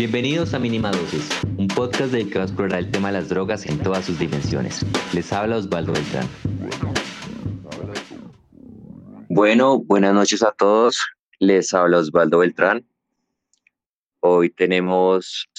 Bienvenidos 0.00 0.54
a 0.54 0.58
Mínima 0.58 0.90
Dosis, 0.90 1.28
un 1.58 1.68
podcast 1.68 2.10
dedicado 2.10 2.40
a 2.40 2.44
explorar 2.44 2.78
el 2.78 2.90
tema 2.90 3.08
de 3.08 3.18
las 3.20 3.28
drogas 3.28 3.66
en 3.66 3.78
todas 3.82 4.06
sus 4.06 4.18
dimensiones. 4.18 4.80
Les 5.12 5.30
habla 5.30 5.58
Osvaldo 5.58 5.92
Beltrán. 5.92 6.26
Bueno, 9.28 9.78
buenas 9.78 10.14
noches 10.14 10.42
a 10.42 10.52
todos. 10.52 10.98
Les 11.38 11.74
habla 11.74 11.98
Osvaldo 11.98 12.38
Beltrán. 12.38 12.88
Hoy 14.20 14.48
tenemos 14.48 15.50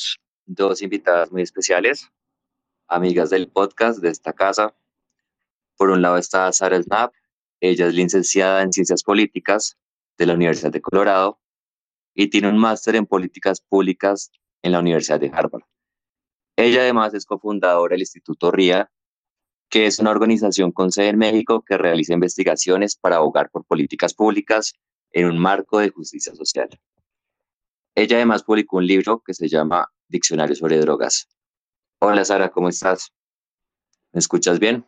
dos 0.47 0.81
invitadas 0.81 1.31
muy 1.31 1.43
especiales, 1.43 2.09
amigas 2.87 3.29
del 3.29 3.47
podcast 3.47 3.99
de 3.99 4.09
esta 4.09 4.33
casa. 4.33 4.73
Por 5.77 5.91
un 5.91 6.01
lado 6.01 6.17
está 6.17 6.51
Sara 6.51 6.81
Snap, 6.81 7.13
ella 7.59 7.85
es 7.85 7.93
licenciada 7.93 8.63
en 8.63 8.73
Ciencias 8.73 9.03
Políticas 9.03 9.77
de 10.17 10.25
la 10.25 10.33
Universidad 10.33 10.71
de 10.71 10.81
Colorado 10.81 11.37
y 12.13 12.29
tiene 12.29 12.49
un 12.49 12.57
máster 12.57 12.95
en 12.95 13.05
políticas 13.05 13.61
públicas 13.61 14.31
en 14.61 14.71
la 14.73 14.79
Universidad 14.79 15.19
de 15.19 15.31
Harvard. 15.33 15.63
Ella 16.55 16.81
además 16.81 17.13
es 17.13 17.25
cofundadora 17.25 17.93
del 17.93 18.01
Instituto 18.01 18.51
RIA, 18.51 18.91
que 19.69 19.85
es 19.85 19.99
una 19.99 20.11
organización 20.11 20.71
con 20.71 20.91
sede 20.91 21.09
en 21.09 21.17
México 21.17 21.63
que 21.65 21.77
realiza 21.77 22.13
investigaciones 22.13 22.97
para 22.97 23.17
abogar 23.17 23.49
por 23.49 23.65
políticas 23.65 24.13
públicas 24.13 24.73
en 25.11 25.27
un 25.27 25.37
marco 25.37 25.79
de 25.79 25.89
justicia 25.89 26.35
social. 26.35 26.69
Ella 27.95 28.17
además 28.17 28.43
publicó 28.43 28.77
un 28.77 28.87
libro 28.87 29.21
que 29.25 29.33
se 29.33 29.47
llama 29.47 29.89
Diccionario 30.07 30.55
sobre 30.55 30.77
Drogas. 30.77 31.29
Hola 31.99 32.25
Sara, 32.25 32.49
¿cómo 32.49 32.69
estás? 32.69 33.13
¿Me 34.11 34.19
escuchas 34.19 34.59
bien? 34.59 34.85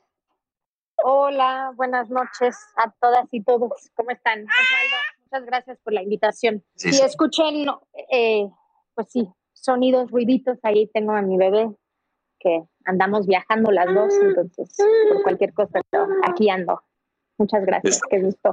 Hola, 1.05 1.71
buenas 1.75 2.09
noches 2.09 2.58
a 2.77 2.89
todas 2.99 3.27
y 3.31 3.44
todos. 3.44 3.91
¿Cómo 3.95 4.11
están? 4.11 4.39
Osvaldo, 4.44 4.95
muchas 5.33 5.45
gracias 5.47 5.79
por 5.83 5.93
la 5.93 6.03
invitación. 6.03 6.63
si 6.75 6.89
escuchen, 6.89 7.67
eh, 8.11 8.47
pues 8.93 9.07
sí, 9.09 9.27
sonidos, 9.53 10.11
ruiditos, 10.11 10.59
ahí 10.61 10.87
tengo 10.94 11.13
a 11.13 11.21
mi 11.21 11.38
bebé 11.38 11.71
que 12.39 12.63
andamos 12.85 13.25
viajando 13.25 13.71
las 13.71 13.93
dos, 13.93 14.13
entonces 14.21 14.75
por 15.09 15.23
cualquier 15.23 15.53
cosa, 15.53 15.81
aquí 16.27 16.49
ando. 16.49 16.81
Muchas 17.39 17.66
gracias, 17.66 17.99
qué 18.09 18.21
gusto. 18.21 18.52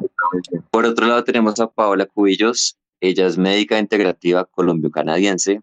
Por 0.70 0.86
otro 0.86 1.06
lado 1.06 1.22
tenemos 1.22 1.60
a 1.60 1.66
Paola 1.66 2.06
Cubillos, 2.06 2.78
ella 3.00 3.26
es 3.26 3.36
médica 3.36 3.78
integrativa 3.78 4.46
colombio-canadiense 4.46 5.60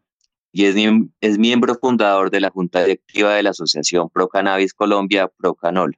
y 0.51 0.65
es, 0.65 0.75
es 1.21 1.39
miembro 1.39 1.75
fundador 1.75 2.29
de 2.29 2.41
la 2.41 2.51
Junta 2.51 2.83
Directiva 2.83 3.33
de 3.33 3.43
la 3.43 3.51
Asociación 3.51 4.09
Pro 4.09 4.27
Cannabis 4.27 4.73
Colombia, 4.73 5.27
ProCanol. 5.27 5.97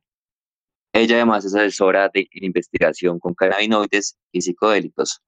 Ella 0.92 1.18
además 1.18 1.46
es 1.46 1.54
asesora 1.54 2.10
de 2.10 2.28
investigación 2.32 3.20
con 3.20 3.36
cannabinoides 3.36 4.18
y 4.32 4.42
psicodélicos. 4.42 5.22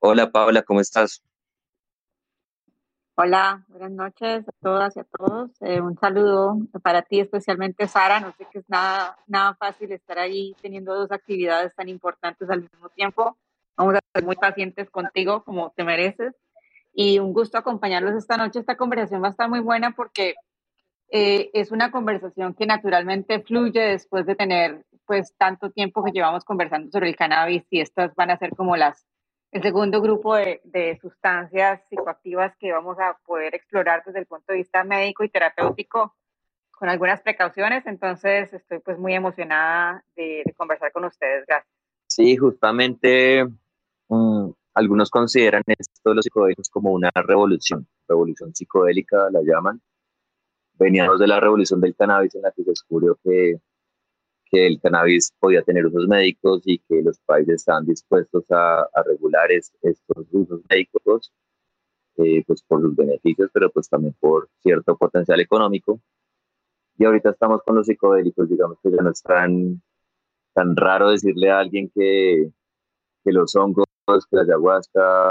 Hola 0.00 0.30
Paola, 0.30 0.62
¿cómo 0.62 0.80
estás? 0.80 1.22
Hola, 3.14 3.64
buenas 3.68 3.92
noches 3.92 4.46
a 4.46 4.52
todas 4.60 4.96
y 4.96 5.00
a 5.00 5.04
todos. 5.04 5.50
Eh, 5.62 5.80
un 5.80 5.96
saludo 5.96 6.58
para 6.82 7.02
ti, 7.02 7.20
especialmente 7.20 7.86
Sara. 7.86 8.20
No 8.20 8.34
sé 8.36 8.46
que 8.52 8.58
es 8.58 8.68
nada, 8.68 9.16
nada 9.26 9.54
fácil 9.54 9.90
estar 9.92 10.18
ahí 10.18 10.54
teniendo 10.60 10.94
dos 10.94 11.10
actividades 11.12 11.74
tan 11.74 11.88
importantes 11.88 12.50
al 12.50 12.62
mismo 12.62 12.88
tiempo. 12.90 13.38
Vamos 13.76 13.94
a 13.94 14.00
ser 14.12 14.24
muy 14.24 14.36
pacientes 14.36 14.90
contigo 14.90 15.44
como 15.44 15.70
te 15.70 15.84
mereces. 15.84 16.34
Y 16.92 17.20
un 17.20 17.32
gusto 17.32 17.56
acompañarlos 17.56 18.14
esta 18.16 18.36
noche. 18.36 18.58
Esta 18.58 18.76
conversación 18.76 19.22
va 19.22 19.28
a 19.28 19.30
estar 19.30 19.48
muy 19.48 19.60
buena 19.60 19.92
porque 19.92 20.34
eh, 21.08 21.50
es 21.54 21.70
una 21.70 21.90
conversación 21.90 22.54
que 22.54 22.66
naturalmente 22.66 23.40
fluye 23.40 23.80
después 23.80 24.26
de 24.26 24.34
tener 24.34 24.84
pues 25.06 25.34
tanto 25.36 25.70
tiempo 25.70 26.02
que 26.04 26.12
llevamos 26.12 26.44
conversando 26.44 26.90
sobre 26.90 27.08
el 27.08 27.16
cannabis 27.16 27.64
y 27.70 27.80
estas 27.80 28.14
van 28.14 28.30
a 28.30 28.38
ser 28.38 28.50
como 28.50 28.76
las 28.76 29.06
el 29.52 29.62
segundo 29.62 30.00
grupo 30.02 30.34
de, 30.34 30.98
sustancias 31.00 31.80
psicoactivas 31.88 32.54
que 32.58 32.72
vamos 32.72 32.98
a 32.98 33.16
poder 33.24 33.54
explorar 33.54 34.02
desde 34.04 34.18
el 34.18 34.26
punto 34.26 34.52
de 34.52 34.58
vista 34.58 34.84
médico 34.84 35.24
y 35.24 35.30
terapéutico 35.30 36.14
con 36.72 36.88
algunas 36.88 37.22
precauciones. 37.22 37.86
Entonces, 37.86 38.52
estoy 38.52 38.80
pues 38.80 38.98
muy 38.98 39.14
emocionada 39.14 40.04
de, 40.14 40.42
conversar 40.56 40.92
con 40.92 41.04
ustedes. 41.04 41.44
Gracias. 41.46 41.72
Sí, 42.08 42.36
justamente 42.36 43.46
mm, 44.08 44.50
algunos 44.74 45.10
consideran 45.10 45.62
esto 45.66 46.10
de 46.10 46.16
los 46.16 46.24
psicodélicos 46.24 46.68
como 46.68 46.92
una 46.92 47.10
revolución, 47.14 47.86
revolución 48.06 48.54
psicodélica 48.54 49.30
la 49.30 49.40
llaman. 49.42 49.80
Veníamos 50.74 51.18
de 51.18 51.26
la 51.28 51.40
revolución 51.40 51.80
del 51.80 51.96
cannabis 51.96 52.34
en 52.34 52.42
la 52.42 52.50
que 52.50 52.62
se 52.62 52.70
descubrió 52.70 53.18
que 53.24 53.54
que 54.56 54.66
el 54.66 54.80
cannabis 54.80 55.32
podía 55.38 55.62
tener 55.62 55.84
usos 55.86 56.08
médicos 56.08 56.62
y 56.64 56.78
que 56.78 57.02
los 57.02 57.18
países 57.26 57.56
estaban 57.56 57.84
dispuestos 57.84 58.44
a, 58.50 58.88
regular 59.04 59.50
estos 59.52 60.26
usos 60.32 60.62
médicos, 60.70 61.30
eh, 62.16 62.42
pues 62.46 62.62
por 62.62 62.80
sus 62.80 62.96
beneficios, 62.96 63.50
pero 63.52 63.70
pues 63.70 63.88
también 63.88 64.14
por 64.18 64.48
cierto 64.62 64.96
potencial 64.96 65.40
económico. 65.40 66.00
Y 66.98 67.04
ahorita 67.04 67.30
estamos 67.30 67.60
con 67.64 67.76
los 67.76 67.86
psicodélicos, 67.86 68.48
digamos 68.48 68.78
que 68.82 68.90
ya 68.90 69.02
no 69.02 69.10
es 69.10 69.22
tan, 69.22 69.82
tan 70.54 70.74
raro 70.74 71.10
decirle 71.10 71.50
a 71.50 71.58
alguien 71.58 71.90
que, 71.94 72.50
que 73.24 73.32
los 73.32 73.54
hongos, 73.56 73.84
que 74.06 74.36
la 74.36 74.42
ayahuasca 74.42 75.28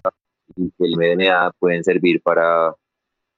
y 0.55 0.69
que 0.69 0.85
el 0.85 0.97
MDMA 0.97 1.51
pueden 1.57 1.83
servir 1.83 2.21
para 2.21 2.75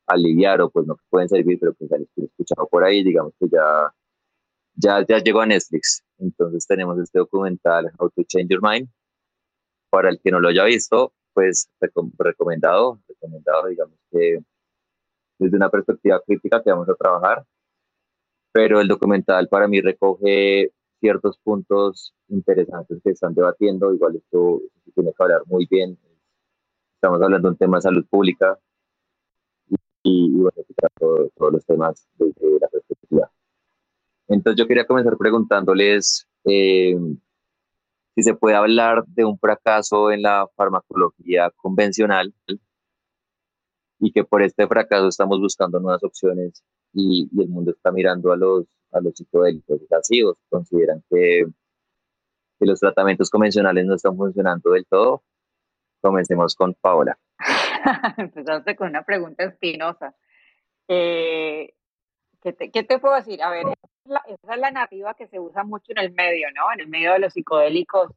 aliviar 0.06 0.62
o 0.62 0.70
pues 0.70 0.86
no 0.86 0.98
pueden 1.10 1.30
servir, 1.30 1.58
pero 1.62 1.74
pues 1.76 1.90
han 1.94 2.06
escuchado 2.18 2.68
por 2.68 2.84
ahí, 2.84 3.06
digamos 3.06 3.34
que 3.40 3.48
ya 3.48 3.94
ya, 4.78 5.06
ya 5.08 5.20
llegó 5.20 5.42
a 5.42 5.46
Netflix. 5.46 6.04
Entonces 6.20 6.66
tenemos 6.68 7.00
este 7.00 7.20
documental, 7.20 7.92
How 7.98 8.10
to 8.12 8.24
Change 8.24 8.50
Your 8.50 8.62
Mind. 8.62 8.90
Para 9.90 10.10
el 10.10 10.20
que 10.22 10.32
no 10.32 10.40
lo 10.40 10.50
haya 10.50 10.66
visto, 10.66 11.14
pues 11.34 11.70
recomendado, 12.20 13.00
recomendado, 13.08 13.68
digamos 13.68 13.96
que 14.12 14.40
desde 15.40 15.58
una 15.58 15.70
perspectiva 15.70 16.22
crítica 16.26 16.62
que 16.64 16.72
vamos 16.72 16.90
a 16.90 16.96
trabajar. 16.96 17.46
Pero 18.52 18.82
el 18.82 18.88
documental 18.88 19.48
para 19.48 19.68
mí 19.68 19.82
recoge 19.82 20.72
ciertos 21.00 21.38
puntos 21.44 22.14
interesantes 22.30 23.00
que 23.04 23.12
están 23.12 23.34
debatiendo. 23.34 23.94
Igual 23.94 24.16
esto, 24.16 24.62
se 24.84 24.92
tiene 24.92 25.14
que 25.14 25.24
hablar 25.24 25.44
muy 25.46 25.68
bien. 25.70 25.98
Estamos 26.96 27.22
hablando 27.22 27.48
de 27.48 27.52
un 27.52 27.58
tema 27.58 27.78
de 27.78 27.82
salud 27.82 28.06
pública 28.10 28.58
y, 30.04 30.32
bueno, 30.32 30.64
todos, 31.00 31.32
todos 31.36 31.54
los 31.54 31.66
temas 31.66 32.08
desde 32.18 32.60
la 32.60 32.68
perspectiva 32.68 32.87
entonces 34.28 34.58
yo 34.58 34.68
quería 34.68 34.86
comenzar 34.86 35.18
preguntándoles 35.18 36.28
eh, 36.46 36.96
si 38.16 38.24
se 38.24 38.34
puede 38.34 38.56
hablar 38.56 39.06
de 39.06 39.26
un 39.26 39.38
fracaso 39.38 40.12
en 40.12 40.24
la 40.24 40.48
farmacología 40.56 41.52
convencional 41.56 42.34
y 44.00 44.12
que 44.12 44.24
por 44.24 44.42
este 44.42 44.68
fracaso 44.68 45.08
estamos 45.08 45.40
buscando 45.40 45.80
nuevas 45.80 46.04
opciones 46.04 46.64
y, 46.94 47.30
el 47.40 47.48
mundo 47.48 47.72
está 47.72 47.92
mirando 47.92 48.32
a 48.32 48.38
los, 48.38 48.66
a 48.92 49.02
los 49.02 49.14
psicodélicos 49.16 49.82
pasivos. 49.90 50.38
Consideran 50.50 51.04
que, 51.10 51.46
que 52.60 52.66
los 52.66 52.80
tratamientos 52.80 53.30
convencionales 53.30 53.86
no 53.86 53.96
están 53.96 54.16
funcionando 54.16 54.72
del 54.72 54.86
todo. 54.86 55.24
Comencemos 56.02 56.56
con 56.56 56.74
Paola. 56.76 57.18
Empezaste 58.18 58.76
con 58.76 58.90
una 58.90 59.04
pregunta 59.04 59.44
espinosa. 59.44 60.16
Eh, 60.88 61.74
¿qué, 62.42 62.54
te, 62.54 62.72
¿Qué 62.72 62.84
te 62.84 63.00
puedo 63.00 63.16
decir? 63.16 63.44
A 63.44 63.50
ver, 63.50 63.66
esa 64.28 64.54
es 64.54 64.60
la 64.60 64.72
narrativa 64.72 65.14
que 65.14 65.28
se 65.28 65.40
usa 65.40 65.64
mucho 65.64 65.92
en 65.92 66.00
el 66.00 66.12
medio, 66.14 66.48
¿no? 66.56 66.72
En 66.74 66.82
el 66.82 66.88
medio 66.88 67.14
de 67.14 67.20
los 67.20 67.34
psicodélicos, 67.34 68.12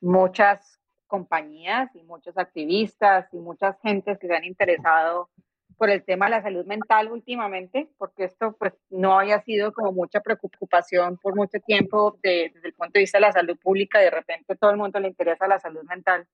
muchas 0.00 0.78
compañías 1.06 1.94
y 1.94 2.02
muchos 2.02 2.36
activistas 2.36 3.32
y 3.32 3.38
muchas 3.38 3.80
gentes 3.80 4.18
que 4.18 4.26
se 4.26 4.34
han 4.34 4.44
interesado 4.44 5.30
por 5.76 5.90
el 5.90 6.02
tema 6.04 6.26
de 6.26 6.30
la 6.30 6.42
salud 6.42 6.64
mental 6.64 7.10
últimamente, 7.12 7.88
porque 7.98 8.24
esto 8.24 8.56
pues 8.58 8.72
no 8.90 9.18
había 9.18 9.40
sido 9.42 9.72
como 9.72 9.92
mucha 9.92 10.20
preocupación 10.20 11.18
por 11.18 11.36
mucho 11.36 11.58
tiempo 11.60 12.18
desde 12.22 12.60
el 12.64 12.72
punto 12.72 12.92
de 12.94 13.00
vista 13.00 13.18
de 13.18 13.22
la 13.22 13.32
salud 13.32 13.58
pública, 13.58 13.98
de 14.00 14.10
repente 14.10 14.56
todo 14.56 14.70
el 14.70 14.78
mundo 14.78 14.98
le 15.00 15.08
interesa 15.08 15.46
la 15.46 15.58
salud 15.58 15.82
mental. 15.84 16.26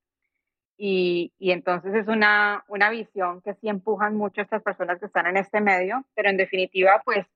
Y, 0.77 1.33
y, 1.39 1.53
entonces 1.53 1.95
es 1.95 2.09
una, 2.09 2.65
una 2.67 2.91
visión 2.91 3.41
que 3.43 3.55
sí 3.55 3.69
empujan 3.69 4.17
mucho 4.17 4.41
estas 4.41 4.63
personas 4.63 4.99
que 4.99 5.07
están 5.07 5.27
en 5.27 5.37
este 5.37 5.61
medio, 5.61 6.05
pero 6.15 6.31
en 6.31 6.37
definitiva 6.37 7.03
pues 7.05 7.27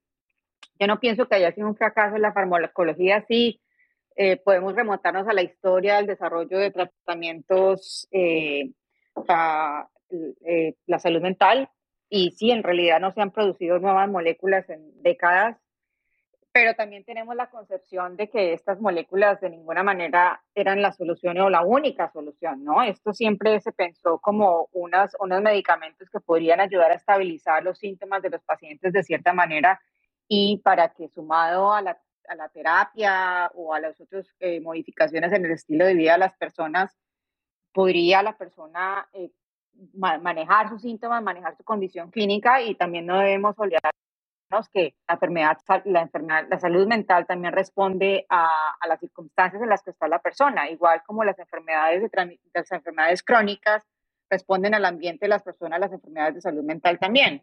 yo 0.79 0.87
no 0.87 0.99
pienso 0.99 1.27
que 1.27 1.35
haya 1.35 1.51
sido 1.51 1.67
un 1.67 1.75
fracaso 1.75 2.15
en 2.15 2.21
la 2.21 2.33
farmacología, 2.33 3.25
sí 3.27 3.61
eh, 4.15 4.37
podemos 4.37 4.75
remontarnos 4.75 5.27
a 5.27 5.33
la 5.33 5.43
historia 5.43 5.97
del 5.97 6.07
desarrollo 6.07 6.57
de 6.57 6.71
tratamientos 6.71 8.07
eh, 8.11 8.71
para 9.27 9.89
eh, 10.09 10.73
la 10.87 10.97
salud 10.97 11.21
mental 11.21 11.69
y 12.09 12.31
sí, 12.31 12.49
en 12.49 12.63
realidad 12.63 12.99
no 12.99 13.11
se 13.11 13.21
han 13.21 13.31
producido 13.31 13.77
nuevas 13.77 14.09
moléculas 14.09 14.67
en 14.71 15.03
décadas, 15.03 15.57
pero 16.51 16.73
también 16.73 17.03
tenemos 17.03 17.35
la 17.35 17.51
concepción 17.51 18.17
de 18.17 18.29
que 18.29 18.53
estas 18.53 18.79
moléculas 18.79 19.39
de 19.39 19.51
ninguna 19.51 19.83
manera 19.83 20.41
eran 20.55 20.81
la 20.81 20.91
solución 20.93 21.37
o 21.39 21.51
la 21.51 21.61
única 21.61 22.11
solución, 22.11 22.63
¿no? 22.63 22.81
Esto 22.81 23.13
siempre 23.13 23.59
se 23.59 23.71
pensó 23.71 24.17
como 24.17 24.67
unas, 24.71 25.15
unos 25.19 25.43
medicamentos 25.43 26.09
que 26.09 26.19
podrían 26.19 26.59
ayudar 26.59 26.89
a 26.89 26.95
estabilizar 26.95 27.63
los 27.63 27.77
síntomas 27.77 28.23
de 28.23 28.31
los 28.31 28.41
pacientes 28.41 28.93
de 28.93 29.03
cierta 29.03 29.33
manera 29.33 29.79
y 30.27 30.57
para 30.63 30.89
que 30.89 31.09
sumado 31.09 31.73
a 31.73 31.81
la, 31.81 31.99
a 32.27 32.35
la 32.35 32.49
terapia 32.49 33.51
o 33.55 33.73
a 33.73 33.79
las 33.79 33.99
otras 33.99 34.27
eh, 34.39 34.59
modificaciones 34.61 35.31
en 35.33 35.45
el 35.45 35.51
estilo 35.51 35.85
de 35.85 35.93
vida 35.93 36.13
de 36.13 36.19
las 36.19 36.35
personas, 36.37 36.97
podría 37.73 38.23
la 38.23 38.37
persona 38.37 39.07
eh, 39.13 39.31
manejar 39.93 40.69
sus 40.69 40.81
síntomas, 40.81 41.21
manejar 41.23 41.55
su 41.55 41.63
condición 41.63 42.09
clínica 42.09 42.61
y 42.61 42.75
también 42.75 43.05
no 43.05 43.19
debemos 43.19 43.55
olvidarnos 43.57 43.93
que 44.73 44.95
la 45.07 45.13
enfermedad, 45.13 45.57
la 45.85 46.01
enfermedad, 46.01 46.47
la 46.49 46.59
salud 46.59 46.87
mental 46.87 47.27
también 47.27 47.53
responde 47.53 48.25
a, 48.29 48.75
a, 48.79 48.87
las 48.87 48.99
circunstancias 48.99 49.61
en 49.61 49.69
las 49.69 49.83
que 49.83 49.91
está 49.91 50.07
la 50.07 50.19
persona, 50.19 50.69
igual 50.69 51.03
como 51.05 51.23
las 51.23 51.37
enfermedades, 51.37 52.01
de, 52.01 52.39
las 52.53 52.71
enfermedades 52.71 53.23
crónicas 53.23 53.85
responden 54.29 54.73
al 54.73 54.85
ambiente 54.85 55.25
de 55.25 55.29
las 55.29 55.43
personas, 55.43 55.79
las 55.79 55.91
enfermedades 55.91 56.35
de 56.35 56.41
salud 56.41 56.63
mental 56.63 56.97
también. 56.99 57.41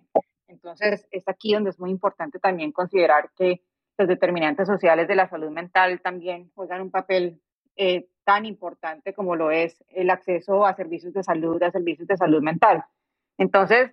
Entonces, 0.55 1.06
es 1.11 1.29
aquí 1.29 1.53
donde 1.53 1.71
es 1.71 1.79
muy 1.79 1.91
importante 1.91 2.39
también 2.39 2.73
considerar 2.73 3.31
que 3.37 3.62
los 3.99 4.09
determinantes 4.09 4.67
sociales 4.67 5.06
de 5.09 5.15
la 5.15 5.29
salud 5.29 5.51
mental 5.51 6.01
también 6.01 6.51
juegan 6.55 6.83
un 6.83 6.91
papel 6.91 7.41
eh, 7.77 8.09
tan 8.25 8.47
importante 8.47 9.12
como 9.12 9.37
lo 9.37 9.51
es 9.51 9.85
el 9.89 10.11
acceso 10.11 10.65
a 10.65 10.75
servicios 10.75 11.12
de 11.12 11.23
salud, 11.23 11.62
a 11.62 11.71
servicios 11.71 12.09
de 12.09 12.17
salud 12.17 12.43
mental. 12.43 12.85
Entonces, 13.37 13.93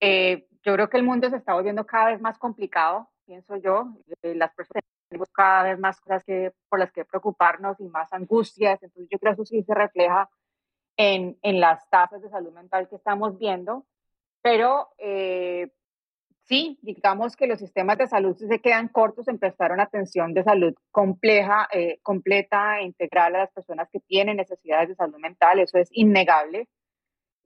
eh, 0.00 0.46
yo 0.62 0.74
creo 0.74 0.88
que 0.88 0.98
el 0.98 1.02
mundo 1.02 1.28
se 1.30 1.36
está 1.36 1.54
volviendo 1.54 1.84
cada 1.86 2.10
vez 2.10 2.20
más 2.20 2.38
complicado, 2.38 3.08
pienso 3.24 3.56
yo. 3.56 3.88
Eh, 4.22 4.34
las 4.34 4.54
personas 4.54 4.84
tenemos 5.08 5.30
cada 5.30 5.64
vez 5.64 5.78
más 5.78 6.00
cosas 6.00 6.22
que, 6.24 6.52
por 6.68 6.78
las 6.78 6.92
que 6.92 7.04
preocuparnos 7.04 7.80
y 7.80 7.88
más 7.88 8.12
angustias. 8.12 8.82
Entonces, 8.82 9.08
yo 9.10 9.18
creo 9.18 9.34
que 9.34 9.42
eso 9.42 9.46
sí 9.46 9.62
se 9.62 9.74
refleja 9.74 10.28
en, 10.96 11.38
en 11.42 11.60
las 11.60 11.88
tasas 11.90 12.22
de 12.22 12.28
salud 12.28 12.52
mental 12.52 12.88
que 12.88 12.96
estamos 12.96 13.38
viendo. 13.38 13.84
Pero 14.42 14.90
sí, 16.46 16.78
digamos 16.82 17.36
que 17.36 17.46
los 17.46 17.58
sistemas 17.58 17.98
de 17.98 18.06
salud 18.06 18.36
se 18.36 18.60
quedan 18.60 18.88
cortos 18.88 19.28
en 19.28 19.38
prestar 19.38 19.72
una 19.72 19.84
atención 19.84 20.32
de 20.34 20.44
salud 20.44 20.74
compleja, 20.90 21.68
eh, 21.72 21.98
completa 22.02 22.80
e 22.80 22.84
integral 22.84 23.36
a 23.36 23.40
las 23.40 23.52
personas 23.52 23.88
que 23.90 24.00
tienen 24.00 24.36
necesidades 24.36 24.88
de 24.88 24.94
salud 24.94 25.18
mental, 25.18 25.58
eso 25.58 25.78
es 25.78 25.88
innegable. 25.92 26.68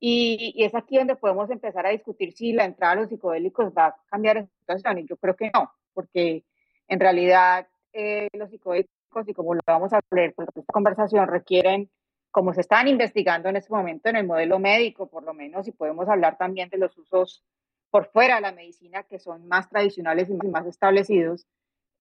Y, 0.03 0.55
es 0.65 0.75
aquí 0.75 0.97
donde 0.97 1.17
podemos 1.17 1.51
empezar 1.51 1.87
a 1.87 1.91
discutir 1.91 2.33
si 2.33 2.53
la 2.53 2.65
entrada 2.65 2.95
de 2.95 3.01
los 3.03 3.11
psicodélicos 3.11 3.73
va 3.77 3.87
a 3.89 3.97
cambiar 4.11 4.39
esa 4.39 4.49
situación, 4.59 4.99
y 4.99 5.07
yo 5.07 5.17
creo 5.17 5.37
que 5.37 5.51
no, 5.53 5.73
porque 5.93 6.45
en 6.89 7.01
realidad 7.01 7.69
eh, 7.93 8.29
los 8.33 8.51
psicodélicos, 8.51 9.29
y 9.29 9.35
como 9.35 9.55
lo 9.55 9.61
vamos 9.67 9.93
a 9.93 10.01
ver 10.11 10.35
por 10.35 10.47
esta 10.49 10.63
conversación, 10.73 11.27
requieren 11.29 11.91
como 12.31 12.55
se 12.55 12.61
están 12.61 12.87
investigando 12.89 13.49
en 13.49 13.57
este 13.57 13.73
momento 13.73 14.09
en 14.09 14.17
el 14.17 14.27
modelo 14.27 14.59
médico, 14.59 15.09
por 15.09 15.25
lo 15.25 15.35
menos, 15.35 15.67
y 15.69 15.73
podemos 15.73 16.09
hablar 16.09 16.39
también 16.39 16.69
de 16.69 16.79
los 16.79 16.97
usos 16.97 17.45
por 17.91 18.07
fuera 18.07 18.37
de 18.37 18.41
la 18.43 18.53
medicina, 18.53 19.03
que 19.03 19.19
son 19.19 19.47
más 19.49 19.69
tradicionales 19.69 20.29
y 20.29 20.49
más 20.49 20.67
establecidos, 20.67 21.47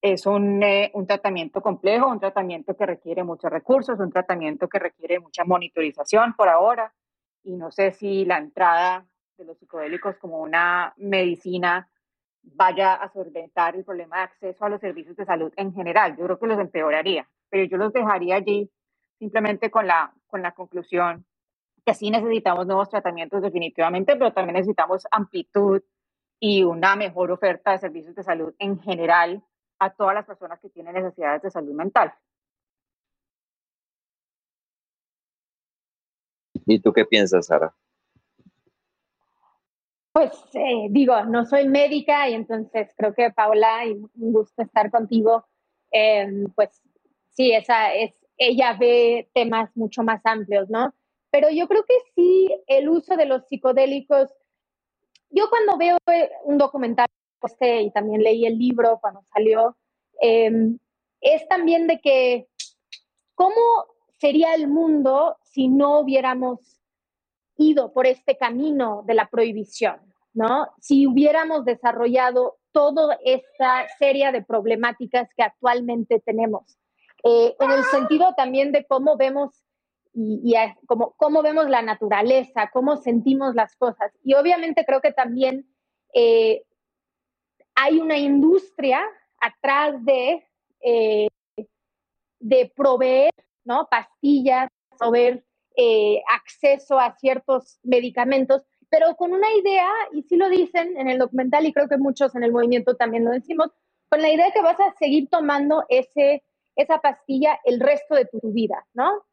es 0.02 0.26
un, 0.26 0.64
eh, 0.64 0.92
un, 0.94 1.08
tratamiento 1.08 1.62
complejo, 1.62 2.08
un 2.08 2.20
tratamiento 2.20 2.76
que 2.76 2.86
requiere 2.86 3.24
muchos 3.24 3.52
recursos, 3.52 4.00
un 4.00 4.12
tratamiento 4.12 4.70
que 4.70 4.80
requiere 4.80 5.20
mucha 5.20 5.44
monitorización 5.44 6.34
por 6.34 6.48
ahora. 6.48 6.94
Y 7.44 7.56
no 7.56 7.72
sé 7.72 7.92
si 7.92 8.24
la 8.26 8.38
entrada 8.38 9.06
de 9.38 9.46
los 9.46 9.58
psicodélicos 9.58 10.16
como 10.18 10.40
una 10.40 10.94
medicina 10.98 11.90
vaya 12.42 12.94
a 12.94 13.12
solventar 13.12 13.76
el 13.76 13.84
problema 13.84 14.18
de 14.18 14.24
acceso 14.24 14.66
a 14.66 14.70
los 14.70 14.80
servicios 14.80 15.16
de 15.18 15.26
salud 15.26 15.52
en 15.58 15.74
general. 15.74 16.16
Yo 16.18 16.26
creo 16.26 16.40
que 16.40 16.48
los 16.48 16.60
empeoraría, 16.60 17.28
pero 17.50 17.66
yo 17.66 17.78
los 17.78 17.92
dejaría 17.92 18.36
allí 18.36 18.70
simplemente 19.18 19.70
con 19.70 19.88
la, 19.88 20.14
con 20.28 20.42
la 20.42 20.54
conclusión 20.54 21.26
que 21.90 21.96
sí 21.96 22.12
necesitamos 22.12 22.68
nuevos 22.68 22.88
tratamientos 22.88 23.42
definitivamente, 23.42 24.16
pero 24.16 24.32
también 24.32 24.58
necesitamos 24.58 25.08
amplitud 25.10 25.82
y 26.40 26.62
una 26.62 26.96
mejor 26.96 27.32
oferta 27.32 27.72
de 27.72 27.80
servicios 27.80 28.14
de 28.14 28.22
salud 28.22 28.54
en 28.60 28.80
general 28.80 29.44
a 29.80 29.90
todas 29.90 30.14
las 30.14 30.28
personas 30.28 30.60
que 30.60 30.70
tienen 30.70 30.94
necesidades 30.94 31.42
de 31.42 31.50
salud 31.50 31.74
mental. 31.74 32.14
¿Y 36.68 36.80
tú 36.80 36.94
qué 36.94 37.06
piensas, 37.06 37.48
Sara? 37.48 37.74
Pues 40.12 40.32
eh, 40.54 40.90
digo, 40.92 41.24
no 41.26 41.44
soy 41.48 41.68
médica 41.68 42.30
y 42.30 42.36
entonces 42.36 42.94
creo 42.96 43.16
que 43.16 43.32
Paula, 43.32 43.88
y 43.88 43.94
un 43.94 44.34
gusto 44.34 44.62
estar 44.62 44.92
contigo, 44.92 45.48
em, 45.90 46.52
pues 46.54 46.84
sí, 47.32 47.52
esa 47.52 47.96
es, 47.96 48.14
ella 48.38 48.78
ve 48.80 49.28
temas 49.34 49.76
mucho 49.76 50.04
más 50.04 50.24
amplios, 50.24 50.70
¿no? 50.70 50.94
Pero 51.32 51.50
yo 51.50 51.68
creo 51.68 51.84
que 51.84 51.96
sí, 52.16 52.50
el 52.68 52.90
uso 52.90 53.16
de 53.16 53.26
los 53.26 53.48
psicodélicos, 53.48 54.30
yo 55.30 55.50
cuando 55.50 55.78
veo 55.78 55.98
eh, 56.12 56.32
un 56.44 56.58
documental 56.58 57.08
este, 57.44 57.82
y 57.84 57.92
también 57.92 58.22
leí 58.22 58.46
el 58.46 58.58
libro 58.58 59.00
cuando 59.00 59.24
salió, 59.34 59.78
em, 60.20 60.78
es 61.22 61.48
también 61.48 61.88
de 61.88 62.00
que 62.00 62.48
cómo 63.36 63.56
sería 64.18 64.54
el 64.56 64.68
mundo 64.68 65.38
si 65.44 65.68
no 65.68 66.00
hubiéramos 66.00 66.82
ido 67.58 67.94
por 67.94 68.08
este 68.08 68.38
camino 68.38 69.04
de 69.06 69.14
la 69.14 69.28
prohibición, 69.28 69.98
¿no? 70.34 70.68
Si 70.80 71.08
hubiéramos 71.08 71.66
desarrollado 71.66 72.58
toda 72.72 73.18
esta 73.24 73.88
serie 73.98 74.32
de 74.32 74.44
problemáticas 74.44 75.30
que 75.36 75.44
actualmente 75.44 76.20
tenemos. 76.20 76.78
Eh, 77.24 77.56
en 77.60 77.72
el 77.72 77.84
sentido 77.86 78.34
también 78.36 78.72
de 78.72 78.86
cómo 78.86 79.18
vemos 79.18 79.62
y, 80.14 80.54
como, 80.86 81.12
cómo 81.18 81.42
vemos 81.42 81.70
la 81.70 81.82
naturaleza, 81.82 82.70
cómo 82.74 82.98
sentimos 82.98 83.56
las 83.56 83.76
cosas. 83.76 84.12
Y 84.24 84.34
obviamente 84.34 84.86
creo 84.86 85.02
que 85.02 85.12
también 85.12 85.68
eh, 86.14 86.64
hay 87.76 88.00
una 88.00 88.18
industria 88.18 89.02
atrás 89.40 90.04
de, 90.04 90.46
eh, 90.82 91.28
de 92.40 92.72
proveer 92.76 93.32
¿no? 93.64 93.88
pastillas, 93.90 94.70
proveer 94.98 95.46
eh, 95.78 96.22
acceso 96.28 97.00
a 97.00 97.16
ciertos 97.18 97.80
medicamentos, 97.84 98.66
pero 98.90 99.16
con 99.16 99.32
una 99.32 99.48
idea, 99.54 99.90
y 100.12 100.24
sí 100.24 100.36
lo 100.36 100.50
dicen 100.50 100.98
en 100.98 101.08
el 101.08 101.20
documental 101.20 101.66
y 101.66 101.74
creo 101.74 101.88
que 101.88 101.98
muchos 101.98 102.36
en 102.36 102.44
el 102.44 102.52
movimiento 102.52 102.96
también 102.96 103.24
lo 103.24 103.32
decimos, 103.32 103.70
con 104.10 104.22
la 104.22 104.30
idea 104.30 104.48
de 104.48 104.52
que 104.52 104.62
vas 104.62 104.80
a 104.80 104.94
seguir 104.98 105.30
tomando 105.30 105.86
ese, 105.88 106.44
esa 106.76 107.00
pastilla 107.00 107.60
el 107.64 107.80
resto 107.80 108.16
de 108.16 108.26
tu 108.26 108.40
vida, 108.52 108.86
¿no? 108.94 109.24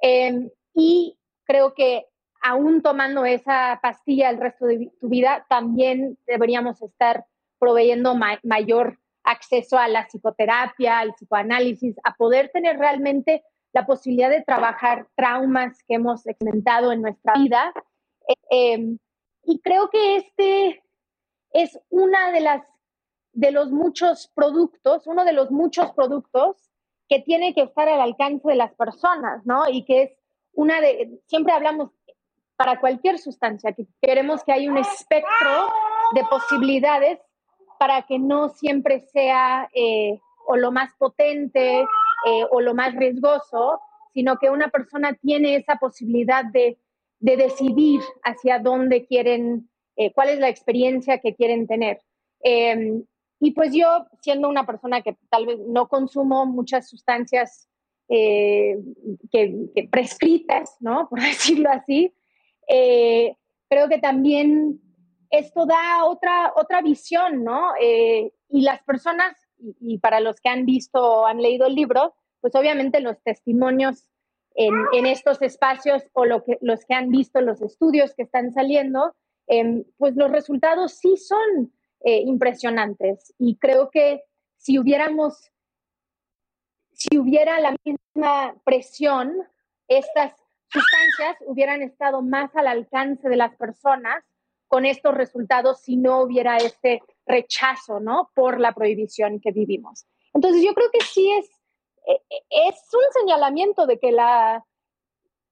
Em, 0.00 0.50
y 0.74 1.18
creo 1.44 1.74
que 1.74 2.06
aún 2.42 2.82
tomando 2.82 3.24
esa 3.24 3.78
pastilla 3.82 4.30
el 4.30 4.38
resto 4.38 4.66
de 4.66 4.92
tu 5.00 5.08
vida, 5.08 5.46
también 5.48 6.18
deberíamos 6.26 6.80
estar 6.82 7.26
proveyendo 7.58 8.14
mayor 8.42 8.98
acceso 9.24 9.78
a 9.78 9.88
la 9.88 10.06
psicoterapia, 10.06 11.00
al 11.00 11.14
psicoanálisis, 11.14 11.96
a 12.04 12.14
poder 12.14 12.50
tener 12.50 12.78
realmente 12.78 13.42
la 13.72 13.84
posibilidad 13.84 14.30
de 14.30 14.42
trabajar 14.42 15.08
traumas 15.16 15.82
que 15.88 15.94
hemos 15.94 16.26
experimentado 16.26 16.92
en 16.92 17.02
nuestra 17.02 17.34
vida. 17.34 17.72
Em, 18.50 18.98
y 19.42 19.60
creo 19.60 19.90
que 19.90 20.16
este 20.16 20.82
es 21.50 21.78
una 21.90 22.30
de 22.32 22.40
las 22.40 22.62
de 23.32 23.50
los 23.50 23.70
muchos 23.70 24.32
productos, 24.34 25.06
uno 25.06 25.24
de 25.26 25.34
los 25.34 25.50
muchos 25.50 25.92
productos 25.92 26.70
que 27.08 27.20
tiene 27.20 27.54
que 27.54 27.62
estar 27.62 27.88
al 27.88 28.00
alcance 28.00 28.48
de 28.48 28.56
las 28.56 28.74
personas, 28.74 29.44
¿no? 29.44 29.68
Y 29.68 29.84
que 29.84 30.02
es 30.02 30.10
una 30.52 30.80
de, 30.80 31.20
siempre 31.26 31.52
hablamos 31.52 31.90
para 32.56 32.80
cualquier 32.80 33.18
sustancia, 33.18 33.72
que 33.72 33.86
queremos 34.00 34.42
que 34.42 34.52
haya 34.52 34.70
un 34.70 34.78
espectro 34.78 35.68
de 36.14 36.24
posibilidades 36.24 37.18
para 37.78 38.02
que 38.02 38.18
no 38.18 38.48
siempre 38.48 39.00
sea 39.00 39.68
eh, 39.74 40.18
o 40.46 40.56
lo 40.56 40.72
más 40.72 40.90
potente 40.98 41.80
eh, 41.80 42.46
o 42.50 42.60
lo 42.60 42.74
más 42.74 42.94
riesgoso, 42.94 43.80
sino 44.14 44.38
que 44.38 44.48
una 44.48 44.68
persona 44.68 45.14
tiene 45.20 45.56
esa 45.56 45.76
posibilidad 45.76 46.44
de, 46.44 46.78
de 47.18 47.36
decidir 47.36 48.00
hacia 48.22 48.58
dónde 48.58 49.06
quieren, 49.06 49.68
eh, 49.96 50.12
cuál 50.14 50.30
es 50.30 50.38
la 50.38 50.48
experiencia 50.48 51.18
que 51.18 51.34
quieren 51.34 51.66
tener. 51.66 52.00
Em, 53.40 53.48
y 53.48 53.50
pues 53.52 53.72
yo, 53.72 54.06
siendo 54.20 54.48
una 54.48 54.66
persona 54.66 55.02
que 55.02 55.16
tal 55.30 55.46
vez 55.46 55.58
no 55.66 55.88
consumo 55.88 56.46
muchas 56.46 56.88
sustancias 56.88 57.68
eh, 58.08 58.78
que, 59.32 59.88
prescritas, 59.90 60.76
¿no? 60.80 61.08
Por 61.10 61.20
decirlo 61.20 61.70
así, 61.70 62.14
eh, 62.68 63.36
creo 63.68 63.88
que 63.88 63.98
también 63.98 64.80
esto 65.30 65.66
da 65.66 66.04
otra, 66.04 66.52
otra 66.56 66.82
visión, 66.82 67.44
¿no? 67.44 67.72
Eh, 67.80 68.32
y 68.48 68.62
las 68.62 68.82
personas, 68.84 69.36
y, 69.80 69.98
para 69.98 70.20
los 70.20 70.40
que 70.40 70.48
han 70.48 70.66
visto 70.66 71.02
o 71.02 71.26
han 71.26 71.42
leído 71.42 71.66
el 71.66 71.74
libro, 71.74 72.14
pues 72.40 72.54
obviamente 72.54 73.00
los 73.00 73.20
testimonios 73.22 74.08
en, 74.54 74.72
en 74.92 75.06
estos 75.06 75.42
espacios 75.42 76.04
o 76.12 76.24
lo 76.24 76.44
que, 76.44 76.58
los 76.60 76.84
que 76.84 76.94
han 76.94 77.10
visto 77.10 77.40
los 77.40 77.60
estudios 77.60 78.14
que 78.14 78.22
están 78.22 78.52
saliendo, 78.52 79.14
pues 79.98 80.16
los 80.16 80.30
resultados 80.30 80.94
sí 80.98 81.16
son 81.16 81.72
eh, 82.04 82.20
impresionantes. 82.20 83.34
Y 83.38 83.56
creo 83.56 83.90
que 83.90 84.22
si 84.56 84.78
hubiéramos, 84.78 85.50
si 86.92 87.18
hubiera 87.18 87.60
la 87.60 87.76
misma 87.84 88.54
presión, 88.64 89.32
estas 89.88 90.34
sustancias 90.68 91.36
hubieran 91.46 91.82
estado 91.82 92.22
más 92.22 92.54
al 92.56 92.66
alcance 92.66 93.28
de 93.28 93.36
las 93.36 93.54
personas 93.56 94.24
con 94.68 94.84
estos 94.84 95.14
resultados 95.14 95.80
si 95.80 95.96
no 95.96 96.22
hubiera 96.22 96.56
este 96.56 97.00
rechazo, 97.24 98.00
¿no? 98.00 98.30
Por 98.34 98.60
la 98.60 98.72
prohibición 98.72 99.40
que 99.40 99.52
vivimos. 99.52 100.06
Entonces 100.34 100.62
yo 100.64 100.74
creo 100.74 100.90
que 100.92 101.04
sí 101.04 101.30
es, 101.32 101.48
eh, 102.06 102.20
es 102.50 102.74
un 102.92 103.22
señalamiento 103.22 103.86
de 103.86 103.98
que 103.98 104.12
la, 104.12 104.64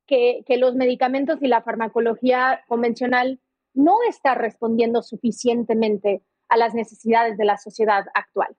que, 0.06 0.42
que 0.46 0.56
los 0.56 0.74
medicamentos 0.74 1.38
y 1.40 1.46
la 1.46 1.62
farmacología 1.62 2.64
convencional 2.68 3.40
no 3.72 3.98
está 4.08 4.34
respondiendo 4.34 5.02
suficientemente 5.02 6.22
a 6.54 6.56
las 6.56 6.73
necesidades 6.73 7.37
de 7.37 7.44
la 7.44 7.58
sociedad 7.58 8.04
actual. 8.14 8.56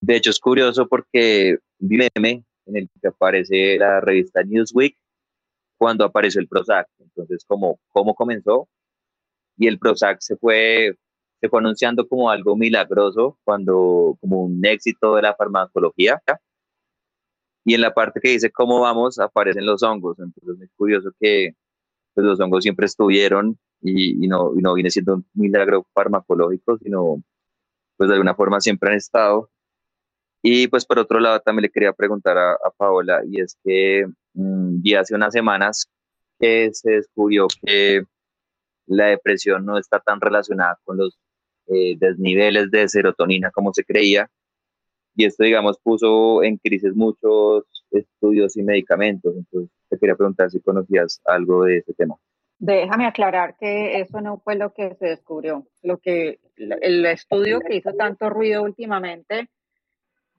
De 0.00 0.16
hecho, 0.16 0.30
es 0.30 0.38
curioso 0.38 0.86
porque 0.86 1.58
vi 1.78 2.08
en 2.14 2.44
el 2.76 2.88
que 3.00 3.08
aparece 3.08 3.76
la 3.76 4.00
revista 4.00 4.42
Newsweek 4.44 4.96
cuando 5.76 6.04
apareció 6.04 6.40
el 6.40 6.48
Prozac. 6.48 6.86
Entonces, 7.00 7.44
como 7.44 7.80
cómo 7.88 8.14
comenzó? 8.14 8.68
Y 9.56 9.66
el 9.66 9.80
Prozac 9.80 10.18
se 10.20 10.36
fue, 10.36 10.94
se 11.40 11.48
fue 11.48 11.58
anunciando 11.58 12.06
como 12.06 12.30
algo 12.30 12.54
milagroso, 12.56 13.36
cuando, 13.42 14.16
como 14.20 14.44
un 14.44 14.64
éxito 14.64 15.16
de 15.16 15.22
la 15.22 15.34
farmacología. 15.34 16.22
Y 17.64 17.74
en 17.74 17.80
la 17.80 17.92
parte 17.92 18.20
que 18.20 18.30
dice 18.30 18.52
cómo 18.52 18.80
vamos, 18.80 19.18
aparecen 19.18 19.66
los 19.66 19.82
hongos. 19.82 20.20
Entonces, 20.20 20.62
es 20.62 20.70
curioso 20.76 21.10
que 21.18 21.54
pues, 22.14 22.24
los 22.24 22.38
hongos 22.38 22.62
siempre 22.62 22.86
estuvieron 22.86 23.58
y, 23.80 24.26
no, 24.28 24.52
y 24.56 24.62
no 24.62 24.74
viene 24.74 24.90
siendo 24.90 25.16
un 25.16 25.26
milagro 25.34 25.86
farmacológico, 25.94 26.78
sino 26.78 27.22
pues 27.96 28.08
de 28.08 28.14
alguna 28.14 28.34
forma 28.34 28.60
siempre 28.60 28.90
han 28.90 28.96
estado 28.96 29.50
y 30.42 30.68
pues 30.68 30.86
por 30.86 30.98
otro 30.98 31.20
lado 31.20 31.40
también 31.40 31.64
le 31.64 31.70
quería 31.70 31.92
preguntar 31.92 32.38
a, 32.38 32.56
Paola, 32.76 33.22
y 33.26 33.40
es 33.40 33.56
que 33.64 34.06
mm, 34.34 34.80
ya 34.82 35.00
hace 35.00 35.14
unas 35.14 35.32
semanas 35.32 35.90
que 36.38 36.70
se 36.72 36.92
descubrió 36.92 37.48
que 37.62 38.04
la 38.86 39.06
depresión 39.06 39.66
no 39.66 39.78
está 39.78 40.00
tan 40.00 40.20
relacionada 40.20 40.78
con 40.84 40.98
los 40.98 41.18
eh, 41.66 41.96
desniveles 41.98 42.70
de 42.70 42.88
serotonina 42.88 43.50
como 43.50 43.72
se 43.74 43.84
creía, 43.84 44.30
y 45.16 45.24
esto, 45.24 45.44
digamos, 45.44 45.78
puso 45.82 46.42
en 46.44 46.58
crisis 46.58 46.94
muchos 46.94 47.64
estudios 47.90 48.56
y 48.56 48.62
medicamentos. 48.62 49.34
Entonces, 49.36 49.70
te 49.90 49.98
quería 49.98 50.14
preguntar 50.14 50.50
si 50.50 50.60
conocías 50.60 51.20
algo 51.24 51.64
de 51.64 51.78
ese 51.78 51.92
tema. 51.94 52.14
Déjame 52.58 53.06
aclarar 53.06 53.56
que 53.56 54.00
eso 54.00 54.20
no 54.20 54.38
fue 54.38 54.56
lo 54.56 54.72
que 54.74 54.94
se 54.96 55.06
descubrió. 55.06 55.66
Lo 55.82 55.98
que 55.98 56.40
el 56.56 57.06
estudio 57.06 57.60
que 57.60 57.76
hizo 57.76 57.92
tanto 57.92 58.30
ruido 58.30 58.62
últimamente 58.62 59.48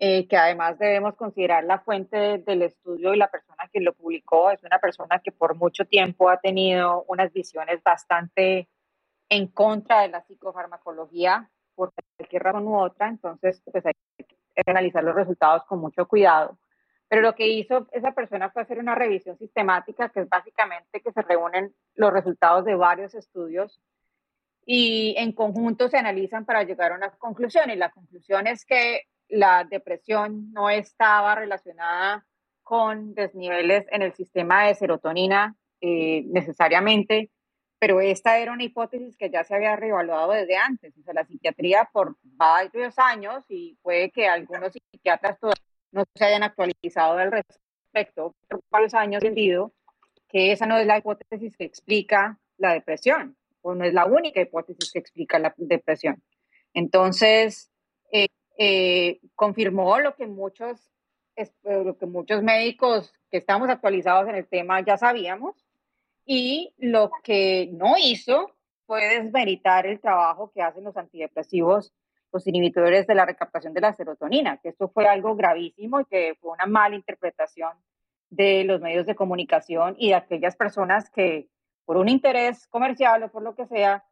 eh, 0.01 0.29
que 0.29 0.37
además 0.37 0.79
debemos 0.79 1.15
considerar 1.15 1.65
la 1.65 1.79
fuente 1.79 2.37
del 2.37 2.61
estudio 2.61 3.13
y 3.13 3.17
la 3.17 3.29
persona 3.29 3.69
que 3.71 3.81
lo 3.81 3.93
publicó 3.93 4.49
es 4.49 4.63
una 4.63 4.79
persona 4.79 5.19
que 5.19 5.33
por 5.33 5.55
mucho 5.55 5.83
tiempo 5.83 6.29
ha 6.29 6.39
tenido 6.39 7.03
unas 7.09 7.33
visiones 7.33 7.83
bastante 7.83 8.69
en 9.27 9.47
contra 9.47 10.01
de 10.01 10.07
la 10.07 10.21
psicofarmacología 10.21 11.49
por 11.75 11.91
cualquier 12.17 12.43
razón 12.43 12.67
u 12.67 12.79
otra, 12.79 13.09
entonces 13.09 13.61
pues 13.69 13.85
hay 13.85 13.93
que 14.17 14.35
analizar 14.65 15.03
los 15.03 15.15
resultados 15.15 15.65
con 15.65 15.79
mucho 15.79 16.07
cuidado. 16.07 16.57
Pero 17.09 17.21
lo 17.23 17.33
que 17.35 17.47
hizo 17.47 17.87
esa 17.91 18.13
persona 18.13 18.51
fue 18.51 18.61
hacer 18.61 18.79
una 18.79 18.95
revisión 18.95 19.37
sistemática, 19.37 20.09
que 20.09 20.21
es 20.21 20.29
básicamente 20.29 21.01
que 21.01 21.11
se 21.11 21.21
reúnen 21.23 21.73
los 21.95 22.13
resultados 22.13 22.63
de 22.65 22.75
varios 22.75 23.15
estudios 23.15 23.81
y 24.63 25.15
en 25.17 25.31
conjunto 25.31 25.89
se 25.89 25.97
analizan 25.97 26.45
para 26.45 26.63
llegar 26.63 26.91
a 26.91 26.95
una 26.95 27.09
conclusión. 27.09 27.71
Y 27.71 27.75
la 27.75 27.89
conclusión 27.89 28.45
es 28.45 28.63
que 28.63 29.01
la 29.27 29.63
depresión 29.63 30.53
no 30.53 30.69
estaba 30.69 31.33
relacionada 31.33 32.27
con 32.61 33.15
desniveles 33.15 33.87
en 33.89 34.03
el 34.03 34.13
sistema 34.13 34.67
de 34.67 34.75
serotonina 34.75 35.55
eh, 35.81 36.23
necesariamente, 36.27 37.31
pero 37.79 38.01
esta 38.01 38.37
era 38.37 38.51
una 38.51 38.63
hipótesis 38.63 39.17
que 39.17 39.31
ya 39.31 39.43
se 39.43 39.55
había 39.55 39.75
reevaluado 39.75 40.33
desde 40.33 40.57
antes. 40.57 40.95
O 40.95 41.01
sea, 41.01 41.15
la 41.15 41.25
psiquiatría 41.25 41.89
por 41.91 42.17
varios 42.21 42.99
años 42.99 43.43
y 43.49 43.75
puede 43.81 44.11
que 44.11 44.27
algunos 44.27 44.73
psiquiatras 44.73 45.39
todavía 45.39 45.68
no 45.91 46.03
se 46.13 46.25
hayan 46.25 46.43
actualizado 46.43 47.17
al 47.17 47.31
respecto, 47.31 48.35
por 48.47 48.61
varios 48.69 48.93
años 48.93 49.23
entendido 49.23 49.73
que 50.27 50.51
esa 50.51 50.65
no 50.65 50.77
es 50.77 50.85
la 50.85 50.97
hipótesis 50.97 51.57
que 51.57 51.65
explica 51.65 52.39
la 52.57 52.73
depresión, 52.73 53.35
o 53.61 53.73
no 53.73 53.83
es 53.83 53.93
la 53.93 54.05
única 54.05 54.41
hipótesis 54.41 54.91
que 54.91 54.99
explica 54.99 55.39
la 55.39 55.53
depresión. 55.57 56.21
Entonces, 56.73 57.71
eh, 58.11 58.27
eh, 58.57 59.19
confirmó 59.35 59.99
lo 59.99 60.15
que 60.15 60.27
muchos 60.27 60.91
eh, 61.39 61.49
lo 61.63 61.97
que 61.97 62.05
muchos 62.05 62.43
médicos 62.43 63.13
que 63.31 63.37
estamos 63.37 63.69
actualizados 63.69 64.27
en 64.27 64.35
el 64.35 64.45
tema 64.45 64.81
ya 64.81 64.97
sabíamos 64.97 65.55
y 66.25 66.73
lo 66.77 67.11
que 67.23 67.69
no 67.71 67.95
hizo 67.97 68.57
fue 68.85 69.07
desmeritar 69.07 69.85
el 69.87 70.01
trabajo 70.01 70.51
que 70.53 70.61
hacen 70.61 70.83
los 70.83 70.97
antidepresivos, 70.97 71.93
los 72.31 72.45
inhibidores 72.47 73.07
de 73.07 73.15
la 73.15 73.25
recaptación 73.25 73.73
de 73.73 73.81
la 73.81 73.93
serotonina, 73.93 74.57
que 74.57 74.69
esto 74.69 74.89
fue 74.89 75.07
algo 75.07 75.35
gravísimo 75.35 75.99
y 75.99 76.05
que 76.05 76.37
fue 76.39 76.51
una 76.51 76.65
mala 76.65 76.95
interpretación 76.95 77.71
de 78.29 78.63
los 78.63 78.81
medios 78.81 79.05
de 79.05 79.15
comunicación 79.15 79.95
y 79.97 80.09
de 80.09 80.15
aquellas 80.15 80.55
personas 80.55 81.09
que 81.09 81.47
por 81.85 81.97
un 81.97 82.07
interés 82.07 82.67
comercial 82.67 83.23
o 83.23 83.31
por 83.31 83.41
lo 83.41 83.55
que 83.55 83.65
sea, 83.65 84.03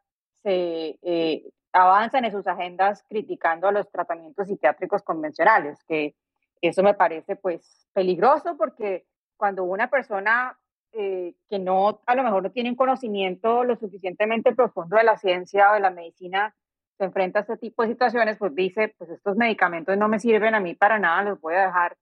se 0.42 0.98
eh, 1.04 1.44
avanzan 1.74 2.26
en 2.26 2.32
sus 2.32 2.48
agendas 2.48 3.04
criticando 3.08 3.68
a 3.68 3.72
los 3.72 3.90
tratamientos 3.92 4.48
psiquiátricos 4.48 5.04
convencionales, 5.04 5.84
que 5.84 6.16
eso 6.62 6.82
me 6.82 6.96
parece 6.96 7.36
pues 7.36 7.88
peligroso 7.94 8.58
porque 8.58 9.06
cuando 9.36 9.64
una 9.64 9.90
persona 9.90 10.58
eh, 10.94 11.36
que 11.50 11.60
no, 11.60 12.02
a 12.08 12.16
lo 12.16 12.24
mejor 12.24 12.42
no 12.42 12.52
tiene 12.52 12.72
un 12.72 12.76
conocimiento 12.76 13.64
lo 13.64 13.76
suficientemente 13.76 14.56
profundo 14.56 14.98
de 14.98 15.04
la 15.04 15.18
ciencia 15.18 15.70
o 15.72 15.74
de 15.76 15.82
la 15.82 15.92
medicina, 15.92 16.56
se 16.98 17.06
enfrenta 17.06 17.40
a 17.40 17.42
este 17.44 17.58
tipo 17.58 17.84
de 17.84 17.90
situaciones, 17.90 18.38
pues 18.38 18.56
dice, 18.56 18.94
pues 18.98 19.10
estos 19.12 19.38
medicamentos 19.38 19.98
no 19.98 20.08
me 20.08 20.20
sirven 20.20 20.56
a 20.56 20.60
mí 20.60 20.76
para 20.76 21.00
nada, 21.00 21.24
los 21.24 21.40
voy 21.40 21.56
a 21.56 21.68
dejar 21.68 21.98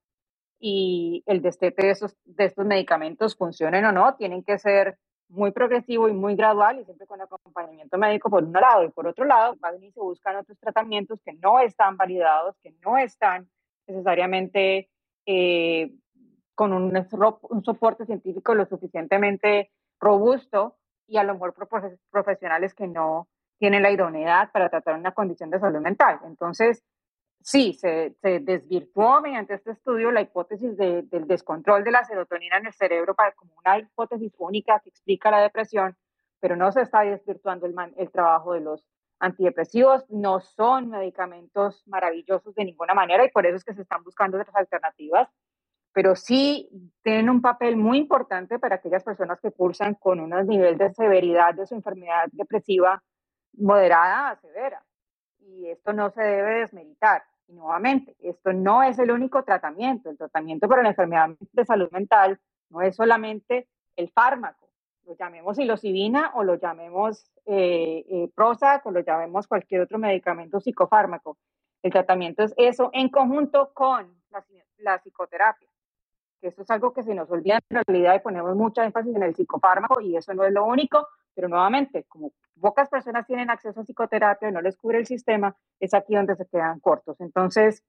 y 0.59 1.23
el 1.25 1.41
destete 1.41 1.85
de, 1.85 1.91
esos, 1.91 2.15
de 2.23 2.45
estos 2.45 2.65
medicamentos 2.65 3.35
funcionen 3.35 3.85
o 3.85 3.91
no, 3.91 4.15
tienen 4.15 4.43
que 4.43 4.57
ser 4.57 4.97
muy 5.27 5.51
progresivo 5.51 6.07
y 6.07 6.13
muy 6.13 6.35
gradual 6.35 6.79
y 6.79 6.85
siempre 6.85 7.07
con 7.07 7.19
acompañamiento 7.19 7.97
médico 7.97 8.29
por 8.29 8.43
un 8.43 8.53
lado 8.53 8.83
y 8.83 8.89
por 8.89 9.07
otro 9.07 9.25
lado, 9.25 9.55
más 9.59 9.77
bien 9.79 9.91
se 9.91 9.99
buscan 9.99 10.37
otros 10.37 10.57
tratamientos 10.59 11.19
que 11.25 11.33
no 11.33 11.59
están 11.59 11.97
validados, 11.97 12.55
que 12.63 12.73
no 12.85 12.97
están 12.97 13.49
necesariamente 13.87 14.89
eh, 15.25 15.91
con 16.53 16.71
un, 16.73 16.95
un, 17.49 17.63
soporte 17.65 18.05
científico 18.05 18.55
lo 18.55 18.65
suficientemente 18.65 19.71
robusto 19.99 20.77
y 21.07 21.17
a 21.17 21.23
lo 21.23 21.33
mejor 21.33 21.53
profesionales 22.11 22.73
que 22.73 22.87
no 22.87 23.27
tienen 23.65 23.81
la 23.81 23.89
idoneidad 23.89 24.51
para 24.51 24.69
tratar 24.69 24.93
una 24.93 25.11
condición 25.11 25.49
de 25.49 25.59
salud 25.59 25.79
mental. 25.79 26.19
Entonces, 26.23 26.83
sí, 27.41 27.73
se, 27.73 28.13
se, 28.21 28.39
desvirtuó 28.39 29.21
mediante 29.21 29.55
este 29.55 29.71
estudio 29.71 30.11
la 30.11 30.21
hipótesis 30.21 30.77
del 30.77 31.25
descontrol 31.25 31.83
de 31.83 31.89
la 31.89 32.03
serotonina 32.03 32.57
en 32.57 32.67
el 32.67 32.73
cerebro 32.73 33.15
para, 33.15 33.31
como 33.31 33.53
una 33.57 33.79
hipótesis 33.79 34.31
única 34.37 34.79
que 34.81 34.89
explica 34.89 35.31
la 35.31 35.41
depresión, 35.41 35.97
pero 36.39 36.55
no 36.55 36.71
se 36.71 36.81
está 36.81 37.01
desvirtuando 37.01 37.65
el, 37.65 37.73
el 37.97 38.11
trabajo 38.11 38.53
de 38.53 38.61
los 38.61 38.87
antidepresivos, 39.17 40.07
no 40.11 40.41
son 40.41 40.91
medicamentos 40.91 41.81
maravillosos 41.87 42.53
de 42.53 42.65
ninguna 42.65 42.93
manera 42.93 43.25
y 43.25 43.31
por 43.31 43.47
eso 43.47 43.55
es 43.55 43.63
que 43.63 43.73
se 43.73 43.81
están 43.81 44.03
buscando 44.03 44.39
otras 44.39 44.55
alternativas, 44.55 45.27
pero 45.91 46.15
sí 46.15 46.69
tienen 47.01 47.31
un 47.31 47.41
papel 47.41 47.77
muy 47.77 47.97
importante 47.97 48.59
para 48.59 48.75
aquellas 48.75 49.03
personas 49.03 49.39
que 49.41 49.51
cursan 49.51 49.95
con 49.95 50.19
un 50.19 50.29
nivel 50.45 50.77
de 50.77 50.93
severidad 50.93 51.55
de 51.55 51.65
su 51.65 51.73
enfermedad 51.73 52.27
depresiva 52.31 53.01
moderada 53.57 54.29
a 54.31 54.35
severa. 54.37 54.83
Y 55.39 55.67
esto 55.67 55.93
no 55.93 56.09
se 56.09 56.21
debe 56.21 56.59
desmeditar. 56.59 57.23
Y 57.47 57.53
nuevamente, 57.53 58.15
esto 58.21 58.53
no 58.53 58.83
es 58.83 58.97
el 58.99 59.11
único 59.11 59.43
tratamiento. 59.43 60.09
El 60.09 60.17
tratamiento 60.17 60.67
para 60.67 60.83
la 60.83 60.89
enfermedad 60.89 61.29
de 61.51 61.65
salud 61.65 61.89
mental 61.91 62.39
no 62.69 62.81
es 62.81 62.95
solamente 62.95 63.67
el 63.95 64.09
fármaco, 64.09 64.65
lo 65.05 65.15
llamemos 65.15 65.55
psilocibina 65.55 66.31
o 66.33 66.43
lo 66.43 66.55
llamemos 66.55 67.31
eh, 67.45 68.05
eh, 68.09 68.29
Prozac 68.33 68.85
o 68.85 68.91
lo 68.91 69.01
llamemos 69.01 69.47
cualquier 69.47 69.81
otro 69.81 69.99
medicamento 69.99 70.59
psicofármaco. 70.59 71.37
El 71.83 71.91
tratamiento 71.91 72.43
es 72.43 72.53
eso 72.57 72.89
en 72.93 73.09
conjunto 73.09 73.71
con 73.73 74.15
la, 74.79 74.97
psicoterapia. 74.99 75.69
Que 76.41 76.47
esto 76.47 76.63
es 76.63 76.71
algo 76.71 76.91
que 76.91 77.03
se 77.03 77.13
nos 77.13 77.29
olvida 77.29 77.59
en 77.69 77.83
realidad 77.85 78.15
y 78.15 78.19
ponemos 78.19 78.55
mucha 78.55 78.83
énfasis 78.83 79.15
en 79.15 79.23
el 79.23 79.35
psicofármaco 79.35 80.01
y 80.01 80.17
eso 80.17 80.33
no 80.33 80.43
es 80.43 80.51
lo 80.51 80.65
único, 80.65 81.07
pero 81.35 81.47
nuevamente, 81.49 82.05
como 82.05 82.31
pocas 82.59 82.89
personas 82.89 83.27
tienen 83.27 83.49
acceso 83.49 83.81
a 83.81 83.83
psicoterapia, 83.83 84.49
no 84.51 84.61
les 84.61 84.77
cubre 84.77 84.97
el 84.99 85.05
sistema, 85.05 85.55
es 85.79 85.93
aquí 85.93 86.15
donde 86.15 86.35
se 86.35 86.47
quedan 86.47 86.79
cortos. 86.79 87.19
Entonces, 87.19 87.83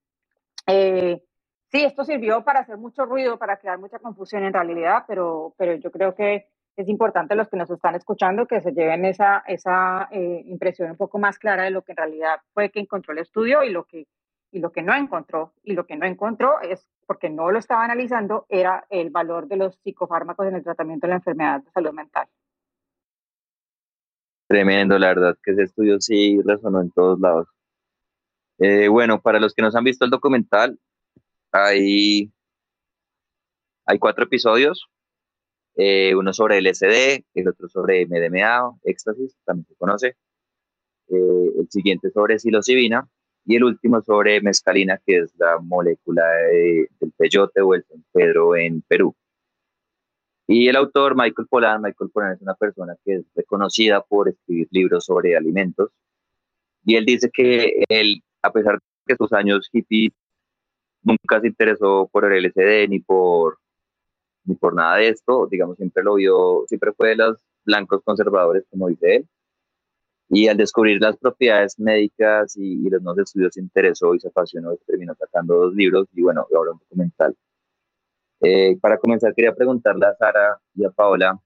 eh, 0.67 1.23
sí, 1.71 1.85
esto 1.85 2.05
sirvió 2.05 2.45
para 2.45 2.61
hacer 2.61 2.77
mucho 2.77 3.05
ruido, 3.05 3.39
para 3.39 3.59
crear 3.59 3.79
mucha 3.79 3.99
confusión 3.99 4.45
en 4.45 4.53
realidad, 4.53 5.05
pero, 5.07 5.55
pero 5.57 5.75
yo 5.77 5.91
creo 5.91 6.15
que 6.15 6.49
es 6.77 6.89
importante 6.89 7.35
los 7.35 7.49
que 7.49 7.57
nos 7.57 7.71
están 7.71 7.95
escuchando 7.95 8.47
que 8.47 8.61
se 8.61 8.73
lleven 8.73 9.07
esa, 9.07 9.43
esa 9.47 10.09
eh, 10.11 10.43
impresión 10.47 10.91
un 10.91 10.97
poco 10.97 11.19
más 11.19 11.39
clara 11.39 11.63
de 11.65 11.71
lo 11.71 11.83
que 11.83 11.93
en 11.93 11.97
realidad 11.97 12.41
fue 12.53 12.71
que 12.71 12.81
encontró 12.81 13.13
el 13.13 13.21
estudio 13.21 13.63
y 13.63 13.71
lo 13.71 13.85
que, 13.85 14.07
y 14.51 14.59
lo 14.59 14.73
que 14.73 14.83
no 14.83 14.95
encontró. 14.95 15.53
Y 15.63 15.73
lo 15.73 15.87
que 15.87 15.97
no 15.97 16.05
encontró 16.05 16.61
es 16.61 16.87
porque 17.07 17.31
no 17.31 17.51
lo 17.51 17.59
estaba 17.59 17.85
analizando, 17.85 18.45
era 18.49 18.85
el 18.91 19.11
valor 19.11 19.49
de 19.49 19.57
los 19.57 19.77
psicofármacos 19.77 20.47
en 20.49 20.57
el 20.57 20.65
tratamiento 20.65 21.07
de 21.07 21.11
la 21.11 21.17
enfermedad 21.17 21.63
de 21.63 21.71
salud 21.71 21.93
mental. 21.93 22.29
Tremendo, 24.49 24.99
la 24.99 25.09
verdad 25.09 25.37
que 25.43 25.53
ese 25.53 25.63
estudio 25.65 26.01
sí 26.01 26.39
resonó 26.45 26.81
en 26.81 26.91
todos 26.91 27.19
lados. 27.21 27.49
Eh, 28.59 28.89
bueno, 28.89 29.21
para 29.21 29.41
los 29.41 29.55
que 29.55 29.63
nos 29.63 29.75
han 29.77 29.85
visto 29.85 30.05
el 30.05 30.11
documental, 30.11 30.79
hay 31.53 32.33
Hay 33.87 33.99
cuatro 33.99 34.25
episodios, 34.25 34.89
eh, 35.77 36.15
uno 36.17 36.33
sobre 36.33 36.59
LSD, 36.61 37.25
el 37.35 37.49
otro 37.49 37.69
sobre 37.69 38.07
MDMA, 38.07 38.79
éxtasis, 38.85 39.37
también 39.45 39.67
se 39.67 39.77
conoce, 39.77 40.09
eh, 41.09 41.51
el 41.61 41.69
siguiente 41.71 42.11
sobre 42.11 42.39
psilocibina 42.39 43.09
y 43.45 43.57
el 43.57 43.65
último 43.65 44.03
sobre 44.03 44.41
mescalina, 44.41 45.01
que 45.07 45.19
es 45.21 45.35
la 45.39 45.59
molécula 45.61 46.25
del 46.27 47.13
peyote 47.17 47.61
o 47.61 47.75
el 47.75 47.85
San 47.85 48.05
Pedro 48.13 48.57
en 48.57 48.83
Perú. 48.83 49.15
Y 50.49 50.69
el 50.69 50.77
autor, 50.77 51.17
Michael 51.17 51.49
Pollan, 51.49 51.83
Michael 51.83 52.11
Pollan 52.11 52.33
es 52.35 52.43
una 52.43 52.55
persona 52.55 52.97
que 53.05 53.17
es 53.17 53.25
reconocida 53.35 54.01
por 54.03 54.29
escribir 54.29 54.69
libros 54.71 55.05
sobre 55.05 55.37
alimentos. 55.37 55.91
Y 56.85 56.97
él 56.97 57.05
dice 57.05 57.31
que 57.33 57.85
él, 57.89 58.23
a 58.43 58.53
pesar 58.53 58.75
de 58.75 58.81
que 59.07 59.17
sus 59.17 59.33
años 59.33 59.69
hippies 59.73 60.13
nunca 61.03 61.41
se 61.41 61.49
interesó 61.49 62.09
por 62.13 62.25
el 62.33 62.45
LSD 62.45 62.89
ni 62.89 63.01
por, 63.01 63.59
ni 64.45 64.55
por 64.57 64.75
nada 64.75 64.97
de 64.97 65.09
esto, 65.09 65.49
digamos, 65.51 65.77
siempre 65.77 66.03
lo 66.05 66.15
vio, 66.15 66.65
siempre 66.69 66.93
fue 66.93 67.11
de 67.11 67.17
los 67.17 67.45
blancos 67.65 68.03
conservadores, 68.05 68.65
como 68.71 68.89
dice 68.89 69.17
él. 69.17 69.29
Y 70.29 70.49
al 70.49 70.57
descubrir 70.57 71.01
las 71.01 71.17
propiedades 71.17 71.79
médicas 71.79 72.57
y, 72.57 72.89
los 72.91 73.03
nuevos 73.03 73.23
estudios 73.23 73.55
se 73.55 73.61
interesó 73.61 74.15
y 74.15 74.21
se 74.21 74.29
apasionó 74.29 74.73
y 74.73 74.79
terminó 74.87 75.15
sacando 75.15 75.55
dos 75.57 75.75
libros 75.75 76.09
y 76.15 76.23
bueno, 76.23 76.47
ahora 76.55 76.73
un 76.73 76.79
documental. 76.79 77.37
Eh, 78.41 78.77
para 78.81 78.99
comenzar, 78.99 79.35
quería 79.35 79.55
preguntarle 79.55 80.07
a 80.07 80.15
Sara 80.15 80.61
y 80.75 80.85
a 80.85 80.91
Paola 80.91 81.41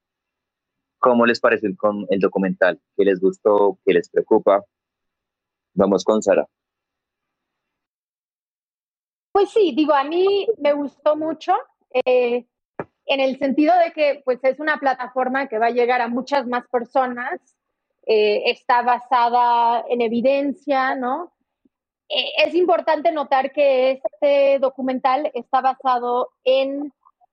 cómo 0.99 1.25
les 1.25 1.40
pareció 1.40 1.68
el, 1.68 1.76
el 2.09 2.20
documental, 2.20 2.80
qué 2.97 3.04
les 3.04 3.20
gustó, 3.20 3.78
qué 3.85 3.94
les 3.94 4.11
preocupa. 4.11 4.64
Vamos 5.75 6.04
con 6.04 6.23
Sara. 6.23 6.47
Pues 9.32 9.50
sí, 9.50 9.73
digo, 9.76 9.94
a 9.94 10.04
mí 10.04 10.49
me 10.59 10.73
gustó 10.73 11.16
mucho 11.16 11.54
eh, 12.04 12.47
en 13.06 13.20
el 13.20 13.38
sentido 13.38 13.73
de 13.78 13.92
que 13.92 14.23
pues 14.25 14.38
es 14.42 14.61
una 14.61 14.78
plataforma 14.78 15.49
que 15.49 15.59
va 15.59 15.66
a 15.66 15.70
llegar 15.70 16.00
a 16.00 16.09
muchas 16.09 16.47
más 16.47 16.66
personas, 16.68 17.40
eh, 18.06 18.50
está 18.50 18.82
basada 18.82 19.85
en 19.88 20.00
evidencia, 20.00 20.94
¿no? 20.97 21.32
Eh, 22.12 22.33
es 22.45 22.55
importante 22.55 23.12
notar 23.12 23.52
que 23.52 24.02
este 24.02 24.59
documental 24.59 25.31
está 25.33 25.61
basado 25.61 26.33
en 26.45 26.93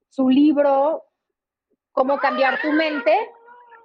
su 0.10 0.30
libro 0.30 1.04
Cómo 1.92 2.20
cambiar 2.20 2.62
tu 2.62 2.72
mente, 2.72 3.12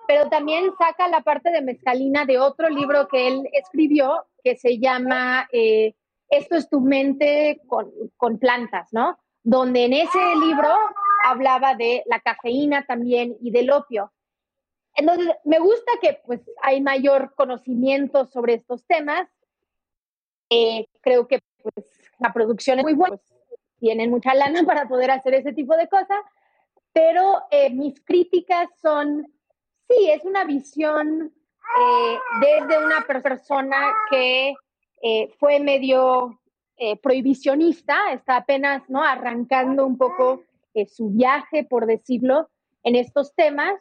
pero 0.07 0.29
también 0.29 0.71
saca 0.77 1.09
la 1.09 1.23
parte 1.23 1.51
de 1.51 1.63
mezcalina 1.63 2.27
de 2.27 2.39
otro 2.39 2.69
libro 2.69 3.09
que 3.09 3.27
él 3.27 3.49
escribió 3.53 4.27
que 4.45 4.55
se 4.57 4.79
llama 4.79 5.49
eh, 5.51 5.95
Esto 6.29 6.57
es 6.57 6.69
tu 6.69 6.83
mente 6.83 7.63
con, 7.67 7.91
con 8.19 8.39
plantas, 8.39 8.93
¿no? 8.93 9.19
Donde 9.43 9.87
en 9.87 9.95
ese 9.95 10.37
libro 10.45 10.69
hablaba 11.25 11.75
de 11.75 12.03
la 12.05 12.21
cafeína 12.21 12.85
también 12.85 13.35
y 13.41 13.51
del 13.51 13.71
opio. 13.71 14.13
Entonces, 14.95 15.35
me 15.45 15.59
gusta 15.59 15.93
que 16.03 16.21
pues 16.27 16.43
hay 16.61 16.83
mayor 16.83 17.35
conocimiento 17.35 18.27
sobre 18.27 18.55
estos 18.55 18.85
temas 18.87 19.27
eh, 20.55 20.87
creo 21.01 21.27
que 21.27 21.41
pues, 21.63 21.87
la 22.19 22.31
producción 22.33 22.79
es 22.79 22.85
muy 22.85 22.93
buena, 22.93 23.17
pues, 23.17 23.57
tienen 23.81 24.11
mucha 24.11 24.35
lana 24.35 24.63
para 24.67 24.87
poder 24.87 25.11
hacer 25.11 25.35
ese 25.35 25.55
tipo 25.55 25.75
de 25.77 25.89
cosas, 25.89 26.21
pero 26.93 27.43
eh, 27.51 27.71
mis 27.71 27.99
críticas 28.05 28.69
son, 28.83 29.33
sí, 29.89 30.11
es 30.11 30.25
una 30.25 30.45
visión 30.45 31.33
eh, 31.33 32.19
desde 32.41 32.85
una 32.85 33.01
persona 33.07 33.77
que 34.11 34.55
fue 35.41 35.59
medio 35.59 36.39
prohibicionista, 37.03 38.13
está 38.13 38.37
apenas 38.37 38.89
¿no? 38.89 39.03
arrancando 39.03 39.85
un 39.85 39.99
poco 39.99 40.45
su 40.87 41.11
viaje, 41.11 41.65
por 41.65 41.87
decirlo, 41.87 42.49
en 42.85 42.95
estos 42.95 43.35
temas. 43.35 43.75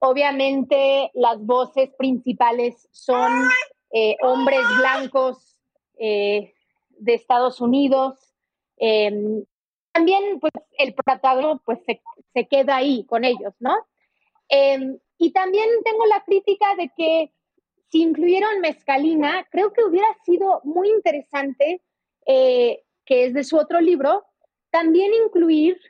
obviamente 0.00 1.10
las 1.14 1.42
voces 1.46 1.94
principales 1.96 2.88
son 2.90 3.48
eh, 3.92 4.16
hombres 4.22 4.60
blancos 4.78 5.56
eh, 5.98 6.54
de 6.90 7.14
Estados 7.14 7.60
Unidos. 7.60 8.34
Em, 8.76 9.44
también, 9.92 10.38
pues, 10.40 10.52
el 10.78 10.94
protagonista 10.94 11.62
pues, 11.64 11.80
se, 12.32 12.46
queda 12.46 12.76
ahí 12.76 13.04
con 13.06 13.24
ellos, 13.24 13.54
¿no? 13.58 13.74
Em, 14.48 14.98
y 15.18 15.32
también 15.32 15.68
tengo 15.84 16.06
la 16.06 16.22
crítica 16.24 16.74
de 16.76 16.90
que 16.96 17.32
si 17.90 18.02
incluyeron 18.02 18.60
mezcalina, 18.60 19.46
creo 19.50 19.72
que 19.72 19.84
hubiera 19.84 20.08
sido 20.24 20.60
muy 20.62 20.88
interesante, 20.88 21.82
eh, 22.26 22.84
que 23.04 23.24
es 23.24 23.34
de 23.34 23.44
su 23.44 23.56
otro 23.56 23.80
libro, 23.80 24.24
también 24.70 25.12
incluir 25.14 25.80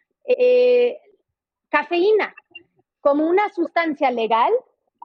cafeína 1.69 2.35
como 3.01 3.29
una 3.29 3.49
sustancia 3.53 4.11
legal 4.11 4.53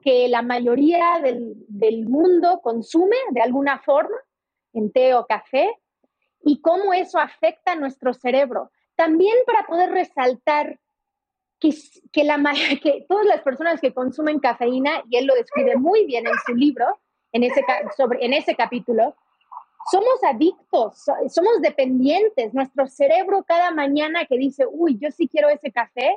que 0.06 0.28
la 0.28 0.40
mayoría 0.40 1.20
del, 1.20 2.08
mundo 2.08 2.60
consume 2.62 3.16
de 3.30 3.40
alguna 3.40 3.80
forma, 3.80 4.16
en 4.72 4.92
té 4.92 5.14
o 5.14 5.26
café, 5.26 5.68
y 6.44 6.60
cómo 6.60 6.94
eso 6.94 7.18
afecta 7.18 7.72
a 7.72 7.74
nuestro 7.74 8.14
cerebro. 8.14 8.70
También 8.94 9.34
para 9.44 9.66
poder 9.66 9.90
resaltar 9.90 10.78
que, 11.58 11.74
que, 12.12 12.22
la, 12.22 12.40
que 12.84 13.04
todas 13.08 13.26
las 13.26 13.42
personas 13.42 13.80
que 13.80 13.92
consumen 13.92 14.38
cafeína, 14.38 15.02
y 15.10 15.16
él 15.16 15.26
lo 15.26 15.34
describe 15.34 15.74
muy 15.74 16.06
bien 16.06 16.24
en 16.28 16.34
su 16.46 16.54
libro, 16.54 16.86
en 17.32 17.42
ese, 17.42 17.64
sobre, 17.96 18.24
en 18.24 18.32
ese 18.32 18.54
capítulo, 18.54 19.16
somos 19.90 20.22
adictos, 20.22 21.02
somos 21.30 21.60
dependientes. 21.60 22.54
Nuestro 22.54 22.86
cerebro 22.86 23.42
cada 23.42 23.72
mañana 23.72 24.24
que 24.24 24.38
dice, 24.38 24.66
uy, 24.70 24.98
yo 25.00 25.10
sí 25.10 25.26
quiero 25.26 25.48
ese 25.48 25.72
café, 25.72 26.16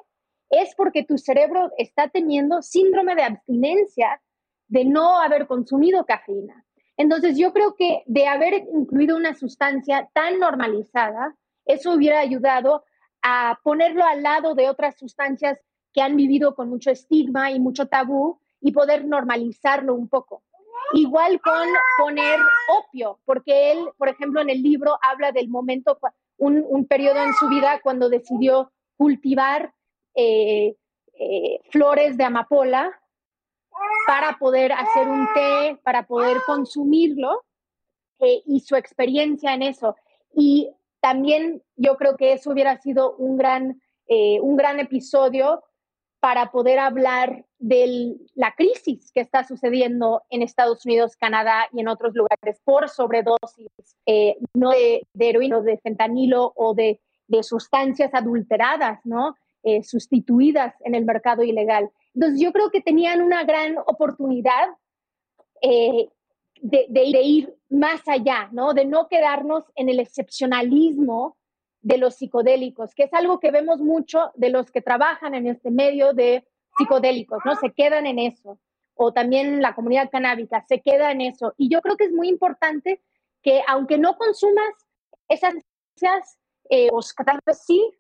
es 0.50 0.74
porque 0.76 1.04
tu 1.04 1.18
cerebro 1.18 1.72
está 1.78 2.08
teniendo 2.08 2.62
síndrome 2.62 3.16
de 3.16 3.24
abstinencia 3.24 4.22
de 4.68 4.86
no 4.86 5.20
haber 5.20 5.48
consumido 5.48 6.06
cafeína. 6.06 6.66
Entonces 6.98 7.38
yo 7.38 7.54
creo 7.54 7.76
que 7.76 8.04
de 8.08 8.28
haber 8.28 8.66
incluido 8.74 9.16
una 9.16 9.34
sustancia 9.34 10.10
tan 10.14 10.40
normalizada, 10.40 11.36
eso 11.66 11.94
hubiera 11.94 12.20
ayudado 12.20 12.84
a 13.22 13.60
ponerlo 13.64 14.04
al 14.06 14.24
lado 14.24 14.56
de 14.56 14.70
otras 14.70 14.98
sustancias 14.98 15.60
que 15.94 16.02
han 16.02 16.16
vivido 16.16 16.56
con 16.56 16.70
mucho 16.70 16.92
estigma 16.92 17.52
y 17.52 17.60
mucho 17.60 17.88
tabú 17.88 18.40
y 18.62 18.72
poder 18.72 19.06
normalizarlo 19.06 19.96
un 19.96 20.08
poco. 20.08 20.44
Igual 20.94 21.40
con 21.42 21.68
poner 21.98 22.40
opio, 22.80 23.20
porque 23.26 23.72
él, 23.72 23.80
por 23.98 24.10
ejemplo, 24.10 24.42
en 24.42 24.50
el 24.50 24.62
libro 24.62 24.98
habla 25.02 25.32
del 25.32 25.50
momento, 25.50 26.00
un, 26.38 26.64
un 26.68 26.86
periodo 26.86 27.22
en 27.24 27.34
su 27.34 27.48
vida 27.48 27.80
cuando 27.84 28.10
decidió 28.10 28.72
cultivar 28.98 29.74
eh, 30.22 30.76
eh, 31.14 31.62
flores 31.70 32.18
de 32.18 32.26
amapola 32.26 32.92
para 34.06 34.38
poder 34.38 34.74
hacer 34.74 35.08
un 35.08 35.28
té, 35.34 35.80
para 35.82 36.06
poder 36.06 36.40
consumirlo 36.46 37.46
eh, 38.20 38.42
y 38.46 38.60
su 38.60 38.76
experiencia 38.76 39.54
en 39.54 39.62
eso. 39.62 39.96
Y 40.34 40.74
también 41.00 41.64
yo 41.78 41.96
creo 41.96 42.18
que 42.18 42.34
eso 42.34 42.52
hubiera 42.52 42.82
sido 42.82 43.16
un 43.16 43.38
gran, 43.38 43.82
un 44.10 44.58
gran 44.58 44.80
episodio 44.80 45.64
para 46.20 46.52
poder 46.52 46.80
hablar 46.80 47.46
de 47.60 48.18
la 48.34 48.54
crisis 48.56 49.12
que 49.14 49.22
está 49.22 49.46
sucediendo 49.46 50.24
en 50.30 50.42
Estados 50.42 50.86
Unidos, 50.86 51.16
Canadá 51.16 51.70
y 51.72 51.80
en 51.80 51.88
otros 51.88 52.14
lugares 52.14 52.60
por 52.66 52.90
sobredosis, 52.90 53.70
no 54.54 54.72
de, 54.72 55.08
de 55.14 55.30
heroína, 55.30 55.62
de 55.62 55.78
fentanilo 55.78 56.52
o 56.56 56.74
de, 56.74 57.00
de 57.28 57.44
sustancias 57.44 58.14
adulteradas, 58.14 59.00
¿no? 59.06 59.36
Eh, 59.62 59.84
sustituidas 59.84 60.74
en 60.86 60.96
el 60.96 61.04
mercado 61.04 61.44
ilegal. 61.44 61.90
Entonces 62.14 62.40
yo 62.40 62.54
creo 62.54 62.72
que 62.72 62.80
tenían 62.80 63.22
una 63.22 63.44
gran 63.44 63.78
oportunidad 63.78 64.70
eh, 65.62 66.08
de, 66.62 67.22
ir 67.22 67.54
más 67.68 68.08
allá, 68.08 68.48
¿no? 68.54 68.74
De 68.74 68.86
no 68.86 69.10
quedarnos 69.10 69.66
en 69.76 69.90
el 69.90 70.00
excepcionalismo 70.00 71.36
de 71.82 71.98
los 71.98 72.16
psicodélicos, 72.16 72.96
que 72.96 73.04
es 73.04 73.14
algo 73.14 73.42
que 73.42 73.52
vemos 73.52 73.82
mucho 73.82 74.32
de 74.36 74.50
los 74.50 74.72
que 74.72 74.82
trabajan 74.82 75.36
en 75.36 75.48
este 75.48 75.72
medio 75.72 76.14
de 76.14 76.48
psicodélicos, 76.78 77.40
¿no? 77.44 77.58
Se 77.58 77.74
quedan 77.74 78.08
en 78.08 78.20
eso. 78.20 78.62
O 78.94 79.12
también 79.12 79.62
la 79.62 79.76
comunidad 79.76 80.10
canábica 80.10 80.64
se 80.70 80.80
queda 80.80 81.12
en 81.12 81.20
eso. 81.20 81.54
Y 81.58 81.68
yo 81.68 81.82
creo 81.82 81.98
que 81.98 82.06
es 82.06 82.14
muy 82.14 82.30
importante 82.30 83.02
que 83.42 83.62
aunque 83.68 83.98
no 83.98 84.16
consumas 84.16 84.74
esas 85.28 85.54
eh, 86.70 86.88
o 86.94 87.02
tal 87.26 87.42
vez 87.46 87.62
sí 87.66 87.99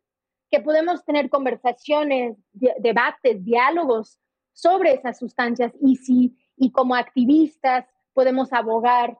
que 0.49 0.59
podemos 0.59 1.03
tener 1.05 1.29
conversaciones, 1.29 2.37
debates, 2.79 3.43
diálogos 3.43 4.19
sobre 4.53 4.93
esas 4.93 5.17
sustancias 5.17 5.73
y 5.81 5.95
si 5.95 6.35
y 6.57 6.71
como 6.71 6.95
activistas 6.95 7.85
podemos 8.13 8.51
abogar 8.51 9.17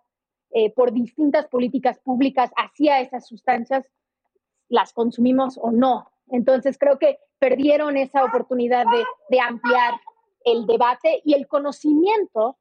eh, 0.51 0.73
por 0.73 0.91
distintas 0.91 1.47
políticas 1.47 1.99
públicas 1.99 2.51
hacia 2.57 2.99
esas 2.99 3.27
sustancias, 3.27 3.85
las 4.67 4.93
consumimos 4.93 5.57
o 5.61 5.71
no. 5.71 6.11
Entonces 6.27 6.77
creo 6.77 6.99
que 6.99 7.19
perdieron 7.39 7.97
esa 7.97 8.23
oportunidad 8.23 8.85
de, 9.29 9.39
ampliar 9.39 9.93
el 10.43 10.65
debate 10.65 11.21
y 11.23 11.33
el 11.33 11.47
conocimiento 11.47 12.57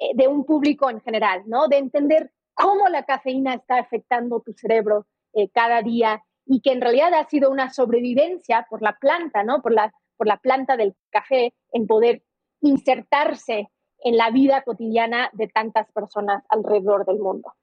eh, 0.00 0.12
de 0.14 0.28
un 0.28 0.44
público 0.44 0.88
en 0.88 1.00
general, 1.00 1.42
¿no? 1.46 1.68
De 1.68 1.76
entender 1.78 2.32
cómo 2.54 2.88
la 2.88 3.04
cafeína 3.04 3.54
está 3.54 3.78
afectando 3.78 4.40
tu 4.40 4.52
cerebro 4.52 5.06
eh, 5.34 5.48
cada 5.50 5.82
día 5.82 6.22
y 6.46 6.60
que 6.60 6.72
en 6.72 6.80
realidad 6.80 7.14
ha 7.14 7.28
sido 7.28 7.50
una 7.50 7.70
sobrevivencia 7.70 8.66
por 8.68 8.82
la 8.82 8.96
planta, 8.98 9.44
¿no? 9.44 9.62
Por 9.62 9.72
la, 9.72 9.92
por 10.16 10.26
la 10.26 10.38
planta 10.38 10.76
del 10.76 10.94
café 11.10 11.54
en 11.72 11.86
poder 11.86 12.22
insertarse 12.60 13.70
en 14.04 14.16
la 14.16 14.30
vida 14.30 14.62
cotidiana 14.62 15.30
de 15.32 15.48
tantas 15.48 15.90
personas 15.92 16.44
alrededor 16.48 17.06
del 17.06 17.18
mundo. 17.18 17.54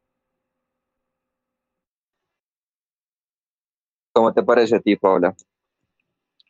¿Cómo 4.13 4.33
te 4.33 4.43
parece 4.43 4.77
a 4.77 4.79
ti, 4.79 4.95
Paula? 4.95 5.35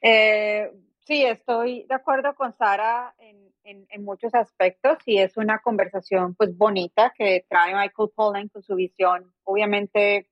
Eh, 0.01 0.71
sí, 1.05 1.23
estoy 1.23 1.85
de 1.87 1.95
acuerdo 1.95 2.33
con 2.35 2.53
Sara 2.53 3.13
en, 3.17 3.49
en, 3.63 4.03
muchos 4.03 4.33
aspectos 4.33 4.97
y 5.05 5.19
es 5.19 5.37
una 5.37 5.59
conversación 5.59 6.33
pues 6.33 6.57
bonita 6.57 7.13
que 7.15 7.45
trae 7.47 7.75
Michael 7.75 8.09
Pollan 8.15 8.47
con 8.47 8.63
su 8.63 8.75
visión 8.75 9.31
obviamente 9.43 10.27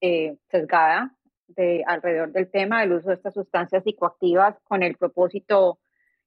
eh, 0.00 0.36
sesgada 0.48 1.15
de, 1.48 1.82
alrededor 1.86 2.32
del 2.32 2.50
tema 2.50 2.80
del 2.80 2.92
uso 2.92 3.08
de 3.08 3.14
estas 3.14 3.34
sustancias 3.34 3.84
psicoactivas 3.84 4.56
con 4.64 4.82
el 4.82 4.96
propósito 4.96 5.78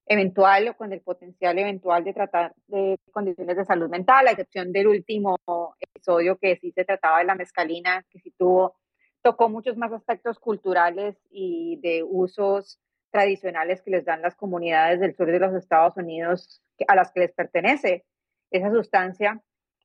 eventual 0.05 0.69
o 0.69 0.73
con 0.75 0.91
el 0.91 1.01
potencial 1.01 1.59
eventual 1.59 2.03
de 2.03 2.13
tratar 2.13 2.53
de 2.67 2.97
condiciones 3.11 3.55
de 3.55 3.65
salud 3.65 3.89
mental, 3.89 4.27
a 4.27 4.31
excepción 4.31 4.71
del 4.71 4.87
último 4.87 5.37
episodio 5.79 6.37
que 6.37 6.57
sí 6.57 6.71
se 6.71 6.83
trataba 6.83 7.19
de 7.19 7.25
la 7.25 7.35
mescalina, 7.35 8.03
que 8.09 8.19
sí 8.19 8.33
tuvo, 8.37 8.75
tocó 9.21 9.49
muchos 9.49 9.77
más 9.77 9.91
aspectos 9.93 10.39
culturales 10.39 11.15
y 11.29 11.79
de 11.81 12.03
usos 12.03 12.79
tradicionales 13.11 13.81
que 13.81 13.91
les 13.91 14.05
dan 14.05 14.21
las 14.21 14.35
comunidades 14.35 14.99
del 14.99 15.15
sur 15.15 15.27
de 15.31 15.39
los 15.39 15.53
Estados 15.53 15.95
Unidos 15.97 16.61
a 16.87 16.95
las 16.95 17.11
que 17.11 17.21
les 17.21 17.31
pertenece 17.31 18.05
esa 18.51 18.71
sustancia. 18.71 19.41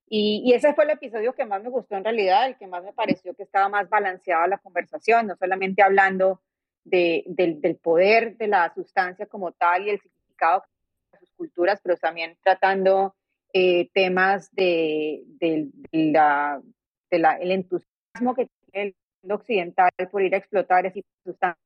Y, 0.07 0.53
ese 0.55 0.75
fue 0.75 0.85
el 0.85 0.91
episodio 0.91 1.33
que 1.35 1.47
más 1.47 1.63
me 1.63 1.71
gustó 1.71 1.97
en 1.97 2.05
realidad, 2.05 2.47
el 2.47 2.57
que 2.57 2.67
más 2.67 2.85
me 2.85 2.93
pareció 2.93 3.35
que 3.35 3.43
estaba 3.43 3.69
más 3.69 3.89
balanceada 3.89 4.47
la 4.47 4.59
conversación, 4.59 5.27
no 5.27 5.37
solamente 5.37 5.83
hablando 5.83 6.43
de, 6.85 7.25
del, 7.27 7.77
poder 7.77 8.37
de 8.37 8.49
la 8.49 8.73
sustancia 8.75 9.27
como 9.27 9.53
tal 9.53 9.87
y 9.87 9.91
el 9.91 10.01
significado 10.01 10.65
de 11.13 11.19
sus 11.19 11.31
culturas, 11.33 11.81
pero 11.83 11.97
también 11.97 12.37
tratando 12.43 13.17
eh, 13.53 13.89
temas 13.95 14.55
de, 14.55 15.23
de, 15.27 15.71
el 15.91 17.51
entusiasmo 17.51 18.35
que 18.35 18.49
tiene 18.71 18.89
el 18.89 18.97
mundo 19.23 19.37
occidental 19.37 19.91
por 20.11 20.23
ir 20.23 20.35
a 20.35 20.39
explotar 20.39 20.85
esas 20.85 21.03
sustancias. 21.25 21.65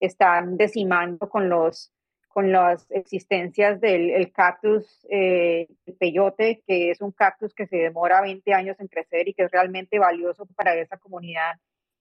Están 0.00 0.56
decimando 0.56 1.28
con 1.28 1.48
los 1.48 1.92
con 2.34 2.50
las 2.50 2.90
existencias 2.90 3.80
del 3.80 4.32
cactus 4.32 5.06
eh, 5.08 5.68
el 5.86 5.94
peyote, 5.94 6.64
que 6.66 6.90
es 6.90 7.00
un 7.00 7.12
cactus 7.12 7.54
que 7.54 7.68
se 7.68 7.76
demora 7.76 8.20
20 8.20 8.52
años 8.52 8.76
en 8.80 8.88
crecer 8.88 9.28
y 9.28 9.34
que 9.34 9.44
es 9.44 9.52
realmente 9.52 10.00
valioso 10.00 10.44
para 10.56 10.74
esa 10.74 10.98
comunidad 10.98 11.54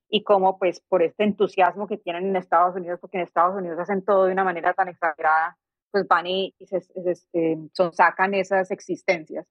y 0.09 0.23
como 0.23 0.57
pues 0.57 0.79
por 0.79 1.03
este 1.03 1.23
entusiasmo 1.23 1.87
que 1.87 1.97
tienen 1.97 2.25
en 2.25 2.35
Estados 2.35 2.75
Unidos, 2.75 2.99
porque 2.99 3.17
en 3.17 3.23
Estados 3.23 3.55
Unidos 3.55 3.79
hacen 3.79 4.03
todo 4.03 4.25
de 4.25 4.31
una 4.31 4.43
manera 4.43 4.73
tan 4.73 4.87
exagerada, 4.87 5.55
pues 5.91 6.07
van 6.07 6.25
y, 6.25 6.55
se, 6.65 6.77
este, 7.05 7.59
son, 7.71 7.93
sacan 7.93 8.33
esas 8.33 8.71
existencias. 8.71 9.45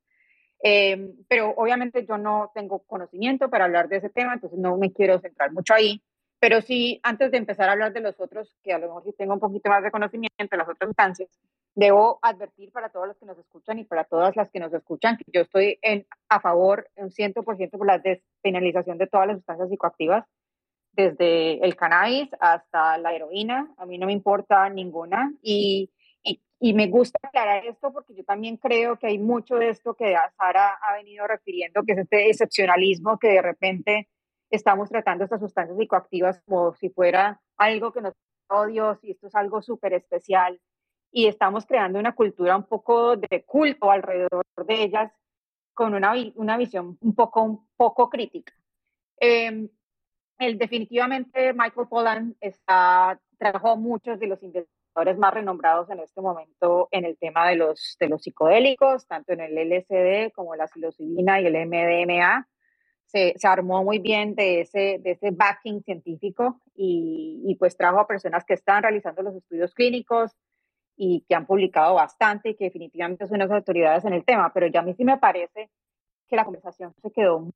Em, 0.65 1.15
pero 1.29 1.51
obviamente 1.57 2.05
yo 2.05 2.19
no 2.19 2.51
tengo 2.57 2.81
conocimiento 2.81 3.49
para 3.51 3.67
hablar 3.67 3.89
de 3.89 3.99
ese 3.99 4.11
tema, 4.11 4.35
entonces 4.35 4.59
no 4.59 4.77
me 4.79 4.93
quiero 4.93 5.21
centrar 5.21 5.53
mucho 5.53 5.75
ahí. 5.75 6.03
Pero 6.43 6.61
sí, 6.61 6.99
antes 7.05 7.31
de 7.31 7.39
empezar 7.39 7.69
a 7.69 7.73
hablar 7.73 7.93
de 7.93 8.01
los 8.01 8.19
otros, 8.19 8.53
que 8.65 8.73
a 8.73 8.79
lo 8.81 8.89
mejor 8.89 9.05
sí 9.05 9.15
tengo 9.17 9.33
un 9.33 9.39
poquito 9.39 9.71
más 9.71 9.81
de 9.85 9.93
conocimiento 9.93 10.37
de 10.51 10.57
las 10.57 10.69
otras 10.69 10.89
instancias, 10.89 11.31
debo 11.77 12.19
advertir 12.21 12.73
para 12.73 12.89
todos 12.89 13.07
los 13.07 13.17
que 13.17 13.27
nos 13.27 13.39
escuchan 13.39 13.79
y 13.79 13.85
para 13.85 14.03
todas 14.03 14.35
las 14.35 14.51
que 14.51 14.59
nos 14.59 14.75
escuchan 14.75 15.17
que 15.19 15.25
yo 15.33 15.43
estoy 15.43 15.79
en, 15.83 16.05
a 16.29 16.41
favor, 16.41 16.89
un 16.97 17.11
100% 17.11 17.71
por 17.71 17.87
la 17.87 17.99
despenalización 17.99 18.99
de 18.99 19.07
todas 19.07 19.29
las 19.29 19.37
sustancias 19.37 19.69
psicoactivas, 19.69 20.25
desde 20.91 21.65
el 21.65 21.77
cannabis 21.77 22.29
hasta 22.41 22.99
la 22.99 23.15
heroína, 23.15 23.73
a 23.77 23.87
mí 23.87 23.97
no 23.97 24.07
me 24.07 24.13
importa 24.13 24.69
ninguna. 24.69 25.33
Y, 25.43 25.93
y, 26.25 26.43
y, 26.59 26.75
me 26.75 26.89
gusta 26.89 27.21
aclarar 27.23 27.65
esto 27.67 27.93
porque 27.93 28.17
yo 28.17 28.25
también 28.25 28.57
creo 28.57 28.99
que 28.99 29.07
hay 29.07 29.19
mucho 29.19 29.55
de 29.55 29.69
esto 29.69 29.95
que 29.95 30.17
Sara 30.37 30.77
ha 30.83 30.95
venido 30.95 31.25
refiriendo, 31.25 31.85
que 31.85 31.93
es 31.93 31.99
este 31.99 32.31
excepcionalismo 32.31 33.17
que 33.21 33.29
de 33.29 33.43
repente 33.43 34.09
estamos 34.53 34.91
tratando 34.91 35.25
estas 35.25 35.41
sustancias 35.41 35.79
psicoactivas 35.79 36.41
como 36.43 36.75
si 36.75 36.91
fuera 36.91 37.41
algo 37.57 37.93
que 37.93 38.03
nos 38.03 38.15
odio, 38.49 38.99
y 39.03 39.13
esto 39.13 39.27
es 39.27 39.35
algo 39.35 39.63
súper 39.63 39.95
especial. 39.95 40.61
Y 41.11 41.27
estamos 41.27 41.67
creando 41.67 41.99
una 41.99 42.15
cultura 42.15 42.57
un 42.57 42.65
poco 42.65 43.17
de 43.17 43.45
culto 43.45 43.91
alrededor 43.91 44.45
de 44.67 44.83
ellas 44.83 45.13
con 45.75 45.95
una, 45.95 46.13
una 46.35 46.57
visión 46.59 46.99
un 47.01 47.15
poco, 47.15 47.43
un 47.43 47.69
poco 47.77 48.11
crítica. 48.11 48.53
Eh, 49.19 49.69
el, 50.39 50.59
definitivamente 50.59 51.53
Michael 51.55 51.89
Pollan 51.89 52.37
está, 52.41 53.19
trabajó 53.39 53.77
muchos 53.77 54.19
de 54.19 54.27
los 54.27 54.43
investigadores 54.43 55.17
más 55.17 55.33
renombrados 55.33 55.89
en 55.89 56.01
este 56.01 56.21
momento 56.21 56.89
en 56.91 57.07
el 57.07 57.17
tema 57.17 57.49
de 57.49 57.57
los, 57.57 57.97
de 57.99 58.09
los 58.09 58.23
psicodélicos, 58.23 59.07
tanto 59.07 59.33
en 59.33 59.41
el 59.41 59.55
LSD 59.55 60.33
como 60.35 60.57
la 60.57 60.69
psilocibina 60.69 61.41
y 61.41 61.47
el 61.47 61.67
MDMA 61.67 62.47
se, 63.13 63.35
armó 63.47 63.85
muy 63.85 63.99
bien 63.99 64.35
de 64.35 64.63
ese, 64.63 64.99
de 65.01 65.13
ese 65.13 65.31
backing 65.31 65.83
científico 65.83 66.61
y, 66.75 67.55
pues 67.59 67.77
trajo 67.77 68.01
a 68.01 68.07
personas 68.07 68.45
que 68.45 68.55
están 68.55 68.83
realizando 68.83 69.23
los 69.23 69.35
estudios 69.37 69.75
clínicos 69.75 70.33
y 70.97 71.25
que 71.29 71.35
han 71.35 71.47
publicado 71.47 71.95
bastante 71.95 72.51
y 72.51 72.55
que 72.55 72.65
definitivamente 72.65 73.27
son 73.27 73.37
unas 73.37 73.51
autoridades 73.51 74.05
en 74.05 74.15
el 74.15 74.25
tema, 74.25 74.51
pero 74.53 74.67
ya 74.67 74.81
a 74.81 74.83
mí 74.83 74.95
sí 74.95 75.05
me 75.05 75.19
parece 75.19 75.71
que 76.27 76.37
la 76.37 76.45
conversación 76.45 76.95
se 77.03 77.11
quedó 77.11 77.51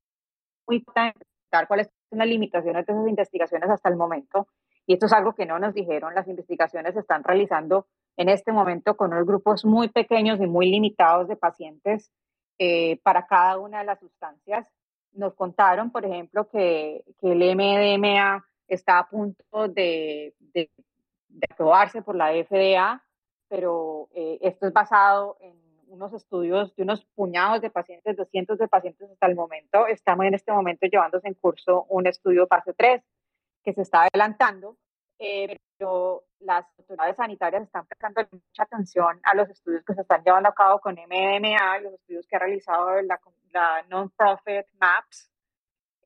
muy 0.67 0.85
tal 0.95 1.67
cuáles 1.67 1.89
son 2.11 2.19
las 2.19 2.29
limitaciones 2.29 2.85
de 2.85 2.93
esas 2.93 3.09
investigaciones 3.09 3.71
hasta 3.71 3.89
el 3.89 3.97
momento. 3.97 4.47
Y 4.87 4.93
esto 4.93 5.07
es 5.07 5.13
algo 5.15 5.35
que 5.35 5.47
no 5.47 5.59
nos 5.59 5.73
dijeron, 5.73 6.15
las 6.15 6.29
investigaciones 6.29 6.93
se 6.93 7.01
están 7.01 7.25
realizando 7.25 7.87
en 8.19 8.29
este 8.29 8.53
momento 8.53 8.97
con 8.97 9.13
unos 9.13 9.27
grupos 9.27 9.65
muy 9.65 9.89
pequeños 9.89 10.39
y 10.41 10.47
muy 10.47 10.71
limitados 10.71 11.29
de 11.29 11.37
pacientes 11.37 12.13
eh, 12.59 13.01
para 13.03 13.27
cada 13.27 13.59
una 13.59 13.79
de 13.79 13.85
las 13.85 14.01
sustancias 14.01 14.67
nos 15.17 15.35
contaron, 15.35 15.91
por 15.91 16.05
ejemplo, 16.05 16.49
que, 16.49 17.05
que 17.21 17.33
el 17.33 17.57
MDMA 17.57 18.47
está 18.69 18.99
a 18.99 19.09
punto 19.09 19.69
de, 19.69 20.35
de, 20.39 20.71
aprobarse 21.51 22.03
por 22.03 22.17
la 22.17 22.33
FDA, 22.33 23.03
pero 23.49 24.09
eh, 24.15 24.39
esto 24.43 24.67
es 24.67 24.73
basado 24.73 25.37
en 25.41 25.55
unos 25.89 26.13
estudios 26.13 26.75
de 26.77 26.83
unos 26.83 27.05
puñados 27.15 27.61
de 27.61 27.71
pacientes, 27.71 28.17
de 28.17 28.27
cientos 28.27 28.59
de 28.59 28.69
pacientes 28.69 29.11
hasta 29.11 29.27
el 29.27 29.35
momento. 29.35 29.87
Estamos 29.87 30.27
en 30.27 30.35
este 30.35 30.53
momento 30.53 30.87
llevándose 30.87 31.29
en 31.29 31.35
curso 31.35 31.87
un 31.89 32.07
estudio 32.07 32.47
fase 32.47 32.73
3 32.75 33.03
que 33.63 33.73
se 33.73 33.83
está 33.83 34.03
adelantando, 34.05 34.77
eh, 35.19 35.59
pero 35.79 36.25
las 36.41 36.67
autoridades 36.79 37.17
sanitarias 37.17 37.63
están 37.63 37.87
prestando 37.87 38.27
mucha 38.31 38.63
atención 38.63 39.21
a 39.23 39.35
los 39.35 39.49
estudios 39.49 39.85
que 39.85 39.95
se 39.95 40.03
están 40.03 40.23
llevando 40.25 40.49
a 40.49 40.55
cabo 40.55 40.81
con 40.81 40.95
MDMA, 40.95 41.79
los 41.81 41.95
estudios 41.95 42.27
que 42.27 42.37
ha 42.37 42.41
realizado 42.41 43.01
la, 43.03 43.19
la 43.53 43.85
non-profit 43.89 44.67
MAPS, 44.81 45.31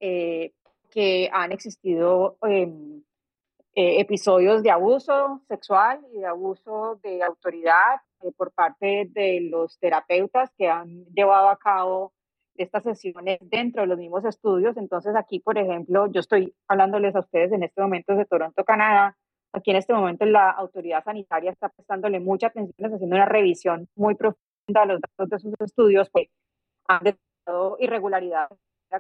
eh, 0.01 0.53
que 0.91 1.31
han 1.33 1.53
existido 1.53 2.37
eh, 2.47 4.01
episodios 4.01 4.63
de 4.63 4.71
abuso 4.71 5.41
sexual 5.49 6.01
y 6.13 6.19
de 6.19 6.27
abuso 6.27 6.99
de 7.03 7.23
autoridad 7.23 8.01
eh, 8.23 8.33
por 8.37 8.53
parte 8.53 9.09
de 9.11 9.49
los 9.51 9.79
terapeutas 9.79 10.51
que 10.59 10.69
han 10.69 11.05
llevado 11.15 11.49
a 11.49 11.57
cabo 11.57 12.13
estas 12.57 12.83
sesiones 12.83 13.39
dentro 13.43 13.83
de 13.83 13.89
los 13.89 13.99
mismos 13.99 14.25
estudios. 14.25 14.77
Entonces 14.77 15.15
aquí, 15.17 15.39
por 15.41 15.57
ejemplo, 15.57 16.11
yo 16.11 16.21
estoy 16.21 16.55
hablándoles 16.69 17.15
a 17.15 17.21
ustedes 17.21 17.53
en 17.53 17.63
este 17.63 17.81
momento 17.81 18.15
de 18.15 18.27
Toronto, 18.27 18.65
Canadá. 18.65 19.17
Aquí 19.53 19.71
en 19.71 19.77
este 19.77 19.95
momento 19.95 20.25
la 20.27 20.51
autoridad 20.51 21.03
sanitaria 21.05 21.51
está 21.51 21.69
prestándole 21.69 22.21
mucha 22.21 22.49
atención, 22.49 22.75
está 22.77 22.97
haciendo 22.97 23.17
una 23.17 23.27
revisión 23.27 23.89
muy 23.95 24.15
profunda 24.15 24.83
a 24.83 24.87
los 24.87 25.01
datos 25.01 25.29
de 25.31 25.39
sus 25.39 25.55
estudios, 25.61 26.11
pues 26.11 26.29
han 26.87 27.05
irregularidades 27.79 28.59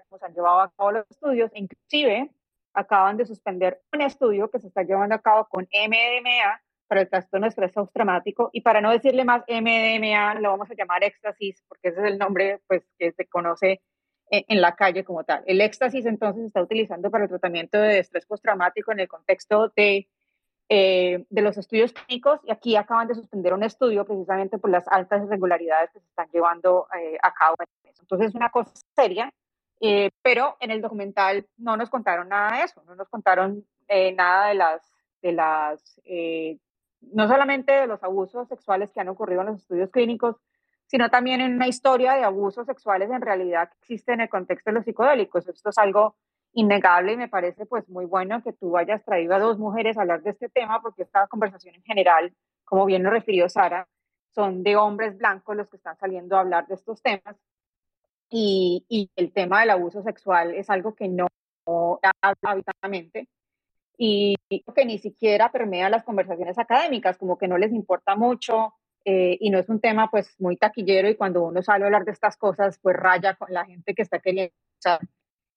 como 0.09 0.19
se 0.19 0.27
han 0.27 0.35
llevado 0.35 0.61
a 0.61 0.71
cabo 0.71 0.93
los 0.93 1.11
estudios, 1.11 1.51
inclusive 1.55 2.31
acaban 2.73 3.17
de 3.17 3.27
suspender 3.27 3.81
un 3.93 4.03
estudio 4.03 4.51
que 4.51 4.61
se 4.61 4.69
está 4.69 4.83
llevando 4.83 5.17
a 5.17 5.21
cabo 5.21 5.49
con 5.49 5.65
MDMA 5.65 6.61
para 6.87 7.03
el 7.03 7.09
trastorno 7.09 7.45
de 7.45 7.49
estrés 7.49 7.73
postraumático 7.73 8.51
y 8.53 8.61
para 8.61 8.81
no 8.81 8.91
decirle 8.91 9.25
más 9.25 9.43
MDMA 9.49 10.35
lo 10.41 10.51
vamos 10.51 10.71
a 10.71 10.75
llamar 10.75 11.03
éxtasis 11.05 11.65
porque 11.69 11.89
ese 11.89 12.01
es 12.01 12.07
el 12.07 12.19
nombre 12.19 12.61
pues 12.67 12.85
que 12.99 13.13
se 13.13 13.27
conoce 13.27 13.81
en, 14.31 14.61
la 14.61 14.77
calle 14.77 15.05
como 15.05 15.25
tal. 15.25 15.43
El 15.47 15.61
éxtasis 15.61 16.07
entonces 16.07 16.43
se 16.43 16.47
está 16.47 16.63
utilizando 16.63 17.11
para 17.11 17.25
el 17.25 17.31
tratamiento 17.31 17.79
de 17.79 17.99
estrés 17.99 18.27
postraumático 18.27 18.93
en 18.93 19.01
el 19.01 19.09
contexto 19.09 19.73
de, 19.77 20.09
eh, 20.71 21.27
de 21.29 21.43
los 21.43 21.59
estudios 21.59 21.93
clínicos 21.93 22.41
y 22.45 22.51
aquí 22.51 22.77
acaban 22.77 23.09
de 23.09 23.15
suspender 23.15 23.53
un 23.53 23.65
estudio 23.65 24.07
precisamente 24.07 24.57
por 24.57 24.71
las 24.71 24.89
altas 24.89 25.23
irregularidades 25.25 25.91
que 25.91 26.01
se 26.01 26.07
están 26.07 26.29
llevando 26.33 26.87
eh, 26.97 27.19
a 27.21 27.35
cabo 27.35 27.57
entonces 28.11 28.31
es 28.31 28.35
una 28.35 28.51
cosa 28.51 28.73
seria, 28.97 29.33
eh, 29.81 30.11
pero 30.23 30.57
en 30.61 30.71
el 30.73 30.83
documental 30.83 31.47
no 31.57 31.77
nos 31.77 31.91
contaron 31.91 32.29
nada 32.29 32.57
de 32.57 32.65
eso, 32.65 32.83
no 32.87 32.97
nos 32.97 33.09
contaron 33.09 33.65
eh, 33.89 34.13
nada 34.13 34.49
de 34.49 34.55
las, 34.55 34.93
de 35.23 35.33
las 35.33 36.01
eh, 36.05 36.59
no 37.01 37.29
solamente 37.29 37.73
de 37.73 37.87
los 37.87 38.03
abusos 38.03 38.49
sexuales 38.49 38.91
que 38.91 39.01
han 39.01 39.09
ocurrido 39.09 39.43
en 39.43 39.49
los 39.49 39.61
estudios 39.61 39.91
clínicos, 39.91 40.37
sino 40.87 41.09
también 41.09 41.41
en 41.41 41.55
una 41.55 41.69
historia 41.69 42.15
de 42.15 42.25
abusos 42.25 42.67
sexuales 42.67 43.11
en 43.11 43.23
realidad 43.23 43.69
que 43.69 43.79
existe 43.79 44.13
en 44.13 44.23
el 44.23 44.29
contexto 44.29 44.71
de 44.71 44.75
los 44.75 44.85
psicodélicos. 44.85 45.47
Esto 45.47 45.71
es 45.71 45.79
algo 45.79 46.17
innegable 46.53 47.13
y 47.13 47.17
me 47.17 47.29
parece 47.29 47.67
pues 47.67 47.89
muy 47.89 48.07
bueno 48.07 48.43
que 48.43 48.53
tú 48.53 48.77
hayas 48.77 49.05
traído 49.05 49.35
a 49.35 49.39
dos 49.39 49.59
mujeres 49.59 49.97
a 49.97 50.03
hablar 50.03 50.23
de 50.23 50.31
este 50.31 50.49
tema 50.49 50.83
porque 50.83 51.03
esta 51.03 51.27
conversación 51.29 51.75
en 51.75 51.83
general, 51.83 52.35
como 52.65 52.87
bien 52.87 53.03
lo 53.03 53.11
refirió 53.11 53.49
Sara, 53.49 53.89
son 54.35 54.63
de 54.63 54.77
hombres 54.77 55.17
blancos 55.19 55.57
los 55.57 55.69
que 55.71 55.77
están 55.77 55.97
saliendo 55.97 56.37
a 56.37 56.41
hablar 56.41 56.67
de 56.67 56.75
estos 56.75 57.03
temas. 57.03 57.37
Y, 58.29 58.85
y 58.89 59.11
el 59.17 59.33
tema 59.33 59.61
del 59.61 59.71
abuso 59.71 60.03
sexual 60.03 60.55
es 60.55 60.71
algo 60.71 60.95
que 60.95 61.09
no 61.09 61.27
habla 62.23 62.39
habitualmente. 62.43 63.29
Y 64.03 64.37
que 64.75 64.87
ni 64.87 64.99
siquiera 64.99 65.53
permea 65.53 65.91
las 65.91 66.05
conversaciones 66.05 66.59
académicas, 66.59 67.19
como 67.19 67.37
que 67.37 67.49
no 67.49 67.59
les 67.59 67.71
importa 67.71 68.17
mucho 68.17 68.73
eh, 69.05 69.37
y 69.41 69.51
no 69.51 69.59
es 69.59 69.69
un 69.69 69.81
tema 69.81 70.11
pues 70.11 70.35
muy 70.39 70.57
taquillero 70.57 71.09
y 71.09 71.17
cuando 71.17 71.43
uno 71.43 71.63
sale 71.63 71.85
a 71.85 71.87
hablar 71.87 72.05
de 72.07 72.13
estas 72.13 72.37
cosas 72.37 72.79
pues 72.81 72.97
raya 72.97 73.35
con 73.35 73.53
la 73.53 73.67
gente 73.67 73.95
que 73.95 74.03
está 74.03 74.19
queriendo 74.19 74.55
escuchar 74.79 75.01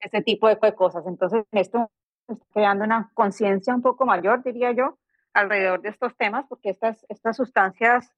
ese 0.03 0.21
tipo 0.21 0.47
de 0.47 0.57
cosas. 0.75 1.05
Entonces 1.07 1.45
esto 1.51 1.89
está 2.27 2.45
creando 2.53 2.85
una 2.85 3.11
conciencia 3.13 3.73
un 3.75 3.81
poco 3.81 4.05
mayor, 4.05 4.43
diría 4.43 4.71
yo, 4.71 4.97
alrededor 5.33 5.81
de 5.81 5.89
estos 5.89 6.15
temas 6.15 6.45
porque 6.47 6.69
estas, 6.69 7.05
estas 7.09 7.35
sustancias 7.37 8.11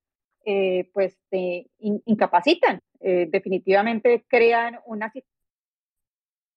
eh, 0.45 0.89
pues 0.93 1.17
te 1.29 1.67
incapacitan, 1.79 2.79
eh, 2.99 3.27
definitivamente 3.29 4.25
crean 4.27 4.79
una 4.85 5.07
situación 5.09 5.35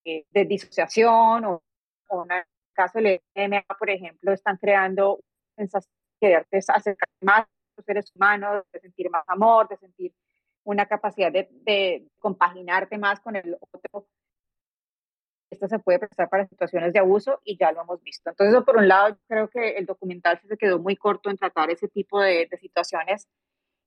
de 0.04 0.44
disociación 0.46 1.44
o, 1.44 1.62
o 2.08 2.24
en 2.24 2.32
el 2.32 2.44
caso 2.72 2.98
del 2.98 3.20
EMA, 3.34 3.62
por 3.78 3.90
ejemplo, 3.90 4.32
están 4.32 4.56
creando 4.56 5.20
sensación 5.56 5.92
de 6.20 6.36
acercar 6.36 7.08
más 7.20 7.46
seres 7.84 8.10
humanos, 8.14 8.64
de 8.72 8.80
sentir 8.80 9.10
más 9.10 9.24
amor, 9.28 9.68
de 9.68 9.76
sentir 9.76 10.12
una 10.64 10.86
capacidad 10.86 11.32
de, 11.32 12.08
compaginarte 12.18 12.98
más 12.98 13.20
con 13.20 13.36
el 13.36 13.56
otro. 13.60 14.06
Esto 15.50 15.68
se 15.68 15.78
puede 15.78 15.98
prestar 15.98 16.28
para 16.28 16.46
situaciones 16.46 16.92
de 16.92 16.98
abuso 16.98 17.40
y 17.44 17.56
ya 17.58 17.72
lo 17.72 17.82
hemos 17.82 18.02
visto. 18.02 18.30
Entonces, 18.30 18.62
por 18.64 18.76
un 18.76 18.88
lado, 18.88 19.18
creo 19.28 19.48
que 19.48 19.70
el 19.70 19.87
documental 19.87 20.40
se 20.46 20.56
quedó 20.56 20.78
muy 20.78 20.96
corto 20.96 21.30
en 21.30 21.37
tratar 21.37 21.70
ese 21.70 21.88
tipo 21.88 22.20
de, 22.20 22.48
situaciones. 22.61 23.28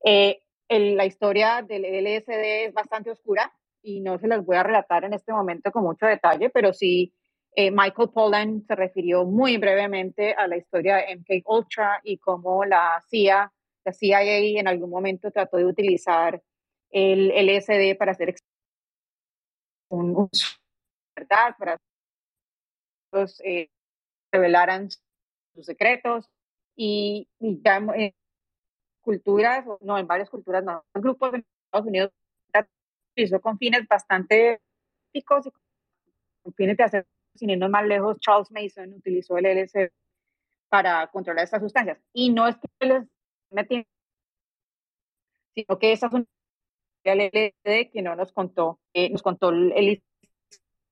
Eh, 0.03 0.41
la 0.69 1.05
historia 1.05 1.61
del 1.61 1.83
LSD 1.83 2.65
es 2.65 2.73
bastante 2.73 3.11
oscura 3.11 3.53
y 3.81 3.99
no 4.01 4.17
se 4.17 4.27
las 4.27 4.45
voy 4.45 4.57
a 4.57 4.63
relatar 4.63 5.03
en 5.03 5.13
este 5.13 5.33
momento 5.33 5.71
con 5.71 5.83
mucho 5.83 6.05
detalle, 6.05 6.49
pero 6.49 6.73
sí 6.73 7.13
eh, 7.55 7.71
Michael 7.71 8.09
Pollan 8.13 8.63
se 8.65 8.75
refirió 8.75 9.25
muy 9.25 9.57
brevemente 9.57 10.33
a 10.33 10.47
la 10.47 10.57
historia 10.57 10.97
de 10.97 11.17
MK 11.17 11.49
Ultra 11.49 11.99
y 12.03 12.17
cómo 12.17 12.63
la 12.63 13.03
CIA 13.09 13.51
la 13.83 13.93
CIA 13.93 14.59
en 14.59 14.67
algún 14.67 14.89
momento 14.89 15.31
trató 15.31 15.57
de 15.57 15.65
utilizar 15.65 16.41
el 16.91 17.29
LSD 17.29 17.97
para 17.97 18.11
hacer 18.11 18.35
un, 19.89 20.29
para 21.27 21.77
que 21.77 21.83
los 23.11 23.41
eh, 23.41 23.69
revelaran 24.31 24.89
sus 25.53 25.65
secretos 25.65 26.29
y, 26.75 27.27
ya 27.39 27.77
en 27.77 28.13
culturas, 29.01 29.65
no, 29.81 29.97
en 29.97 30.07
varias 30.07 30.29
culturas, 30.29 30.63
no, 30.63 30.83
grupos 30.93 31.33
en 31.33 31.45
Estados 31.65 31.87
Unidos 31.87 32.11
hizo 33.15 33.41
con 33.41 33.57
fines 33.57 33.87
bastante 33.87 34.61
y 35.13 35.21
con 35.23 35.43
fines 36.55 36.77
de 36.77 36.83
hacer, 36.83 37.07
sin 37.35 37.49
irnos 37.49 37.69
más 37.69 37.85
lejos, 37.85 38.19
Charles 38.19 38.51
Mason 38.51 38.93
utilizó 38.93 39.37
el 39.37 39.45
LSD 39.45 39.91
para 40.69 41.07
controlar 41.07 41.43
estas 41.43 41.61
sustancias. 41.61 41.99
Y 42.13 42.31
no 42.31 42.47
es 42.47 42.55
que 42.57 42.85
les 42.85 43.07
sino 45.53 45.77
que 45.77 45.91
esa 45.91 46.07
es 46.07 46.13
una 46.13 46.25
LSD 47.03 47.91
que 47.91 48.01
no 48.01 48.15
nos 48.15 48.31
contó, 48.31 48.79
eh, 48.93 49.09
nos 49.09 49.21
contó 49.21 49.49
el, 49.49 50.01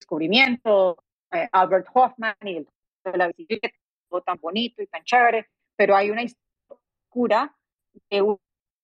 descubrimiento, 0.10 0.98
eh, 1.32 1.48
Albert 1.52 1.88
Hoffman 1.94 2.36
y 2.42 2.58
el 2.58 2.68
de 3.04 3.18
la 3.18 3.28
bicicleta, 3.28 3.70
todo 4.10 4.22
tan 4.22 4.38
bonito 4.40 4.82
y 4.82 4.88
tan 4.88 5.04
chévere, 5.04 5.48
pero 5.76 5.96
hay 5.96 6.10
una 6.10 6.24
historia 6.24 6.50
oscura 7.06 7.56
que 8.10 8.18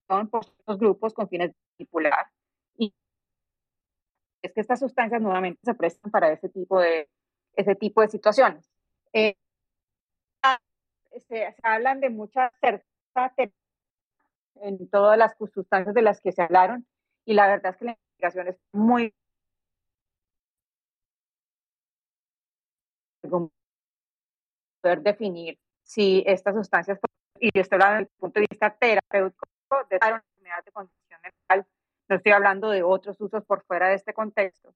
son 0.08 0.30
por 0.30 0.46
estos 0.46 0.78
grupos 0.78 1.14
con 1.14 1.28
fines 1.28 1.50
de 1.50 1.56
manipular 1.78 2.28
y 2.78 2.94
es 4.42 4.54
que 4.54 4.62
estas 4.62 4.80
sustancias 4.80 5.22
nuevamente 5.22 5.60
se 5.64 5.74
prestan 5.74 6.12
para 6.12 6.32
ese 6.32 6.50
tipo 6.50 6.80
de, 6.80 7.10
ese 7.56 7.76
tipo 7.76 8.02
de 8.02 8.08
situaciones. 8.08 8.70
Eh, 9.14 9.36
se, 11.12 11.22
se, 11.22 11.56
hablan 11.64 12.00
de 12.02 12.10
mucha 12.10 12.52
certeza 12.62 13.34
en 14.62 14.88
todas 14.90 15.18
las 15.18 15.36
sustancias 15.54 15.96
de 15.96 16.02
las 16.02 16.22
que 16.22 16.32
se 16.32 16.44
hablaron 16.44 16.86
y 17.26 17.34
la 17.34 17.48
verdad 17.48 17.72
es 17.72 17.78
que 17.78 17.86
la 17.86 17.92
investigación 17.92 18.48
es 18.48 18.58
muy 18.72 19.14
poder 23.26 25.02
definir 25.02 25.60
si 25.84 26.24
estas 26.26 26.56
sustancias, 26.56 27.00
y 27.40 27.50
estoy 27.54 27.76
hablando 27.76 28.00
desde 28.00 28.12
el 28.12 28.20
punto 28.20 28.40
de 28.40 28.48
vista 28.50 28.70
terapéutico, 28.70 29.46
de 29.90 29.98
una 29.98 30.24
enfermedad 30.28 30.64
de 30.66 30.72
condición 30.72 31.20
mental, 31.22 31.68
no 32.08 32.16
estoy 32.16 32.32
hablando 32.32 32.70
de 32.70 32.84
otros 32.84 33.20
usos 33.20 33.44
por 33.46 33.64
fuera 33.66 33.90
de 33.90 33.96
este 33.96 34.14
contexto, 34.14 34.74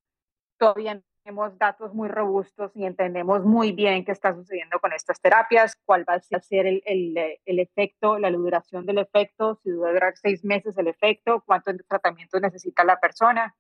todavía 0.58 1.02
tenemos 1.24 1.58
datos 1.58 1.94
muy 1.94 2.10
robustos 2.10 2.72
y 2.76 2.86
entendemos 2.86 3.44
muy 3.44 3.72
bien 3.72 4.04
qué 4.04 4.12
está 4.12 4.34
sucediendo 4.34 4.80
con 4.80 4.94
estas 4.94 5.20
terapias, 5.22 5.76
cuál 5.86 6.08
va 6.08 6.16
a 6.16 6.40
ser 6.40 6.66
el, 6.66 6.82
el, 6.86 7.40
el 7.46 7.60
efecto, 7.60 8.18
la 8.18 8.32
duración 8.32 8.86
del 8.86 8.98
efecto, 9.00 9.60
si 9.64 9.70
debe 9.70 9.94
durar 9.94 10.18
seis 10.18 10.44
meses 10.44 10.78
el 10.78 10.88
efecto, 10.88 11.44
cuánto 11.46 11.72
tratamiento 11.88 12.40
necesita 12.40 12.84
la 12.84 13.00
persona. 13.00 13.56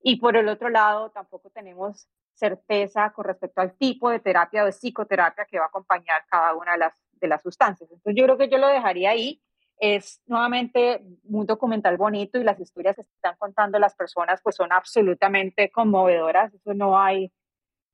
Y 0.00 0.20
por 0.20 0.36
el 0.36 0.48
otro 0.48 0.68
lado, 0.68 1.10
tampoco 1.10 1.50
tenemos 1.50 2.08
certeza 2.36 3.10
con 3.12 3.24
respecto 3.24 3.60
al 3.60 3.74
tipo 3.76 4.10
de 4.10 4.20
terapia 4.20 4.62
o 4.62 4.66
de 4.66 4.72
psicoterapia 4.72 5.46
que 5.46 5.58
va 5.58 5.64
a 5.64 5.68
acompañar 5.68 6.24
cada 6.30 6.54
una 6.54 6.72
de 6.72 6.78
las, 6.78 6.94
de 7.12 7.28
las 7.28 7.42
sustancias. 7.42 7.90
Entonces 7.90 8.14
yo 8.16 8.24
creo 8.24 8.38
que 8.38 8.48
yo 8.48 8.58
lo 8.58 8.68
dejaría 8.68 9.10
ahí 9.10 9.42
es 9.78 10.22
nuevamente 10.26 11.02
un 11.24 11.46
documental 11.46 11.96
bonito 11.96 12.38
y 12.38 12.44
las 12.44 12.58
historias 12.58 12.96
que 12.96 13.02
están 13.02 13.36
contando 13.38 13.78
las 13.78 13.94
personas 13.94 14.40
pues 14.42 14.56
son 14.56 14.72
absolutamente 14.72 15.70
conmovedoras. 15.70 16.52
Eso 16.54 16.72
no 16.72 16.98
hay, 16.98 17.30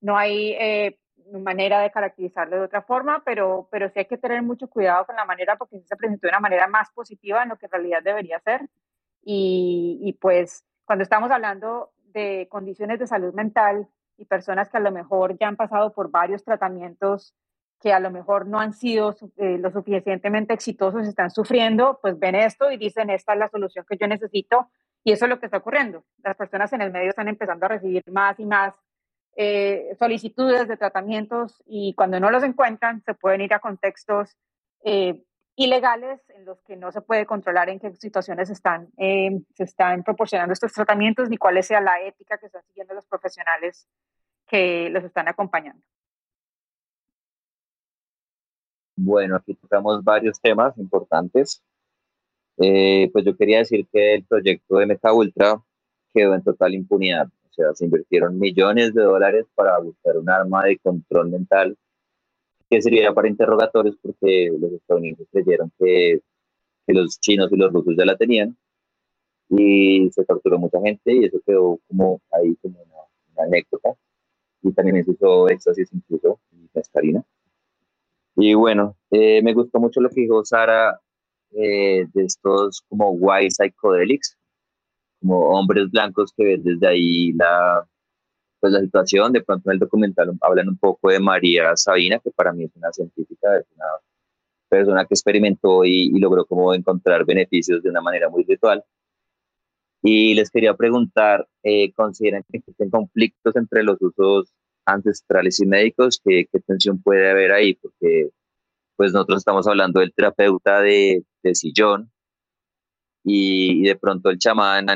no 0.01 0.17
hay 0.17 0.53
eh, 0.53 0.99
manera 1.33 1.81
de 1.81 1.91
caracterizarlo 1.91 2.57
de 2.57 2.63
otra 2.63 2.83
forma, 2.83 3.23
pero, 3.25 3.69
pero 3.71 3.89
sí 3.89 3.99
hay 3.99 4.05
que 4.05 4.19
tener 4.19 4.43
mucho 4.43 4.69
cuidado 4.69 5.07
con 5.07 5.17
la 5.17 5.25
manera 5.25 5.57
porque 5.57 5.81
se 5.81 5.97
presentó 5.97 6.27
de 6.27 6.31
una 6.31 6.41
manera 6.41 6.69
más 6.69 6.91
positiva 6.93 7.43
en 7.43 7.49
lo 7.51 7.57
que 7.57 7.67
en 7.67 7.73
realidad 7.73 8.03
debería 8.03 8.39
ser. 8.41 8.69
Y, 9.25 9.99
y 10.03 10.13
pues 10.15 10.65
cuando 10.85 11.03
estamos 11.03 11.31
hablando 11.31 11.93
de 12.13 12.47
condiciones 12.51 12.99
de 13.01 13.07
salud 13.07 13.35
mental 13.35 13.89
y 14.23 14.25
personas 14.25 14.71
que 14.71 14.77
a 14.79 14.81
lo 14.81 14.93
mejor 14.93 15.37
ya 15.39 15.49
han 15.49 15.57
pasado 15.57 15.93
por 15.93 16.11
varios 16.11 16.45
tratamientos 16.45 17.35
que 17.81 17.93
a 17.93 17.99
lo 17.99 18.13
mejor 18.13 18.47
no 18.47 18.61
han 18.61 18.73
sido 18.73 19.15
eh, 19.37 19.59
lo 19.59 19.73
suficientemente 19.73 20.55
exitosos, 20.55 21.07
están 21.07 21.31
sufriendo, 21.31 21.99
pues 22.01 22.17
ven 22.17 22.37
esto 22.37 22.71
y 22.71 22.77
dicen, 22.77 23.11
esta 23.11 23.33
es 23.33 23.41
la 23.41 23.49
solución 23.49 23.85
que 23.89 23.97
yo 23.97 24.07
necesito. 24.07 24.69
Y 25.03 25.11
eso 25.11 25.25
es 25.25 25.29
lo 25.29 25.41
que 25.41 25.47
está 25.47 25.59
ocurriendo. 25.59 26.05
Las 26.23 26.37
personas 26.37 26.73
en 26.73 26.81
el 26.81 26.93
medio 26.93 27.11
están 27.11 27.27
empezando 27.27 27.67
a 27.67 27.71
recibir 27.71 28.05
más 28.07 28.39
y 28.39 28.47
más 28.47 28.73
eh, 29.35 29.97
solicitudes 29.99 30.69
de 30.69 30.77
tratamientos 30.77 31.61
y 31.67 31.93
cuando 31.95 32.21
no 32.21 32.31
los 32.31 32.45
encuentran, 32.45 33.03
se 33.03 33.15
pueden 33.15 33.41
ir 33.41 33.53
a 33.53 33.59
contextos 33.59 34.37
eh, 34.85 35.25
ilegales 35.57 36.21
en 36.31 36.45
los 36.45 36.61
que 36.63 36.77
no 36.77 36.93
se 36.93 37.03
puede 37.03 37.27
controlar 37.27 37.69
en 37.69 37.79
qué 37.79 37.93
situaciones 37.93 38.51
están, 38.51 38.89
se 38.97 39.65
están 39.65 40.03
proporcionando 40.03 40.53
estos 40.53 40.73
tratamientos 40.73 41.29
ni 41.29 41.37
cuál 41.37 41.63
sea 41.63 41.81
la 41.81 42.01
ética 42.01 42.39
que 42.39 42.47
están 42.47 42.63
siguiendo 42.65 42.95
los 42.95 43.07
profesionales 43.07 43.87
que 44.47 44.89
los 44.91 45.05
están 45.05 45.29
acompañando. 45.29 45.83
Bueno, 48.97 49.37
aquí 49.37 49.55
tocamos 49.55 50.03
varios 50.05 50.41
temas 50.41 50.77
importantes. 50.79 51.63
Eh, 52.59 53.11
pues 53.13 53.25
yo 53.25 53.37
quería 53.37 53.59
decir 53.59 53.87
que 53.91 54.15
el 54.15 54.25
proyecto 54.25 54.77
de 54.77 54.87
Meta 54.87 55.13
Ultra 55.13 55.61
quedó 56.15 56.35
en 56.35 56.43
total 56.43 56.75
impunidad. 56.75 57.27
O 57.27 57.53
sea, 57.53 57.75
se 57.75 57.87
invirtieron 57.87 58.39
millones 58.39 58.95
de 58.95 59.03
dólares 59.03 59.47
para 59.55 59.79
buscar 59.79 60.17
un 60.17 60.29
arma 60.31 60.65
de 60.65 60.79
control 60.79 61.31
mental 61.31 61.77
que 62.73 62.81
serviría 62.81 63.13
para 63.13 63.29
interrogatorios 63.29 63.99
porque 64.01 64.51
los 64.59 64.73
estadounidenses 64.73 65.29
creyeron 65.31 65.71
que, 65.79 66.23
que 66.87 66.95
los 66.95 67.21
chinos 67.21 67.53
y 67.53 67.57
los 67.57 67.71
rusos 67.71 67.95
ya 67.99 68.07
la 68.07 68.17
tenían 68.17 68.57
y 69.51 70.11
se 70.11 70.25
torturó 70.25 70.59
mucha 70.59 70.81
gente 70.81 71.13
y 71.13 71.27
eso 71.27 71.39
quedó 71.47 71.79
como 71.87 72.23
ahí 72.33 72.57
como 72.63 72.81
una, 72.81 73.45
anécdota 73.45 73.95
y 74.63 74.73
también 74.73 75.05
se 75.05 75.11
usó 75.11 75.51
éxtasis 75.51 75.93
incluso 75.93 76.41
y 76.53 76.67
mescalina. 76.73 77.23
Y 78.37 78.55
bueno, 78.55 78.97
eh, 79.11 79.43
me 79.43 79.53
gustó 79.53 79.79
mucho 79.79 80.01
lo 80.01 80.09
que 80.09 80.23
dijo 80.23 80.43
Sara 80.43 80.99
eh, 81.51 82.07
de 82.15 82.25
estos 82.25 82.83
como 82.89 83.11
white 83.11 83.51
psychedelics, 83.51 84.39
como 85.21 85.41
hombres 85.51 85.91
blancos 85.91 86.33
que 86.35 86.45
ven 86.45 86.63
desde 86.63 86.87
ahí 86.87 87.33
la, 87.33 87.87
pues 88.63 88.73
la 88.73 88.81
situación. 88.81 89.33
De 89.33 89.43
pronto 89.43 89.71
en 89.71 89.75
el 89.75 89.81
documental 89.81 90.33
hablan 90.41 90.69
un 90.69 90.79
poco 90.79 91.11
de 91.11 91.21
María 91.21 91.77
Sabina, 91.77 92.21
que 92.21 92.31
para 92.31 92.53
mí 92.53 92.65
es 92.65 92.71
una 92.77 92.93
científica, 92.93 93.59
es 93.59 93.67
una 93.77 93.87
persona 94.69 95.05
que 95.05 95.15
experimentó 95.15 95.85
y, 95.85 96.11
logró 96.21 96.47
como 96.47 96.73
encontrar 96.75 97.25
beneficios 97.27 97.83
de 97.83 97.91
una 97.91 98.01
manera 98.01 98.31
muy 98.31 98.45
ritual. 98.45 98.85
Y 100.03 100.35
les 100.35 100.51
quería 100.51 100.75
preguntar, 100.75 101.49
eh, 101.63 101.93
¿consideran 101.93 102.45
que 102.51 102.59
existen 102.59 102.91
conflictos 102.91 103.57
entre 103.57 103.83
los 103.85 104.01
usos 104.01 104.53
ancestrales 104.85 105.61
y 105.61 105.67
médicos, 105.67 106.21
¿qué, 106.25 106.47
qué 106.51 106.61
tensión 106.61 107.03
puede 107.03 107.31
haber 107.31 107.53
ahí? 107.53 107.75
Porque 107.75 108.31
pues 108.97 109.13
nosotros 109.13 109.39
estamos 109.39 109.67
hablando 109.69 110.01
del 110.01 110.13
terapeuta 110.15 110.81
de, 110.81 111.25
de 111.43 111.55
sillón 111.55 112.13
y, 113.25 113.83
de 113.85 113.97
pronto 113.97 114.31
el 114.31 114.39
chamán 114.39 114.87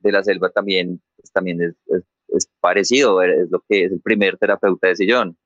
de 0.00 0.12
la 0.12 0.24
selva 0.24 0.50
también, 0.50 1.00
pues, 1.16 1.32
también 1.32 1.62
es, 1.62 1.74
es, 1.86 2.04
parecido, 2.60 3.22
es 3.22 3.50
lo 3.50 3.60
que 3.68 3.84
es 3.84 3.92
el 3.92 4.00
primer 4.00 4.36
terapeuta 4.38 4.88
de 4.88 4.96
sillón. 4.96 5.36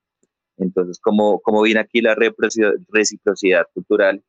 Entonces, 0.56 1.00
¿cómo, 1.00 1.40
cómo 1.40 1.62
viene 1.62 1.80
aquí 1.80 2.00
la 2.00 2.14
reciprocidad 2.14 3.66
cultural 3.72 4.22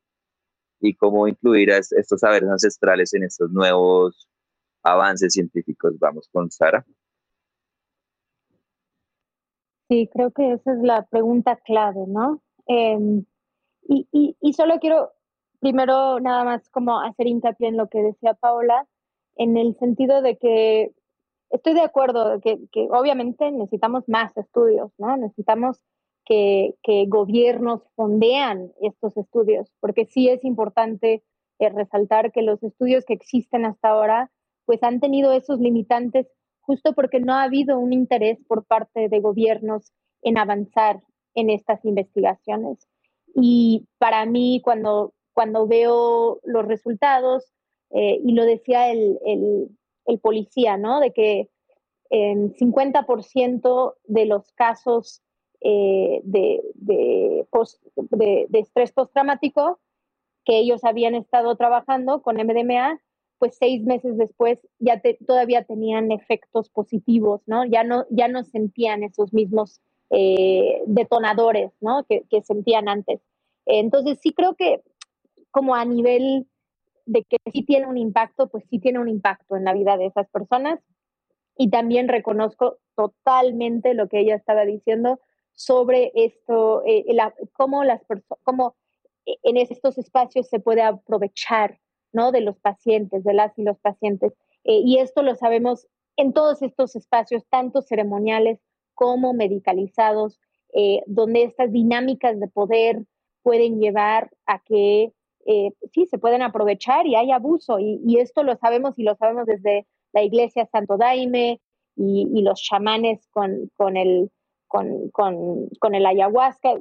y 0.80 0.94
cómo 0.94 1.28
incluir 1.28 1.72
a 1.72 1.78
estos 1.78 2.20
saberes 2.20 2.48
ancestrales 2.48 3.12
en 3.14 3.24
estos 3.24 3.50
nuevos 3.50 4.28
avances 4.82 5.32
científicos? 5.34 5.98
Vamos 5.98 6.28
con 6.32 6.50
Sara. 6.50 6.84
Sí, 9.88 10.08
creo 10.10 10.30
que 10.30 10.52
esa 10.52 10.72
es 10.72 10.78
la 10.82 11.04
pregunta 11.04 11.56
clave, 11.56 12.06
¿no? 12.06 12.42
Em, 12.66 13.24
y, 13.82 14.08
y, 14.10 14.36
y, 14.40 14.52
solo 14.54 14.78
quiero 14.80 15.12
primero 15.60 16.18
nada 16.18 16.44
más 16.44 16.68
como 16.70 17.00
hacer 17.00 17.26
hincapié 17.26 17.68
en 17.68 17.76
lo 17.76 17.88
que 17.88 17.98
decía 18.02 18.34
Paola, 18.34 18.86
en 19.36 19.56
el 19.56 19.76
sentido 19.78 20.22
de 20.22 20.38
que 20.38 20.92
estoy 21.52 21.74
de 21.74 21.82
acuerdo, 21.82 22.40
que, 22.40 22.58
que 22.72 22.88
obviamente 22.90 23.50
necesitamos 23.52 24.08
más 24.08 24.36
estudios, 24.36 24.90
¿no? 24.98 25.16
Necesitamos 25.16 25.80
que, 26.24 26.74
que, 26.82 27.06
gobiernos 27.06 27.82
fondean 27.94 28.72
estos 28.80 29.16
estudios, 29.16 29.70
porque 29.80 30.06
sí 30.06 30.28
es 30.28 30.44
importante 30.44 31.22
eh, 31.58 31.68
resaltar 31.68 32.32
que 32.32 32.42
los 32.42 32.62
estudios 32.62 33.04
que 33.04 33.14
existen 33.14 33.64
hasta 33.64 33.90
ahora, 33.90 34.30
pues 34.64 34.82
han 34.82 35.00
tenido 35.00 35.32
esos 35.32 35.60
limitantes 35.60 36.26
justo 36.60 36.92
porque 36.94 37.20
no 37.20 37.34
ha 37.34 37.42
habido 37.42 37.78
un 37.78 37.92
interés 37.92 38.38
por 38.46 38.64
parte 38.64 39.08
de 39.08 39.20
gobiernos 39.20 39.92
en 40.22 40.38
avanzar 40.38 41.02
en 41.34 41.50
estas 41.50 41.84
investigaciones. 41.84 42.86
Y 43.34 43.86
para 43.98 44.24
mí, 44.26 44.60
cuando, 44.62 45.14
cuando 45.32 45.66
veo 45.66 46.40
los 46.44 46.64
resultados, 46.66 47.52
eh, 47.90 48.20
y 48.24 48.32
lo 48.32 48.44
decía 48.44 48.90
el, 48.90 49.18
el, 49.26 49.68
el, 50.06 50.18
policía, 50.18 50.76
¿no? 50.76 51.00
De 51.00 51.12
que 51.12 51.48
en 52.10 52.54
50% 52.54 53.94
de 54.04 54.26
los 54.26 54.52
casos 54.52 55.22
eh, 55.60 56.20
de, 56.24 56.60
de, 56.74 57.46
post, 57.50 57.82
de, 57.96 58.46
de, 58.48 58.58
estrés 58.58 58.92
postraumático 58.92 59.78
que 60.44 60.58
ellos 60.58 60.84
habían 60.84 61.14
estado 61.14 61.56
trabajando 61.56 62.20
con 62.20 62.36
MDMA, 62.36 63.00
pues 63.38 63.56
seis 63.58 63.82
meses 63.82 64.16
después 64.16 64.58
ya 64.78 65.00
te, 65.00 65.14
todavía 65.26 65.64
tenían 65.64 66.12
efectos 66.12 66.68
positivos, 66.68 67.42
¿no? 67.46 67.64
Ya 67.64 67.82
no, 67.82 68.06
ya 68.10 68.28
no 68.28 68.44
sentían 68.44 69.02
esos 69.02 69.32
mismos 69.32 69.80
eh, 70.10 70.82
detonadores, 70.86 71.72
¿no? 71.80 72.04
Que, 72.04 72.22
que, 72.30 72.42
sentían 72.42 72.88
antes. 72.88 73.20
Entonces 73.66 74.18
sí 74.22 74.32
creo 74.32 74.54
que 74.54 74.82
como 75.50 75.74
a 75.74 75.84
nivel 75.84 76.46
de 77.06 77.24
que 77.24 77.38
sí 77.52 77.64
tiene 77.64 77.86
un 77.86 77.98
impacto, 77.98 78.48
pues 78.48 78.64
sí 78.70 78.78
tiene 78.78 78.98
un 78.98 79.08
impacto 79.08 79.56
en 79.56 79.64
la 79.64 79.72
vida 79.72 79.96
de 79.96 80.06
esas 80.06 80.28
personas. 80.30 80.80
Y 81.56 81.70
también 81.70 82.08
reconozco 82.08 82.78
totalmente 82.96 83.94
lo 83.94 84.08
que 84.08 84.20
ella 84.20 84.36
estaba 84.36 84.64
diciendo 84.64 85.20
sobre 85.52 86.12
esto, 86.14 86.82
eh, 86.86 87.04
la, 87.08 87.34
cómo 87.52 87.84
las 87.84 88.02
personas, 88.04 88.38
cómo 88.42 88.76
en 89.24 89.56
estos 89.56 89.98
espacios 89.98 90.48
se 90.48 90.58
puede 90.58 90.82
aprovechar 90.82 91.78
¿no? 92.12 92.30
De 92.30 92.40
los 92.40 92.58
pacientes, 92.58 93.24
de 93.24 93.34
las 93.34 93.58
y 93.58 93.62
los 93.62 93.78
pacientes. 93.78 94.32
Eh, 94.64 94.80
y 94.84 94.98
esto 94.98 95.22
lo 95.22 95.34
sabemos 95.34 95.88
en 96.16 96.32
todos 96.32 96.62
estos 96.62 96.94
espacios, 96.94 97.44
tanto 97.48 97.82
ceremoniales 97.82 98.60
como 98.94 99.32
medicalizados, 99.32 100.38
eh, 100.74 101.02
donde 101.06 101.44
estas 101.44 101.72
dinámicas 101.72 102.38
de 102.38 102.48
poder 102.48 103.04
pueden 103.42 103.80
llevar 103.80 104.30
a 104.46 104.60
que 104.60 105.12
eh, 105.46 105.70
sí 105.92 106.06
se 106.06 106.18
pueden 106.18 106.42
aprovechar 106.42 107.06
y 107.06 107.16
hay 107.16 107.30
abuso. 107.30 107.78
Y, 107.78 108.00
y, 108.04 108.18
esto 108.18 108.42
lo 108.42 108.56
sabemos 108.56 108.98
y 108.98 109.02
lo 109.02 109.16
sabemos 109.16 109.46
desde 109.46 109.86
la 110.12 110.22
iglesia 110.22 110.66
Santo 110.66 110.96
Daime 110.96 111.60
y, 111.96 112.28
y 112.32 112.42
los 112.42 112.60
chamanes 112.62 113.26
con, 113.30 113.70
con, 113.76 113.96
el, 113.96 114.30
con, 114.68 115.10
con, 115.10 115.68
con 115.80 115.94
el 115.94 116.06
ayahuasca. 116.06 116.74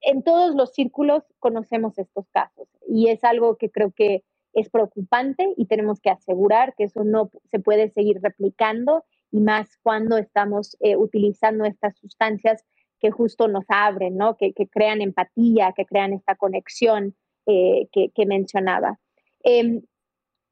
En 0.00 0.22
todos 0.22 0.54
los 0.54 0.72
círculos 0.72 1.22
conocemos 1.38 1.98
estos 1.98 2.26
casos 2.30 2.68
y 2.88 3.08
es 3.08 3.24
algo 3.24 3.56
que 3.56 3.70
creo 3.70 3.92
que 3.92 4.22
es 4.52 4.70
preocupante 4.70 5.52
y 5.56 5.66
tenemos 5.66 6.00
que 6.00 6.10
asegurar 6.10 6.74
que 6.76 6.84
eso 6.84 7.04
no 7.04 7.30
se 7.50 7.58
puede 7.58 7.90
seguir 7.90 8.20
replicando 8.22 9.04
y 9.32 9.40
más 9.40 9.76
cuando 9.82 10.16
estamos 10.16 10.76
eh, 10.80 10.96
utilizando 10.96 11.64
estas 11.64 11.96
sustancias 11.98 12.64
que 13.00 13.10
justo 13.10 13.48
nos 13.48 13.64
abren, 13.68 14.16
¿no? 14.16 14.36
que, 14.36 14.52
que 14.52 14.68
crean 14.68 15.02
empatía, 15.02 15.72
que 15.76 15.84
crean 15.84 16.12
esta 16.12 16.36
conexión 16.36 17.16
eh, 17.46 17.88
que, 17.92 18.26
mencionaba. 18.26 18.98
Eh, 19.42 19.82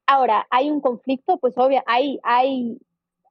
ahora, 0.05 0.45
¿hay 0.51 0.69
un 0.69 0.79
conflicto? 0.79 1.37
Pues 1.37 1.57
obvio, 1.57 1.81
hay, 1.87 2.19
hay, 2.23 2.77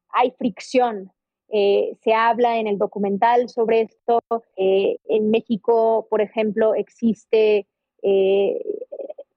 hay 0.09 0.33
fricción. 0.33 1.13
Eh, 1.49 1.97
se 2.03 2.13
habla 2.13 2.59
en 2.59 2.67
el 2.67 2.79
documental 2.79 3.49
sobre 3.49 3.83
esto. 3.83 4.21
Eh, 4.57 4.99
en 5.05 5.31
México, 5.31 6.09
por 6.11 6.21
ejemplo, 6.21 6.75
existe 6.75 7.67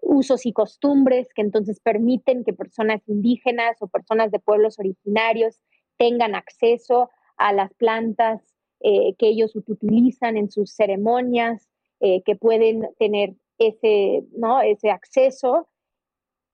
usos 0.01 0.47
y 0.47 0.53
costumbres 0.53 1.31
que 1.35 1.43
entonces 1.43 1.79
permiten 1.79 2.43
que 2.43 2.51
personas 2.51 3.07
indígenas 3.07 3.77
o 3.79 3.87
personas 3.87 4.31
de 4.31 4.39
pueblos 4.39 4.79
originarios 4.79 5.61
tengan 5.97 6.33
acceso 6.33 7.11
a 7.37 7.53
las 7.53 7.71
plantas 7.75 8.41
que 8.81 9.15
ellos 9.19 9.55
utilizan 9.55 10.35
en 10.35 10.49
sus 10.49 10.71
ceremonias, 10.71 11.69
que 11.99 12.35
pueden 12.35 12.89
tener 12.97 13.35
ese, 13.57 14.23
¿no? 14.37 14.61
ese 14.61 14.89
acceso. 14.89 15.67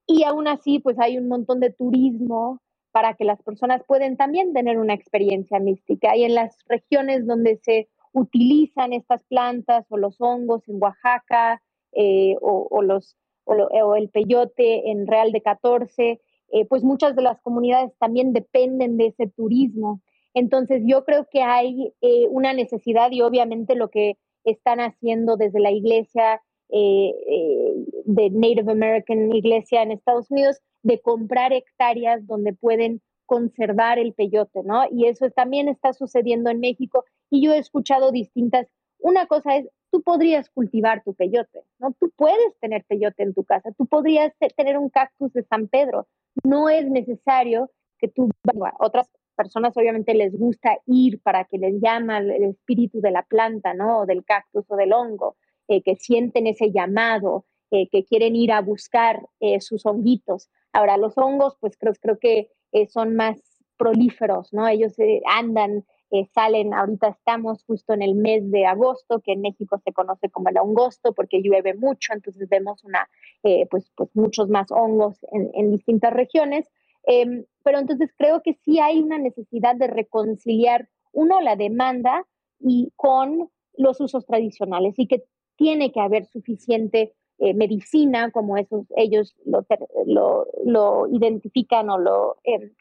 Y 0.07 0.23
aún 0.23 0.47
así, 0.47 0.79
pues 0.79 0.99
hay 0.99 1.17
un 1.17 1.27
montón 1.27 1.59
de 1.59 1.71
turismo 1.71 2.61
para 2.91 3.13
que 3.13 3.23
las 3.23 3.41
personas 3.41 3.83
puedan 3.87 4.17
también 4.17 4.53
tener 4.53 4.77
una 4.77 4.93
experiencia 4.93 5.59
mística. 5.59 6.15
Y 6.15 6.23
en 6.23 6.35
las 6.35 6.57
regiones 6.67 7.25
donde 7.25 7.57
se 7.57 7.89
utilizan 8.13 8.93
estas 8.93 9.23
plantas 9.23 9.85
o 9.89 9.97
los 9.97 10.19
hongos 10.19 10.67
en 10.67 10.81
Oaxaca 10.81 11.61
eh, 11.93 12.35
o, 12.41 12.67
o, 12.69 12.81
los 12.81 13.15
o, 13.45 13.95
el 13.95 14.09
peyote 14.09 14.91
en 14.91 15.07
Real 15.07 15.31
de 15.31 15.41
14, 15.41 16.21
eh, 16.53 16.65
pues 16.65 16.83
muchas 16.83 17.15
de 17.15 17.21
las 17.21 17.39
comunidades 17.41 17.91
también 17.97 18.33
dependen 18.33 18.97
de 18.97 19.07
ese 19.07 19.27
turismo. 19.27 20.01
Entonces 20.33 20.81
yo 20.85 21.03
creo 21.05 21.27
que 21.29 21.41
hay 21.41 21.93
eh, 22.01 22.27
una 22.29 22.53
necesidad 22.53 23.11
y 23.11 23.21
obviamente 23.21 23.75
lo 23.75 23.89
que 23.89 24.17
están 24.43 24.79
haciendo 24.79 25.37
desde 25.37 25.59
la 25.59 25.71
iglesia 25.71 26.41
eh, 26.71 27.13
eh, 27.27 27.73
de 28.05 28.29
Native 28.29 28.71
American 28.71 29.33
Iglesia 29.33 29.83
en 29.83 29.91
Estados 29.91 30.31
Unidos 30.31 30.59
de 30.83 30.99
comprar 31.01 31.53
hectáreas 31.53 32.25
donde 32.25 32.53
pueden 32.53 33.01
conservar 33.25 33.99
el 33.99 34.13
peyote, 34.13 34.63
¿no? 34.63 34.83
Y 34.91 35.07
eso 35.07 35.29
también 35.29 35.67
está 35.69 35.93
sucediendo 35.93 36.49
en 36.49 36.59
México 36.59 37.05
y 37.29 37.45
yo 37.45 37.53
he 37.53 37.57
escuchado 37.59 38.11
distintas, 38.11 38.67
una 38.99 39.25
cosa 39.25 39.57
es 39.57 39.67
tú 39.91 40.01
podrías 40.01 40.49
cultivar 40.49 41.03
tu 41.03 41.13
peyote, 41.13 41.63
¿no? 41.79 41.93
Tú 41.99 42.11
puedes 42.15 42.57
tener 42.59 42.83
peyote 42.85 43.23
en 43.23 43.33
tu 43.33 43.43
casa, 43.43 43.71
tú 43.77 43.85
podrías 43.85 44.33
tener 44.55 44.77
un 44.77 44.89
cactus 44.89 45.33
de 45.33 45.43
San 45.43 45.67
Pedro. 45.67 46.07
No 46.43 46.69
es 46.69 46.89
necesario 46.89 47.69
que 47.99 48.07
tú, 48.07 48.29
otras 48.79 49.09
personas 49.35 49.75
obviamente 49.75 50.13
les 50.13 50.37
gusta 50.37 50.77
ir 50.85 51.21
para 51.21 51.45
que 51.45 51.57
les 51.57 51.81
llama 51.81 52.19
el 52.19 52.43
espíritu 52.43 53.01
de 53.01 53.11
la 53.11 53.23
planta, 53.23 53.73
¿no? 53.73 54.05
Del 54.05 54.23
cactus 54.23 54.65
o 54.69 54.75
del 54.75 54.93
hongo, 54.93 55.35
eh, 55.71 55.81
que 55.83 55.95
sienten 55.95 56.47
ese 56.47 56.69
llamado, 56.73 57.45
eh, 57.71 57.87
que 57.87 58.03
quieren 58.03 58.35
ir 58.35 58.51
a 58.51 58.59
buscar 58.59 59.25
eh, 59.39 59.61
sus 59.61 59.85
honguitos. 59.85 60.49
Ahora, 60.73 60.97
los 60.97 61.17
hongos, 61.17 61.55
pues 61.61 61.77
creo, 61.77 62.17
que 62.19 62.49
son 62.89 63.15
más 63.15 63.37
prolíferos, 63.77 64.51
¿no? 64.51 64.67
Ellos 64.67 64.95
andan 65.25 65.85
salen, 66.33 66.73
ahorita 66.73 67.07
estamos 67.07 67.63
justo 67.63 67.93
en 67.93 68.01
el 68.01 68.15
mes 68.15 68.51
de 68.51 68.65
agosto, 68.65 69.21
que 69.21 69.31
en 69.31 69.39
México 69.39 69.79
se 69.81 69.93
conoce 69.93 70.29
como 70.29 70.49
el 70.49 70.57
hongosto 70.57 71.13
porque 71.13 71.41
llueve 71.41 71.73
mucho, 71.73 72.11
entonces 72.13 72.49
vemos 72.49 72.83
una, 72.83 73.09
pues, 73.69 73.89
pues 73.95 74.09
muchos 74.13 74.49
más 74.49 74.71
hongos 74.71 75.19
en, 75.31 75.71
distintas 75.71 76.11
regiones. 76.11 76.69
Eh, 77.07 77.45
pero 77.63 77.79
entonces 77.79 78.11
creo 78.17 78.41
que 78.41 78.55
sí 78.65 78.79
hay 78.79 78.99
una 78.99 79.19
necesidad 79.19 79.75
de 79.75 79.87
reconciliar, 79.87 80.89
uno, 81.13 81.39
la 81.39 81.55
demanda 81.55 82.25
y 82.59 82.91
con 82.97 83.49
los 83.77 83.99
usos 84.01 84.25
tradicionales 84.25 84.95
y 84.97 85.07
que 85.07 85.23
tiene 85.55 85.91
que 85.91 85.99
haber 85.99 86.25
suficiente 86.25 87.13
eh, 87.43 87.55
medicina, 87.55 88.29
como 88.29 88.55
esos, 88.55 88.85
ellos 88.95 89.35
lo, 89.45 90.45
lo, 90.63 91.07
identifican 91.07 91.89
o 91.89 91.97
lo... 91.97 92.37
Eh, 92.43 92.71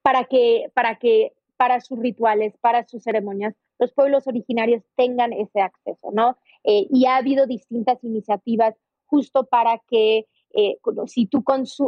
para 0.00 0.26
que, 0.26 0.70
para 0.74 0.96
que 1.00 1.32
para 1.56 1.80
sus 1.80 1.98
rituales, 1.98 2.56
para 2.60 2.86
sus 2.86 3.02
ceremonias, 3.02 3.56
los 3.80 3.92
pueblos 3.92 4.28
originarios 4.28 4.84
tengan 4.94 5.32
ese 5.32 5.60
acceso, 5.60 6.12
¿no? 6.12 6.36
Eh, 6.62 6.86
y 6.88 7.06
ha 7.06 7.16
habido 7.16 7.48
distintas 7.48 8.04
iniciativas 8.04 8.76
justo 9.06 9.46
para 9.46 9.80
que 9.88 10.26
eh, 10.54 10.78
si, 11.06 11.26
tú 11.26 11.42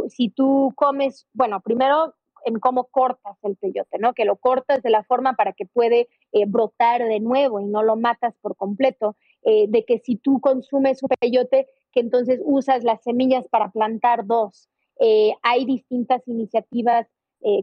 si 0.09 0.31
tú 0.31 0.73
comes, 0.75 1.29
bueno, 1.35 1.61
primero 1.61 2.15
en 2.45 2.59
cómo 2.59 2.87
cortas 2.87 3.37
el 3.45 3.55
peyote, 3.57 3.99
¿no? 4.01 4.13
Que 4.13 4.25
lo 4.25 4.35
cortas 4.35 4.83
de 4.83 4.91
la 4.91 5.05
forma 5.05 5.35
para 5.35 5.53
que 5.53 5.67
puede 5.67 6.09
brotar 6.49 7.05
de 7.05 7.21
nuevo 7.21 7.61
y 7.61 7.67
no 7.67 7.85
lo 7.85 7.95
matas 7.95 8.35
por 8.41 8.57
completo. 8.57 9.17
Eh, 9.49 9.67
de 9.69 9.85
que 9.85 10.01
si 10.01 10.17
tú 10.17 10.41
consumes 10.41 11.03
un 11.03 11.09
peyote, 11.21 11.67
que 11.93 12.01
entonces 12.01 12.41
usas 12.45 12.85
las 12.85 13.03
semillas 13.03 13.47
para 13.49 13.71
plantar 13.71 14.27
dos. 14.27 14.69
Eh, 15.01 15.33
hay 15.43 15.65
distintas 15.65 16.27
iniciativas 16.27 17.07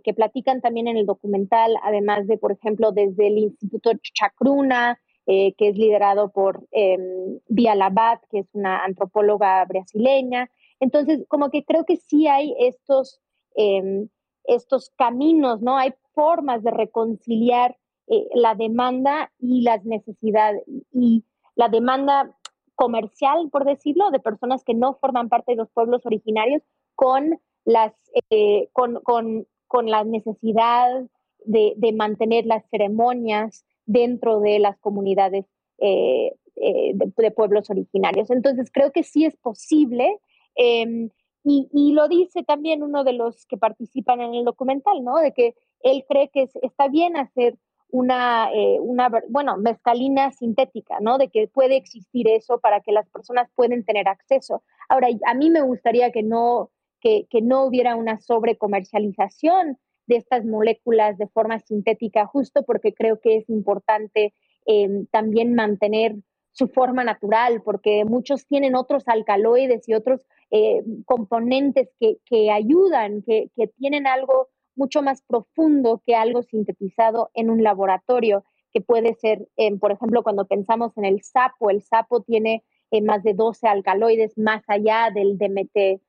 que 0.05 0.13
platican 0.13 0.61
también 0.61 0.87
en 0.87 0.95
el 0.95 1.05
documental, 1.05 1.75
además 1.83 2.25
de, 2.27 2.37
por 2.37 2.53
ejemplo, 2.53 2.93
desde 2.93 3.27
el 3.27 3.37
Instituto 3.37 3.91
Chacruna, 4.13 4.97
que 5.25 5.53
es 5.57 5.75
liderado 5.77 6.31
por 6.31 6.65
em, 6.71 7.39
Via 7.49 7.75
Labat, 7.75 8.21
que 8.31 8.39
es 8.39 8.47
una 8.53 8.85
antropóloga 8.85 9.65
brasileña. 9.65 10.49
Entonces, 10.79 11.25
como 11.27 11.49
que 11.49 11.65
creo 11.65 11.83
que 11.83 11.97
sí 11.97 12.27
hay 12.27 12.55
estos 12.59 13.19
em, 13.55 14.07
estos 14.43 14.91
caminos, 14.97 15.61
¿no? 15.61 15.77
Hay 15.77 15.93
formas 16.13 16.63
de 16.63 16.71
reconciliar 16.71 17.77
eh, 18.07 18.27
la 18.33 18.55
demanda 18.55 19.31
y 19.39 19.61
las 19.61 19.85
necesidades 19.85 20.63
y 20.91 21.23
la 21.55 21.69
demanda 21.69 22.35
comercial, 22.75 23.49
por 23.51 23.65
decirlo, 23.65 24.11
de 24.11 24.19
personas 24.19 24.63
que 24.63 24.73
no 24.73 24.95
forman 24.95 25.29
parte 25.29 25.53
de 25.53 25.57
los 25.57 25.69
pueblos 25.69 26.05
originarios 26.05 26.61
con 26.95 27.39
las 27.65 27.93
eh, 28.29 28.69
con, 28.73 28.99
con, 29.01 29.47
con, 29.67 29.89
la 29.89 30.03
necesidad 30.03 31.03
de, 31.45 31.73
de, 31.77 31.93
mantener 31.93 32.45
las 32.45 32.63
ceremonias 32.69 33.65
dentro 33.85 34.39
de 34.39 34.59
las 34.59 34.77
comunidades 34.79 35.45
eh, 35.79 36.33
de, 36.55 37.31
pueblos 37.31 37.69
originarios. 37.69 38.29
Entonces 38.29 38.69
creo 38.71 38.91
que 38.91 39.03
sí 39.03 39.25
es 39.25 39.35
posible. 39.37 40.19
Em, 40.55 41.09
y, 41.43 41.91
lo 41.93 42.07
dice 42.07 42.43
también 42.43 42.83
uno 42.83 43.03
de 43.03 43.13
los 43.13 43.45
que 43.47 43.57
participan 43.57 44.21
en 44.21 44.33
el 44.33 44.45
documental, 44.45 45.03
¿no? 45.03 45.17
De 45.17 45.33
que 45.33 45.55
él 45.81 46.05
cree 46.07 46.29
que 46.29 46.47
está 46.61 46.87
bien 46.87 47.17
hacer 47.17 47.57
una, 47.93 48.51
eh, 48.51 48.79
una, 48.79 49.07
bueno, 49.29 49.55
mezcalina 49.57 50.31
sintética, 50.31 50.97
¿no? 50.99 51.19
De 51.19 51.29
que 51.29 51.47
puede 51.47 51.77
existir 51.77 52.27
eso 52.27 52.59
para 52.59 52.81
que 52.81 52.91
las 52.91 53.07
personas 53.07 53.51
puedan 53.53 53.83
tener 53.83 54.07
acceso. 54.07 54.63
Ahora, 54.89 55.09
a 55.27 55.33
mí 55.35 55.51
me 55.51 55.61
gustaría 55.61 56.11
que 56.11 56.23
no, 56.23 56.71
que, 56.99 57.27
que 57.29 57.43
no 57.43 57.65
hubiera 57.65 57.95
una 57.95 58.17
sobrecomercialización 58.17 59.77
de 60.07 60.15
estas 60.15 60.43
moléculas 60.43 61.19
de 61.19 61.27
forma 61.27 61.59
sintética, 61.59 62.25
justo 62.25 62.63
porque 62.63 62.95
creo 62.95 63.19
que 63.21 63.37
es 63.37 63.49
importante 63.49 64.33
eh, 64.65 65.05
también 65.11 65.53
mantener 65.53 66.15
su 66.51 66.69
forma 66.69 67.03
natural, 67.03 67.61
porque 67.63 68.05
muchos 68.05 68.47
tienen 68.47 68.75
otros 68.75 69.07
alcaloides 69.07 69.87
y 69.87 69.93
otros 69.93 70.25
eh, 70.49 70.81
componentes 71.05 71.89
que, 71.99 72.17
que 72.25 72.49
ayudan, 72.49 73.21
que, 73.21 73.51
que, 73.55 73.67
tienen 73.67 74.07
algo 74.07 74.49
mucho 74.75 75.01
más 75.01 75.21
profundo 75.21 76.01
que 76.05 76.15
algo 76.15 76.43
sintetizado 76.43 77.29
en 77.33 77.49
un 77.49 77.63
laboratorio, 77.63 78.43
que 78.71 78.81
puede 78.81 79.13
ser, 79.13 79.47
eh, 79.57 79.75
por 79.77 79.91
ejemplo, 79.91 80.23
cuando 80.23 80.45
pensamos 80.45 80.97
en 80.97 81.05
el 81.05 81.21
sapo, 81.21 81.69
el 81.69 81.81
sapo 81.81 82.21
tiene 82.21 82.63
eh, 82.91 83.01
más 83.01 83.23
de 83.23 83.33
12 83.33 83.67
alcaloides 83.67 84.37
más 84.37 84.63
allá 84.67 85.09
del 85.13 85.37
DMT 85.37 86.01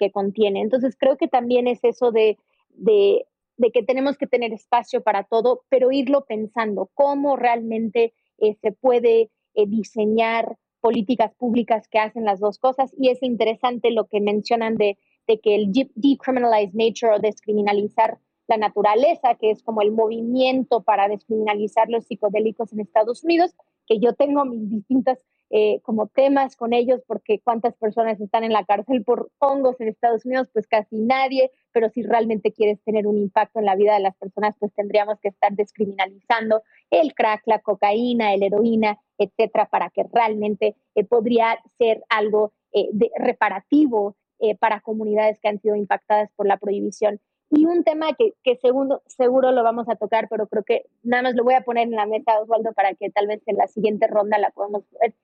que 0.00 0.10
contiene. 0.10 0.60
Entonces, 0.60 0.96
creo 0.98 1.16
que 1.16 1.28
también 1.28 1.68
es 1.68 1.84
eso 1.84 2.10
de, 2.10 2.36
de, 2.70 3.26
de, 3.58 3.70
que 3.70 3.84
tenemos 3.84 4.18
que 4.18 4.26
tener 4.26 4.52
espacio 4.52 5.04
para 5.04 5.22
todo, 5.22 5.62
pero 5.68 5.92
irlo 5.92 6.24
pensando, 6.24 6.90
cómo 6.94 7.36
realmente 7.36 8.12
se 8.60 8.72
puede 8.72 9.30
diseñar 9.54 10.56
políticas 10.80 11.32
públicas 11.34 11.86
que 11.86 12.00
hacen 12.00 12.24
las 12.24 12.40
dos 12.40 12.58
cosas 12.58 12.92
y 12.98 13.10
es 13.10 13.22
interesante 13.22 13.92
lo 13.92 14.06
que 14.08 14.20
mencionan 14.20 14.76
de, 14.76 14.98
de 15.28 15.38
que 15.38 15.54
el 15.54 15.70
decriminalized 15.70 16.74
nature 16.74 17.14
o 17.14 17.18
descriminalizar 17.20 18.18
la 18.48 18.56
naturaleza, 18.56 19.34
que 19.34 19.50
es 19.50 19.62
como 19.62 19.82
el 19.82 19.92
movimiento 19.92 20.82
para 20.82 21.06
descriminalizar 21.06 21.88
los 21.90 22.06
psicodélicos 22.06 22.72
en 22.72 22.80
Estados 22.80 23.22
Unidos, 23.22 23.54
que 23.86 24.00
yo 24.00 24.14
tengo 24.14 24.44
mis 24.46 24.68
distintas 24.70 25.24
eh, 25.50 25.80
como 25.82 26.08
temas 26.08 26.56
con 26.56 26.74
ellos, 26.74 27.00
porque 27.06 27.40
cuántas 27.40 27.74
personas 27.76 28.20
están 28.20 28.44
en 28.44 28.52
la 28.52 28.64
cárcel 28.64 29.02
por 29.04 29.30
hongos 29.38 29.80
en 29.80 29.88
Estados 29.88 30.26
Unidos, 30.26 30.48
pues 30.52 30.66
casi 30.66 30.96
nadie, 30.98 31.50
pero 31.72 31.88
si 31.88 32.02
realmente 32.02 32.52
quieres 32.52 32.82
tener 32.84 33.06
un 33.06 33.16
impacto 33.16 33.58
en 33.58 33.64
la 33.64 33.76
vida 33.76 33.94
de 33.94 34.00
las 34.00 34.16
personas, 34.16 34.54
pues 34.58 34.72
tendríamos 34.74 35.18
que 35.20 35.28
estar 35.28 35.52
descriminalizando 35.52 36.62
el 36.90 37.14
crack, 37.14 37.42
la 37.46 37.60
cocaína, 37.60 38.36
la 38.36 38.46
heroína, 38.46 38.98
etcétera, 39.16 39.68
para 39.70 39.88
que 39.90 40.04
realmente 40.12 40.74
eh, 40.94 41.04
podría 41.04 41.58
ser 41.78 42.02
algo 42.10 42.52
eh, 42.72 42.88
de, 42.92 43.10
reparativo 43.16 44.16
para 44.60 44.80
comunidades 44.80 45.38
que 45.40 45.48
han 45.48 45.60
sido 45.60 45.74
impactadas 45.74 46.30
por 46.36 46.46
la 46.46 46.58
prohibición. 46.58 47.20
Y 47.50 47.64
un 47.64 47.82
tema 47.82 48.14
que, 48.14 48.34
que 48.42 48.56
segundo, 48.56 49.02
seguro 49.06 49.52
lo 49.52 49.62
vamos 49.62 49.88
a 49.88 49.96
tocar, 49.96 50.28
pero 50.28 50.46
creo 50.46 50.64
que 50.64 50.84
nada 51.02 51.24
más 51.24 51.34
lo 51.34 51.44
voy 51.44 51.54
a 51.54 51.62
poner 51.62 51.88
en 51.88 51.96
la 51.96 52.06
mesa, 52.06 52.40
Osvaldo, 52.40 52.72
para 52.74 52.94
que 52.94 53.10
tal 53.10 53.26
vez 53.26 53.42
en 53.46 53.56
la 53.56 53.66
siguiente 53.66 54.06
ronda 54.06 54.38
la 54.38 54.50
podamos 54.50 54.84
ver 55.00 55.14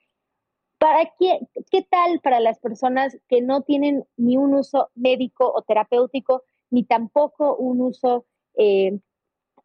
¿Para 0.84 1.10
qué, 1.18 1.38
qué 1.70 1.80
tal 1.80 2.20
para 2.20 2.40
las 2.40 2.58
personas 2.58 3.16
que 3.26 3.40
no 3.40 3.62
tienen 3.62 4.04
ni 4.18 4.36
un 4.36 4.52
uso 4.52 4.90
médico 4.94 5.50
o 5.50 5.62
terapéutico, 5.62 6.42
ni 6.68 6.84
tampoco 6.84 7.56
un 7.56 7.80
uso 7.80 8.26
eh, 8.56 8.98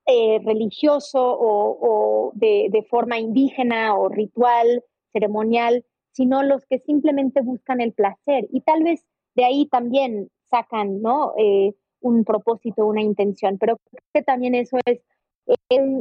eh, 0.06 0.40
religioso 0.46 1.20
o, 1.22 2.32
de, 2.36 2.70
de, 2.72 2.84
forma 2.84 3.20
indígena 3.20 3.98
o 3.98 4.08
ritual, 4.08 4.86
ceremonial, 5.12 5.84
sino 6.14 6.42
los 6.42 6.66
que 6.68 6.80
simplemente 6.80 7.42
buscan 7.42 7.82
el 7.82 7.92
placer 7.92 8.48
y 8.54 8.62
tal 8.62 8.84
vez 8.84 9.06
de 9.36 9.46
ahí 9.46 9.68
también 9.68 10.30
sacan 10.50 11.02
¿no? 11.02 11.34
Eh, 11.38 11.74
un 12.02 12.24
propósito, 12.24 12.86
una 12.86 13.02
intención, 13.02 13.58
pero 13.58 13.78
creo 13.78 14.04
que 14.14 14.24
también 14.24 14.56
eso 14.56 14.78
es, 14.86 15.02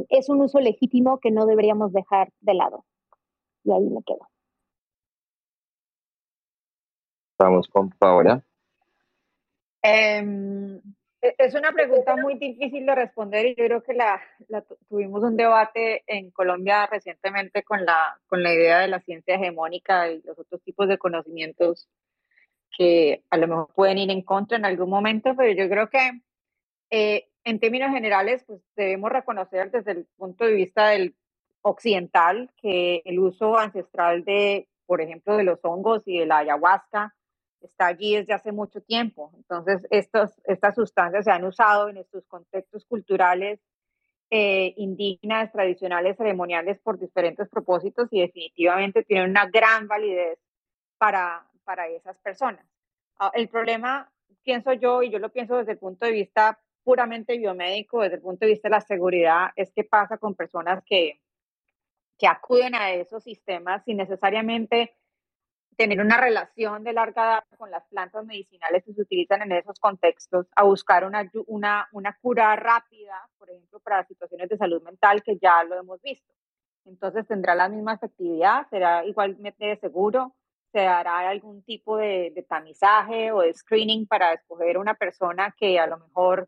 es 0.09 0.29
un 0.29 0.41
uso 0.41 0.59
legítimo 0.59 1.19
que 1.19 1.31
no 1.31 1.45
deberíamos 1.45 1.91
dejar 1.91 2.29
de 2.39 2.53
lado. 2.53 2.85
Y 3.63 3.71
ahí 3.71 3.89
me 3.89 4.01
quedo. 4.03 4.27
Vamos 7.37 7.67
con 7.67 7.89
Paola. 7.91 8.43
Em, 9.81 10.81
e-, 11.21 11.35
es 11.37 11.55
una 11.55 11.71
pregunta 11.71 12.15
muy 12.17 12.35
difícil 12.37 12.85
de 12.85 12.95
responder 12.95 13.45
y 13.45 13.55
yo 13.55 13.65
creo 13.65 13.83
que 13.83 13.93
la, 13.93 14.21
tuvimos 14.89 15.23
un 15.23 15.37
debate 15.37 16.03
en 16.07 16.31
Colombia 16.31 16.87
recientemente 16.87 17.63
con 17.63 17.85
la, 17.85 18.19
con 18.27 18.43
la 18.43 18.53
idea 18.53 18.79
de 18.79 18.87
la 18.87 18.99
ciencia 18.99 19.35
hegemónica 19.35 20.09
y 20.11 20.21
los 20.21 20.37
otros 20.37 20.61
tipos 20.63 20.87
de 20.87 20.97
conocimientos 20.97 21.87
que 22.75 23.23
a 23.29 23.37
lo 23.37 23.47
mejor 23.47 23.73
pueden 23.73 23.97
ir 23.97 24.11
en 24.11 24.21
contra 24.21 24.57
en 24.57 24.65
algún 24.65 24.89
momento, 24.89 25.35
pero 25.35 25.51
yo 25.51 25.69
creo 25.69 25.89
que 25.89 26.21
eh, 26.91 27.29
en 27.43 27.59
términos 27.59 27.91
generales 27.91 28.43
pues 28.45 28.61
debemos 28.75 29.11
reconocer 29.11 29.71
desde 29.71 29.91
el 29.91 30.05
punto 30.17 30.45
de 30.45 30.53
vista 30.53 30.89
del 30.89 31.15
occidental 31.61 32.51
que 32.61 33.01
el 33.05 33.19
uso 33.19 33.57
ancestral 33.57 34.23
de, 34.23 34.67
por 34.85 35.01
ejemplo, 35.01 35.35
de 35.37 35.43
los 35.43 35.59
hongos 35.63 36.03
y 36.05 36.19
de 36.19 36.25
la 36.25 36.39
ayahuasca 36.39 37.15
está 37.61 37.87
allí 37.87 38.15
desde 38.15 38.33
hace 38.33 38.51
mucho 38.51 38.81
tiempo. 38.81 39.31
Entonces, 39.35 39.85
estos, 39.89 40.31
estas 40.45 40.75
sustancias 40.75 41.25
se 41.25 41.31
han 41.31 41.43
usado 41.43 41.89
en 41.89 41.97
estos 41.97 42.25
contextos 42.27 42.85
culturales 42.85 43.59
eh, 44.31 44.73
indígenas, 44.77 45.51
tradicionales, 45.51 46.15
ceremoniales 46.17 46.79
por 46.79 46.99
diferentes 46.99 47.49
propósitos 47.49 48.07
y 48.11 48.21
definitivamente 48.21 49.03
tienen 49.03 49.31
una 49.31 49.47
gran 49.47 49.87
validez 49.87 50.39
para, 50.97 51.48
para 51.69 51.87
esas 51.87 52.17
personas. 52.17 52.65
Ah, 53.19 53.29
el 53.35 53.47
problema, 53.47 54.11
pienso 54.41 54.73
yo, 54.73 55.03
y 55.03 55.11
yo 55.11 55.19
lo 55.19 55.29
pienso 55.29 55.55
desde 55.55 55.73
el 55.73 55.77
punto 55.77 56.07
de 56.07 56.13
vista 56.13 56.59
puramente 56.83 57.37
biomédico, 57.37 58.01
desde 58.01 58.15
el 58.15 58.23
punto 58.23 58.43
de 58.43 58.53
vista 58.53 58.69
de 58.69 58.71
la 58.71 58.81
seguridad, 58.81 59.51
es 59.55 59.71
que 59.71 59.83
pasa 59.83 60.17
con 60.17 60.33
personas 60.33 60.83
que, 60.83 61.21
que 62.17 62.25
acuden 62.25 62.73
a 62.73 62.91
esos 62.91 63.23
sistemas 63.23 63.83
sin 63.85 63.97
necesariamente 63.97 64.95
tener 65.77 66.01
una 66.01 66.17
relación 66.17 66.83
de 66.83 66.93
larga 66.93 67.23
data 67.23 67.55
con 67.55 67.69
las 67.69 67.85
plantas 67.85 68.25
medicinales 68.25 68.83
que 68.83 68.93
se 68.93 69.03
utilizan 69.03 69.43
en 69.43 69.51
esos 69.51 69.79
contextos, 69.79 70.47
a 70.55 70.63
buscar 70.63 71.05
una, 71.05 71.29
una, 71.45 71.87
una 71.91 72.17
cura 72.19 72.55
rápida, 72.55 73.29
por 73.37 73.51
ejemplo, 73.51 73.79
para 73.79 74.07
situaciones 74.07 74.49
de 74.49 74.57
salud 74.57 74.81
mental 74.81 75.21
que 75.21 75.37
ya 75.37 75.63
lo 75.65 75.75
hemos 75.75 76.01
visto. 76.01 76.33
Entonces 76.85 77.27
tendrá 77.27 77.53
la 77.53 77.69
misma 77.69 77.93
efectividad, 77.93 78.67
será 78.71 79.05
igualmente 79.05 79.77
seguro, 79.77 80.33
se 80.71 80.85
hará 80.85 81.29
algún 81.29 81.63
tipo 81.63 81.97
de, 81.97 82.31
de, 82.35 82.43
tamizaje 82.43 83.31
o 83.31 83.41
de 83.41 83.53
screening 83.53 84.05
para 84.07 84.33
escoger 84.33 84.77
una 84.77 84.93
persona 84.93 85.53
que 85.57 85.79
a 85.79 85.87
lo 85.87 85.97
mejor 85.97 86.47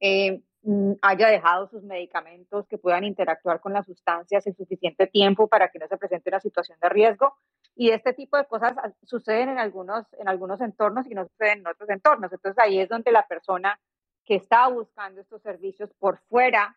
eh, 0.00 0.42
mm, 0.62 0.92
haya 1.02 1.28
dejado 1.28 1.68
sus 1.68 1.82
medicamentos 1.82 2.66
que 2.68 2.78
puedan 2.78 3.04
interactuar 3.04 3.60
con 3.60 3.72
las 3.72 3.86
sustancias 3.86 4.46
en 4.46 4.56
suficiente 4.56 5.06
tiempo 5.06 5.48
para 5.48 5.68
que 5.68 5.78
no 5.78 5.86
se 5.88 5.96
presente 5.96 6.30
una 6.30 6.40
situación 6.40 6.78
de 6.80 6.88
riesgo 6.88 7.34
y 7.78 7.90
este 7.90 8.12
tipo 8.12 8.36
de 8.36 8.44
cosas 8.44 8.74
suceden 9.04 9.50
en 9.50 9.58
algunos, 9.58 10.04
en 10.18 10.28
algunos 10.28 10.60
entornos 10.60 11.06
y 11.06 11.14
no 11.14 11.28
suceden 11.28 11.60
en 11.60 11.68
otros 11.68 11.88
entornos. 11.90 12.32
Entonces 12.32 12.58
ahí 12.58 12.80
es 12.80 12.88
donde 12.88 13.12
la 13.12 13.24
persona 13.28 13.78
que 14.24 14.34
está 14.34 14.66
buscando 14.66 15.20
estos 15.20 15.40
servicios 15.42 15.88
por 16.00 16.18
fuera 16.28 16.76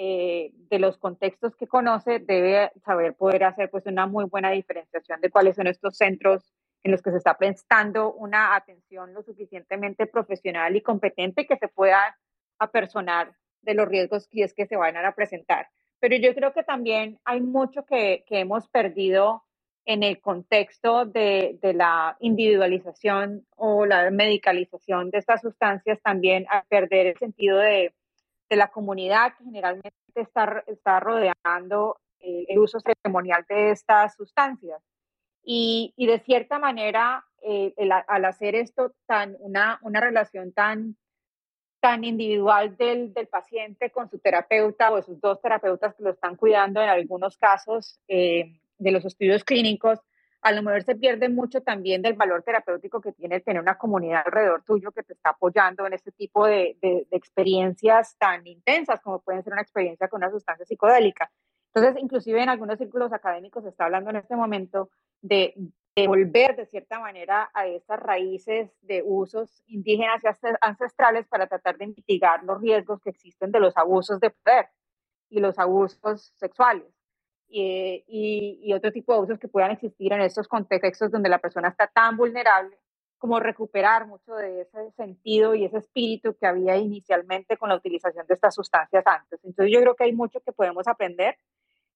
eh, 0.00 0.52
de 0.70 0.78
los 0.78 0.96
contextos 0.96 1.56
que 1.56 1.66
conoce 1.66 2.20
debe 2.20 2.70
saber 2.84 3.14
poder 3.14 3.42
hacer 3.42 3.68
pues 3.68 3.84
una 3.86 4.06
muy 4.06 4.26
buena 4.26 4.52
diferenciación 4.52 5.20
de 5.20 5.28
cuáles 5.28 5.56
son 5.56 5.66
estos 5.66 5.96
centros 5.96 6.54
en 6.84 6.92
los 6.92 7.02
que 7.02 7.10
se 7.10 7.16
está 7.16 7.36
prestando 7.36 8.12
una 8.12 8.54
atención 8.54 9.12
lo 9.12 9.24
suficientemente 9.24 10.06
profesional 10.06 10.76
y 10.76 10.82
competente 10.82 11.48
que 11.48 11.56
se 11.56 11.66
pueda 11.66 12.16
personar 12.70 13.32
de 13.62 13.74
los 13.74 13.88
riesgos 13.88 14.28
que 14.28 14.44
es 14.44 14.54
que 14.54 14.66
se 14.66 14.76
van 14.76 14.96
a 14.96 15.14
presentar. 15.16 15.66
Pero 15.98 16.14
yo 16.14 16.32
creo 16.32 16.52
que 16.52 16.62
también 16.62 17.18
hay 17.24 17.40
mucho 17.40 17.84
que, 17.84 18.22
que 18.28 18.38
hemos 18.38 18.68
perdido 18.68 19.42
en 19.84 20.04
el 20.04 20.20
contexto 20.20 21.06
de, 21.06 21.58
de, 21.60 21.74
la 21.74 22.16
individualización 22.20 23.48
o 23.56 23.84
la 23.84 24.12
medicalización 24.12 25.10
de 25.10 25.18
estas 25.18 25.40
sustancias, 25.40 26.00
también 26.02 26.46
a 26.50 26.62
perder 26.68 27.08
el 27.08 27.16
sentido 27.16 27.58
de, 27.58 27.92
de 28.48 28.56
la 28.56 28.68
comunidad 28.68 29.34
que 29.36 29.44
generalmente 29.44 29.92
está, 30.14 30.64
está 30.66 31.00
rodeando 31.00 31.98
eh, 32.20 32.46
el 32.48 32.58
uso 32.58 32.78
ceremonial 32.80 33.44
de 33.48 33.70
estas 33.70 34.14
sustancias. 34.14 34.82
Y, 35.42 35.94
de 35.96 36.18
cierta 36.20 36.58
manera, 36.58 37.24
eh, 37.42 37.72
al 38.06 38.24
hacer 38.24 38.54
esto, 38.54 38.92
tan, 39.06 39.36
una, 39.40 39.78
una 39.82 40.00
relación 40.00 40.52
tan 40.52 40.96
tan 41.80 42.04
individual 42.04 42.76
del, 42.76 43.14
del, 43.14 43.28
paciente 43.28 43.90
con 43.90 44.10
su 44.10 44.18
terapeuta 44.18 44.90
o 44.90 45.02
sus 45.02 45.20
dos 45.20 45.40
terapeutas 45.40 45.94
que 45.94 46.02
lo 46.02 46.10
están 46.10 46.36
cuidando 46.36 46.82
en 46.82 46.88
algunos 46.88 47.36
casos 47.36 48.00
eh, 48.08 48.60
de 48.78 48.90
los 48.90 49.04
estudios 49.04 49.44
clínicos, 49.44 50.00
a 50.48 50.52
lo 50.52 50.62
mejor 50.62 50.82
se 50.82 50.96
pierde 50.96 51.28
mucho 51.28 51.62
también 51.62 52.00
del 52.00 52.14
valor 52.14 52.42
terapéutico 52.42 53.02
que 53.02 53.12
tiene 53.12 53.40
tener 53.40 53.60
una 53.60 53.76
comunidad 53.76 54.22
alrededor 54.24 54.62
tuyo 54.62 54.92
que 54.92 55.02
te 55.02 55.12
está 55.12 55.30
apoyando 55.30 55.86
en 55.86 55.92
este 55.92 56.10
tipo 56.10 56.46
de, 56.46 56.78
de, 56.80 57.06
de 57.10 57.16
experiencias 57.16 58.16
tan 58.16 58.46
intensas 58.46 58.98
como 59.02 59.20
pueden 59.20 59.42
ser 59.42 59.52
una 59.52 59.60
experiencia 59.60 60.08
con 60.08 60.22
una 60.22 60.30
sustancia 60.30 60.64
psicodélica. 60.64 61.30
Entonces, 61.74 62.02
inclusive 62.02 62.42
en 62.42 62.48
algunos 62.48 62.78
círculos 62.78 63.12
académicos 63.12 63.62
se 63.62 63.68
está 63.68 63.84
hablando 63.84 64.08
en 64.08 64.16
este 64.16 64.36
momento 64.36 64.88
de, 65.20 65.54
volver 66.06 66.56
de 66.56 66.64
cierta 66.64 66.98
manera 66.98 67.50
a 67.52 67.66
esas 67.66 68.00
raíces 68.00 68.70
de 68.80 69.02
usos 69.04 69.62
indígenas 69.66 70.22
y 70.24 70.28
ancestrales 70.62 71.26
para 71.26 71.46
tratar 71.46 71.76
de 71.76 71.88
mitigar 71.88 72.42
los 72.44 72.60
riesgos 72.62 73.00
que 73.02 73.10
existen 73.10 73.52
de 73.52 73.60
los 73.60 73.76
abusos 73.76 74.18
de 74.20 74.30
poder 74.30 74.68
y 75.28 75.40
los 75.40 75.58
abusos 75.58 76.32
sexuales 76.36 76.97
y, 77.48 78.60
y, 78.62 78.72
otro 78.74 78.92
tipo 78.92 79.12
de 79.12 79.18
abusos 79.18 79.38
que 79.38 79.48
puedan 79.48 79.70
existir 79.70 80.12
en 80.12 80.20
estos 80.20 80.48
contextos 80.48 81.10
donde 81.10 81.28
la 81.28 81.38
persona 81.38 81.68
está 81.68 81.86
tan 81.86 82.16
vulnerable 82.16 82.78
como 83.16 83.40
recuperar 83.40 84.06
mucho 84.06 84.34
de 84.34 84.60
ese 84.60 84.92
sentido 84.92 85.54
y 85.54 85.64
ese 85.64 85.78
espíritu 85.78 86.36
que 86.36 86.46
había 86.46 86.76
inicialmente 86.76 87.56
con 87.56 87.68
la 87.68 87.76
utilización 87.76 88.26
de 88.26 88.34
estas 88.34 88.54
sustancias 88.54 89.04
antes. 89.06 89.40
Entonces 89.42 89.72
yo 89.72 89.80
creo 89.80 89.96
que 89.96 90.04
hay 90.04 90.12
mucho 90.12 90.40
que 90.40 90.52
podemos 90.52 90.86
aprender 90.86 91.36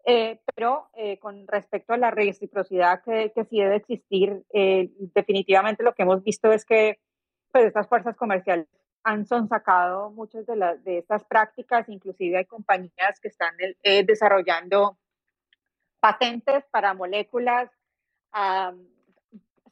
eh, 0.04 0.40
pero 0.54 0.88
eh, 0.94 1.18
con 1.18 1.46
respecto 1.46 1.92
a 1.92 1.96
la 1.96 2.10
reciprocidad 2.10 3.02
que, 3.04 3.32
que 3.34 3.44
sí 3.44 3.60
debe 3.60 3.76
existir, 3.76 4.44
eh, 4.52 4.90
definitivamente 5.14 5.84
lo 5.84 5.94
que 5.94 6.02
hemos 6.02 6.24
visto 6.24 6.50
es 6.50 6.64
que 6.64 6.98
pues, 7.52 7.66
estas 7.66 7.88
fuerzas 7.88 8.16
comerciales 8.16 8.66
han 9.04 9.26
sacado 9.26 10.10
muchas 10.10 10.46
de, 10.46 10.56
las, 10.56 10.82
de 10.84 10.98
estas 10.98 11.24
prácticas, 11.24 11.88
inclusive 11.88 12.38
hay 12.38 12.44
compañías 12.44 13.20
que 13.20 13.28
están 13.28 13.52
desarrollando 13.82 14.96
patentes 16.02 16.64
para 16.72 16.94
moléculas 16.94 17.70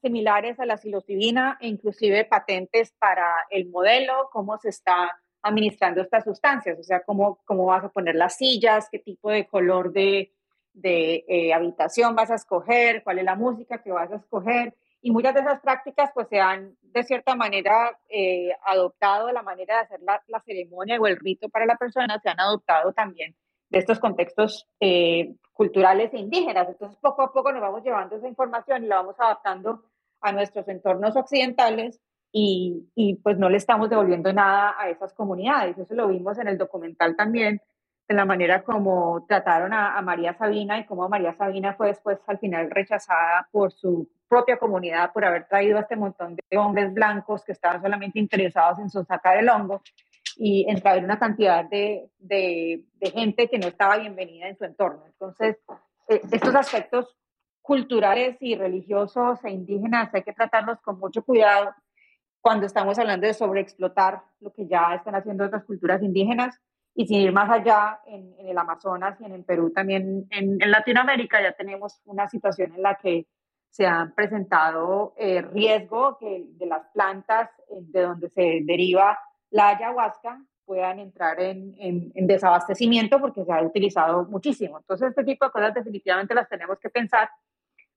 similares 0.01 0.61
a 0.61 0.65
la 0.65 0.77
psilocibina 0.77 1.59
inclusive 1.61 2.25
patentes 2.25 2.93
para 3.01 3.35
el 3.51 3.69
modelo, 3.69 4.29
cómo 4.31 4.57
se 4.59 4.69
está 4.69 5.19
administrando 5.43 6.03
estas 6.03 6.23
sustancias, 6.23 6.79
o 6.79 6.85
sea, 6.85 7.03
cómo, 7.03 7.41
cómo 7.45 7.67
vas 7.67 7.85
a 7.85 7.89
poner 7.89 8.15
las 8.15 8.37
sillas, 8.37 8.89
qué 8.93 9.01
tipo 9.01 9.31
de 9.31 9.49
color 9.49 9.93
de, 9.93 10.33
de 10.73 11.25
eh, 11.27 11.53
habitación 11.53 12.15
vas 12.15 12.31
a 12.31 12.37
escoger, 12.37 13.03
cuál 13.03 13.19
es 13.19 13.25
la 13.25 13.35
música 13.35 13.83
que 13.83 13.91
vas 13.91 14.13
a 14.13 14.17
escoger. 14.17 14.75
Y 15.03 15.11
muchas 15.11 15.35
de 15.35 15.41
esas 15.41 15.61
prácticas 15.61 16.11
pues 16.15 16.29
se 16.29 16.39
han 16.39 16.77
de 16.83 17.03
cierta 17.03 17.35
manera 17.35 17.99
eh, 18.09 18.51
adoptado 18.67 19.33
la 19.33 19.43
manera 19.43 19.77
de 19.77 19.81
hacer 19.81 20.01
la, 20.03 20.23
la, 20.29 20.41
ceremonia 20.43 21.01
o 21.01 21.07
el 21.07 21.17
rito 21.17 21.49
para 21.49 21.67
la 21.67 21.77
persona, 21.77 22.21
se 22.21 22.29
han 22.29 22.39
adoptado 22.39 22.93
también 22.93 23.35
de 23.71 23.79
estos 23.79 23.99
contextos 23.99 24.69
eh, 24.81 25.35
culturales 25.53 26.13
e 26.13 26.19
indígenas. 26.19 26.69
Entonces 26.69 26.99
poco 27.01 27.23
a 27.23 27.33
poco 27.33 27.53
nos 27.53 27.63
vamos 27.63 27.83
llevando 27.83 28.17
esa 28.17 28.29
información 28.29 28.85
y 28.85 28.89
la 28.89 28.97
vamos 28.97 29.17
adaptando 29.19 29.85
a 30.21 30.33
nuestros 30.33 30.69
entornos 30.69 31.17
occidentales 31.17 32.01
y, 32.33 32.89
y, 32.95 33.17
pues 33.17 33.39
no 33.39 33.49
le 33.49 33.57
estamos 33.57 33.91
devolviendo 33.91 34.33
nada 34.33 34.75
a 34.79 34.89
esas 34.89 35.13
comunidades. 35.15 35.77
Eso 35.79 35.95
lo 35.95 36.09
vimos 36.09 36.39
en 36.39 36.47
el 36.47 36.59
documental 36.59 37.17
también, 37.17 37.61
de 38.09 38.15
la 38.15 38.25
manera 38.25 38.63
como 38.63 39.25
trataron 39.27 39.73
a, 39.73 39.97
a, 39.97 40.03
María 40.03 40.35
Sabina 40.35 40.79
y 40.79 40.87
cómo 40.87 41.09
María 41.09 41.35
Sabina 41.35 41.75
fue 41.75 41.89
después 41.89 42.19
al 42.27 42.39
final 42.39 42.71
rechazada 42.71 43.49
por 43.51 43.73
su 43.73 44.09
propia 44.29 44.59
comunidad 44.59 45.13
por 45.13 45.25
haber 45.25 45.49
traído 45.49 45.77
a 45.77 45.81
este 45.81 45.97
montón 45.97 46.37
de 46.37 46.59
hombres 46.59 46.95
blancos 46.95 47.45
que 47.45 47.53
estaban 47.53 47.83
solamente 47.83 48.21
interesados 48.21 48.79
en 48.79 48.89
sacar 48.89 49.39
el 49.39 49.49
hongo 49.49 49.83
y 50.37 50.67
en 50.69 50.81
traer 50.81 51.05
una 51.05 51.19
cantidad 51.19 51.65
de, 51.65 52.11
de, 52.19 52.85
de 52.95 53.11
gente 53.11 53.49
que 53.49 53.59
no 53.59 53.69
estaba 53.69 53.99
bienvenida 53.99 54.49
en 54.49 54.57
su 54.57 54.65
entorno. 54.65 55.05
Entonces, 55.07 55.59
eh, 56.09 56.21
estos 56.33 56.55
aspectos 56.55 57.17
culturales 57.63 58.37
y 58.41 58.57
religiosos 58.57 59.45
e 59.45 59.51
indígenas 59.51 60.13
hay 60.13 60.23
que 60.23 60.33
tratarlos 60.33 60.81
con 60.81 60.99
mucho 60.99 61.23
cuidado 61.23 61.75
cuando 62.41 62.67
estamos 62.67 62.99
hablando 62.99 63.27
de 63.27 63.35
sobreexplotar 63.35 64.23
lo 64.41 64.53
que 64.53 64.67
ya 64.67 64.95
están 64.95 65.15
haciendo 65.15 65.45
otras 65.45 65.65
culturas 65.65 66.03
indígenas 66.03 66.59
y 66.95 67.07
sin 67.07 67.21
ir 67.21 67.33
más 67.33 67.51
allá, 67.51 68.01
en, 68.07 68.35
en 68.39 68.49
el 68.49 68.59
Amazonas 68.59 69.21
y 69.21 69.25
en, 69.25 69.45
Perú 69.45 69.71
también, 69.71 70.27
en, 70.31 70.61
en, 70.61 70.71
Latinoamérica 70.71 71.41
ya 71.41 71.53
tenemos 71.53 72.01
una 72.05 72.29
situación 72.29 72.75
en 72.75 72.83
la 72.83 72.97
que 72.97 73.27
se 73.69 73.87
han 73.87 74.15
presentado 74.15 75.15
eh, 75.17 75.43
riesgo 75.43 76.19
que 76.19 76.47
de 76.49 76.67
las 76.67 76.87
plantas 76.93 77.51
eh, 77.69 77.77
de 77.83 78.03
donde 78.03 78.29
se 78.31 78.61
deriva 78.65 79.19
la 79.51 79.71
ayahuasca 79.71 80.43
puedan 80.65 81.01
entrar 81.01 81.41
en, 81.41 81.75
en, 81.79 82.13
en, 82.15 82.27
desabastecimiento 82.27 83.21
porque 83.21 83.45
se 83.45 83.53
ha 83.53 83.63
utilizado 83.63 84.25
muchísimo. 84.27 84.79
Entonces, 84.79 85.09
este 85.09 85.25
tipo 85.25 85.45
de 85.45 85.51
cosas 85.51 85.75
definitivamente 85.75 86.35
las 86.35 86.49
tenemos 86.49 86.79
que 86.79 86.91
pensar, 86.91 87.29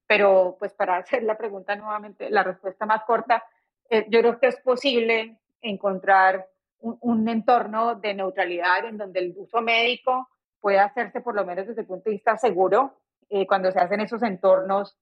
pero 0.08 0.56
pues 0.58 0.74
para 0.74 0.97
hacer 0.97 1.24
la 1.24 1.38
pregunta 1.38 1.76
nuevamente, 1.76 2.30
la 2.30 2.43
respuesta 2.43 2.86
más 2.86 3.04
corta, 3.04 3.43
eh, 3.89 4.06
yo 4.10 4.20
creo 4.20 4.39
que 4.39 4.47
es 4.47 4.60
posible 4.62 5.38
encontrar 5.62 6.47
un, 6.80 6.97
un, 7.01 7.30
entorno 7.30 7.95
de 7.95 8.14
neutralidad 8.14 8.86
en 8.86 8.97
donde 8.97 9.20
el 9.20 9.34
uso 9.38 9.62
médico 9.62 10.28
puede 10.60 10.80
hacerse 10.80 11.22
por 11.22 11.36
lo 11.36 11.45
menos 11.45 11.68
desde 11.68 11.82
el 11.82 11.88
punto 11.88 12.06
de 12.06 12.16
vista 12.16 12.38
seguro 12.38 12.99
eh, 13.30 13.45
cuando 13.47 13.72
se 13.72 13.80
hacen 13.80 13.99
esos 14.01 14.22
entornos 14.24 14.97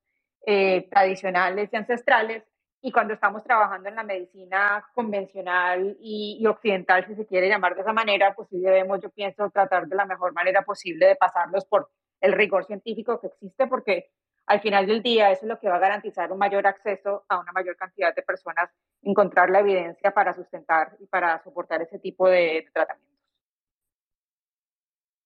eh, 0.45 0.88
tradicionales 0.89 1.70
y 1.72 1.76
ancestrales 1.76 2.43
y 2.82 2.91
cuando 2.91 3.13
estamos 3.13 3.43
trabajando 3.43 3.89
en 3.89 3.95
la 3.95 4.03
medicina 4.03 4.84
convencional 4.95 5.97
y, 5.99 6.39
y, 6.41 6.47
occidental, 6.47 7.05
si 7.05 7.15
se 7.15 7.27
quiere 7.27 7.47
llamar 7.47 7.75
de 7.75 7.82
esa 7.82 7.93
manera, 7.93 8.34
pues 8.36 8.49
sí 8.49 8.59
debemos, 8.59 8.99
yo 9.01 9.09
pienso, 9.09 9.49
tratar 9.51 9.88
de 9.88 9.95
la 9.95 10.05
mejor 10.05 10.34
manera 10.34 10.63
posible 10.63 11.05
de 11.05 11.15
pasarlos 11.15 11.65
por 11.65 11.89
el 12.21 12.34
rigor 12.34 12.65
científico 12.65 13.19
que 13.19 13.27
existe, 13.27 13.67
porque 13.67 14.09
al 14.47 14.61
final 14.61 14.88
del 14.88 15.03
día 15.03 15.32
eso 15.32 15.45
es 15.45 15.49
lo 15.49 15.59
que 15.59 15.69
va 15.69 15.75
a 15.75 15.79
garantizar 15.79 16.32
un 16.32 16.39
mayor 16.39 16.65
acceso 16.65 17.23
a 17.29 17.39
una 17.39 17.51
mayor 17.51 17.75
cantidad 17.75 18.15
de 18.15 18.23
personas, 18.23 18.69
encontrar 19.03 19.49
la 19.51 19.59
evidencia 19.59 20.11
para 20.11 20.34
sustentar 20.34 20.97
y 20.99 21.05
para 21.05 21.41
soportar 21.43 21.82
ese 21.84 21.99
tipo 21.99 22.27
de, 22.27 22.63
de 22.63 22.69
tratamientos. 22.73 23.11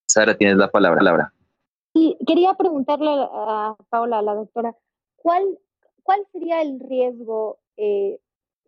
Sara, 0.07 0.35
tienes 0.37 0.57
la 0.57 0.69
palabra, 0.69 1.01
Laura. 1.01 1.33
Sí, 1.93 2.17
quería 2.27 2.53
preguntarle 2.53 3.09
a 3.09 3.75
Paula, 3.89 4.19
a 4.19 4.21
la 4.21 4.33
doctora, 4.33 4.75
¿cuál, 5.15 5.57
cuál 6.05 6.25
sería 6.31 6.61
el 6.61 6.79
riesgo 6.79 7.57
eh, 7.77 8.19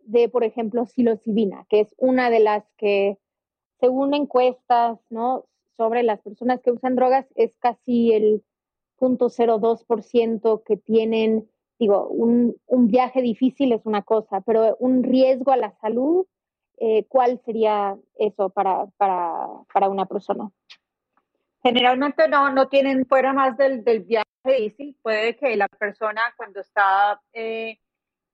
de, 0.02 0.28
por 0.28 0.42
ejemplo, 0.42 0.84
psilocibina, 0.84 1.66
que 1.70 1.80
es 1.80 1.94
una 1.96 2.30
de 2.30 2.40
las 2.40 2.64
que, 2.76 3.16
según 3.80 4.12
encuestas, 4.12 4.98
¿no? 5.08 5.46
sobre 5.76 6.02
las 6.02 6.20
personas 6.20 6.60
que 6.60 6.72
usan 6.72 6.96
drogas, 6.96 7.26
es 7.36 7.52
casi 7.60 8.12
el 8.12 8.42
0.02% 8.98 10.64
que 10.64 10.76
tienen, 10.76 11.48
digo, 11.78 12.08
un, 12.08 12.56
un, 12.66 12.88
viaje 12.88 13.22
difícil 13.22 13.72
es 13.72 13.86
una 13.86 14.02
cosa, 14.02 14.40
pero 14.40 14.76
un 14.80 15.04
riesgo 15.04 15.52
a 15.52 15.56
la 15.56 15.70
salud, 15.80 16.26
eh, 16.78 17.04
¿cuál 17.04 17.40
sería 17.44 17.96
eso 18.16 18.50
para, 18.50 18.86
para, 18.96 19.46
para, 19.72 19.88
una 19.88 20.06
persona? 20.06 20.50
Generalmente 21.62 22.26
no, 22.28 22.50
no 22.52 22.66
tienen 22.66 23.06
fuera 23.06 23.32
más 23.32 23.56
del, 23.56 23.84
del 23.84 24.00
viaje 24.00 24.27
difícil. 24.44 24.96
Puede 25.02 25.36
que 25.36 25.56
la 25.56 25.68
persona 25.68 26.22
cuando 26.36 26.60
está 26.60 27.20
eh, 27.32 27.78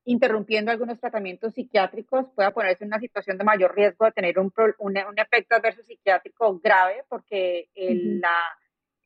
interrumpiendo 0.04 0.70
algunos 0.70 1.00
tratamientos 1.00 1.54
psiquiátricos 1.54 2.26
pueda 2.34 2.52
ponerse 2.52 2.84
en 2.84 2.88
una 2.88 3.00
situación 3.00 3.38
de 3.38 3.44
mayor 3.44 3.74
riesgo 3.74 4.04
de 4.04 4.12
tener 4.12 4.38
un, 4.38 4.52
un, 4.78 4.98
un 4.98 5.18
efecto 5.18 5.56
adverso 5.56 5.82
psiquiátrico 5.82 6.58
grave 6.60 7.04
porque 7.08 7.68
el, 7.74 7.98
uh 7.98 8.02
-huh. 8.16 8.20
la 8.20 8.38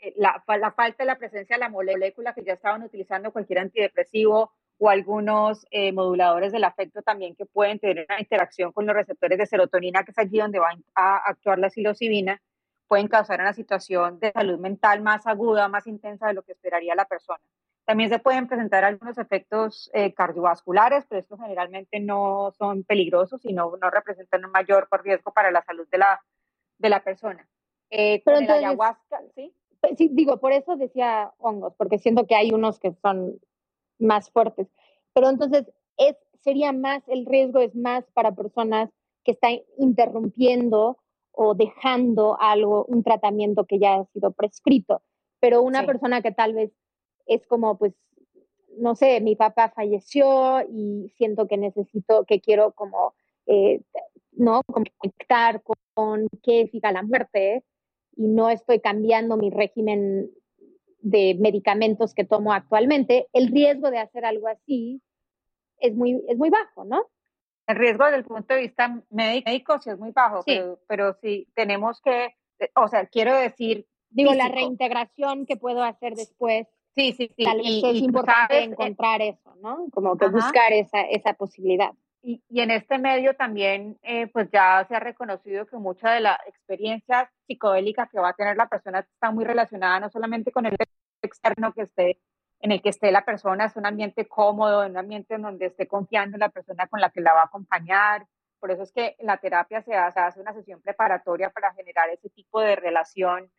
eh, 0.01 0.15
la, 0.17 0.43
la, 0.59 0.71
falta 0.73 1.03
de 1.03 1.07
la 1.07 1.19
presencia 1.19 1.57
de 1.57 1.61
la 1.61 1.69
molécula 1.69 2.33
que 2.33 2.45
ya 2.45 2.53
estaban 2.53 2.83
utilizando 2.85 3.33
cualquier 3.33 3.59
antidepresivo 3.59 4.53
o 4.79 4.89
algunos 4.89 5.67
eh, 5.73 5.93
moduladores 5.93 6.53
del 6.53 6.63
afecto 6.63 7.03
también 7.03 7.35
que 7.35 7.47
pueden 7.47 7.81
tener 7.81 8.07
una 8.09 8.21
interacción 8.21 8.71
con 8.71 8.87
los 8.87 8.95
receptores 8.95 9.39
de 9.39 9.47
serotonina, 9.47 10.05
que 10.05 10.13
es 10.13 10.19
allí 10.19 10.39
donde 10.39 10.61
va 10.61 10.69
a 10.95 11.17
actuar 11.29 11.59
la 11.59 11.69
psilocibina, 11.69 12.41
pueden 12.89 13.09
causar 13.09 13.41
una 13.41 13.53
situación 13.53 14.19
de 14.19 14.33
salud 14.33 14.59
mental 14.59 15.03
más 15.03 15.27
aguda, 15.27 15.69
más 15.69 15.87
intensa 15.87 16.27
de 16.27 16.35
lo 16.35 16.43
que 16.43 16.53
esperaría 16.53 16.95
la 16.95 17.05
persona. 17.05 17.41
También 17.85 18.11
se 18.11 18.19
pueden 18.19 18.49
presentar 18.49 18.85
algunos 18.85 19.17
efectos 19.17 19.91
eh, 19.95 20.13
cardiovasculares, 20.13 21.07
pero 21.09 21.21
estos 21.21 21.41
generalmente 21.41 22.01
no 22.01 22.53
son 22.59 22.85
peligrosos 22.85 23.45
y 23.45 23.53
no, 23.53 23.77
no 23.81 23.91
representan 23.91 24.45
un 24.45 24.51
mayor 24.51 24.89
riesgo 25.03 25.33
para 25.33 25.51
la 25.51 25.63
salud 25.63 25.87
de 25.91 25.99
la, 25.99 26.21
de 26.79 26.89
la 26.89 27.03
persona. 27.03 27.49
Eh, 27.91 28.21
Pero 28.25 28.39
entonces, 28.39 28.65
ayahuasca, 28.65 29.23
¿sí? 29.35 29.55
Pues, 29.81 29.97
sí, 29.97 30.11
digo, 30.13 30.39
por 30.39 30.53
eso 30.53 30.77
decía 30.77 31.33
hongos, 31.39 31.75
porque 31.77 31.99
siento 31.99 32.27
que 32.27 32.35
hay 32.35 32.51
unos 32.53 32.79
que 32.79 32.93
son 33.01 33.41
más 33.99 34.31
fuertes. 34.31 34.69
Pero 35.15 35.31
entonces, 35.31 35.65
es, 35.97 36.17
sería 36.41 36.73
más, 36.73 37.03
el 37.09 37.25
riesgo 37.25 37.61
es 37.61 37.75
más 37.75 38.05
para 38.13 38.33
personas 38.33 38.91
que 39.25 39.33
están 39.33 39.61
interrumpiendo 39.79 40.99
o 41.41 41.55
dejando 41.55 42.37
algo, 42.41 42.85
un 42.87 43.05
tratamiento 43.05 43.65
que 43.65 43.79
ya 43.79 43.95
ha 43.95 44.05
sido 44.07 44.33
prescrito. 44.33 45.03
Pero 45.39 45.63
una 45.63 45.87
persona 45.87 46.21
que 46.21 46.33
tal 46.33 46.53
vez 46.53 46.73
es 47.27 47.47
como, 47.47 47.79
pues, 47.79 47.95
no 48.77 48.97
sé, 48.97 49.21
mi 49.21 49.37
papá 49.37 49.71
falleció 49.71 50.63
y 50.69 51.13
siento 51.17 51.47
que 51.47 51.57
necesito, 51.57 52.25
que 52.25 52.41
quiero 52.41 52.73
como, 52.73 53.15
eh, 53.47 53.83
¿no? 54.33 54.63
Conectar 54.65 55.63
con, 55.95 56.27
qué 56.43 56.63
significa 56.63 56.91
la 56.91 57.05
muerte 57.05 57.65
y 58.17 58.27
no 58.27 58.51
estoy 58.51 58.81
cambiando 58.81 59.37
mi 59.37 59.51
régimen 59.51 60.33
de 61.03 61.37
medicamentos 61.39 62.15
que 62.15 62.25
tomo 62.25 62.53
actualmente, 62.53 63.29
el 63.33 63.53
riesgo 63.53 63.93
de 63.93 63.99
hacer 63.99 64.25
algo 64.25 64.49
así 64.49 65.01
es 65.79 65.95
muy, 65.95 66.21
es 66.27 66.37
muy 66.37 66.51
bajo, 66.51 66.85
¿no? 66.85 67.07
El 67.69 67.77
riesgo 67.77 68.05
desde 68.07 68.19
el 68.19 68.25
punto 68.25 68.55
de 68.55 68.61
vista 68.61 69.01
médico 69.11 69.79
sí 69.81 69.91
es 69.91 69.99
muy 69.99 70.11
bajo, 70.11 70.41
Pero, 70.45 70.81
pero 70.89 71.17
sí 71.23 71.47
tenemos 71.55 72.01
que, 72.01 72.35
o 72.75 72.89
sea, 72.89 73.07
quiero 73.07 73.37
decir... 73.37 73.87
Digo, 74.11 74.33
la 74.35 74.49
reintegración 74.49 75.45
que 75.45 75.57
puedo 75.57 75.85
hacer 75.85 76.15
después 76.15 76.67
Sí, 76.99 77.13
sí, 77.13 77.31
sí. 77.37 77.45
Tal 77.45 77.59
vez 77.59 77.85
es 77.85 78.03
importante 78.03 78.59
eh, 78.59 78.65
encontrar 78.65 79.23
eso, 79.23 79.55
¿no? 79.63 79.87
Como 79.93 80.17
que 80.17 80.27
buscar 80.29 80.73
esa, 80.73 81.03
esa 81.03 81.33
posibilidad. 81.35 81.93
Y, 82.23 82.43
y, 82.49 82.61
en 82.61 82.73
este 82.73 82.99
medio 82.99 83.37
también, 83.37 83.97
eh, 84.03 84.27
pues 84.27 84.51
ya 84.53 84.85
se 84.89 84.97
ha 84.97 85.01
reconocido 85.01 85.65
que 85.67 85.77
mucha 85.77 86.11
de 86.11 86.21
la 86.21 86.41
experiencia 86.49 87.31
psicodélica 87.47 88.09
que 88.11 88.19
va 88.19 88.31
a 88.31 88.35
tener 88.35 88.57
la 88.57 88.69
persona 88.69 88.99
está 88.99 89.31
muy 89.31 89.45
relacionada 89.45 90.01
no 90.01 90.11
solamente 90.11 90.51
con 90.51 90.67
el 90.67 90.77
externo 91.23 91.73
que 91.73 91.83
esté, 91.83 92.21
en 92.61 92.73
el 92.73 92.83
que 92.83 92.89
esté 92.89 93.13
la 93.13 93.25
persona, 93.25 93.67
es 93.67 93.77
un 93.77 93.87
ambiente 93.87 94.27
cómodo, 94.27 94.87
un 94.87 94.97
ambiente 94.97 95.35
en 95.35 95.43
donde 95.43 95.67
esté 95.67 95.87
confiando 95.87 96.37
en 96.37 96.41
la 96.41 96.49
persona 96.49 96.87
con 96.89 97.01
la 97.01 97.11
que 97.11 97.21
la 97.21 97.35
va 97.35 97.43
a 97.43 97.47
acompañar. 97.47 98.27
Por 98.59 98.71
eso 98.71 98.83
es 98.83 98.93
que 98.93 99.17
la 99.21 99.37
terapia 99.37 99.83
se 99.83 99.95
hace, 99.95 100.19
hace 100.19 100.41
una 100.41 100.53
sesión 100.53 100.81
preparatoria 100.81 101.51
para 101.51 101.73
generar 101.75 102.09
ese 102.11 102.29
tipo 102.31 102.61
de 102.61 102.77
relación 102.77 103.51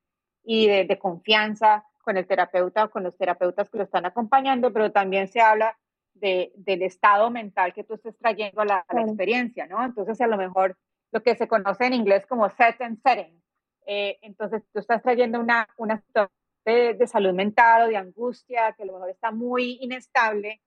y 0.43 0.67
de, 0.67 0.85
de 0.85 0.99
confianza 0.99 1.85
con 2.03 2.17
el 2.17 2.27
terapeuta 2.27 2.85
o 2.85 2.89
con 2.89 3.03
los 3.03 3.15
terapeutas 3.17 3.69
que 3.69 3.77
lo 3.77 3.83
están 3.83 4.05
acompañando, 4.05 4.73
pero 4.73 4.91
también 4.91 5.27
se 5.27 5.41
habla 5.41 5.77
de, 6.13 6.51
del 6.55 6.81
estado 6.81 7.29
mental 7.29 7.73
que 7.73 7.83
tú 7.83 7.95
estés 7.95 8.17
trayendo 8.17 8.61
a 8.61 8.65
la, 8.65 8.85
experiencia, 8.89 9.67
¿no? 9.67 9.83
Entonces, 9.83 10.19
a 10.21 10.27
lo 10.27 10.37
mejor 10.37 10.77
lo 11.11 11.23
que 11.23 11.35
se 11.35 11.47
conoce 11.47 11.85
en 11.85 11.93
inglés 11.93 12.25
como 12.27 12.49
set 12.49 12.81
and 12.81 13.01
setting. 13.01 13.41
Eh, 13.85 14.19
entonces, 14.21 14.63
tú 14.71 14.79
estás 14.79 15.01
trayendo 15.01 15.39
una, 15.39 15.67
una 15.77 15.97
situación 15.97 16.38
de, 16.69 17.07
salud 17.07 17.33
mental 17.33 17.83
o 17.83 17.87
de 17.87 17.97
angustia 17.97 18.73
que 18.73 18.83
a 18.83 18.85
lo 18.85 18.93
mejor 18.93 19.09
está 19.09 19.31
muy 19.31 19.77
inestable, 19.81 20.61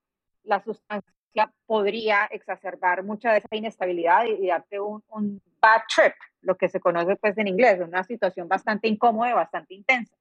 la 0.44 0.62
sustancia 0.62 1.52
podría 1.66 2.26
exacerbar 2.26 3.04
mucha 3.04 3.32
de 3.32 3.38
esa 3.38 3.56
inestabilidad 3.56 4.24
y, 4.26 4.46
darte 4.46 4.80
un, 4.80 5.02
un, 5.08 5.40
bad 5.60 5.82
trip, 5.94 6.14
lo 6.40 6.56
que 6.56 6.68
se 6.68 6.80
conoce 6.80 7.16
pues 7.16 7.38
en 7.38 7.48
inglés, 7.48 7.80
una 7.80 8.04
situación 8.04 8.48
bastante 8.48 8.88
incómoda 8.88 9.30
y 9.30 9.34
bastante 9.34 9.74
intensa. 9.74 10.14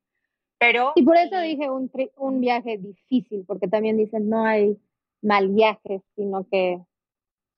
Pero, 0.59 0.93
y 0.95 1.03
por 1.03 1.17
eso 1.17 1.39
dije 1.39 1.69
un, 1.69 1.91
un 2.17 2.39
viaje 2.39 2.77
difícil, 2.77 3.43
porque 3.47 3.67
también 3.67 3.97
dicen 3.97 4.29
no 4.29 4.45
hay 4.45 4.79
mal 5.21 5.49
viajes, 5.49 6.03
sino 6.15 6.47
que 6.49 6.79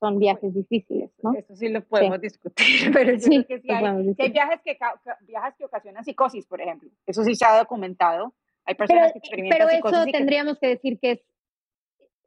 son 0.03 0.19
viajes 0.19 0.53
difíciles, 0.53 1.11
¿no? 1.21 1.33
Eso 1.33 1.55
sí 1.55 1.69
lo 1.69 1.81
podemos 1.81 2.19
discutir, 2.19 2.65
pero 2.93 3.13
yo 3.13 3.25
creo 3.25 3.47
que 3.47 3.59
sí 3.61 3.71
hay, 3.71 4.31
viajes 4.31 4.59
que, 4.61 4.77
viajes 5.21 5.55
que 5.57 5.63
ocasionan 5.63 6.03
psicosis, 6.03 6.45
por 6.45 6.59
ejemplo. 6.59 6.89
Eso 7.05 7.23
sí 7.23 7.35
se 7.35 7.45
ha 7.45 7.57
documentado. 7.57 8.33
Hay 8.65 8.75
personas 8.75 9.13
que 9.13 9.19
experimentan 9.19 9.65
pero 9.65 9.69
eso 9.69 10.11
tendríamos 10.11 10.59
que 10.59 10.67
decir 10.67 10.99
que 10.99 11.11
es, 11.11 11.21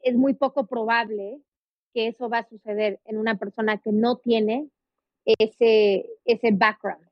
es 0.03 0.15
muy 0.15 0.33
poco 0.33 0.67
probable 0.67 1.39
que 1.93 2.07
eso 2.09 2.31
va 2.31 2.39
a 2.39 2.49
suceder 2.49 2.99
en 3.05 3.19
una 3.19 3.37
persona 3.37 3.77
que 3.77 3.93
no 3.93 4.17
tiene 4.17 4.71
ese, 5.27 6.07
ese 6.25 6.51
background. 6.53 7.07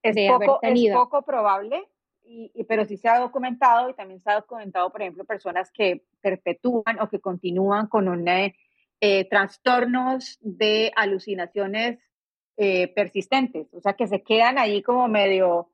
Es, 0.00 0.14
poco, 0.30 0.60
es 0.62 0.92
poco 0.92 1.22
probable, 1.22 1.88
y, 2.22 2.52
pero 2.68 2.84
sí 2.84 2.96
se 2.98 3.08
ha 3.08 3.18
documentado 3.18 3.90
y 3.90 3.94
también 3.94 4.20
se 4.20 4.30
ha 4.30 4.36
documentado, 4.36 4.90
por 4.90 5.02
ejemplo, 5.02 5.24
personas 5.24 5.72
que 5.72 6.04
perpetúan 6.20 7.00
o 7.00 7.08
que 7.08 7.18
continúan 7.18 7.88
con 7.88 8.06
un, 8.06 8.28
eh, 9.06 9.28
trastornos 9.28 10.38
de 10.40 10.90
alucinaciones 10.96 11.98
eh, 12.56 12.88
persistentes, 12.94 13.66
o 13.74 13.80
sea, 13.82 13.92
que 13.92 14.06
se 14.06 14.22
quedan 14.22 14.56
ahí 14.56 14.82
como 14.82 15.08
medio, 15.08 15.70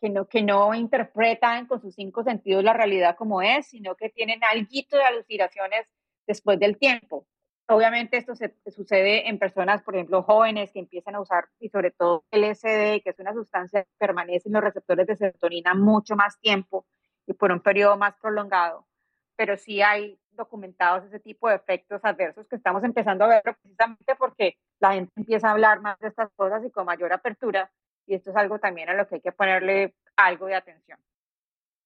que 0.00 0.10
no, 0.10 0.26
que 0.26 0.42
no 0.42 0.74
interpretan 0.74 1.68
con 1.68 1.80
sus 1.80 1.94
cinco 1.94 2.24
sentidos 2.24 2.64
la 2.64 2.72
realidad 2.72 3.14
como 3.14 3.42
es, 3.42 3.68
sino 3.68 3.94
que 3.94 4.08
tienen 4.08 4.42
algo 4.42 4.66
de 4.90 5.04
alucinaciones 5.04 5.86
después 6.26 6.58
del 6.58 6.76
tiempo. 6.76 7.28
Obviamente 7.68 8.16
esto 8.16 8.34
se, 8.34 8.52
sucede 8.72 9.28
en 9.28 9.38
personas, 9.38 9.80
por 9.84 9.94
ejemplo, 9.94 10.24
jóvenes 10.24 10.72
que 10.72 10.80
empiezan 10.80 11.14
a 11.14 11.20
usar, 11.20 11.44
y 11.60 11.68
sobre 11.68 11.92
todo 11.92 12.24
LSD, 12.32 13.04
que 13.04 13.10
es 13.10 13.20
una 13.20 13.34
sustancia 13.34 13.84
que 13.84 13.90
permanece 13.98 14.48
en 14.48 14.54
los 14.54 14.64
receptores 14.64 15.06
de 15.06 15.14
serotonina 15.14 15.74
mucho 15.74 16.16
más 16.16 16.40
tiempo 16.40 16.86
y 17.24 17.34
por 17.34 17.52
un 17.52 17.60
periodo 17.60 17.96
más 17.96 18.16
prolongado. 18.20 18.88
Pero 19.36 19.56
sí 19.56 19.80
hay 19.80 20.18
documentados 20.36 21.04
ese 21.04 21.20
tipo 21.20 21.48
de 21.48 21.56
efectos 21.56 22.00
adversos 22.04 22.46
que 22.46 22.56
estamos 22.56 22.82
empezando 22.84 23.24
a 23.24 23.28
ver 23.28 23.42
precisamente 23.42 24.14
porque 24.18 24.56
la 24.80 24.94
gente 24.94 25.12
empieza 25.16 25.48
a 25.48 25.52
hablar 25.52 25.80
más 25.80 25.98
de 26.00 26.08
estas 26.08 26.30
cosas 26.36 26.64
y 26.64 26.70
con 26.70 26.86
mayor 26.86 27.12
apertura. 27.12 27.70
Y 28.06 28.14
esto 28.14 28.30
es 28.30 28.36
algo 28.36 28.58
también 28.58 28.88
a 28.88 28.94
lo 28.94 29.06
que 29.06 29.16
hay 29.16 29.20
que 29.20 29.32
ponerle 29.32 29.94
algo 30.16 30.46
de 30.46 30.54
atención. 30.54 30.98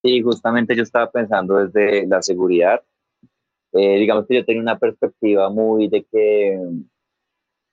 Sí, 0.03 0.23
justamente 0.23 0.75
yo 0.77 0.83
estaba 0.83 1.11
pensando 1.11 1.57
desde 1.57 2.07
la 2.07 2.23
seguridad 2.23 2.83
eh, 3.73 3.99
digamos 3.99 4.27
que 4.27 4.37
yo 4.37 4.45
tengo 4.45 4.61
una 4.61 4.79
perspectiva 4.79 5.51
muy 5.51 5.89
de 5.89 6.05
que, 6.05 6.59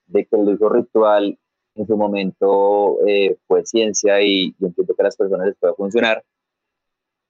de 0.07 0.25
que 0.25 0.35
el 0.35 0.49
uso 0.49 0.69
ritual 0.69 1.37
en 1.75 1.87
su 1.87 1.97
momento 1.97 2.97
eh, 3.07 3.37
fue 3.47 3.65
ciencia 3.65 4.21
y 4.21 4.53
yo 4.59 4.67
entiendo 4.67 4.93
que 4.93 5.01
a 5.01 5.05
las 5.05 5.17
personas 5.17 5.47
les 5.47 5.55
puede 5.57 5.73
funcionar, 5.75 6.23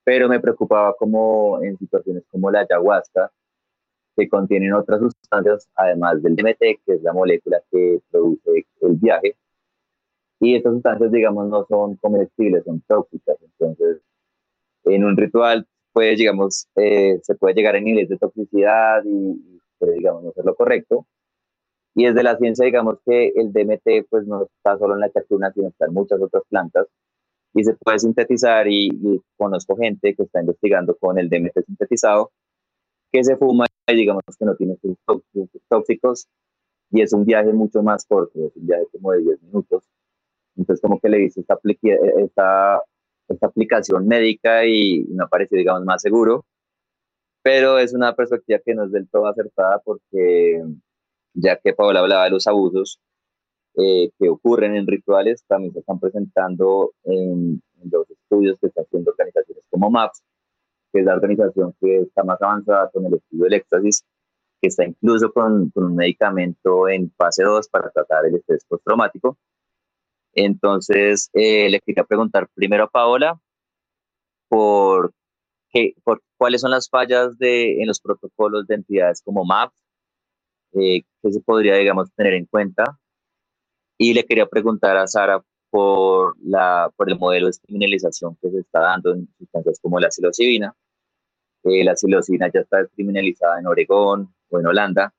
pero 0.05 0.29
me 0.29 0.39
preocupaba 0.39 0.95
como 0.95 1.61
en 1.61 1.77
situaciones 1.77 2.23
como 2.31 2.51
la 2.51 2.61
ayahuasca, 2.61 3.31
que 4.15 4.29
contienen 4.29 4.73
otras 4.73 5.01
sustancias, 5.01 5.67
además 5.75 6.23
del 6.23 6.37
DMT, 6.37 6.59
que 6.85 6.93
es 6.93 7.03
la 7.03 7.11
molécula 7.11 7.61
que 7.69 7.99
produce 8.09 8.65
el 8.81 8.93
viaje, 8.93 9.35
y 10.39 10.55
estas 10.55 10.73
sustancias, 10.73 11.11
digamos, 11.11 11.49
no 11.49 11.65
son 11.67 11.97
comestibles, 11.97 12.63
son 12.63 12.81
tóxicas, 12.87 13.37
entonces 13.41 14.01
en 14.85 15.03
un 15.03 15.17
ritual 15.17 15.67
pues, 15.95 16.17
digamos, 16.17 16.67
eh, 16.75 17.19
se 17.23 17.35
puede 17.35 17.55
llegar 17.55 17.77
a 17.77 17.79
niveles 17.79 18.09
de 18.09 18.17
toxicidad 18.17 19.01
y, 19.05 19.61
pues, 19.79 19.93
digamos, 19.93 20.23
no 20.23 20.33
ser 20.33 20.43
lo 20.43 20.53
correcto. 20.53 21.07
Y 21.95 22.05
desde 22.05 22.23
la 22.23 22.37
ciencia, 22.37 22.65
digamos 22.65 22.97
que 23.05 23.29
el 23.35 23.53
DMT, 23.53 24.05
pues, 24.09 24.27
no 24.27 24.43
está 24.43 24.77
solo 24.77 24.95
en 24.95 25.01
la 25.01 25.11
chacruna, 25.11 25.53
sino 25.53 25.69
está 25.69 25.85
en 25.85 25.93
muchas 25.93 26.21
otras 26.21 26.43
plantas 26.49 26.87
y 27.55 27.63
se 27.63 27.73
puede 27.73 27.99
sintetizar 27.99 28.67
y, 28.67 29.21
conozco 29.37 29.75
gente 29.75 30.13
que 30.15 30.23
está 30.23 30.41
investigando 30.41 30.95
con 30.95 31.17
el 31.17 31.29
DMT 31.29 31.65
sintetizado 31.65 32.31
que 33.11 33.23
se 33.23 33.35
fuma 33.37 33.65
y 33.87 33.95
digamos 33.95 34.23
que 34.37 34.45
no 34.45 34.55
tiene 34.55 34.77
tóxicos 35.69 36.27
y 36.91 37.01
es 37.01 37.13
un 37.13 37.25
viaje 37.25 37.51
mucho 37.53 37.81
más 37.81 38.05
corto, 38.05 38.47
es 38.47 38.55
un 38.55 38.67
viaje 38.67 38.85
como 38.91 39.11
de 39.11 39.21
10 39.21 39.41
minutos. 39.43 39.83
Entonces 40.55 40.81
como 40.81 40.99
que 40.99 41.09
le 41.09 41.23
hice 41.23 41.41
esta, 41.41 41.59
esta 42.19 42.81
esta 43.27 43.47
aplicación 43.47 44.07
médica 44.07 44.65
y 44.65 45.05
me 45.09 45.27
parece, 45.27 45.57
digamos, 45.57 45.83
más 45.85 46.01
seguro. 46.01 46.45
Pero 47.41 47.77
es 47.77 47.93
una 47.93 48.15
perspectiva 48.15 48.59
que 48.65 48.73
no 48.73 48.85
es 48.85 48.91
del 48.91 49.07
todo 49.09 49.27
acertada 49.27 49.81
porque, 49.83 50.63
ya 51.33 51.57
que 51.57 51.73
Paola 51.73 51.99
hablaba 51.99 52.25
de 52.25 52.31
los 52.31 52.47
abusos 52.47 52.99
eh, 53.77 54.09
que 54.17 54.29
ocurren 54.29 54.75
en 54.75 54.87
rituales, 54.87 55.43
también 55.47 55.73
se 55.73 55.79
están 55.79 55.99
presentando 55.99 56.93
en, 57.03 57.61
los 57.91 58.09
estudios 58.09 58.57
que 58.59 58.67
están 58.67 58.85
haciendo 58.85 59.11
organizaciones 59.11 59.63
como 59.69 59.91
MAPS, 59.91 60.23
que 60.91 60.99
es 61.01 61.05
la 61.05 61.13
organización 61.13 61.75
que 61.79 61.99
está 61.99 62.23
más 62.23 62.41
avanzada 62.41 62.89
con 62.91 63.05
el 63.05 63.13
estudio 63.13 63.43
del 63.43 63.53
éxtasis, 63.53 64.03
que 64.61 64.69
está 64.69 64.85
incluso 64.85 65.31
con, 65.31 65.69
con 65.69 65.83
un 65.85 65.95
medicamento 65.95 66.89
en 66.89 67.11
fase 67.11 67.43
2 67.43 67.69
para 67.69 67.91
tratar 67.91 68.25
el 68.25 68.35
estrés 68.35 68.65
postraumático 68.65 69.37
entonces, 70.35 71.29
eh, 71.33 71.69
le 71.69 71.79
quería 71.79 72.03
preguntar 72.03 72.49
primero 72.53 72.83
a 72.83 72.89
Paola 72.89 73.39
por, 74.49 75.13
qué, 75.69 75.95
por 76.03 76.21
cuáles 76.37 76.61
son 76.61 76.71
las 76.71 76.89
fallas 76.89 77.37
de, 77.37 77.81
en 77.81 77.87
los 77.87 78.01
protocolos 78.01 78.67
de 78.67 78.75
entidades 78.75 79.21
como 79.23 79.45
MAP, 79.45 79.71
eh, 80.73 81.03
que 81.23 81.31
se 81.31 81.39
podría, 81.39 81.75
digamos, 81.75 82.11
tener 82.15 82.33
en 82.33 82.45
cuenta. 82.45 82.99
Y 83.97 84.13
le 84.13 84.25
quería 84.25 84.45
preguntar 84.45 84.97
a 84.97 85.07
Sara 85.07 85.43
por, 85.69 86.35
la, 86.41 86.91
por 86.95 87.09
el 87.09 87.17
modelo 87.17 87.47
de 87.47 87.53
criminalización 87.63 88.37
que 88.41 88.49
se 88.49 88.59
está 88.59 88.81
dando 88.81 89.13
en 89.13 89.27
sustancias 89.37 89.79
como 89.81 89.99
la 89.99 90.11
psilocibina. 90.11 90.75
Eh, 91.63 91.83
la 91.83 91.95
psilocibina 91.95 92.49
ya 92.53 92.61
está 92.61 92.85
criminalizada 92.87 93.59
en 93.59 93.67
Oregón 93.67 94.33
o 94.49 94.59
en 94.59 94.67
Holanda 94.67 95.13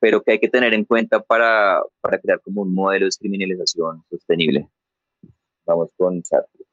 pero 0.00 0.22
que 0.22 0.32
hay 0.32 0.40
que 0.40 0.48
tener 0.48 0.72
en 0.74 0.84
cuenta 0.84 1.20
para, 1.20 1.82
para 2.00 2.18
crear 2.18 2.40
como 2.40 2.62
un 2.62 2.74
modelo 2.74 3.04
de 3.04 3.12
criminalización 3.18 4.02
sostenible. 4.08 4.68
Vamos 5.66 5.92
con 5.96 6.24
Sartre. 6.24 6.64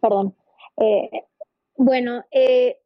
Perdón. 0.00 0.34
Eh, 0.76 1.10
bueno, 1.76 2.24
eh, 2.30 2.78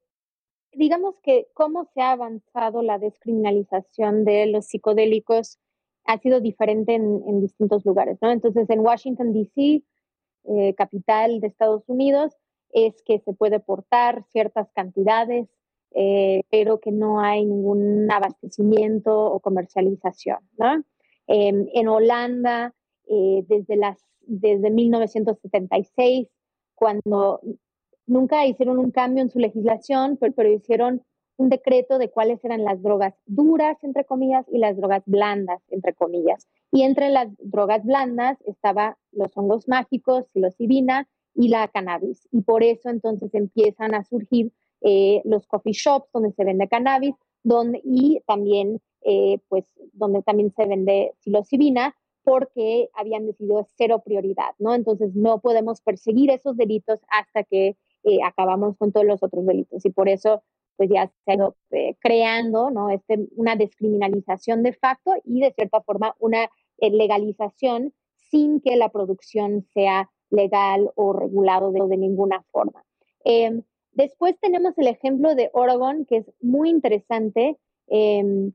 digamos 0.72 1.16
que 1.22 1.48
cómo 1.54 1.84
se 1.94 2.00
ha 2.00 2.12
avanzado 2.12 2.82
la 2.82 2.98
descriminalización 2.98 4.24
de 4.24 4.46
los 4.46 4.66
psicodélicos 4.66 5.58
ha 6.04 6.18
sido 6.18 6.40
diferente 6.40 6.94
en, 6.94 7.40
distintos 7.40 7.84
lugares, 7.84 8.18
¿no? 8.20 8.30
Entonces, 8.30 8.68
en 8.70 8.80
Washington, 8.80 9.32
D.C., 9.32 9.82
eh, 10.44 10.74
capital 10.74 11.40
de 11.40 11.48
Estados 11.48 11.84
Unidos, 11.88 12.34
es 12.72 13.02
que 13.02 13.18
se 13.20 13.32
puede 13.32 13.60
portar 13.60 14.24
ciertas 14.32 14.70
cantidades, 14.72 15.48
eh, 15.92 16.42
pero 16.50 16.80
que 16.80 16.92
no 16.92 17.20
hay 17.20 17.44
ningún 17.44 18.10
abastecimiento 18.10 19.14
o 19.14 19.40
comercialización, 19.40 20.38
¿no? 20.56 20.82
Em, 21.26 21.68
en 21.74 21.88
Holanda, 21.88 22.74
eh, 23.06 23.44
desde, 23.46 23.76
las, 23.76 23.98
desde 24.22 24.70
1976, 24.70 26.28
cuando 26.74 27.40
nunca 28.10 28.44
hicieron 28.44 28.78
un 28.78 28.90
cambio 28.90 29.22
en 29.22 29.30
su 29.30 29.38
legislación, 29.38 30.18
pero, 30.18 30.52
hicieron 30.52 31.02
un 31.36 31.48
decreto 31.48 31.98
de 31.98 32.10
cuáles 32.10 32.44
eran 32.44 32.64
las 32.64 32.82
drogas 32.82 33.14
duras, 33.24 33.82
entre 33.82 34.04
comillas, 34.04 34.44
y 34.52 34.58
las 34.58 34.76
drogas 34.76 35.02
blandas, 35.06 35.62
entre 35.68 35.94
comillas. 35.94 36.46
Y 36.72 36.82
entre 36.82 37.08
las 37.08 37.28
drogas 37.38 37.84
blandas 37.84 38.36
estaba 38.46 38.98
los 39.12 39.34
hongos 39.36 39.66
mágicos, 39.68 40.26
psilocibina 40.32 41.08
y 41.34 41.48
la 41.48 41.68
cannabis. 41.68 42.28
Y 42.30 42.42
por 42.42 42.62
eso 42.62 42.90
entonces 42.90 43.32
empiezan 43.32 43.94
a 43.94 44.04
surgir 44.04 44.52
eh, 44.82 45.22
los 45.24 45.46
coffee 45.46 45.72
shops 45.72 46.10
donde 46.12 46.32
se 46.32 46.44
vende 46.44 46.68
cannabis 46.68 47.14
y 47.84 48.20
también, 48.26 48.82
eh, 49.02 49.38
pues, 49.48 49.64
donde 49.92 50.22
también 50.22 50.52
se 50.52 50.66
vende 50.66 51.14
psilocibina 51.20 51.94
porque 52.22 52.90
habían 52.92 53.24
decidido 53.26 53.66
cero 53.76 54.02
prioridad, 54.04 54.54
¿no? 54.58 54.74
Entonces 54.74 55.14
no 55.14 55.40
podemos 55.40 55.80
perseguir 55.80 56.30
esos 56.30 56.56
delitos 56.56 57.00
hasta 57.08 57.44
que 57.44 57.76
eh, 58.04 58.18
acabamos 58.24 58.76
con 58.76 58.92
todos 58.92 59.06
los 59.06 59.22
otros 59.22 59.46
delitos. 59.46 59.84
Y 59.84 59.90
por 59.90 60.08
eso, 60.08 60.42
pues 60.76 60.88
ya 60.90 61.10
se 61.24 61.32
ha 61.32 61.34
ido 61.34 61.56
eh, 61.70 61.96
creando 62.00 62.70
¿no? 62.70 62.90
este, 62.90 63.26
una 63.36 63.56
descriminalización 63.56 64.62
de 64.62 64.72
facto 64.72 65.12
y 65.24 65.40
de 65.40 65.52
cierta 65.52 65.80
forma 65.82 66.14
una 66.18 66.44
eh, 66.78 66.90
legalización 66.90 67.92
sin 68.30 68.60
que 68.60 68.76
la 68.76 68.88
producción 68.88 69.66
sea 69.74 70.10
legal 70.30 70.90
o 70.94 71.12
regulado 71.12 71.72
de, 71.72 71.96
ninguna 71.96 72.42
forma. 72.50 72.84
Em, 73.24 73.62
después 73.92 74.38
tenemos 74.40 74.78
el 74.78 74.86
ejemplo 74.86 75.34
de 75.34 75.50
Oregon, 75.52 76.06
que 76.06 76.18
es 76.18 76.32
muy 76.40 76.70
interesante, 76.70 77.58
em, 77.88 78.52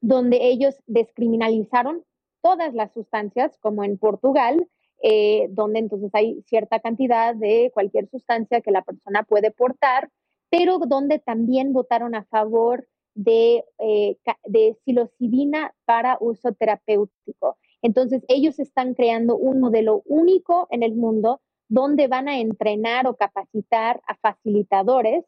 donde 0.00 0.48
ellos 0.48 0.82
descriminalizaron 0.86 2.04
todas 2.42 2.74
las 2.74 2.92
sustancias, 2.92 3.56
como 3.58 3.84
en 3.84 3.96
Portugal, 3.96 4.68
eh, 5.04 5.48
donde 5.50 5.80
entonces 5.80 6.10
hay 6.14 6.40
cierta 6.46 6.78
cantidad 6.78 7.34
de 7.34 7.72
cualquier 7.74 8.08
sustancia 8.08 8.60
que 8.60 8.70
la 8.70 8.82
persona 8.82 9.24
puede 9.24 9.50
portar, 9.50 10.10
pero 10.48 10.78
donde 10.78 11.18
también 11.18 11.72
votaron 11.72 12.14
a 12.14 12.24
favor 12.24 12.86
de, 13.14 13.64
eh, 13.78 14.16
de 14.44 14.76
psilocibina 14.84 15.74
para 15.86 16.18
uso 16.20 16.52
terapéutico. 16.52 17.58
Entonces, 17.82 18.22
ellos 18.28 18.60
están 18.60 18.94
creando 18.94 19.36
un 19.36 19.58
modelo 19.58 20.02
único 20.06 20.68
en 20.70 20.84
el 20.84 20.94
mundo 20.94 21.40
donde 21.68 22.06
van 22.06 22.28
a 22.28 22.38
entrenar 22.38 23.08
o 23.08 23.16
capacitar 23.16 24.00
a 24.06 24.14
facilitadores 24.16 25.24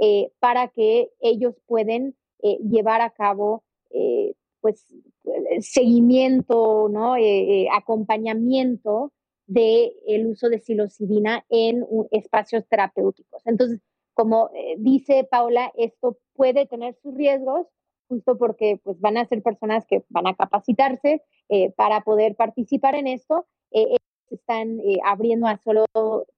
eh, 0.00 0.32
para 0.40 0.66
que 0.66 1.10
ellos 1.20 1.54
pueden 1.66 2.16
llevar 2.42 3.02
a 3.02 3.10
cabo 3.10 3.62
pues 4.60 4.92
seguimiento, 5.60 6.88
¿no? 6.88 7.16
Eh, 7.16 7.62
eh, 7.62 7.68
acompañamiento 7.72 9.12
del 9.46 9.92
el 10.06 10.26
uso 10.26 10.48
de 10.48 10.58
psilocibina 10.58 11.44
en 11.48 11.84
espacios 12.10 12.66
terapéuticos. 12.68 13.42
Entonces, 13.46 13.80
como 14.14 14.50
eh, 14.54 14.76
dice 14.78 15.26
Paula, 15.30 15.72
esto 15.76 16.18
puede 16.34 16.66
tener 16.66 16.94
sus 17.02 17.14
riesgos, 17.14 17.66
justo 18.08 18.36
porque 18.38 18.80
pues, 18.82 19.00
van 19.00 19.16
a 19.16 19.24
ser 19.24 19.42
personas 19.42 19.86
que 19.86 20.04
van 20.08 20.26
a 20.26 20.34
capacitarse 20.34 21.22
para 21.76 22.00
poder 22.00 22.34
participar 22.34 22.94
en 22.94 23.06
esto. 23.06 23.46
están 24.30 24.80
abriendo 25.04 25.46
a 25.46 25.58
solo, 25.58 25.84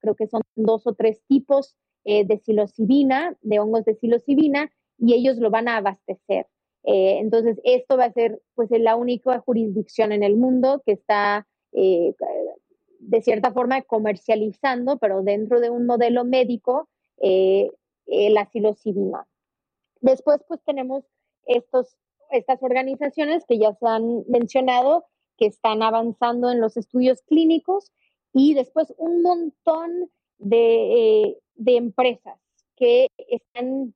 creo 0.01 0.16
que 0.16 0.26
son 0.26 0.43
dos 0.57 0.89
o 0.89 0.95
tres 0.95 1.22
tipos 1.28 1.76
de 2.05 2.41
psilocibina, 2.43 3.37
de 3.41 3.61
hongos 3.61 3.85
de 3.85 3.95
psilocibina, 3.95 4.72
y 4.99 5.14
ellos 5.14 5.37
lo 5.37 5.51
van 5.51 5.68
a 5.68 5.76
abastecer. 5.76 6.49
Eh, 6.85 7.18
entonces, 7.18 7.59
esto 7.64 7.97
va 7.97 8.05
a 8.05 8.12
ser 8.12 8.41
pues 8.55 8.68
la 8.70 8.97
única 8.97 9.39
jurisdicción 9.41 10.12
en 10.12 10.22
el 10.22 10.37
mundo 10.37 10.82
que 10.85 10.93
está 10.93 11.47
eh, 11.72 12.14
de 12.99 13.22
cierta 13.22 13.53
forma 13.53 13.82
comercializando, 13.82 14.99
pero 14.99 15.22
dentro 15.22 15.61
de 15.61 15.70
un 15.70 15.87
modelo 15.87 16.24
médico, 16.24 16.89
eh, 17.18 17.70
la 18.07 18.47
psilocibina. 18.47 19.26
Después, 20.01 20.43
pues 20.47 20.61
tenemos 20.64 21.05
estos, 21.47 21.97
estas 22.30 22.62
organizaciones 22.62 23.45
que 23.47 23.59
ya 23.59 23.74
se 23.74 23.87
han 23.87 24.24
mencionado, 24.28 25.07
que 25.39 25.47
están 25.47 25.82
avanzando 25.82 26.51
en 26.51 26.61
los 26.61 26.76
estudios 26.76 27.22
clínicos 27.22 27.93
y 28.32 28.55
después 28.55 28.93
un 28.99 29.22
montón 29.22 30.11
de, 30.39 31.39
de 31.55 31.76
empresas 31.76 32.39
que 32.76 33.09
están 33.16 33.95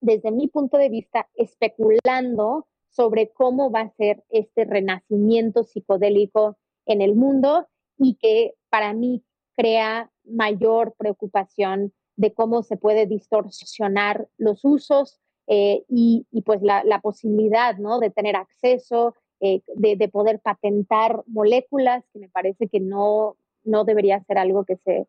desde 0.00 0.30
mi 0.30 0.48
punto 0.48 0.78
de 0.78 0.88
vista, 0.88 1.28
especulando 1.34 2.66
sobre 2.90 3.30
cómo 3.30 3.70
va 3.70 3.80
a 3.80 3.90
ser 3.90 4.24
este 4.30 4.64
renacimiento 4.64 5.64
psicodélico 5.64 6.56
en 6.86 7.02
el 7.02 7.14
mundo 7.14 7.68
y 7.98 8.14
que 8.14 8.54
para 8.70 8.92
mí 8.92 9.22
crea 9.56 10.10
mayor 10.24 10.94
preocupación 10.96 11.92
de 12.16 12.32
cómo 12.32 12.62
se 12.62 12.76
puede 12.76 13.06
distorsionar 13.06 14.28
los 14.36 14.64
usos 14.64 15.20
eh, 15.46 15.84
y, 15.88 16.26
pues 16.44 16.60
la, 16.62 17.00
posibilidad 17.00 17.76
¿no? 17.78 18.00
de 18.00 18.10
tener 18.10 18.36
acceso, 18.36 19.14
eh, 19.40 19.62
de, 19.74 20.08
poder 20.08 20.40
patentar 20.40 21.22
moléculas, 21.26 22.04
que 22.12 22.18
me 22.18 22.28
parece 22.28 22.68
que 22.68 22.80
no, 22.80 23.36
no 23.64 23.84
debería 23.84 24.22
ser 24.24 24.38
algo 24.38 24.64
que 24.64 24.76
se, 24.76 25.06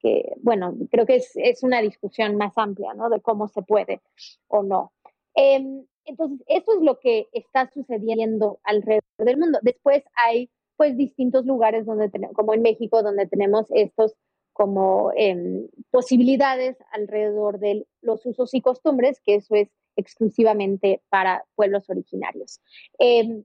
que, 0.00 0.34
bueno, 0.42 0.74
creo 0.90 1.06
que 1.06 1.16
es, 1.16 1.32
es, 1.34 1.62
una 1.62 1.80
discusión 1.80 2.36
más 2.36 2.52
amplia, 2.56 2.94
¿no? 2.94 3.08
De 3.10 3.20
cómo 3.20 3.48
se 3.48 3.62
puede 3.62 4.00
o 4.48 4.62
no. 4.62 4.92
Em, 5.34 5.84
entonces, 6.04 6.40
eso 6.48 6.72
es 6.76 6.82
lo 6.82 6.98
que 6.98 7.28
está 7.32 7.70
sucediendo 7.72 8.58
alrededor 8.64 9.02
del 9.18 9.38
mundo. 9.38 9.58
Después 9.62 10.02
hay, 10.14 10.50
pues, 10.76 10.96
distintos 10.96 11.46
lugares 11.46 11.86
donde 11.86 12.10
como 12.34 12.54
en 12.54 12.62
México, 12.62 13.02
donde 13.02 13.26
tenemos 13.26 13.66
estos 13.70 14.14
como 14.52 15.12
em, 15.16 15.68
posibilidades 15.90 16.76
alrededor 16.92 17.60
de 17.60 17.86
los 18.02 18.26
usos 18.26 18.52
y 18.54 18.60
costumbres, 18.60 19.20
que 19.20 19.36
eso 19.36 19.54
es 19.54 19.68
exclusivamente 19.96 21.02
para 21.08 21.44
pueblos 21.54 21.88
originarios. 21.88 22.60
Em, 22.98 23.44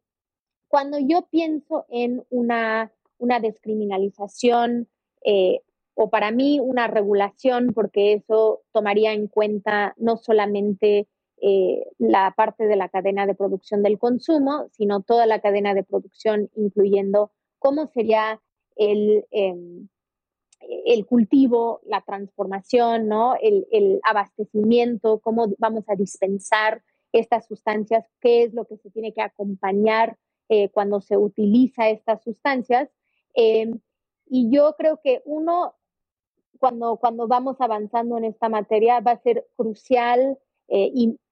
cuando 0.67 0.97
yo 0.99 1.27
pienso 1.29 1.85
en 1.89 2.25
una, 2.29 2.91
una 3.17 3.39
descriminalización 3.39 4.89
eh, 5.23 5.61
o 5.95 6.09
para 6.09 6.31
mí 6.31 6.59
una 6.59 6.87
regulación, 6.87 7.73
porque 7.73 8.13
eso 8.13 8.61
tomaría 8.71 9.13
en 9.13 9.27
cuenta 9.27 9.95
no 9.97 10.17
solamente 10.17 11.07
eh, 11.41 11.85
la 11.97 12.33
parte 12.35 12.67
de 12.67 12.75
la 12.75 12.89
cadena 12.89 13.25
de 13.25 13.35
producción 13.35 13.81
del 13.81 13.97
consumo, 13.97 14.67
sino 14.71 15.01
toda 15.01 15.25
la 15.25 15.39
cadena 15.39 15.73
de 15.73 15.83
producción, 15.83 16.49
incluyendo 16.55 17.31
cómo 17.59 17.87
sería 17.87 18.41
el, 18.75 19.25
em, 19.31 19.87
el 20.85 21.05
cultivo, 21.05 21.81
la 21.85 22.01
transformación, 22.01 23.07
¿no? 23.07 23.35
el, 23.41 23.67
el, 23.71 23.99
abastecimiento, 24.03 25.19
cómo 25.19 25.47
vamos 25.57 25.85
a 25.87 25.95
dispensar 25.95 26.83
estas 27.11 27.47
sustancias, 27.47 28.05
qué 28.19 28.43
es 28.43 28.53
lo 28.53 28.65
que 28.65 28.77
se 28.77 28.89
tiene 28.89 29.13
que 29.13 29.21
acompañar 29.21 30.17
eh, 30.49 30.69
cuando 30.69 31.01
se 31.01 31.17
utiliza 31.17 31.89
estas 31.89 32.21
sustancias. 32.23 32.89
Em, 33.33 33.79
y 34.27 34.49
yo 34.49 34.75
creo 34.77 34.99
que 35.03 35.21
uno 35.25 35.75
cuando, 36.59 36.97
cuando 36.97 37.27
vamos 37.27 37.57
avanzando 37.59 38.17
en 38.17 38.25
esta 38.25 38.49
materia 38.49 38.99
va 38.99 39.11
a 39.11 39.21
ser 39.21 39.47
crucial 39.55 40.37
eh, 40.67 40.91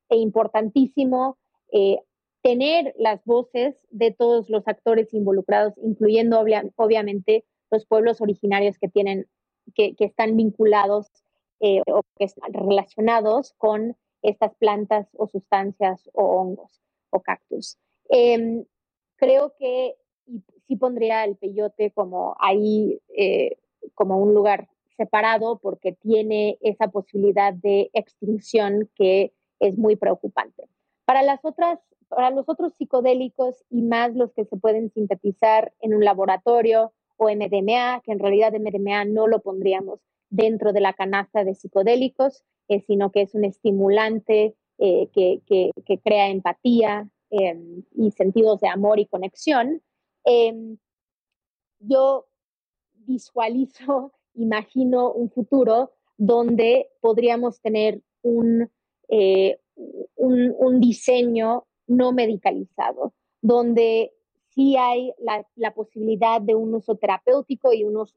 e 0.09 0.15
importantísimo 0.17 1.37
eh, 1.71 1.99
tener 2.41 2.93
las 2.97 3.23
voces 3.25 3.75
de 3.89 4.11
todos 4.11 4.49
los 4.49 4.67
actores 4.67 5.13
involucrados, 5.13 5.73
incluyendo 5.77 6.43
obviamente 6.75 7.45
los 7.71 7.85
pueblos 7.85 8.21
originarios 8.21 8.77
que 8.77 8.89
tienen, 8.89 9.27
que, 9.73 9.95
están 9.99 10.35
vinculados 10.35 11.07
eh, 11.61 11.81
o 11.87 12.01
que 12.17 12.25
están 12.25 12.53
relacionados 12.53 13.53
con 13.57 13.95
estas 14.21 14.53
plantas 14.55 15.07
o 15.13 15.27
sustancias 15.27 16.09
o 16.13 16.23
hongos 16.23 16.81
o 17.09 17.21
cactus. 17.21 17.77
Em, 18.09 18.65
creo 19.15 19.53
que 19.57 19.95
sí 20.67 20.75
pondría 20.75 21.23
el 21.23 21.37
peyote 21.37 21.91
como 21.91 22.35
ahí, 22.39 22.99
como 23.95 24.17
un 24.17 24.33
lugar 24.33 24.67
separado 24.97 25.59
porque 25.59 25.93
tiene 25.93 26.57
esa 26.61 26.89
posibilidad 26.89 27.53
de 27.53 27.89
extinción 27.93 28.89
que 28.95 29.33
es 29.59 29.77
muy 29.77 29.95
preocupante. 29.95 30.67
Para 31.05 31.21
las 31.21 31.43
otras, 31.43 31.79
para 32.09 32.29
los 32.31 32.47
otros 32.47 32.73
psicodélicos 32.73 33.63
y 33.69 33.81
más 33.81 34.15
los 34.15 34.33
que 34.33 34.45
se 34.45 34.57
pueden 34.57 34.91
sintetizar 34.91 35.73
en 35.79 35.93
un 35.93 36.05
laboratorio 36.05 36.93
o 37.17 37.29
MDMA, 37.29 38.01
que 38.03 38.11
en 38.11 38.19
realidad 38.19 38.53
MDMA 38.53 39.05
no 39.05 39.27
lo 39.27 39.39
pondríamos 39.39 39.99
dentro 40.29 40.73
de 40.73 40.81
la 40.81 40.93
canasta 40.93 41.43
de 41.43 41.55
psicodélicos, 41.55 42.43
eh, 42.67 42.81
sino 42.81 43.11
que 43.11 43.21
es 43.21 43.35
un 43.35 43.45
estimulante 43.45 44.55
eh, 44.79 45.09
que, 45.13 45.41
que, 45.45 45.99
crea 45.99 46.29
empatía 46.29 47.07
em, 47.29 47.83
y 47.95 48.11
sentidos 48.11 48.59
de 48.61 48.67
amor 48.67 48.99
y 48.99 49.05
conexión. 49.05 49.81
Em, 50.25 50.77
yo 51.79 52.25
visualizo, 52.93 54.13
imagino 54.35 55.11
un 55.11 55.29
futuro 55.29 55.91
donde 56.17 56.89
podríamos 57.01 57.61
tener 57.61 58.01
un, 58.21 58.69
eh, 59.09 59.59
un, 60.15 60.53
un, 60.57 60.79
diseño 60.79 61.65
no 61.87 62.11
medicalizado, 62.11 63.13
donde 63.41 64.13
sí 64.53 64.75
hay 64.77 65.13
la, 65.55 65.73
posibilidad 65.73 66.41
de 66.41 66.55
un 66.55 66.73
uso 66.75 66.95
terapéutico 66.95 67.73
y 67.73 67.83
un 67.83 67.97
uso 67.97 68.15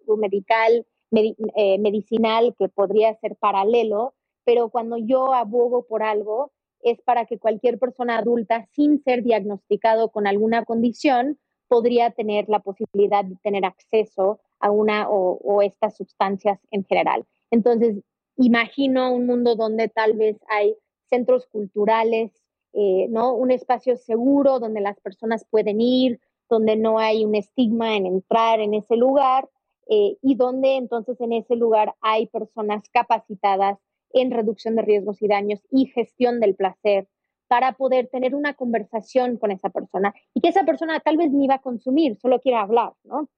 eh, 1.12 1.78
medicinal 1.78 2.54
que 2.58 2.68
podría 2.68 3.14
ser 3.20 3.36
paralelo, 3.36 4.14
pero 4.44 4.68
cuando 4.68 4.96
yo 4.96 5.34
abogo 5.34 5.86
por 5.86 6.02
algo 6.02 6.52
es 6.82 7.00
para 7.02 7.26
que 7.26 7.38
cualquier 7.38 7.78
persona 7.78 8.18
adulta 8.18 8.68
sin 8.72 9.02
ser 9.02 9.22
diagnosticado 9.22 10.10
con 10.10 10.26
alguna 10.26 10.64
condición 10.64 11.38
podría 11.68 12.10
tener 12.10 12.48
la 12.48 12.60
posibilidad 12.60 13.24
de 13.24 13.36
tener 13.42 13.64
acceso 13.64 14.40
a 14.60 14.70
una 14.70 15.08
o, 15.08 15.62
estas 15.62 15.96
sustancias 15.96 16.58
en 16.70 16.84
general. 16.84 17.26
Entonces, 17.50 18.02
imagino 18.36 19.12
un 19.12 19.26
mundo 19.26 19.56
donde 19.56 19.88
tal 19.88 20.14
vez 20.14 20.36
hay 20.48 20.76
centros 21.08 21.46
culturales, 21.46 22.32
eh, 22.72 23.06
¿no? 23.08 23.34
Un 23.34 23.50
espacio 23.50 23.96
seguro 23.96 24.58
donde 24.58 24.80
las 24.80 24.98
personas 25.00 25.46
pueden 25.48 25.80
ir, 25.80 26.20
donde 26.48 26.76
no 26.76 26.98
hay 26.98 27.24
un 27.24 27.34
estigma 27.34 27.96
en 27.96 28.06
entrar 28.06 28.60
en 28.60 28.74
ese 28.74 28.96
lugar 28.96 29.48
eh, 29.88 30.16
y 30.20 30.34
donde 30.34 30.76
entonces 30.76 31.20
en 31.20 31.32
ese 31.32 31.56
lugar 31.56 31.94
hay 32.00 32.26
personas 32.26 32.88
capacitadas 32.92 33.78
en 34.12 34.30
reducción 34.30 34.76
de 34.76 34.82
riesgos 34.82 35.22
y 35.22 35.28
daños 35.28 35.60
y 35.70 35.86
gestión 35.86 36.40
del 36.40 36.54
placer 36.54 37.08
para 37.48 37.72
poder 37.72 38.08
tener 38.08 38.34
una 38.34 38.54
conversación 38.54 39.36
con 39.36 39.52
esa 39.52 39.70
persona 39.70 40.14
y 40.34 40.40
que 40.40 40.48
esa 40.48 40.64
persona 40.64 41.00
tal 41.00 41.16
vez 41.16 41.30
ni 41.30 41.46
va 41.46 41.56
a 41.56 41.62
consumir, 41.62 42.16
solo 42.16 42.40
quiere 42.40 42.58
hablar, 42.58 42.94
¿no? 43.04 43.28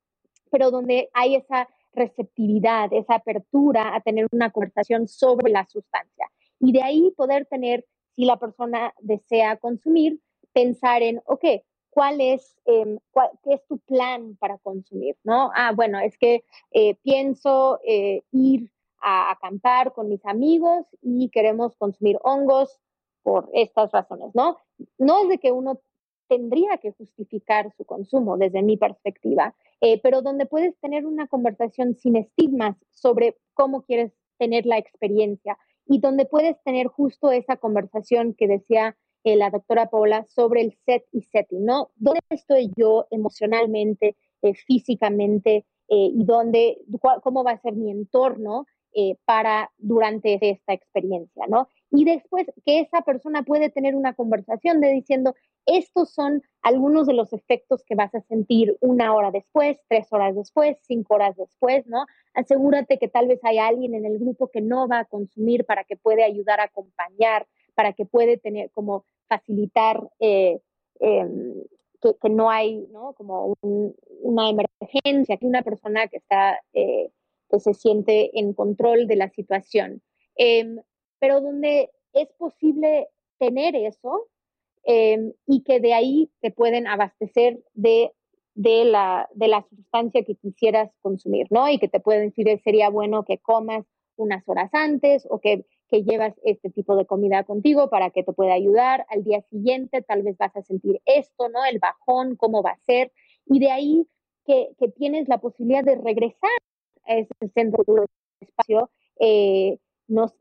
Pero 0.51 0.71
donde 0.71 1.11
hay 1.13 1.37
esa 1.37 1.69
receptividad, 1.93 2.93
esa 2.93 3.17
apertura 3.17 3.95
a 3.95 4.01
tener 4.01 4.27
una 4.33 4.51
conversación 4.51 5.09
sobre 5.09 5.51
la 5.51 5.67
sustancia. 5.67 6.31
Y 6.61 6.73
de 6.73 6.83
ahí 6.83 7.13
poder 7.17 7.47
tener, 7.47 7.85
si 8.15 8.25
la 8.25 8.37
persona 8.37 8.95
desea 9.01 9.57
consumir, 9.57 10.21
pensar 10.53 11.03
en, 11.03 11.21
ok, 11.27 11.45
¿cuál 11.91 12.21
es, 12.21 12.57
em, 12.65 12.99
qué 13.43 13.55
es 13.55 13.67
tu 13.67 13.79
plan 13.79 14.37
para 14.37 14.59
consumir? 14.59 15.17
¿no? 15.25 15.51
Ah, 15.55 15.73
bueno, 15.75 15.99
es 15.99 16.17
que 16.19 16.45
eh, 16.73 16.95
pienso 17.03 17.81
eh, 17.85 18.23
ir 18.33 18.71
a 19.01 19.31
acampar 19.31 19.93
con 19.93 20.09
mis 20.09 20.25
amigos 20.27 20.87
y 21.03 21.29
queremos 21.31 21.77
consumir 21.77 22.19
hongos 22.23 22.81
por 23.23 23.49
estas 23.53 23.93
razones, 23.93 24.35
¿no? 24.35 24.57
No 24.97 25.23
es 25.23 25.29
de 25.29 25.39
que 25.39 25.53
uno 25.53 25.81
tendría 26.29 26.77
que 26.79 26.93
justificar 26.93 27.73
su 27.77 27.85
consumo 27.85 28.37
desde 28.37 28.63
mi 28.63 28.77
perspectiva, 28.77 29.55
eh, 29.81 30.01
pero 30.03 30.23
donde 30.23 30.47
puedes 30.47 30.79
tener 30.81 31.07
una 31.07 31.27
conversación 31.27 31.95
sin 31.95 32.17
estigmas 32.17 32.77
sobre 32.93 33.37
cómo 33.55 33.83
quieres 33.83 34.13
tener 34.39 34.67
la 34.67 34.79
experiencia 34.79 35.59
y 35.87 36.01
donde 36.01 36.27
puedes 36.27 36.63
tener 36.63 36.87
justo 36.87 37.33
esa 37.33 37.57
conversación 37.57 38.35
que 38.35 38.47
decía 38.47 38.97
eh, 39.25 39.37
la 39.37 39.51
doctora 39.51 39.91
Paula 39.91 40.27
sobre 40.29 40.61
el 40.61 40.77
set 40.85 41.05
y 41.13 41.23
setting, 41.23 41.65
¿no? 41.65 41.91
¿Dónde 41.97 42.21
estoy 42.31 42.71
yo 42.77 43.07
emocionalmente, 43.11 44.17
eh, 44.43 44.55
físicamente 44.55 45.65
y 45.91 46.23
dónde, 46.25 46.83
cómo 47.23 47.43
va 47.43 47.53
a 47.53 47.63
ser 47.63 47.75
mi 47.75 47.91
entorno 47.91 48.67
para 49.25 49.71
durante 49.79 50.39
esta 50.41 50.73
experiencia, 50.73 51.47
¿no? 51.49 51.69
Y 51.91 52.05
después 52.05 52.47
que 52.65 52.81
esa 52.81 53.03
persona 53.03 53.43
puede 53.43 53.71
tener 53.71 53.95
una 53.95 54.15
conversación 54.15 54.81
de 54.81 54.93
diciendo, 54.93 55.35
estos 55.67 56.13
son 56.13 56.43
algunos 56.63 57.07
de 57.07 57.15
los 57.15 57.33
efectos 57.33 57.85
que 57.85 57.95
vas 57.95 58.15
a 58.15 58.23
sentir 58.23 58.77
una 58.81 59.15
hora 59.15 59.31
después, 59.31 59.79
tres 59.89 60.07
horas 60.13 60.35
después, 60.35 60.77
cinco 60.83 61.15
horas 61.15 61.37
después, 61.37 61.87
¿no? 61.87 62.07
Asegúrate 62.35 62.99
que 62.99 63.09
tal 63.09 63.29
vez 63.29 63.41
hay 63.43 63.59
alguien 63.59 63.95
en 63.95 64.05
el 64.05 64.19
grupo 64.19 64.49
que 64.49 64.61
no 64.61 64.89
va 64.89 65.01
a 65.01 65.05
consumir 65.05 65.65
para 65.65 65.85
que 65.85 65.97
puede 65.97 66.25
ayudar 66.25 66.61
a 66.61 66.65
acompañar, 66.65 67.47
para 67.75 67.93
que 67.93 68.07
puede 68.07 68.39
tener 68.39 68.71
como 68.71 69.05
facilitar 69.29 70.09
eh, 70.21 70.61
em, 71.01 71.55
que, 72.01 72.29
no 72.31 72.51
hay, 72.51 72.87
¿no? 72.93 73.13
Como 73.15 73.55
una 73.63 74.51
emergencia, 74.51 75.37
que 75.37 75.47
una 75.47 75.63
persona 75.63 76.09
que 76.09 76.19
está, 76.19 76.59
eh, 76.73 77.11
que 77.51 77.61
se 77.61 77.75
siente 77.75 78.39
en 78.39 78.53
control 78.55 79.07
de 79.07 79.17
la 79.17 79.31
situación. 79.31 80.03
Em, 80.37 80.81
pero 81.19 81.41
donde 81.41 81.91
es 82.13 82.29
posible 82.35 83.09
tener 83.39 83.77
eso, 83.77 84.29
Em, 84.91 85.35
y 85.47 85.63
que 85.65 85.81
de 85.81 85.93
ahí 85.93 86.31
te 86.41 86.51
pueden 86.51 86.87
abastecer 86.87 87.63
de, 87.75 88.11
de, 88.55 88.87
la, 88.87 89.29
de 89.35 89.47
la 89.47 89.61
sustancia 89.69 90.25
que 90.25 90.35
quisieras 90.35 90.91
consumir, 91.03 91.47
¿no? 91.51 91.69
Y 91.69 91.79
que 91.79 91.89
te 91.89 92.01
pueden 92.01 92.31
decir, 92.31 92.49
sería 92.65 92.89
bueno 92.89 93.23
que 93.25 93.37
comas 93.37 93.85
unas 94.17 94.49
horas 94.49 94.71
antes 94.73 95.27
o 95.29 95.41
que, 95.41 95.67
que 95.91 96.05
llevas 96.05 96.35
este 96.43 96.71
tipo 96.71 96.97
de 96.97 97.05
comida 97.05 97.45
contigo 97.45 97.91
para 97.91 98.09
que 98.09 98.23
te 98.23 98.33
pueda 98.33 98.55
ayudar. 98.55 99.05
Al 99.11 99.25
día 99.25 99.43
siguiente 99.51 100.01
tal 100.01 100.23
vez 100.23 100.39
vas 100.39 100.57
a 100.57 100.63
sentir 100.63 101.03
esto, 101.05 101.51
¿no? 101.51 101.67
El 101.71 101.81
bajón, 101.81 102.37
cómo 102.37 102.63
va 102.63 102.71
a 102.71 102.85
ser. 102.87 103.13
Y 103.45 103.59
de 103.61 103.71
ahí 103.71 104.07
que, 104.47 104.71
que 104.79 104.89
tienes 104.89 105.29
la 105.29 105.37
posibilidad 105.37 105.85
de 105.85 105.97
regresar 105.97 106.59
a 107.09 107.17
ese 107.17 107.35
centro 107.55 107.83
de 107.87 108.07
espacio 108.41 108.91
eh, 109.19 109.79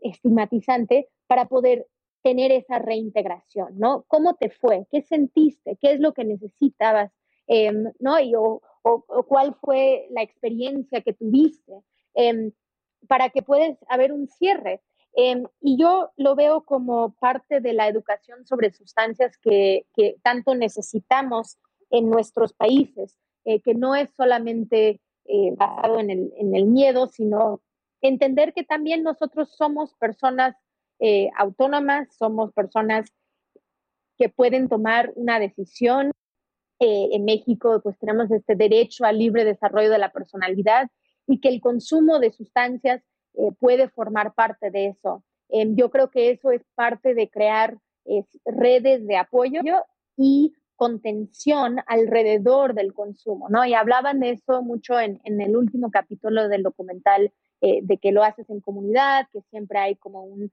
estigmatizante 0.01 1.09
para 1.27 1.45
poder 1.45 1.87
tener 2.23 2.51
esa 2.51 2.79
reintegración, 2.79 3.77
¿no? 3.77 4.03
¿Cómo 4.07 4.35
te 4.35 4.49
fue? 4.49 4.85
¿Qué 4.91 5.01
sentiste? 5.01 5.77
¿Qué 5.81 5.91
es 5.93 5.99
lo 5.99 6.13
que 6.13 6.25
necesitabas? 6.25 7.11
Em, 7.47 7.91
¿No? 7.99 8.19
Y, 8.19 8.33
o, 8.35 8.61
cuál 9.27 9.55
fue 9.61 10.07
la 10.11 10.21
experiencia 10.21 11.01
que 11.01 11.13
tuviste 11.13 11.73
em, 12.13 12.51
para 13.07 13.29
que 13.29 13.41
puedas 13.41 13.77
haber 13.89 14.11
un 14.13 14.27
cierre. 14.27 14.81
Em, 15.13 15.45
y 15.61 15.77
yo 15.77 16.11
lo 16.15 16.35
veo 16.35 16.63
como 16.63 17.15
parte 17.15 17.59
de 17.59 17.73
la 17.73 17.87
educación 17.87 18.45
sobre 18.45 18.71
sustancias 18.71 19.37
que, 19.37 19.85
que 19.95 20.15
tanto 20.21 20.55
necesitamos 20.55 21.57
en 21.89 22.09
nuestros 22.09 22.53
países, 22.53 23.17
eh, 23.45 23.61
que 23.61 23.73
no 23.73 23.95
es 23.95 24.09
solamente 24.15 25.01
eh, 25.27 25.53
basado 25.57 25.99
en 25.99 26.09
el, 26.09 26.33
en 26.37 26.55
el 26.55 26.65
miedo, 26.65 27.07
sino 27.07 27.61
entender 28.01 28.53
que 28.53 28.63
también 28.63 29.03
nosotros 29.03 29.53
somos 29.55 29.93
personas 29.95 30.55
eh, 30.99 31.29
autónomas, 31.37 32.07
somos 32.17 32.53
personas 32.53 33.11
que 34.17 34.29
pueden 34.29 34.69
tomar 34.69 35.11
una 35.15 35.39
decisión. 35.39 36.11
Eh, 36.79 37.09
en 37.11 37.25
México, 37.25 37.81
pues 37.83 37.97
tenemos 37.97 38.31
este 38.31 38.55
derecho 38.55 39.03
al 39.03 39.17
libre 39.17 39.43
desarrollo 39.43 39.89
de 39.89 39.97
la 39.97 40.11
personalidad 40.11 40.87
y 41.27 41.39
que 41.39 41.49
el 41.49 41.59
consumo 41.59 42.19
de 42.19 42.31
sustancias 42.31 43.03
puede 43.59 43.89
formar 43.89 44.33
parte 44.33 44.71
de 44.71 44.87
eso. 44.87 45.23
Em, 45.49 45.75
yo 45.75 45.91
creo 45.91 46.09
que 46.09 46.31
eso 46.31 46.51
es 46.51 46.61
parte 46.73 47.13
de 47.13 47.29
crear 47.29 47.77
redes 48.45 49.05
de 49.05 49.17
apoyo 49.17 49.61
y 50.15 50.53
contención 50.77 51.79
alrededor 51.87 52.73
del 52.73 52.93
consumo, 52.93 53.49
¿no? 53.49 53.65
Y 53.65 53.73
hablaban 53.73 54.21
de 54.21 54.31
eso 54.31 54.61
mucho 54.61 54.97
en, 54.97 55.19
en 55.25 55.41
el 55.41 55.57
último 55.57 55.91
capítulo 55.91 56.47
del 56.47 56.63
documental, 56.63 57.33
de 57.59 57.97
que 57.97 58.11
lo 58.11 58.23
haces 58.23 58.47
en 58.51 58.61
comunidad, 58.61 59.25
que 59.33 59.41
siempre 59.49 59.79
hay 59.79 59.95
como 59.95 60.23
un, 60.23 60.51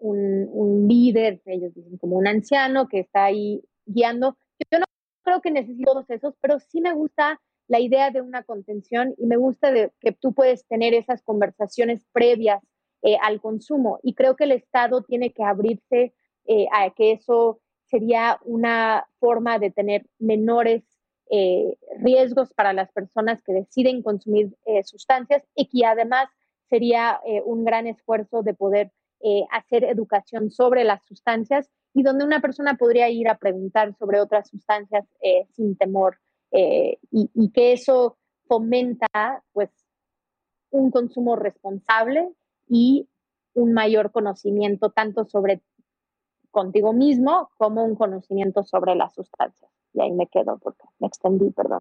un, 0.00 0.88
líder, 0.88 1.40
ellos 1.46 1.74
dicen 1.74 1.96
como 1.98 2.16
un 2.16 2.26
anciano 2.26 2.88
que 2.88 3.00
está 3.00 3.24
ahí 3.24 3.62
guiando. 3.86 4.36
Yo 4.70 4.78
no 4.78 4.84
creo 5.22 5.40
que 5.40 5.50
necesito 5.50 5.92
todos 5.92 6.10
esos, 6.10 6.34
pero 6.40 6.58
sí 6.58 6.80
me 6.80 6.92
gusta 6.92 7.40
la 7.68 7.78
idea 7.78 8.10
de 8.10 8.20
una 8.20 8.42
contención 8.42 9.14
y 9.16 9.26
me 9.26 9.36
gusta 9.36 9.70
de 9.70 9.92
que 10.00 10.12
tú 10.12 10.32
puedes 10.32 10.66
tener 10.66 10.94
esas 10.94 11.22
conversaciones 11.22 12.04
previas 12.12 12.62
eh, 13.02 13.16
al 13.22 13.40
consumo 13.40 13.98
y 14.02 14.14
creo 14.14 14.36
que 14.36 14.44
el 14.44 14.52
Estado 14.52 15.02
tiene 15.02 15.32
que 15.32 15.44
abrirse 15.44 16.12
eh, 16.46 16.66
a 16.72 16.90
que 16.90 17.12
eso 17.12 17.59
sería 17.90 18.38
una 18.44 19.06
forma 19.18 19.58
de 19.58 19.70
tener 19.70 20.06
menores 20.18 20.82
eh, 21.30 21.76
riesgos 21.98 22.52
para 22.54 22.72
las 22.72 22.90
personas 22.92 23.42
que 23.42 23.52
deciden 23.52 24.02
consumir 24.02 24.56
sustancias 24.84 25.42
y 25.54 25.68
que 25.68 25.86
además 25.86 26.28
sería 26.68 27.20
un 27.44 27.64
gran 27.64 27.86
esfuerzo 27.86 28.42
de 28.42 28.54
poder 28.54 28.92
eh, 29.22 29.44
hacer 29.50 29.84
educación 29.84 30.50
sobre 30.50 30.82
las 30.82 31.04
sustancias 31.04 31.68
y 31.92 32.02
donde 32.02 32.24
una 32.24 32.40
persona 32.40 32.78
podría 32.78 33.10
ir 33.10 33.28
a 33.28 33.36
preguntar 33.36 33.94
sobre 33.98 34.18
otras 34.18 34.48
sustancias 34.48 35.04
eh, 35.22 35.46
sin 35.52 35.76
temor 35.76 36.16
eh, 36.52 36.96
y, 37.10 37.50
que 37.50 37.74
eso 37.74 38.16
fomenta 38.48 39.44
pues 39.52 39.68
un 40.70 40.90
consumo 40.90 41.36
responsable 41.36 42.30
y 42.66 43.10
un 43.52 43.74
mayor 43.74 44.10
conocimiento 44.10 44.88
tanto 44.88 45.26
sobre 45.26 45.60
contigo 46.50 46.92
mismo 46.92 47.50
como 47.56 47.84
un 47.84 47.94
conocimiento 47.94 48.64
sobre 48.64 48.94
las 48.94 49.14
sustancias. 49.14 49.70
Y 49.92 50.00
ahí 50.00 50.12
me 50.12 50.26
quedo 50.26 50.58
porque 50.58 50.84
me 50.98 51.08
extendí, 51.08 51.50
perdón. 51.50 51.80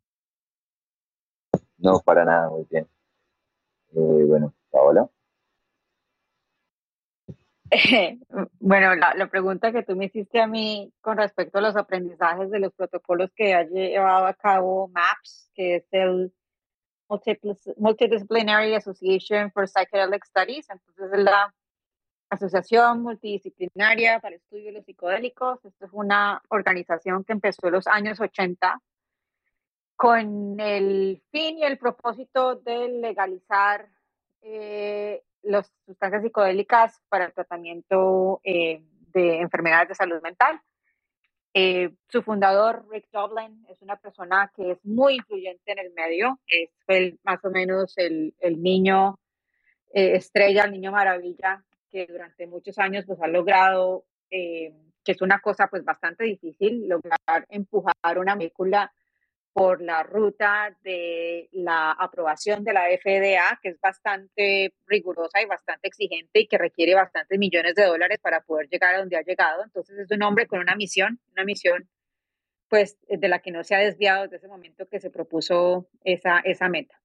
No, 1.78 2.00
para 2.00 2.26
nada, 2.26 2.50
muy 2.50 2.66
bien. 2.70 2.88
Eh, 3.96 4.24
bueno, 4.26 4.54
Paola. 4.72 5.10
bueno, 8.60 8.96
la, 8.96 9.28
pregunta 9.30 9.72
que 9.72 9.84
tú 9.84 9.96
me 9.96 10.06
hiciste 10.06 10.42
a 10.42 10.48
mí 10.48 10.92
con 11.02 11.18
respecto 11.18 11.60
a 11.60 11.62
los 11.62 11.76
aprendizajes 11.76 12.50
de 12.50 12.60
los 12.60 12.74
protocolos 12.74 13.32
que 13.36 13.54
ha 13.54 13.64
llevado 13.64 14.26
a 14.26 14.34
cabo 14.34 14.88
MAPS, 14.88 15.52
que 15.54 15.76
es 15.76 15.86
el 15.92 16.34
Multidisciplinary 17.78 18.76
Association 18.76 19.52
for 19.52 19.68
Psychedelic 19.68 20.26
Studies, 20.26 20.70
entonces 20.70 21.12
es 21.12 21.24
la 21.24 21.54
Asociación 22.30 23.02
Multidisciplinaria 23.02 24.20
para 24.20 24.36
el 24.36 24.42
Estudio 24.42 24.66
de 24.66 24.72
los 24.74 24.86
Psicodélicos. 24.86 25.66
Esto 25.66 25.86
es 25.86 25.92
una 25.94 26.42
organización 26.50 27.24
que 27.24 27.34
empezó 27.34 27.68
en 27.68 27.74
los 27.74 27.88
años 27.88 28.20
80 28.20 28.80
con 29.96 30.60
el 30.60 31.22
fin 31.32 31.58
y 31.58 31.64
el 31.64 31.78
propósito 31.78 32.56
de 32.56 32.88
legalizar 32.88 33.90
eh, 34.42 35.24
las 35.42 35.74
sustancias 35.86 36.24
psicodélicas 36.24 37.02
para 37.10 37.26
el 37.26 37.34
tratamiento 37.34 38.40
eh, 38.44 38.84
de 39.12 39.42
enfermedades 39.42 39.90
de 39.90 39.96
salud 39.96 40.22
mental. 40.22 40.62
Eh, 41.54 41.96
su 42.08 42.22
fundador, 42.22 42.88
Rick 42.90 43.08
Dublin, 43.12 43.66
es 43.70 43.82
una 43.82 43.96
persona 43.96 44.52
que 44.56 44.72
es 44.72 44.86
muy 44.86 45.16
influyente 45.16 45.72
en 45.72 45.80
el 45.80 45.92
medio, 45.94 46.40
es 46.48 46.70
el, 46.88 47.20
más 47.24 47.44
o 47.44 47.50
menos 47.50 47.98
el, 47.98 48.36
el 48.40 48.62
niño 48.62 49.20
estrella, 49.92 50.66
el 50.66 50.72
niño 50.72 50.92
maravilla, 50.92 51.66
que 51.92 52.06
durante 52.08 52.48
muchos 52.48 52.78
años 52.80 53.06
pues, 53.06 53.20
ha 53.22 53.28
logrado, 53.28 54.06
que 54.30 54.74
es 55.06 55.22
una 55.22 55.40
cosa 55.40 55.68
pues 55.68 55.84
bastante 55.84 56.24
difícil, 56.24 56.88
lograr 56.88 57.46
empujar 57.50 58.18
una 58.18 58.36
molécula 58.36 58.92
por 59.54 59.82
la 59.82 60.04
ruta 60.04 60.76
de 60.84 61.50
la 61.52 61.92
aprobación 61.92 62.64
de 62.64 62.74
la 62.74 62.86
FDA, 62.86 63.60
que 63.62 63.70
es 63.70 63.82
bastante 63.82 64.74
rigurosa 64.86 65.42
y 65.42 65.46
bastante 65.46 65.88
exigente 65.88 66.42
y 66.42 66.48
que 66.48 66.58
requiere 66.58 66.94
bastantes 66.94 67.38
millones 67.38 67.76
de 67.76 67.86
dólares 67.86 68.20
para 68.22 68.42
poder 68.42 68.70
llegar 68.70 68.96
a 68.96 69.00
donde 69.00 69.18
ha 69.18 69.24
llegado. 69.24 69.64
Entonces 69.64 69.98
es 69.98 70.12
un 70.12 70.24
hombre 70.24 70.48
con 70.48 70.60
una 70.60 70.76
misión, 70.76 71.20
una 71.34 71.44
misión 71.44 71.90
pues 72.70 72.98
de 73.08 73.28
la 73.28 73.40
que 73.40 73.52
no 73.52 73.64
se 73.64 73.76
ha 73.76 73.80
desviado 73.80 74.24
desde 74.24 74.38
ese 74.38 74.48
momento 74.48 74.88
que 74.88 75.00
se 75.00 75.10
propuso 75.10 75.90
esa, 76.04 76.40
esa 76.40 76.70
meta. 76.70 76.99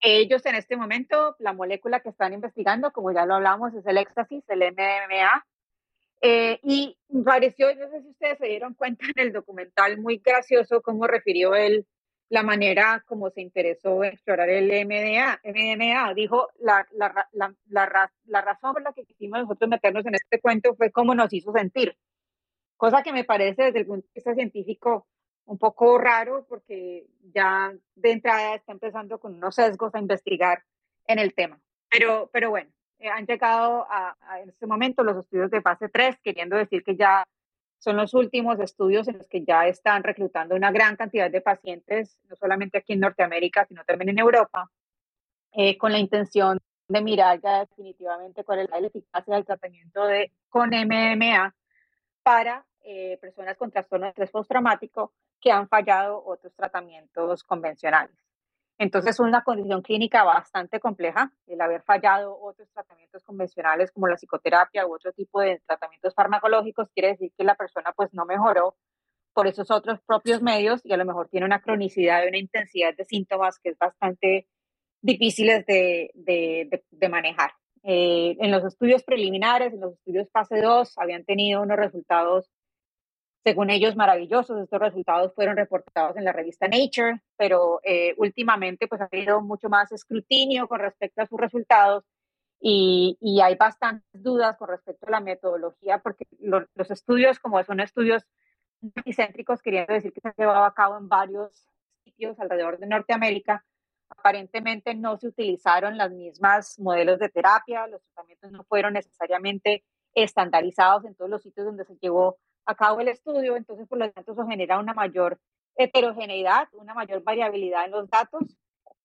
Ellos 0.00 0.44
en 0.46 0.54
este 0.54 0.76
momento, 0.76 1.36
la 1.38 1.52
molécula 1.52 2.00
que 2.00 2.10
están 2.10 2.32
investigando, 2.32 2.92
como 2.92 3.12
ya 3.12 3.26
lo 3.26 3.36
hablamos, 3.36 3.74
es 3.74 3.86
el 3.86 3.98
éxtasis, 3.98 4.44
el 4.48 4.62
MMA, 4.72 5.46
eh, 6.22 6.58
y 6.62 6.96
pareció, 7.24 7.74
no 7.74 7.88
sé 7.90 8.02
si 8.02 8.08
ustedes 8.08 8.38
se 8.38 8.46
dieron 8.46 8.74
cuenta 8.74 9.04
en 9.14 9.26
el 9.26 9.32
documental, 9.32 9.98
muy 9.98 10.18
gracioso 10.18 10.82
cómo 10.82 11.06
refirió 11.06 11.54
él 11.54 11.86
la 12.28 12.42
manera 12.42 13.04
como 13.06 13.30
se 13.30 13.40
interesó 13.40 14.02
en 14.02 14.12
explorar 14.12 14.48
el 14.48 14.66
MDA, 14.86 15.40
MDMA. 15.44 16.14
Dijo, 16.14 16.48
la, 16.58 16.86
la, 16.92 17.28
la, 17.32 17.54
la, 18.26 18.40
razón 18.40 18.72
por 18.72 18.82
la 18.82 18.92
que 18.92 19.04
quisimos 19.04 19.40
nosotros 19.40 19.70
meternos 19.70 20.04
en 20.06 20.14
este 20.14 20.40
cuento 20.40 20.74
fue 20.74 20.90
cómo 20.90 21.14
nos 21.14 21.32
hizo 21.32 21.52
sentir. 21.52 21.96
Cosa 22.76 23.02
que 23.02 23.12
me 23.12 23.24
parece 23.24 23.64
desde 23.64 23.80
el 23.80 23.86
punto 23.86 24.06
de 24.06 24.12
vista 24.14 24.34
científico 24.34 25.06
un 25.46 25.58
poco 25.58 25.98
raro 25.98 26.44
porque 26.48 27.06
ya 27.32 27.72
de 27.94 28.12
entrada 28.12 28.54
está 28.54 28.72
empezando 28.72 29.18
con 29.18 29.34
unos 29.34 29.54
sesgos 29.54 29.94
a 29.94 30.00
investigar 30.00 30.62
en 31.06 31.18
el 31.18 31.34
tema. 31.34 31.58
Pero, 31.88 32.28
pero 32.32 32.50
bueno, 32.50 32.70
eh, 32.98 33.08
han 33.08 33.26
llegado 33.26 33.86
a, 33.88 34.16
en 34.42 34.48
este 34.48 34.66
momento 34.66 35.02
los 35.02 35.16
estudios 35.16 35.50
de 35.50 35.62
fase 35.62 35.88
3, 35.88 36.16
queriendo 36.22 36.56
decir 36.56 36.82
que 36.82 36.96
ya 36.96 37.24
son 37.78 37.96
los 37.96 38.14
últimos 38.14 38.58
estudios 38.58 39.06
en 39.08 39.18
los 39.18 39.28
que 39.28 39.44
ya 39.44 39.68
están 39.68 40.02
reclutando 40.02 40.56
una 40.56 40.72
gran 40.72 40.96
cantidad 40.96 41.30
de 41.30 41.40
pacientes, 41.40 42.18
no 42.28 42.36
solamente 42.36 42.78
aquí 42.78 42.94
en 42.94 43.00
Norteamérica, 43.00 43.64
sino 43.66 43.84
también 43.84 44.10
en 44.10 44.18
Europa, 44.18 44.70
eh, 45.52 45.78
con 45.78 45.92
la 45.92 45.98
intención 45.98 46.58
de 46.88 47.02
mirar 47.02 47.40
ya 47.40 47.60
definitivamente 47.60 48.44
cuál 48.44 48.60
es 48.60 48.70
la 48.70 48.78
eficacia 48.78 49.34
del 49.34 49.44
tratamiento 49.44 50.04
de, 50.06 50.32
con 50.48 50.70
MMA 50.70 51.54
para 52.22 52.64
eh, 52.80 53.18
personas 53.20 53.56
con 53.56 53.70
trastorno 53.70 54.06
de 54.06 54.10
estrés 54.10 54.30
postraumático 54.30 55.12
que 55.40 55.50
han 55.50 55.68
fallado 55.68 56.22
otros 56.24 56.54
tratamientos 56.54 57.44
convencionales. 57.44 58.16
Entonces 58.78 59.14
es 59.14 59.20
una 59.20 59.42
condición 59.42 59.80
clínica 59.80 60.22
bastante 60.22 60.80
compleja, 60.80 61.32
el 61.46 61.60
haber 61.60 61.82
fallado 61.82 62.38
otros 62.38 62.68
tratamientos 62.72 63.24
convencionales 63.24 63.90
como 63.90 64.06
la 64.06 64.16
psicoterapia 64.16 64.86
u 64.86 64.94
otro 64.94 65.12
tipo 65.12 65.40
de 65.40 65.62
tratamientos 65.66 66.14
farmacológicos 66.14 66.90
quiere 66.90 67.08
decir 67.08 67.32
que 67.36 67.44
la 67.44 67.54
persona 67.54 67.92
pues 67.96 68.12
no 68.12 68.26
mejoró 68.26 68.76
por 69.32 69.46
esos 69.46 69.70
otros 69.70 70.00
propios 70.00 70.42
medios 70.42 70.80
y 70.84 70.92
a 70.92 70.96
lo 70.96 71.06
mejor 71.06 71.28
tiene 71.28 71.46
una 71.46 71.60
cronicidad 71.60 72.24
y 72.24 72.28
una 72.28 72.38
intensidad 72.38 72.94
de 72.94 73.04
síntomas 73.04 73.58
que 73.58 73.70
es 73.70 73.78
bastante 73.78 74.46
difíciles 75.00 75.64
de, 75.66 76.10
de, 76.14 76.84
de, 76.90 77.08
manejar. 77.08 77.52
Eh, 77.82 78.36
en 78.40 78.50
los 78.50 78.64
estudios 78.64 79.04
preliminares, 79.04 79.72
en 79.72 79.80
los 79.80 79.92
estudios 79.92 80.28
fase 80.30 80.60
2, 80.60 80.98
habían 80.98 81.24
tenido 81.24 81.62
unos 81.62 81.76
resultados 81.76 82.50
según 83.46 83.70
ellos, 83.70 83.94
maravillosos. 83.94 84.60
Estos 84.60 84.80
resultados 84.80 85.32
fueron 85.32 85.56
reportados 85.56 86.16
en 86.16 86.24
la 86.24 86.32
revista 86.32 86.66
Nature, 86.66 87.20
pero 87.36 87.78
eh, 87.84 88.12
últimamente 88.16 88.88
pues 88.88 89.00
ha 89.00 89.04
habido 89.04 89.40
mucho 89.40 89.68
más 89.68 89.92
escrutinio 89.92 90.66
con 90.66 90.80
respecto 90.80 91.22
a 91.22 91.26
sus 91.26 91.38
resultados 91.38 92.02
y, 92.60 93.16
hay 93.40 93.54
bastantes 93.54 94.20
dudas 94.20 94.56
con 94.56 94.68
respecto 94.68 95.06
a 95.06 95.10
la 95.12 95.20
metodología, 95.20 95.98
porque 95.98 96.26
los 96.40 96.90
estudios, 96.90 97.38
como 97.38 97.62
son 97.62 97.78
estudios 97.78 98.24
multicéntricos, 98.80 99.62
queriendo 99.62 99.94
decir 99.94 100.12
que 100.12 100.20
se 100.20 100.26
han 100.26 100.34
llevado 100.36 100.64
a 100.64 100.74
cabo 100.74 100.98
en 100.98 101.08
varios 101.08 101.68
sitios 102.02 102.40
alrededor 102.40 102.80
de 102.80 102.88
Norteamérica, 102.88 103.64
aparentemente 104.08 104.92
no 104.96 105.18
se 105.18 105.28
utilizaron 105.28 105.96
las 105.96 106.10
mismas 106.10 106.80
modelos 106.80 107.20
de 107.20 107.28
terapia, 107.28 107.86
los 107.86 108.02
tratamientos 108.02 108.50
no 108.50 108.64
fueron 108.64 108.94
necesariamente 108.94 109.84
estandarizados 110.14 111.04
en 111.04 111.14
todos 111.14 111.30
los 111.30 111.42
sitios 111.42 111.66
donde 111.66 111.84
se 111.84 111.96
llevó 112.00 112.38
a 112.66 112.74
cabo 112.74 113.00
el 113.00 113.08
estudio, 113.08 113.56
entonces 113.56 113.86
por 113.88 113.98
lo 113.98 114.10
tanto 114.10 114.32
eso 114.32 114.46
genera 114.46 114.78
una 114.78 114.92
mayor 114.92 115.38
heterogeneidad, 115.76 116.68
una 116.72 116.94
mayor 116.94 117.22
variabilidad 117.22 117.84
en 117.84 117.92
los 117.92 118.08
datos, 118.10 118.56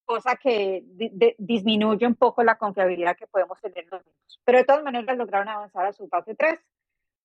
cosa 0.06 0.36
que 0.36 0.84
disminuye 1.38 2.06
un 2.06 2.16
poco 2.16 2.44
la 2.44 2.58
confiabilidad 2.58 3.16
que 3.16 3.28
podemos 3.28 3.60
tener 3.62 3.86
los 3.92 4.06
mismos. 4.06 4.42
Pero 4.44 4.58
de 4.58 4.64
todas 4.66 4.84
maneras 4.84 5.18
lograron 5.18 5.48
avanzar 5.48 5.86
a 5.86 5.94
su 5.94 6.08
fase 6.08 6.36
3 6.36 6.60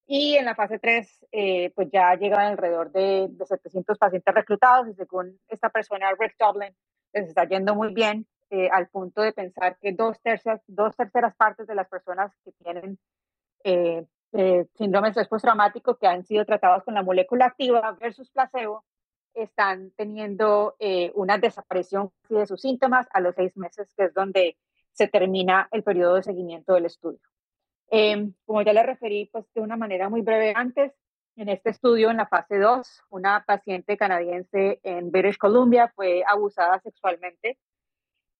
y 0.06 0.36
en 0.36 0.44
la 0.44 0.54
fase 0.54 0.78
3 0.78 1.26
eh, 1.32 1.72
pues 1.74 1.88
ya 1.90 2.14
llegan 2.14 2.46
alrededor 2.46 2.92
de, 2.92 3.26
de, 3.30 3.46
700 3.46 3.98
pacientes 3.98 4.34
reclutados 4.34 4.88
y 4.88 4.94
según 4.94 5.38
esta 5.48 5.70
persona, 5.70 6.12
Rick 6.18 6.36
Dublin, 6.38 6.74
les 7.12 7.28
está 7.28 7.44
yendo 7.48 7.74
muy 7.74 7.92
bien 7.92 8.26
eh, 8.50 8.68
al 8.70 8.88
punto 8.88 9.22
de 9.22 9.32
pensar 9.32 9.76
que 9.80 9.92
dos 9.92 10.20
terceras, 10.20 10.60
dos 10.68 10.94
terceras 10.94 11.34
partes 11.34 11.66
de 11.66 11.74
las 11.74 11.88
personas 11.88 12.32
que 12.44 12.52
tienen 12.52 12.98
eh, 13.64 14.06
eh, 14.36 14.66
síndrome 14.74 15.12
de 15.12 15.24
postraumático 15.24 15.96
que 15.96 16.06
han 16.06 16.24
sido 16.24 16.44
tratados 16.44 16.84
con 16.84 16.94
la 16.94 17.02
molécula 17.02 17.46
activa 17.46 17.96
versus 18.00 18.30
placebo 18.30 18.84
están 19.34 19.92
teniendo 19.96 20.76
eh, 20.78 21.12
una 21.14 21.38
desaparición 21.38 22.10
de 22.28 22.46
sus 22.46 22.60
síntomas 22.60 23.06
a 23.12 23.20
los 23.20 23.34
seis 23.34 23.56
meses, 23.56 23.92
que 23.96 24.04
es 24.04 24.14
donde 24.14 24.56
se 24.92 25.08
termina 25.08 25.68
el 25.72 25.82
periodo 25.82 26.14
de 26.14 26.22
seguimiento 26.22 26.74
del 26.74 26.86
estudio. 26.86 27.20
Em, 27.88 28.32
como 28.44 28.62
ya 28.62 28.72
le 28.72 28.82
referí, 28.82 29.26
pues 29.26 29.44
de 29.54 29.60
una 29.60 29.76
manera 29.76 30.08
muy 30.08 30.22
breve 30.22 30.52
antes, 30.56 30.92
en 31.36 31.50
este 31.50 31.70
estudio, 31.70 32.10
en 32.10 32.16
la 32.16 32.26
fase 32.26 32.58
2, 32.58 33.04
una 33.10 33.44
paciente 33.46 33.96
canadiense 33.96 34.80
en 34.82 35.10
British 35.10 35.36
Columbia 35.36 35.92
fue 35.94 36.24
abusada 36.26 36.80
sexualmente 36.80 37.58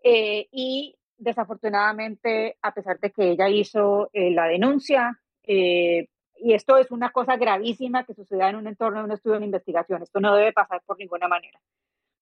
eh, 0.02 0.48
y 0.50 0.96
desafortunadamente, 1.18 2.56
a 2.62 2.72
pesar 2.72 2.98
de 2.98 3.10
que 3.12 3.30
ella 3.30 3.48
hizo 3.48 4.08
eh, 4.14 4.30
la 4.30 4.46
denuncia, 4.46 5.20
eh, 5.46 6.08
y 6.38 6.52
esto 6.52 6.76
es 6.76 6.90
una 6.90 7.10
cosa 7.10 7.36
gravísima 7.36 8.04
que 8.04 8.14
suceda 8.14 8.50
en 8.50 8.56
un 8.56 8.66
entorno 8.66 8.98
de 8.98 9.04
un 9.06 9.12
estudio 9.12 9.38
de 9.38 9.46
investigación. 9.46 10.02
Esto 10.02 10.20
no 10.20 10.34
debe 10.34 10.52
pasar 10.52 10.82
por 10.84 10.98
ninguna 10.98 11.28
manera. 11.28 11.58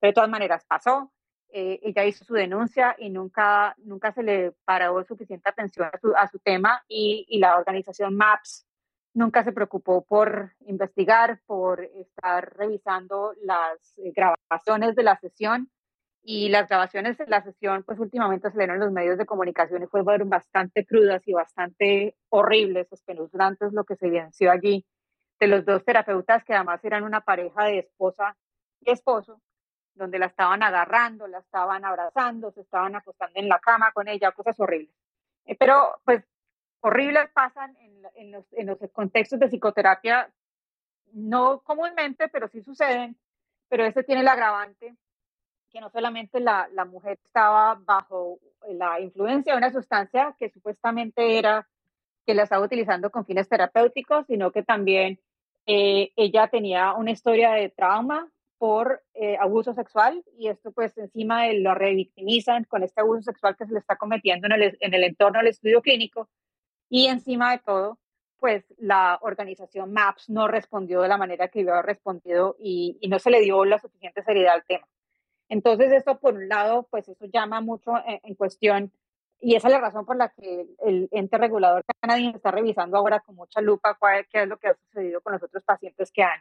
De 0.01 0.13
todas 0.13 0.31
maneras 0.31 0.65
pasó. 0.67 1.13
Eh, 1.49 1.81
ella 1.83 2.05
hizo 2.05 2.25
su 2.25 2.35
denuncia 2.35 2.97
y 2.99 3.11
nunca, 3.11 3.77
nunca 3.79 4.13
se 4.13 4.25
le 4.25 4.53
paró 4.65 5.05
suficiente 5.05 5.49
atención 5.49 5.89
a 5.93 5.99
su, 5.99 6.13
a 6.17 6.29
su 6.29 6.41
tema 6.41 6.83
y, 6.89 7.27
y, 7.29 7.39
la 7.39 7.57
organización 7.57 8.17
MAPS 8.17 8.67
nunca 9.13 9.45
se 9.45 9.53
preocupó 9.53 10.05
por 10.05 10.53
investigar, 10.67 11.41
por 11.47 11.81
estar 11.81 12.57
revisando 12.57 13.35
las 13.43 13.97
eh, 13.99 14.13
grabaciones 14.13 14.97
de 14.97 15.05
la 15.05 15.17
sesión 15.21 15.71
y 16.27 16.49
las 16.49 16.69
grabaciones 16.69 17.19
de 17.19 17.27
la 17.27 17.43
sesión, 17.43 17.83
pues 17.85 17.99
últimamente 17.99 18.51
se 18.51 18.65
en 18.65 18.79
los 18.81 18.91
medios 18.91 19.19
de 19.19 19.27
comunicación 19.27 19.83
y 19.83 19.87
fueron 19.87 20.31
bastante 20.31 20.87
crudas 20.87 21.23
y 21.29 21.35
bastante 21.35 22.17
horribles, 22.31 22.91
espeluznantes 22.91 23.75
lo 23.75 23.85
que 23.85 23.95
se 23.97 24.07
evidenció 24.07 24.51
allí 24.51 24.87
de 25.39 25.49
los 25.49 25.67
dos 25.67 25.85
terapeutas 25.85 26.43
que 26.45 26.55
además 26.55 26.83
eran 26.83 27.05
una 27.05 27.21
pareja 27.21 27.65
de 27.65 27.81
esposa 27.81 28.39
y 28.81 28.91
esposo, 28.91 29.43
donde 29.95 30.19
la 30.19 30.27
estaban 30.27 30.63
agarrando, 30.63 31.27
la 31.27 31.41
estaban 31.41 31.85
abrazando, 31.85 32.51
se 32.53 32.63
estaban 32.63 32.97
acostando 32.97 33.39
en 33.39 33.49
la 33.51 33.59
cama 33.59 33.93
con 33.93 34.09
ella, 34.09 34.33
cosas 34.33 34.59
horribles. 34.59 34.95
Eh, 35.45 35.57
pero 35.57 36.01
pues 36.07 36.25
horribles 36.81 37.29
pasan 37.35 37.77
en, 38.15 38.33
los, 38.33 38.51
en 38.53 38.67
los 38.67 38.79
contextos 38.93 39.39
de 39.39 39.49
psicoterapia, 39.49 40.33
no 41.13 41.61
comúnmente, 41.61 42.29
pero 42.29 42.49
sí 42.49 42.63
suceden, 42.63 43.19
pero 43.69 43.85
este 43.85 44.05
tiene 44.05 44.23
el 44.23 44.29
agravante 44.29 44.97
que 45.75 45.81
no 45.81 45.91
solamente 45.91 46.39
la, 46.39 46.69
la, 46.73 46.85
mujer 46.85 47.19
estaba 47.25 47.75
bajo 47.75 48.39
la 48.69 49.01
influencia 49.01 49.53
de 49.53 49.59
una 49.59 49.73
sustancia 49.73 50.37
que 50.39 50.49
supuestamente 50.49 51.37
era 51.37 51.67
que 52.25 52.33
la 52.33 52.45
estaba 52.45 52.65
utilizando 52.65 53.11
con 53.11 53.27
fines 53.27 53.49
terapéuticos, 53.49 54.25
sino 54.29 54.53
que 54.53 54.63
también 54.63 55.19
eh, 55.67 56.13
ella 56.15 56.47
tenía 56.47 56.93
una 56.93 57.11
historia 57.11 57.55
de 57.55 57.71
trauma 57.71 58.31
por 58.57 59.03
eh, 59.15 59.37
abuso 59.41 59.75
sexual 59.75 60.23
y 60.39 60.47
esto 60.47 60.71
pues 60.71 60.97
encima 60.97 61.43
de 61.43 61.59
lo 61.59 61.75
revictimizan 61.75 62.63
con 62.65 62.85
este 62.85 63.01
abuso 63.01 63.23
sexual 63.23 63.57
que 63.57 63.67
se 63.67 63.73
le 63.73 63.81
está 63.81 63.97
cometiendo 63.97 64.47
en 64.47 64.53
el, 64.53 64.79
en 64.79 64.95
el 64.95 65.03
entorno 65.03 65.41
del 65.41 65.49
estudio 65.49 65.83
clínico 65.83 66.29
y 66.89 67.07
encima 67.07 67.51
de 67.51 67.59
todo 67.59 67.99
pues 68.39 68.65
la 68.79 69.19
organización 69.23 69.93
MAPS 69.93 70.31
no 70.31 70.47
respondió 70.47 71.03
de 71.03 71.09
la 71.09 71.19
manera 71.19 71.49
que 71.49 71.61
había 71.61 71.83
respondido 71.83 72.55
y 72.61 72.97
no 73.09 73.19
se 73.19 73.31
le 73.31 73.41
dio 73.41 73.65
la 73.65 73.79
suficiente 73.79 74.23
seriedad 74.23 74.55
al 74.55 74.65
tema. 74.65 74.87
Entonces, 75.49 75.93
esto 75.93 76.19
por 76.19 76.35
un 76.35 76.49
lado, 76.49 76.87
pues 76.91 77.09
eso 77.09 77.27
llama 77.27 77.61
mucho 77.61 77.93
en, 78.07 78.35
cuestión 78.35 78.93
y 79.41 79.57
esa 79.57 79.69
es 79.69 79.73
la 79.73 79.81
razón 79.81 80.07
por 80.07 80.17
la 80.17 80.31
que 80.31 80.67
el 80.85 81.09
ente 81.13 81.37
regulador 81.37 81.85
canadiense 82.01 82.39
está 82.39 82.51
revisando 82.51 82.97
ahora 82.97 83.21
con 83.21 83.35
mucha 83.35 83.61
lupa 83.61 83.95
cuál, 83.95 84.27
qué 84.31 84.43
es 84.43 84.49
lo 84.49 84.59
que 84.59 84.69
ha 84.69 84.75
sucedido 84.75 85.21
con 85.21 85.35
los 85.35 85.43
otros 85.43 85.63
pacientes 85.65 86.11
que 86.11 86.23
han 86.23 86.41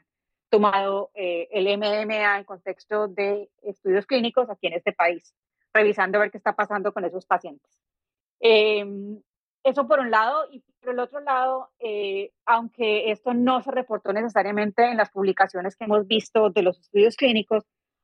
tomado 0.50 1.12
eh, 1.16 1.50
el 1.52 1.66
MDMA 1.78 2.38
en 2.38 2.44
contexto 2.46 3.08
de 3.08 3.50
estudios 3.64 4.06
clínicos 4.06 4.50
aquí 4.50 4.68
en 4.68 4.74
este 4.74 4.94
país, 4.94 5.34
revisando 5.74 6.18
a 6.18 6.22
ver 6.22 6.32
qué 6.32 6.38
está 6.38 6.56
pasando 6.56 6.94
con 6.94 7.04
esos 7.04 7.26
pacientes. 7.26 7.82
Em, 8.40 9.20
eso 9.64 9.88
por 9.88 10.00
un 10.00 10.12
lado, 10.12 10.48
y 10.52 10.64
por 10.80 10.94
el 10.94 11.00
otro 11.00 11.22
lado, 11.22 11.72
eh, 11.80 12.32
aunque 12.46 13.12
esto 13.12 13.34
no 13.34 13.62
se 13.62 13.72
reportó 13.72 14.14
necesariamente 14.14 14.86
en 14.86 14.98
las 14.98 15.10
publicaciones 15.10 15.76
que 15.76 15.86
hemos 15.86 16.06
visto 16.08 16.50
de 16.50 16.62
los 16.62 16.80
estudios 16.80 17.16
clínicos, 17.16 17.64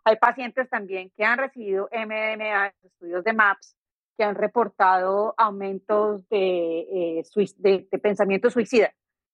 hay 0.10 0.16
pacientes 0.18 0.68
también 0.70 1.12
que 1.16 1.24
han 1.24 1.38
recibido 1.38 1.88
MDMA 1.92 2.74
estudios 2.84 3.24
de 3.24 3.34
MAPS 3.34 3.76
que 4.18 4.24
han 4.24 4.36
reportado 4.36 5.36
aumentos 5.38 6.28
de, 6.30 7.20
eh, 7.20 7.24
de, 7.58 8.00
pensamiento 8.00 8.50
suicida. 8.50 8.92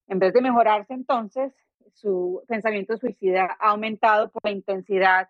En 0.08 0.20
vez 0.20 0.34
de 0.34 0.42
mejorarse 0.42 0.94
entonces, 0.94 1.54
su 1.94 2.44
pensamiento 2.48 2.98
suicida 2.98 3.56
ha 3.60 3.70
aumentado 3.70 4.30
por 4.30 4.42
la 4.44 4.52
intensidad 4.52 5.30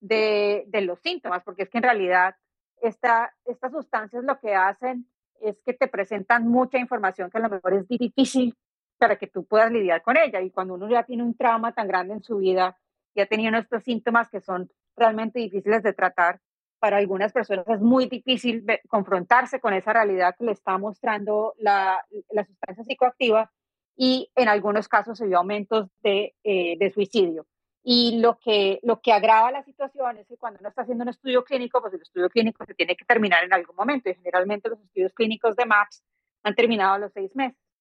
de, 0.00 0.64
de 0.66 0.82
los 0.82 1.00
síntomas, 1.00 1.42
porque 1.42 1.62
es 1.62 1.70
que 1.70 1.78
en 1.78 1.84
realidad 1.84 2.36
esta, 2.82 3.34
estas 3.46 3.72
sustancias 3.72 4.22
lo 4.24 4.38
que 4.40 4.54
hacen 4.54 5.06
es 5.40 5.56
que 5.64 5.72
te 5.72 5.88
presentan 5.88 6.46
mucha 6.46 6.78
información 6.78 7.30
que 7.30 7.38
a 7.38 7.40
lo 7.40 7.48
mejor 7.48 7.74
es 7.74 7.88
difícil 7.88 8.54
para 8.98 9.16
que 9.16 9.26
tú 9.26 9.44
puedas 9.46 9.72
lidiar 9.72 10.02
con 10.02 10.16
ella. 10.18 10.42
Y 10.42 10.50
cuando 10.50 10.74
uno 10.74 10.88
ya 10.88 11.02
tiene 11.02 11.22
un 11.22 11.34
trauma 11.34 11.72
tan 11.72 11.88
grande 11.88 12.12
en 12.14 12.22
su 12.22 12.36
vida, 12.36 12.76
ya 13.14 13.26
tenido 13.26 13.56
estos 13.56 13.82
síntomas 13.82 14.28
que 14.28 14.40
son 14.40 14.70
realmente 14.96 15.40
difíciles 15.40 15.82
de 15.82 15.92
tratar. 15.92 16.40
Para 16.78 16.96
algunas 16.96 17.32
personas 17.32 17.68
es 17.68 17.80
muy 17.80 18.06
difícil 18.06 18.64
confrontarse 18.88 19.60
con 19.60 19.72
esa 19.72 19.92
realidad 19.92 20.34
que 20.36 20.44
le 20.44 20.52
está 20.52 20.78
mostrando 20.78 21.54
la, 21.58 22.04
la 22.30 22.44
sustancia 22.44 22.82
psicoactiva 22.82 23.50
y 23.96 24.30
en 24.34 24.48
algunos 24.48 24.88
casos 24.88 25.16
se 25.16 25.26
vio 25.26 25.38
aumentos 25.38 25.88
de, 26.02 26.34
eh, 26.42 26.76
de, 26.78 26.90
suicidio. 26.90 27.46
Y 27.84 28.18
lo 28.20 28.38
que, 28.38 28.80
lo 28.82 29.00
que 29.00 29.12
agrava 29.12 29.52
la 29.52 29.62
situación 29.62 30.16
es 30.18 30.26
que 30.26 30.36
cuando 30.36 30.58
uno 30.60 30.70
está 30.70 30.82
haciendo 30.82 31.02
un 31.02 31.10
estudio 31.10 31.44
clínico, 31.44 31.80
pues 31.80 31.94
el 31.94 32.02
estudio 32.02 32.28
clínico 32.28 32.64
se 32.64 32.74
tiene 32.74 32.96
que 32.96 33.04
terminar 33.04 33.44
en 33.44 33.52
algún 33.52 33.76
momento 33.76 34.10
y 34.10 34.14
generalmente 34.14 34.68
los 34.68 34.80
estudios 34.80 35.12
clínicos 35.12 35.54
de 35.54 35.66
MAPS 35.66 36.02
han 36.42 36.54
terminado 36.54 36.94
a 36.94 36.98
los 36.98 37.12
seis 37.12 37.34
meses 37.36 37.71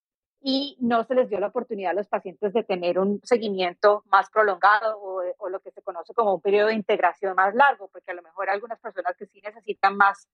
y 0.44 0.76
no 0.80 1.04
se 1.04 1.14
les 1.14 1.30
dio 1.30 1.40
la 1.40 1.48
oportunidad 1.48 1.92
a 1.92 1.96
los 1.96 2.08
pacientes 2.08 2.52
de 2.54 2.64
tener 2.64 2.98
un 2.98 3.22
seguimiento 3.24 4.04
más 4.12 4.30
prolongado 4.32 5.00
o, 5.00 5.50
lo 5.50 5.60
que 5.60 5.72
se 5.72 5.82
conoce 5.82 6.14
como 6.14 6.34
un 6.34 6.42
periodo 6.42 6.68
de 6.68 6.76
integración 6.76 7.36
más 7.36 7.54
largo, 7.54 7.90
porque 7.90 8.12
a 8.12 8.14
lo 8.16 8.22
mejor 8.22 8.50
algunas 8.50 8.80
personas 8.80 9.16
que 9.18 9.28
sí 9.28 9.42
necesitan 9.42 9.96
más, 9.98 10.28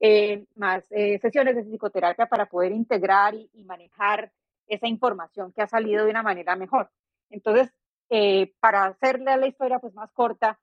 eh, 0.00 0.46
más 0.56 0.82
eh, 0.90 1.18
sesiones 1.20 1.54
de 1.54 1.62
psicoterapia 1.62 2.26
para 2.26 2.46
poder 2.46 2.72
integrar 2.72 3.34
y, 3.34 3.64
manejar 3.64 4.32
esa 4.66 4.88
información 4.88 5.52
que 5.52 5.62
ha 5.62 5.68
salido 5.68 6.04
de 6.04 6.10
una 6.10 6.22
manera 6.22 6.56
mejor. 6.56 6.90
Entonces, 7.30 7.72
eh, 8.08 8.52
para 8.58 8.84
hacerle 8.86 9.36
la 9.36 9.46
historia 9.46 9.78
pues 9.78 9.94
más 9.94 10.10
corta, 10.12 10.58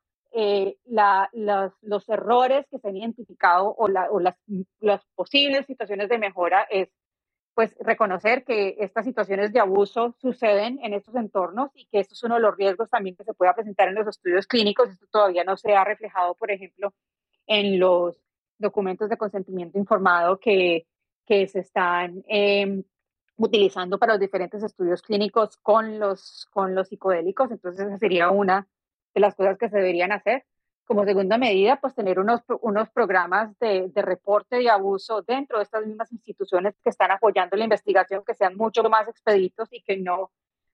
la, 0.86 1.30
los, 1.32 1.72
los, 1.82 2.10
errores 2.10 2.66
que 2.72 2.80
se 2.80 2.88
han 2.88 2.98
identificado 2.98 3.76
o, 3.78 3.88
la, 3.88 4.10
o 4.10 4.20
las, 4.20 4.36
las 4.80 5.06
posibles 5.14 5.68
situaciones 5.68 6.10
de 6.10 6.18
mejora 6.18 6.64
es 6.72 6.90
pues 7.54 7.76
reconocer 7.80 8.44
que 8.44 8.76
estas 8.80 9.06
situaciones 9.06 9.54
de 9.54 9.60
abuso 9.60 10.16
suceden 10.20 10.80
en 10.84 10.94
estos 10.94 11.16
entornos 11.16 11.70
y 11.76 11.86
que 11.86 12.00
esto 12.00 12.16
es 12.16 12.24
uno 12.24 12.36
de 12.36 12.42
los 12.42 12.58
riesgos 12.58 12.90
también 12.90 13.16
que 13.16 13.24
se 13.24 13.34
pueda 13.34 13.54
presentar 13.54 13.88
en 13.90 13.96
los 13.96 14.08
estudios 14.08 14.48
clínicos. 14.48 14.90
Esto 14.90 15.06
todavía 15.12 15.44
no 15.44 15.56
se 15.56 15.76
ha 15.76 15.84
reflejado, 15.84 16.34
por 16.36 16.50
ejemplo, 16.52 16.94
en 17.46 17.80
los 17.80 18.20
documentos 18.58 19.10
de 19.10 19.18
consentimiento 19.18 19.78
informado 19.78 20.40
que, 20.40 20.88
que 21.26 21.48
se 21.48 21.60
están 21.60 22.24
em, 22.28 22.84
utilizando 23.38 24.00
para 24.00 24.14
los 24.14 24.20
diferentes 24.20 24.64
estudios 24.64 25.02
clínicos 25.02 25.58
con 25.58 26.00
los, 26.00 26.48
con 26.52 26.74
los 26.74 26.88
psicodélicos. 26.88 27.52
Entonces, 27.52 27.86
esa 27.86 27.98
sería 28.00 28.32
una 28.32 28.68
de 29.14 29.22
las 29.22 29.36
cosas 29.36 29.58
que 29.60 29.70
se 29.70 29.78
deberían 29.78 30.12
hacer 30.12 30.44
como 30.86 31.06
segunda 31.06 31.38
medida, 31.38 31.80
pues 31.80 31.96
tener 31.96 32.20
unos, 32.20 32.42
unos 32.62 32.90
programas 32.90 33.58
de, 33.60 33.90
de, 33.90 34.02
reporte 34.02 34.58
de 34.58 34.70
abuso 34.70 35.22
dentro 35.22 35.58
de 35.58 35.64
estas 35.64 35.86
mismas 35.86 36.12
instituciones 36.12 36.76
que 36.84 36.90
están 36.90 37.12
apoyando 37.12 37.56
la 37.56 37.64
investigación, 37.64 38.24
que 38.26 38.36
sean 38.36 38.56
mucho 38.58 38.84
más 38.90 39.08
expeditos 39.08 39.70
y 39.72 39.82
que 39.82 39.98
no 39.98 40.32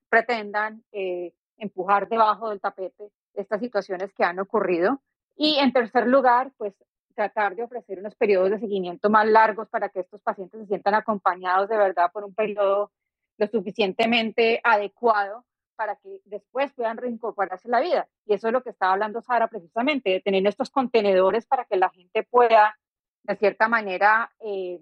pretendan 0.09 0.83
eh, 0.91 1.33
empujar 1.57 2.07
debajo 2.09 2.49
del 2.49 2.59
tapete 2.59 3.11
estas 3.33 3.59
situaciones 3.59 4.11
que 4.13 4.23
han 4.23 4.39
ocurrido. 4.39 5.01
Y 5.35 5.57
en 5.59 5.71
tercer 5.71 6.07
lugar, 6.07 6.51
pues 6.57 6.73
tratar 7.15 7.55
de 7.55 7.63
ofrecer 7.63 7.99
unos 7.99 8.15
periodos 8.15 8.49
de 8.49 8.59
seguimiento 8.59 9.09
más 9.09 9.27
largos 9.27 9.67
para 9.69 9.89
que 9.89 9.99
estos 10.01 10.21
pacientes 10.21 10.61
se 10.61 10.67
sientan 10.67 10.95
acompañados 10.95 11.69
de 11.69 11.77
verdad 11.77 12.11
por 12.11 12.23
un 12.23 12.33
periodo 12.33 12.91
lo 13.37 13.47
suficientemente 13.47 14.61
adecuado 14.63 15.45
para 15.79 15.95
que 15.95 16.19
después 16.25 16.73
puedan 16.73 16.97
reincorporarse 16.97 17.69
a 17.69 17.71
la 17.71 17.79
vida. 17.79 18.09
Y 18.25 18.33
eso 18.33 18.47
es 18.47 18.53
lo 18.53 18.61
que 18.61 18.71
estaba 18.71 18.91
hablando 18.91 19.21
Sara 19.21 19.47
precisamente, 19.47 20.09
de 20.09 20.19
tener 20.19 20.45
estos 20.45 20.69
contenedores 20.69 21.45
para 21.45 21.63
que 21.63 21.77
la 21.77 21.89
gente 21.89 22.23
pueda, 22.23 22.77
de 23.23 23.37
cierta 23.37 23.69
manera, 23.69 24.29
eh, 24.41 24.81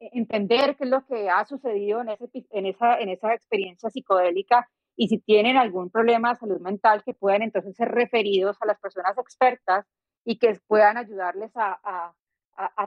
entender 0.00 0.74
qué 0.74 0.82
es 0.82 0.90
lo 0.90 1.06
que 1.06 1.30
ha 1.30 1.44
sucedido 1.44 2.00
en, 2.00 2.08
ese, 2.08 2.28
en, 2.50 2.66
esa, 2.66 2.98
en 2.98 3.10
esa 3.10 3.32
experiencia 3.34 3.88
psicodélica 3.88 4.68
y 4.96 5.06
si 5.06 5.18
tienen 5.18 5.56
algún 5.56 5.90
problema 5.90 6.30
de 6.30 6.40
salud 6.40 6.60
mental, 6.60 7.04
que 7.04 7.14
puedan 7.14 7.42
entonces 7.42 7.76
ser 7.76 7.92
referidos 7.92 8.56
a 8.60 8.66
las 8.66 8.80
personas 8.80 9.16
expertas 9.18 9.86
y 10.24 10.40
que 10.40 10.58
puedan 10.66 10.96
ayudarles 10.96 11.56
a, 11.56 11.78
a, 11.84 12.14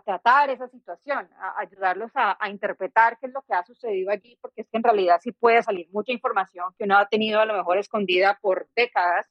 tratar 0.05 0.49
esa 0.49 0.67
situación, 0.67 1.27
a 1.39 1.59
ayudarlos 1.59 2.11
a, 2.13 2.37
interpretar 2.49 3.17
qué 3.19 3.27
es 3.27 3.33
lo 3.33 3.41
que 3.41 3.53
ha 3.53 3.63
sucedido 3.63 4.11
allí, 4.11 4.37
porque 4.41 4.61
es 4.61 4.69
que 4.69 4.77
en 4.77 4.83
realidad 4.83 5.19
sí 5.21 5.31
puede 5.31 5.63
salir 5.63 5.87
mucha 5.91 6.11
información 6.11 6.73
que 6.77 6.83
uno 6.83 6.97
ha 6.97 7.07
tenido 7.07 7.39
a 7.39 7.45
lo 7.45 7.55
mejor 7.55 7.77
escondida 7.77 8.37
por 8.41 8.67
décadas 8.75 9.27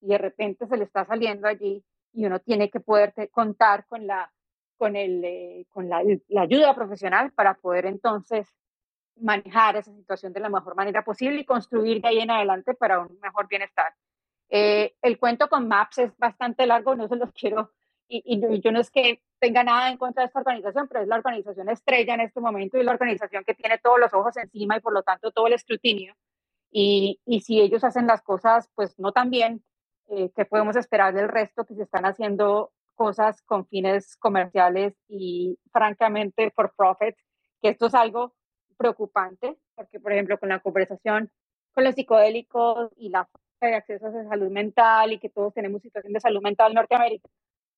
y 0.00 0.08
de 0.08 0.18
repente 0.18 0.66
se 0.66 0.76
le 0.76 0.84
está 0.84 1.04
saliendo 1.04 1.48
allí 1.48 1.84
y 2.12 2.26
uno 2.26 2.40
tiene 2.40 2.70
que 2.70 2.80
poder 2.80 3.14
contar 3.30 3.86
con 3.86 4.06
la 4.06 4.30
con 4.76 4.96
el 4.96 5.24
eh, 5.24 5.66
con 5.70 5.88
la, 5.88 6.02
ayuda 6.40 6.74
profesional 6.74 7.32
para 7.32 7.54
poder 7.54 7.86
entonces 7.86 8.48
manejar 9.16 9.76
esa 9.76 9.92
situación 9.94 10.32
de 10.32 10.40
la 10.40 10.48
mejor 10.48 10.74
manera 10.74 11.04
posible 11.04 11.40
y 11.40 11.44
construir 11.44 12.00
de 12.00 12.08
ahí 12.08 12.18
en 12.18 12.30
adelante 12.30 12.74
para 12.74 13.00
un 13.00 13.18
mejor 13.20 13.46
bienestar. 13.46 13.94
Eh, 14.48 14.94
el 15.02 15.18
cuento 15.18 15.48
con 15.48 15.68
MAPS 15.68 15.98
es 15.98 16.16
bastante 16.18 16.66
largo, 16.66 16.94
no 16.94 17.08
se 17.08 17.16
los 17.16 17.30
quiero 17.40 17.70
y, 18.12 18.60
yo 18.60 18.72
no 18.72 18.80
es 18.80 18.90
que 18.90 19.22
tenga 19.38 19.64
nada 19.64 19.90
en 19.90 19.96
contra 19.96 20.22
de 20.22 20.26
esta 20.26 20.40
organización, 20.40 20.88
pero 20.88 21.00
es 21.00 21.08
la 21.08 21.16
organización 21.16 21.68
estrella 21.68 22.14
en 22.14 22.20
este 22.20 22.40
momento 22.40 22.78
y 22.78 22.84
la 22.84 22.92
organización 22.92 23.44
que 23.44 23.54
tiene 23.54 23.78
todos 23.78 23.98
los 23.98 24.12
ojos 24.12 24.36
encima 24.36 24.76
y 24.76 24.80
por 24.80 24.92
lo 24.92 25.02
tanto 25.02 25.30
todo 25.32 25.46
el 25.46 25.54
escrutinio. 25.54 26.14
Y, 26.70 27.20
y 27.26 27.40
si 27.40 27.60
ellos 27.60 27.84
hacen 27.84 28.06
las 28.06 28.22
cosas 28.22 28.70
pues 28.74 28.98
no 28.98 29.12
tan 29.12 29.30
bien, 29.30 29.64
eh, 30.08 30.30
¿qué 30.36 30.44
podemos 30.44 30.76
esperar 30.76 31.14
del 31.14 31.28
resto 31.28 31.64
que 31.64 31.74
se 31.74 31.82
están 31.82 32.04
haciendo 32.04 32.72
cosas 32.94 33.42
con 33.42 33.66
fines 33.66 34.16
comerciales 34.16 34.94
y 35.08 35.58
francamente 35.72 36.50
for 36.50 36.72
profit? 36.76 37.16
Que 37.60 37.70
esto 37.70 37.86
es 37.86 37.94
algo 37.94 38.34
preocupante, 38.76 39.56
porque 39.74 40.00
por 40.00 40.12
ejemplo 40.12 40.38
con 40.38 40.50
la 40.50 40.60
conversación 40.60 41.30
con 41.72 41.84
los 41.84 41.94
psicodélicos 41.94 42.90
y 42.96 43.08
la 43.08 43.28
de 43.60 43.76
acceso 43.76 44.06
a 44.06 44.24
salud 44.28 44.50
mental 44.50 45.12
y 45.12 45.18
que 45.18 45.28
todos 45.28 45.54
tenemos 45.54 45.82
situación 45.82 46.12
de 46.12 46.20
salud 46.20 46.42
mental 46.42 46.72
en 46.72 46.76
Norteamérica, 46.76 47.28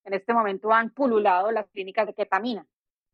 en 0.05 0.13
este 0.13 0.33
momento 0.33 0.71
han 0.71 0.91
pululado 0.91 1.51
las 1.51 1.67
clínicas 1.69 2.07
de 2.07 2.13
ketamina. 2.13 2.65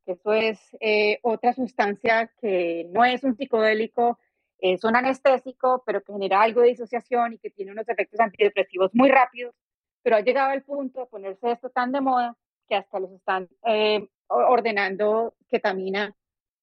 Eso 0.06 0.34
es 0.34 0.60
eh, 0.80 1.20
otra 1.22 1.54
sustancia 1.54 2.32
que 2.40 2.88
no 2.92 3.06
es 3.06 3.24
un 3.24 3.36
psicodélico, 3.36 4.20
es 4.58 4.84
un 4.84 4.96
anestésico, 4.96 5.84
pero 5.86 6.04
que 6.04 6.14
genera 6.14 6.42
algo 6.42 6.62
de 6.62 6.70
disociación 6.70 7.34
y 7.34 7.40
que 7.40 7.50
tiene 7.50 7.72
unos 7.72 7.88
efectos 7.88 8.20
antidepresivos 8.20 8.92
muy 8.94 9.10
rápidos, 9.10 9.56
pero 10.04 10.18
ha 10.18 10.22
llegado 10.22 10.50
al 10.52 10.64
punto 10.64 11.02
de 11.02 11.06
ponerse 11.06 11.52
esto 11.52 11.70
tan 11.70 11.92
de 11.92 12.02
moda 12.02 12.36
que 12.68 12.76
hasta 12.76 13.00
los 13.00 13.12
están 13.12 13.48
eh, 13.66 14.08
ordenando 14.28 15.36
ketamina 15.50 16.16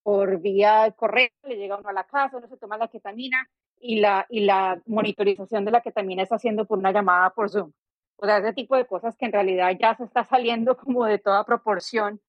por 0.02 0.40
vía 0.40 0.90
correo, 0.96 1.28
le 1.42 1.56
llega 1.56 1.76
uno 1.76 1.88
a 1.88 1.92
la 1.92 2.04
casa, 2.04 2.38
uno 2.38 2.48
se 2.48 2.56
toma 2.56 2.78
la 2.78 2.88
ketamina 2.88 3.48
y 3.80 4.00
la, 4.00 4.26
y 4.28 4.40
la 4.40 4.80
monitorización 4.86 5.64
de 5.64 5.70
la 5.70 5.82
ketamina 5.82 6.22
está 6.22 6.36
haciendo 6.36 6.64
por 6.64 6.78
una 6.78 6.92
llamada 6.92 7.30
por 7.30 7.50
Zoom. 7.50 7.72
O 8.20 8.26
sea, 8.26 8.38
ese 8.38 8.52
tipo 8.52 8.76
de 8.76 8.86
cosas 8.86 9.16
que 9.16 9.26
en 9.26 9.32
realidad 9.32 9.70
ya 9.78 9.94
se 9.94 10.04
está 10.04 10.24
saliendo 10.24 10.76
como 10.76 11.04
de 11.04 11.18
toda 11.18 11.44
proporción 11.44 12.20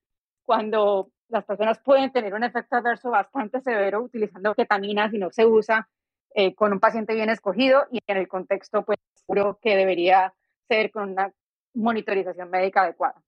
cuando 0.44 1.12
las 1.30 1.46
personas 1.46 1.80
pueden 1.80 2.12
tener 2.12 2.34
un 2.34 2.44
efecto 2.44 2.76
adverso 2.76 3.10
bastante 3.10 3.60
severo 3.62 4.02
utilizando 4.02 4.54
ketamina 4.54 5.10
si 5.10 5.18
no 5.18 5.32
se 5.32 5.46
usa 5.46 5.90
eh, 6.36 6.54
con 6.54 6.74
un 6.74 6.80
paciente 6.80 7.16
bien 7.16 7.30
escogido 7.30 7.88
y 7.92 8.00
en 8.06 8.18
el 8.18 8.28
contexto, 8.28 8.86
pues, 8.86 9.00
seguro 9.16 9.60
que 9.62 9.76
debería 9.76 10.34
ser 10.68 10.92
con 10.92 11.12
una 11.12 11.32
monitorización 11.74 12.50
médica 12.52 12.84
adecuada. 12.84 13.22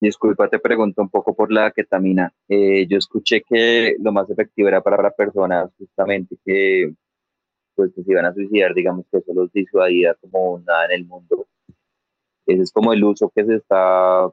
Disculpa, 0.00 0.48
te 0.48 0.58
pregunto 0.58 1.00
un 1.00 1.08
poco 1.08 1.34
por 1.34 1.52
la 1.52 1.70
ketamina. 1.70 2.32
Eh, 2.48 2.86
yo 2.86 2.98
escuché 2.98 3.42
que 3.42 3.96
lo 4.00 4.12
más 4.12 4.28
efectivo 4.28 4.68
era 4.68 4.82
para 4.82 5.10
personas 5.10 5.70
justamente 5.78 6.36
que, 6.44 6.92
pues, 7.76 7.92
que 7.94 8.02
se 8.02 8.10
iban 8.10 8.24
a 8.24 8.34
suicidar, 8.34 8.74
digamos 8.74 9.06
que 9.10 9.18
eso 9.18 9.32
los 9.34 9.52
disuadía 9.52 10.14
como 10.14 10.58
nada 10.66 10.86
en 10.86 10.92
el 10.92 11.04
mundo. 11.06 11.46
Ese 12.46 12.62
es 12.62 12.72
como 12.72 12.92
el 12.92 13.04
uso 13.04 13.30
que 13.34 13.44
se 13.44 13.56
está 13.56 14.28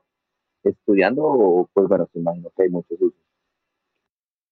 estudiando 0.64 1.24
o 1.24 1.70
pues 1.74 1.88
bueno, 1.88 2.07
se 2.11 2.20
imagino 2.20 2.49
que 2.56 2.64
hay 2.64 2.70
muchos 2.70 2.99
usos. 3.02 3.20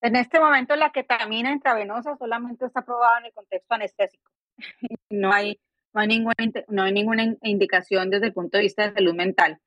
En 0.02 0.16
este 0.16 0.40
momento 0.40 0.76
la 0.76 0.92
ketamina 0.92 1.52
intravenosa 1.52 2.18
solamente 2.18 2.66
está 2.66 2.82
aprobada 2.82 3.20
en 3.20 3.28
el 3.28 3.34
contexto 3.34 3.74
anestésico. 3.74 4.32
No 5.10 5.32
hay, 5.32 5.60
no 5.94 6.02
hay, 6.02 6.08
ninguna, 6.08 6.34
no 6.70 6.84
hay 6.84 6.94
ninguna 6.94 7.36
indicación 7.44 8.10
desde 8.10 8.28
el 8.28 8.34
punto 8.34 8.58
de 8.58 8.64
vista 8.64 8.84
de 8.84 8.94
salud 8.94 9.14
mental. 9.14 9.60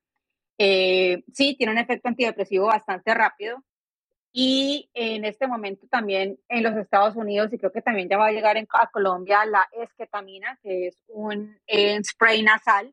Eh, 0.59 1.23
sí, 1.33 1.55
tiene 1.57 1.73
un 1.73 1.79
efecto 1.79 2.09
antidepresivo 2.09 2.67
bastante 2.67 3.13
rápido 3.13 3.63
y 4.37 4.91
en 4.95 5.25
este 5.25 5.47
momento 5.47 5.87
también 5.87 6.41
en 6.49 6.65
los 6.65 6.77
Estados 6.77 7.15
Unidos 7.15 7.53
y 7.53 7.59
creo 7.59 7.71
que 7.71 7.83
también 7.83 8.09
ya 8.09 8.19
va 8.19 8.27
a 8.27 8.33
llegar 8.33 8.57
a 8.59 8.91
Colombia 8.91 9.47
la 9.47 9.69
esketamina, 9.71 10.59
que 10.61 10.89
es 10.89 10.97
un 11.07 11.57
spray 12.03 12.43
nasal 12.43 12.93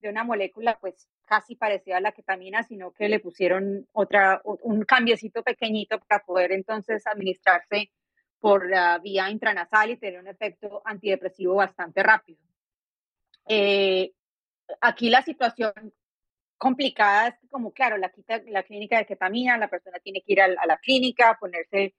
de 0.00 0.08
una 0.08 0.22
molécula 0.22 0.78
pues 0.80 1.08
casi 1.24 1.56
parecida 1.56 1.96
a 1.96 2.00
la 2.00 2.12
ketamina, 2.12 2.62
sino 2.62 2.92
que 2.92 3.08
le 3.08 3.18
pusieron 3.18 3.88
otra, 3.92 4.40
un 4.44 4.84
cambiecito 4.84 5.42
pequeñito 5.42 5.98
para 5.98 6.24
poder 6.24 6.52
entonces 6.52 7.04
administrarse 7.08 7.90
por 8.38 8.70
la 8.70 8.98
vía 8.98 9.28
intranasal 9.30 9.90
y 9.90 9.96
tener 9.96 10.20
un 10.20 10.28
efecto 10.28 10.80
antidepresivo 10.84 11.56
bastante 11.56 12.04
rápido. 12.04 12.38
Eh, 13.48 14.12
aquí 14.80 15.10
la 15.10 15.22
situación 15.22 15.72
complicada 16.58 17.28
es 17.28 17.50
como, 17.50 17.72
claro, 17.72 17.96
la, 17.96 18.10
clínica 18.62 18.98
de 18.98 19.06
ketamina, 19.06 19.56
la 19.56 19.68
persona 19.68 19.98
tiene 20.00 20.22
que 20.22 20.32
ir 20.32 20.42
a, 20.42 20.48
la 20.48 20.76
clínica, 20.78 21.38
ponerse 21.40 21.94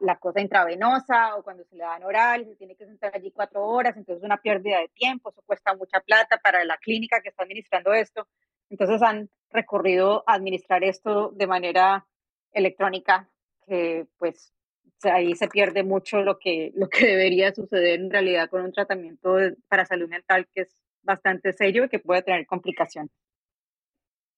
la 0.00 0.16
cosa 0.16 0.40
intravenosa 0.40 1.36
o 1.36 1.42
cuando 1.42 1.64
se 1.64 1.76
le 1.76 1.82
dan 1.82 2.02
oral, 2.02 2.46
se 2.46 2.56
tiene 2.56 2.76
que 2.76 2.86
sentar 2.86 3.12
allí 3.14 3.30
cuatro 3.30 3.66
horas, 3.66 3.94
entonces 3.96 4.22
es 4.22 4.24
una 4.24 4.38
pérdida 4.38 4.80
de 4.80 4.88
tiempo, 4.88 5.30
eso 5.30 5.42
cuesta 5.44 5.74
mucha 5.74 6.00
plata 6.00 6.38
para 6.38 6.64
la 6.64 6.78
clínica 6.78 7.20
que 7.20 7.28
está 7.28 7.42
administrando 7.42 7.92
esto. 7.92 8.26
Entonces 8.70 9.02
han 9.02 9.28
recurrido 9.50 10.24
a 10.26 10.34
administrar 10.34 10.82
esto 10.82 11.30
de 11.34 11.46
manera 11.46 12.06
electrónica, 12.52 13.28
que 13.66 14.06
pues 14.18 14.54
ahí 15.02 15.34
se 15.34 15.48
pierde 15.48 15.82
mucho 15.82 16.22
lo 16.22 16.38
que, 16.38 16.72
lo 16.74 16.88
que 16.88 17.06
debería 17.06 17.54
suceder 17.54 18.00
en 18.00 18.10
realidad 18.10 18.48
con 18.48 18.62
un 18.62 18.72
tratamiento 18.72 19.36
para 19.68 19.84
salud 19.84 20.08
mental 20.08 20.48
que 20.54 20.62
es 20.62 20.76
bastante 21.02 21.52
serio 21.52 21.84
y 21.84 21.88
que 21.88 21.98
puede 21.98 22.22
tener 22.22 22.46
complicaciones. 22.46 23.12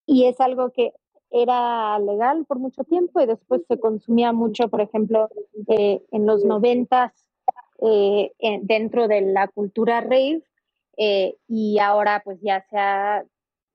Y 0.08 0.24
es 0.24 0.40
algo 0.40 0.70
que 0.70 0.94
era 1.30 1.98
legal 1.98 2.46
por 2.46 2.58
mucho 2.58 2.82
tiempo 2.84 3.20
y 3.20 3.26
después 3.26 3.60
se 3.68 3.78
consumía 3.78 4.32
mucho, 4.32 4.68
por 4.68 4.80
ejemplo, 4.80 5.28
eh, 5.68 6.02
en 6.10 6.24
los 6.24 6.46
noventas 6.46 7.12
eh, 7.82 8.32
dentro 8.62 9.06
de 9.06 9.20
la 9.20 9.48
cultura 9.48 10.00
rave 10.00 10.42
eh, 10.96 11.36
y 11.46 11.78
ahora 11.78 12.22
pues 12.24 12.40
ya 12.40 12.64
se 12.70 12.78
ha 12.78 13.24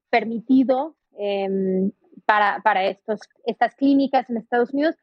permitido 0.10 0.96
em, 1.18 1.92
para, 2.26 2.62
para 2.64 2.86
estos, 2.86 3.22
estas 3.46 3.76
clínicas 3.76 4.30
en 4.30 4.38
Estados 4.38 4.74
Unidos. 4.74 4.96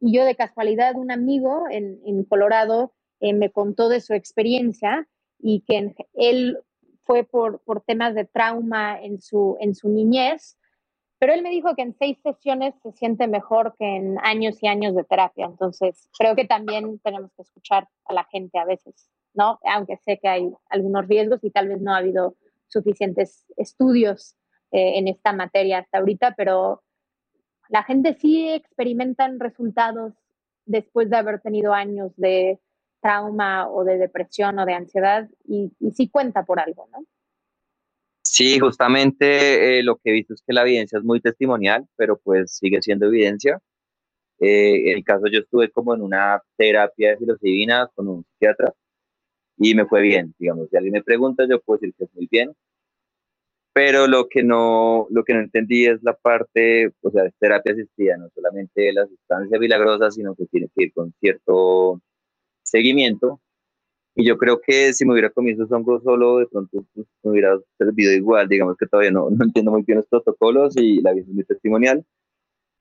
Y 0.00 0.16
yo 0.16 0.24
de 0.24 0.36
casualidad, 0.36 0.94
un 0.94 1.10
amigo 1.10 1.64
en, 1.68 2.00
en 2.06 2.24
Colorado 2.24 2.92
eh, 3.20 3.34
me 3.34 3.50
contó 3.50 3.88
de 3.88 4.00
su 4.00 4.14
experiencia 4.14 5.08
y 5.38 5.62
que 5.62 5.94
él 6.14 6.58
fue 7.04 7.24
por, 7.24 7.60
por 7.60 7.82
temas 7.82 8.14
de 8.14 8.24
trauma 8.24 9.00
en 9.00 9.20
su, 9.20 9.56
en 9.60 9.74
su 9.74 9.88
niñez, 9.88 10.56
pero 11.18 11.32
él 11.32 11.42
me 11.42 11.50
dijo 11.50 11.74
que 11.74 11.82
en 11.82 11.94
seis 11.94 12.18
sesiones 12.22 12.74
se 12.82 12.92
siente 12.92 13.26
mejor 13.26 13.74
que 13.78 13.96
en 13.96 14.18
años 14.22 14.62
y 14.62 14.66
años 14.66 14.94
de 14.94 15.04
terapia. 15.04 15.46
Entonces, 15.46 16.08
creo 16.18 16.36
que 16.36 16.44
también 16.44 16.98
tenemos 17.00 17.32
que 17.34 17.42
escuchar 17.42 17.88
a 18.04 18.12
la 18.12 18.24
gente 18.24 18.58
a 18.58 18.64
veces, 18.64 19.10
¿no? 19.34 19.58
Aunque 19.64 19.96
sé 19.98 20.18
que 20.18 20.28
hay 20.28 20.52
algunos 20.68 21.06
riesgos 21.06 21.42
y 21.42 21.50
tal 21.50 21.68
vez 21.68 21.80
no 21.80 21.94
ha 21.94 21.98
habido 21.98 22.36
suficientes 22.68 23.46
estudios 23.56 24.36
eh, 24.72 24.98
en 24.98 25.08
esta 25.08 25.32
materia 25.32 25.78
hasta 25.78 25.98
ahorita, 25.98 26.34
pero 26.36 26.82
la 27.68 27.82
gente 27.82 28.14
sí 28.14 28.48
experimenta 28.50 29.28
resultados 29.38 30.12
después 30.66 31.08
de 31.08 31.16
haber 31.16 31.40
tenido 31.40 31.72
años 31.72 32.12
de 32.16 32.60
trauma 33.00 33.68
o 33.68 33.84
de 33.84 33.98
depresión 33.98 34.58
o 34.58 34.66
de 34.66 34.74
ansiedad 34.74 35.28
y, 35.44 35.72
sí 35.94 36.08
cuenta 36.08 36.44
por 36.44 36.60
algo, 36.60 36.88
¿no? 36.92 37.04
Sí, 38.32 38.58
justamente 38.58 39.78
eh, 39.78 39.82
lo 39.82 39.96
que 39.96 40.10
he 40.10 40.12
visto 40.12 40.34
es 40.34 40.42
que 40.46 40.52
la 40.52 40.62
evidencia 40.62 40.98
es 40.98 41.04
muy 41.04 41.20
testimonial, 41.20 41.86
pero 41.96 42.18
pues 42.18 42.56
sigue 42.56 42.82
siendo 42.82 43.06
evidencia. 43.06 43.60
Eh, 44.40 44.90
en 44.90 44.98
el 44.98 45.04
caso 45.04 45.26
yo 45.28 45.40
estuve 45.40 45.70
como 45.70 45.94
en 45.94 46.02
una 46.02 46.42
terapia 46.56 47.10
de 47.10 47.18
filosofía 47.18 47.88
con 47.94 48.08
un 48.08 48.24
psiquiatra 48.24 48.74
y 49.58 49.74
me 49.74 49.86
fue 49.86 50.02
bien, 50.02 50.34
digamos. 50.38 50.68
Si 50.70 50.76
alguien 50.76 50.94
me 50.94 51.02
pregunta, 51.04 51.46
yo 51.48 51.60
puedo 51.62 51.80
decir 51.80 51.94
que 51.98 52.04
es 52.04 52.14
muy 52.14 52.28
bien 52.30 52.52
pero 53.76 54.06
lo 54.06 54.26
que 54.26 54.42
no, 54.42 55.06
lo 55.10 55.22
que 55.22 55.34
no 55.34 55.40
entendí 55.40 55.84
es 55.84 56.02
la 56.02 56.14
parte, 56.14 56.94
o 57.02 57.10
sea, 57.10 57.30
terapia 57.38 57.74
asistida, 57.74 58.16
no 58.16 58.30
solamente 58.34 58.90
la 58.90 59.06
sustancia 59.06 59.58
milagrosa, 59.58 60.10
sino 60.10 60.34
que 60.34 60.46
tiene 60.46 60.68
que 60.74 60.84
ir 60.84 60.94
con 60.94 61.12
cierto 61.20 62.00
seguimiento. 62.62 63.42
Y 64.18 64.26
yo 64.26 64.38
creo 64.38 64.60
que 64.62 64.94
si 64.94 65.04
me 65.04 65.12
hubiera 65.12 65.28
comido 65.30 65.62
esos 65.62 65.70
hongos 65.72 66.02
solo, 66.02 66.38
de 66.38 66.46
pronto 66.46 66.86
pues, 66.94 67.06
me 67.22 67.32
hubiera 67.32 67.58
servido 67.76 68.12
igual. 68.12 68.48
Digamos 68.48 68.76
que 68.78 68.86
todavía 68.86 69.10
no, 69.10 69.28
no 69.30 69.44
entiendo 69.44 69.72
muy 69.72 69.82
bien 69.82 69.98
los 69.98 70.06
protocolos 70.06 70.74
y 70.76 71.02
la 71.02 71.12
visión 71.12 71.36
testimonial. 71.44 72.02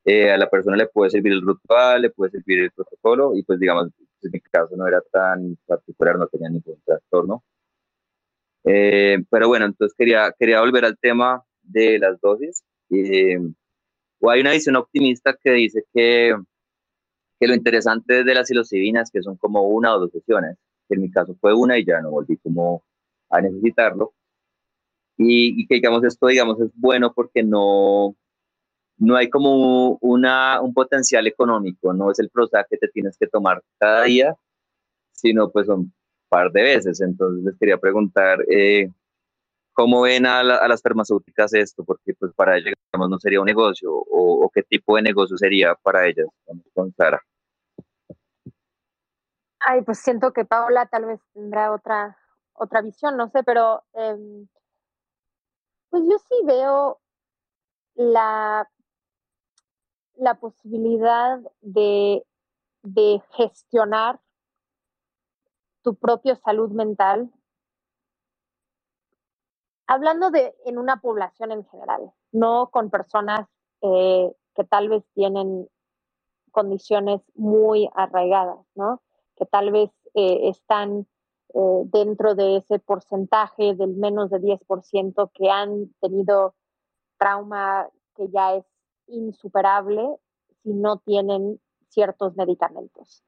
Eh, 0.05 0.31
a 0.31 0.37
la 0.37 0.49
persona 0.49 0.77
le 0.77 0.87
puede 0.87 1.09
servir 1.11 1.33
el 1.33 1.45
ritual, 1.45 2.03
le 2.03 2.09
puede 2.11 2.31
servir 2.31 2.59
el 2.59 2.71
protocolo, 2.71 3.35
y 3.35 3.43
pues 3.43 3.59
digamos, 3.59 3.87
en 4.21 4.31
mi 4.31 4.39
caso 4.39 4.77
no 4.77 4.87
era 4.87 5.01
tan 5.11 5.57
particular, 5.65 6.17
no 6.17 6.27
tenía 6.27 6.49
ningún 6.49 6.79
trastorno. 6.85 7.43
Eh, 8.63 9.17
pero 9.29 9.47
bueno, 9.47 9.65
entonces 9.65 9.95
quería, 9.97 10.33
quería 10.39 10.61
volver 10.61 10.85
al 10.85 10.97
tema 10.97 11.43
de 11.63 11.99
las 11.99 12.19
dosis. 12.21 12.63
Eh, 12.91 13.39
o 14.19 14.29
hay 14.29 14.41
una 14.41 14.51
visión 14.51 14.75
optimista 14.75 15.35
que 15.41 15.51
dice 15.51 15.83
que, 15.93 16.35
que 17.39 17.47
lo 17.47 17.55
interesante 17.55 18.23
de 18.23 18.33
las 18.33 18.47
psilocibinas 18.47 19.11
que 19.11 19.21
son 19.21 19.37
como 19.37 19.63
una 19.63 19.95
o 19.95 19.99
dos 19.99 20.11
sesiones, 20.11 20.57
que 20.87 20.95
en 20.95 21.01
mi 21.01 21.11
caso 21.11 21.35
fue 21.39 21.53
una 21.53 21.77
y 21.77 21.85
ya 21.85 22.01
no 22.01 22.11
volví 22.11 22.37
como 22.37 22.83
a 23.29 23.41
necesitarlo. 23.41 24.13
Y, 25.17 25.61
y, 25.61 25.67
que 25.67 25.75
digamos 25.75 26.03
esto 26.03 26.27
digamos 26.27 26.59
es 26.59 26.71
bueno 26.75 27.13
porque 27.13 27.41
no, 27.41 28.15
no 28.97 29.15
hay 29.15 29.29
como 29.29 29.97
una, 30.01 30.61
un 30.61 30.73
potencial 30.73 31.27
económico, 31.27 31.93
no 31.93 32.11
es 32.11 32.19
el 32.19 32.29
Prozac 32.29 32.67
que 32.69 32.77
te 32.77 32.89
tienes 32.89 33.17
que 33.17 33.27
tomar 33.27 33.61
cada 33.79 34.03
día, 34.03 34.35
sino 35.13 35.49
pues 35.51 35.67
son 35.67 35.93
par 36.29 36.51
de 36.51 36.63
veces. 36.63 37.01
Entonces 37.01 37.43
les 37.43 37.57
quería 37.57 37.77
preguntar 37.77 38.39
eh, 38.49 38.89
cómo 39.73 40.01
ven 40.01 40.25
a, 40.25 40.43
las 40.43 40.81
farmacéuticas 40.81 41.53
esto, 41.53 41.83
porque 41.83 42.13
pues 42.13 42.33
para 42.33 42.57
ellas 42.57 42.73
no 42.93 43.19
sería 43.19 43.41
un 43.41 43.45
negocio 43.45 43.91
o, 43.93 44.49
qué 44.53 44.63
tipo 44.63 44.95
de 44.95 45.01
negocio 45.01 45.37
sería 45.37 45.75
para 45.75 46.07
ellas. 46.07 46.27
con 46.73 46.93
Sara. 46.93 47.21
Ay, 49.65 49.83
pues 49.83 49.99
siento 49.99 50.33
que 50.33 50.45
Paola 50.45 50.87
tal 50.87 51.05
vez 51.05 51.21
tendrá 51.33 51.73
otra, 51.73 52.17
otra 52.55 52.81
visión, 52.83 53.17
no 53.17 53.29
sé, 53.29 53.43
pero 53.43 53.83
em, 53.93 54.47
pues 55.89 56.03
yo 56.09 56.17
sí 56.29 56.35
veo 56.45 57.01
la, 57.95 58.69
la 60.15 60.35
posibilidad 60.35 61.39
de, 61.61 62.25
de 62.83 63.21
gestionar 63.33 64.19
tu 65.83 65.95
propia 65.95 66.35
salud 66.35 66.71
mental, 66.71 67.31
hablando 69.87 70.31
de 70.31 70.55
en 70.65 70.77
una 70.79 71.01
población 71.01 71.51
en 71.51 71.65
general, 71.67 72.11
no 72.31 72.69
con 72.71 72.89
personas 72.91 73.47
eh, 73.81 74.31
que 74.55 74.63
tal 74.65 74.89
vez 74.89 75.03
tienen 75.15 75.69
condiciones 76.51 77.21
muy 77.35 77.89
arraigadas, 77.95 78.59
¿no? 78.75 79.01
Que 79.35 79.45
tal 79.45 79.71
vez 79.71 79.91
eh, 80.17 80.47
están 80.47 81.07
eh, 81.53 81.81
dentro 81.85 82.35
de 82.35 82.57
ese 82.57 82.79
porcentaje 82.79 83.75
del 83.75 83.95
menos 83.95 84.29
de 84.29 84.39
10% 84.39 85.29
que 85.33 85.49
han 85.49 85.93
tenido 85.99 86.55
trauma 87.17 87.89
que 88.15 88.29
ya 88.29 88.55
es 88.55 88.65
insuperable 89.07 90.15
si 90.63 90.73
no 90.73 90.99
tienen 90.99 91.59
ciertos 91.89 92.37
medicamentos. 92.37 93.23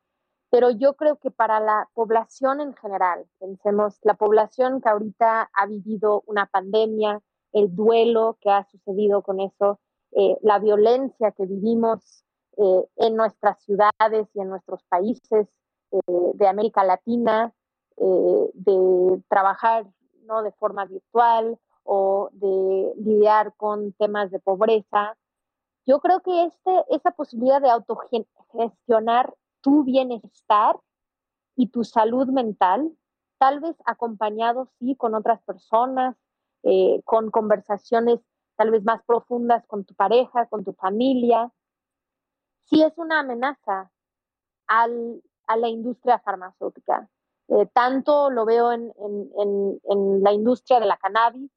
Pero 0.50 0.72
yo 0.72 0.96
creo 0.96 1.18
que 1.18 1.30
para 1.30 1.60
la 1.60 1.90
población 1.94 2.62
en 2.62 2.74
general, 2.74 3.26
pensemos, 3.38 4.00
la 4.04 4.14
población 4.14 4.80
que 4.80 4.88
ahorita 4.88 5.50
ha 5.54 5.66
vivido 5.66 6.24
una 6.26 6.46
pandemia, 6.46 7.22
el 7.52 7.76
duelo 7.76 8.38
que 8.40 8.50
ha 8.50 8.64
sucedido 8.64 9.24
con 9.24 9.42
eso, 9.42 9.82
eh, 10.12 10.38
la 10.42 10.60
violencia 10.60 11.34
que 11.34 11.46
vivimos 11.46 12.24
en 12.60 13.16
nuestras 13.16 13.62
ciudades 13.62 14.28
y 14.34 14.40
en 14.40 14.50
nuestros 14.50 14.84
países 14.86 15.48
eh, 15.92 16.32
de 16.34 16.48
América 16.48 16.84
Latina, 16.84 17.54
de 18.00 19.24
trabajar 19.28 19.88
¿no? 20.28 20.44
de 20.44 20.52
forma 20.52 20.86
virtual 20.86 21.58
o 21.84 22.30
de 22.34 22.94
lidiar 22.98 23.56
con 23.56 23.94
temas 23.94 24.30
de 24.30 24.40
pobreza. 24.40 25.18
Yo 25.86 26.00
creo 26.00 26.22
que 26.22 26.44
este, 26.44 26.86
esa 26.90 27.12
posibilidad 27.12 27.62
de 27.62 27.70
autogestionar 27.70 29.34
tu 29.62 29.84
bienestar 29.84 30.78
y 31.56 31.68
tu 31.70 31.84
salud 31.84 32.28
mental, 32.28 32.92
tal 33.40 33.62
vez 33.62 33.76
acompañado, 33.86 34.70
sí, 34.80 34.96
con 34.96 35.16
otras 35.16 35.42
personas, 35.44 36.16
eh, 36.64 37.02
con 37.06 37.32
conversaciones 37.32 38.20
tal 38.58 38.72
vez 38.72 38.84
más 38.84 39.02
profundas 39.04 39.66
con 39.68 39.86
tu 39.86 39.94
pareja, 39.94 40.48
con 40.48 40.64
tu 40.64 40.74
familia, 40.74 41.52
sí 42.66 42.84
es 42.84 42.98
una 42.98 43.20
amenaza 43.20 43.92
al, 44.66 45.22
a 45.48 45.58
la 45.58 45.70
industria 45.70 46.20
farmacéutica. 46.20 47.10
Eh, 47.50 47.66
tanto 47.74 48.30
lo 48.30 48.46
veo 48.46 48.74
en, 48.74 48.92
la 50.22 50.34
industria 50.34 50.80
de 50.80 50.86
la 50.86 50.98
cannabis, 50.98 51.50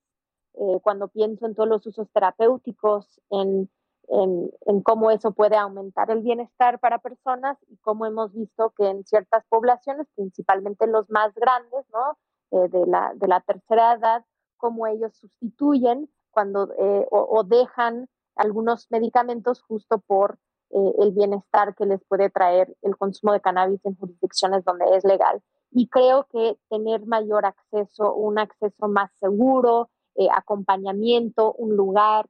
eh, 0.54 0.78
cuando 0.82 1.08
pienso 1.08 1.46
en 1.46 1.54
todos 1.54 1.68
los 1.68 1.86
usos 1.86 2.08
terapéuticos, 2.12 3.20
en 3.30 3.68
cómo 4.84 5.10
eso 5.10 5.32
puede 5.32 5.56
aumentar 5.56 6.10
el 6.10 6.22
bienestar 6.22 6.78
para 6.78 6.98
personas 6.98 7.58
y 7.68 7.76
cómo 7.78 8.06
hemos 8.06 8.32
visto 8.32 8.70
que 8.76 8.88
en 8.88 9.04
ciertas 9.04 9.44
poblaciones, 9.48 10.06
principalmente 10.14 10.86
los 10.86 11.10
más 11.10 11.34
grandes, 11.34 11.84
¿no? 11.92 12.18
Eh, 12.52 12.68
de, 12.68 12.86
la, 12.86 13.40
tercera 13.46 13.94
edad, 13.94 14.24
cómo 14.56 14.86
ellos 14.86 15.14
sustituyen 15.14 16.08
cuando 16.30 16.68
o, 17.10 17.44
dejan 17.44 18.08
algunos 18.36 18.88
medicamentos 18.90 19.62
justo 19.62 19.98
por 19.98 20.38
eh, 20.70 20.92
el 20.98 21.12
bienestar 21.12 21.74
que 21.74 21.86
les 21.86 22.02
puede 22.04 22.30
traer 22.30 22.76
el 22.82 22.96
consumo 22.96 23.32
de 23.32 23.40
cannabis 23.40 23.84
en 23.84 23.96
jurisdicciones 23.96 24.64
donde 24.64 24.84
es 24.96 25.04
legal. 25.04 25.42
Y 25.70 25.88
creo 25.88 26.26
que 26.30 26.58
tener 26.68 27.06
mayor 27.06 27.46
acceso, 27.46 28.14
un 28.14 28.38
acceso 28.38 28.88
más 28.88 29.10
seguro, 29.18 29.90
acompañamiento, 30.32 31.54
un 31.54 31.76
lugar, 31.76 32.26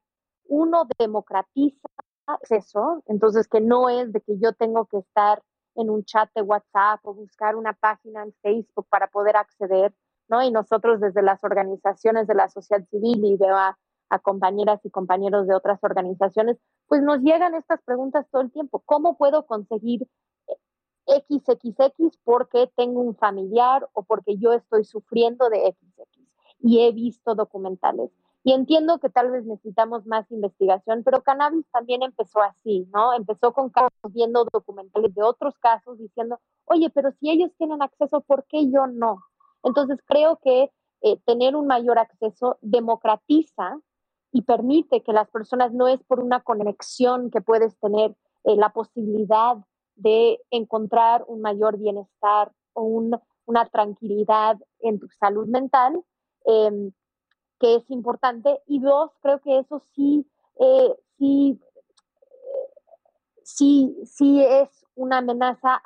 uno 0.47 0.87
democratiza 0.99 1.89
eso, 2.49 3.03
entonces 3.07 3.49
que 3.49 3.61
no 3.61 3.89
es 3.89 4.13
de 4.13 4.21
que 4.21 4.39
yo 4.39 4.53
tengo 4.53 4.87
que 4.87 4.99
estar 4.99 5.43
en 5.77 5.91
un 5.91 6.05
chat 6.05 6.31
de 6.35 6.43
WhatsApp 6.43 7.01
o 7.05 7.15
buscar 7.15 7.57
una 7.57 7.73
página 7.73 8.23
en 8.23 8.33
Facebook 8.43 8.87
para 8.89 9.09
poder 9.09 9.37
acceder, 9.37 9.95
¿no? 10.29 10.43
Y 10.43 10.51
nosotros 10.51 11.01
desde 11.01 11.23
las 11.23 11.43
organizaciones 11.45 12.27
de 12.27 12.35
la 12.35 12.49
sociedad 12.49 12.85
civil 12.91 13.25
y 13.25 13.37
veo 13.37 13.57
a, 14.11 14.19
compañeras 14.19 14.81
y 14.85 14.91
compañeros 14.91 15.47
de 15.47 15.55
otras 15.55 15.79
organizaciones, 15.83 16.59
pues 16.87 17.03
nos 17.03 17.21
llegan 17.21 17.55
estas 17.55 17.81
preguntas 17.83 18.27
todo 18.31 18.43
el 18.43 18.53
tiempo. 18.53 18.83
¿Cómo 18.85 19.17
puedo 19.17 19.47
conseguir 19.47 20.07
XXX 21.07 22.19
porque 22.25 22.71
tengo 22.77 23.01
un 23.01 23.17
familiar 23.17 23.89
o 23.93 24.03
porque 24.03 24.37
yo 24.37 24.53
estoy 24.53 24.85
sufriendo 24.85 25.49
de 25.49 25.73
XX? 25.73 26.21
Y 26.59 26.81
he 26.81 26.93
visto 26.93 27.35
documentales. 27.35 28.11
Y 28.43 28.53
entiendo 28.53 28.99
que 28.99 29.11
tal 29.11 29.31
vez 29.31 29.45
necesitamos 29.45 30.07
más 30.07 30.31
investigación, 30.31 31.03
pero 31.05 31.23
cannabis 31.23 31.67
también 31.73 32.03
empezó 32.03 32.41
así, 32.41 32.89
¿no? 32.93 33.13
Empezó 33.13 33.53
con 33.53 33.69
casos 33.69 33.91
viendo 34.13 34.47
documentales 34.51 35.15
de 35.15 35.23
otros 35.23 35.59
casos 35.59 35.99
diciendo, 35.99 36.41
oye, 36.65 36.89
pero 36.91 37.13
si 37.13 37.31
ellos 37.31 37.51
tienen 37.59 37.83
acceso, 37.83 38.23
¿por 38.23 38.45
qué 38.47 38.71
yo 38.71 38.87
no? 38.87 39.21
Entonces 39.63 39.99
creo 40.07 40.39
que 40.43 40.71
eh, 41.03 41.19
tener 41.27 41.55
un 41.55 41.67
mayor 41.67 41.99
acceso 41.99 42.59
democratiza 42.63 43.79
y 44.33 44.43
permite 44.43 45.03
que 45.03 45.13
las 45.13 45.29
personas 45.29 45.73
no 45.73 45.89
es 45.89 46.03
por 46.05 46.21
una 46.21 46.41
conexión 46.41 47.31
que 47.31 47.41
puedes 47.41 47.77
tener 47.79 48.15
eh, 48.45 48.57
la 48.57 48.73
posibilidad 48.73 49.57
de 49.97 50.41
encontrar 50.51 51.25
un 51.27 51.41
mayor 51.41 51.79
bienestar 51.79 52.53
o 52.73 52.83
una 53.47 53.69
tranquilidad 53.71 54.57
en 54.79 54.99
tu 54.99 55.09
salud 55.19 55.47
mental, 55.47 56.03
eh, 56.47 56.93
que 57.59 57.75
es 57.77 57.91
importante. 57.91 58.63
Y 58.67 58.81
dos, 58.81 59.11
creo 59.21 59.41
que 59.41 59.59
eso 59.59 59.83
sí, 59.95 60.27
eh, 60.61 60.95
sí, 61.19 61.61
sí, 63.43 63.97
sí 64.05 64.43
es 64.43 64.87
una 64.95 65.19
amenaza 65.19 65.83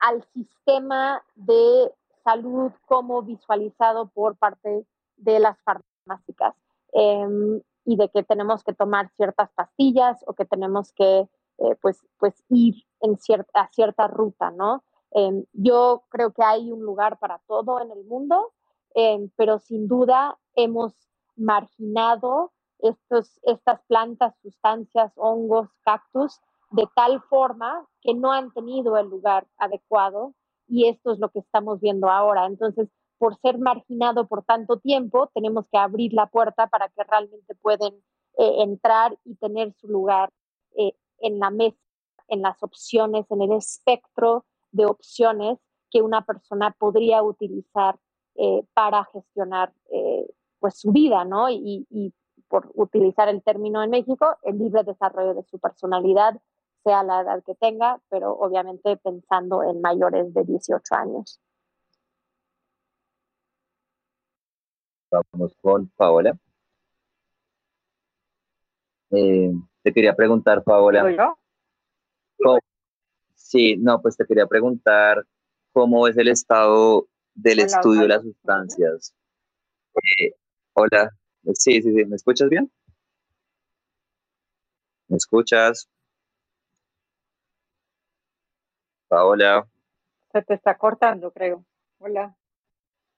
al 0.00 0.24
sistema 0.34 1.22
de 1.34 1.92
salud 2.24 2.72
como 2.86 3.22
visualizado 3.22 4.08
por 4.08 4.36
parte 4.36 4.86
de 5.16 5.40
las 5.40 5.56
farmacéuticas 5.62 6.54
em, 6.92 7.60
y 7.84 7.96
de 7.96 8.08
que 8.10 8.22
tenemos 8.22 8.62
que 8.64 8.74
tomar 8.74 9.10
ciertas 9.16 9.50
pastillas 9.52 10.22
o 10.26 10.34
que 10.34 10.44
tenemos 10.44 10.92
que 10.92 11.28
eh, 11.58 11.76
pues, 11.82 12.06
pues 12.18 12.34
ir 12.48 12.74
en 13.00 13.18
cierta, 13.18 13.60
a 13.60 13.68
cierta 13.68 14.06
ruta, 14.08 14.50
¿no? 14.50 14.82
Em, 15.12 15.44
yo 15.52 16.04
creo 16.08 16.32
que 16.32 16.42
hay 16.42 16.70
un 16.72 16.80
lugar 16.82 17.18
para 17.18 17.38
todo 17.46 17.80
en 17.80 17.90
el 17.90 18.04
mundo 18.04 18.52
Em, 18.94 19.30
pero 19.36 19.58
sin 19.58 19.86
duda 19.86 20.38
hemos 20.54 20.94
marginado 21.36 22.52
estos, 22.80 23.38
estas 23.42 23.80
plantas, 23.82 24.34
sustancias, 24.42 25.12
hongos, 25.16 25.68
cactus, 25.84 26.40
de 26.70 26.88
tal 26.94 27.20
forma 27.22 27.86
que 28.00 28.14
no 28.14 28.32
han 28.32 28.52
tenido 28.52 28.96
el 28.96 29.08
lugar 29.08 29.46
adecuado 29.58 30.34
y 30.66 30.88
esto 30.88 31.12
es 31.12 31.18
lo 31.18 31.30
que 31.30 31.40
estamos 31.40 31.80
viendo 31.80 32.08
ahora. 32.08 32.46
Entonces, 32.46 32.88
por 33.20 33.36
ser 33.36 33.58
marginado 33.58 34.26
por 34.26 34.42
tanto 34.44 34.78
tiempo, 34.78 35.30
tenemos 35.34 35.66
que 35.70 35.76
abrir 35.76 36.14
la 36.14 36.26
puerta 36.26 36.68
para 36.68 36.88
que 36.88 37.04
realmente 37.04 37.54
puedan 37.54 37.92
eh, 38.38 38.62
entrar 38.62 39.14
y 39.26 39.34
tener 39.34 39.74
su 39.74 39.88
lugar 39.88 40.30
eh, 40.78 40.94
en 41.18 41.38
la 41.38 41.50
mesa, 41.50 41.76
en 42.28 42.40
las 42.40 42.62
opciones, 42.62 43.26
en 43.30 43.42
el 43.42 43.52
espectro 43.52 44.46
de 44.72 44.86
opciones 44.86 45.58
que 45.90 46.00
una 46.00 46.24
persona 46.24 46.74
podría 46.78 47.22
utilizar 47.22 47.98
eh, 48.36 48.64
para 48.72 49.04
gestionar 49.12 49.74
pues 50.58 50.78
su 50.78 50.90
vida, 50.90 51.24
¿no? 51.26 51.50
Y, 51.50 51.86
y, 51.90 52.14
por 52.48 52.72
utilizar 52.74 53.28
el 53.28 53.42
término 53.42 53.82
en 53.82 53.90
México, 53.90 54.26
el 54.42 54.58
libre 54.58 54.82
desarrollo 54.82 55.34
de 55.34 55.44
su 55.44 55.58
personalidad, 55.60 56.40
sea 56.82 57.04
la 57.04 57.20
edad 57.20 57.44
que 57.44 57.54
tenga, 57.54 58.00
pero 58.08 58.32
obviamente 58.32 58.96
pensando 58.96 59.62
en 59.62 59.80
mayores 59.80 60.34
de 60.34 60.44
18 60.44 60.94
años. 60.96 61.38
Vamos 65.10 65.56
con 65.60 65.88
Paola. 65.96 66.38
Eh, 69.10 69.50
te 69.82 69.92
quería 69.92 70.14
preguntar, 70.14 70.62
Paola. 70.62 71.10
¿Yo? 71.10 72.58
Sí, 73.34 73.76
no, 73.76 74.00
pues 74.00 74.16
te 74.16 74.24
quería 74.24 74.46
preguntar 74.46 75.26
cómo 75.72 76.06
es 76.06 76.16
el 76.16 76.28
estado 76.28 77.08
del 77.34 77.60
estudio 77.60 78.02
de 78.02 78.08
las 78.08 78.22
sustancias. 78.22 79.14
Eh, 79.94 80.32
hola, 80.74 81.10
sí, 81.54 81.82
sí, 81.82 81.92
sí, 81.92 82.04
¿me 82.04 82.14
escuchas 82.14 82.48
bien? 82.48 82.70
¿Me 85.08 85.16
escuchas? 85.16 85.88
Paola. 89.08 89.66
Se 90.30 90.42
te 90.42 90.54
está 90.54 90.78
cortando, 90.78 91.32
creo. 91.32 91.64
Hola. 91.98 92.36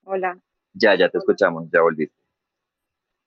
Hola. 0.05 0.41
Ya, 0.75 0.95
ya 0.97 1.09
te 1.09 1.19
escuchamos, 1.19 1.69
ya 1.73 1.83
volviste. 1.83 2.17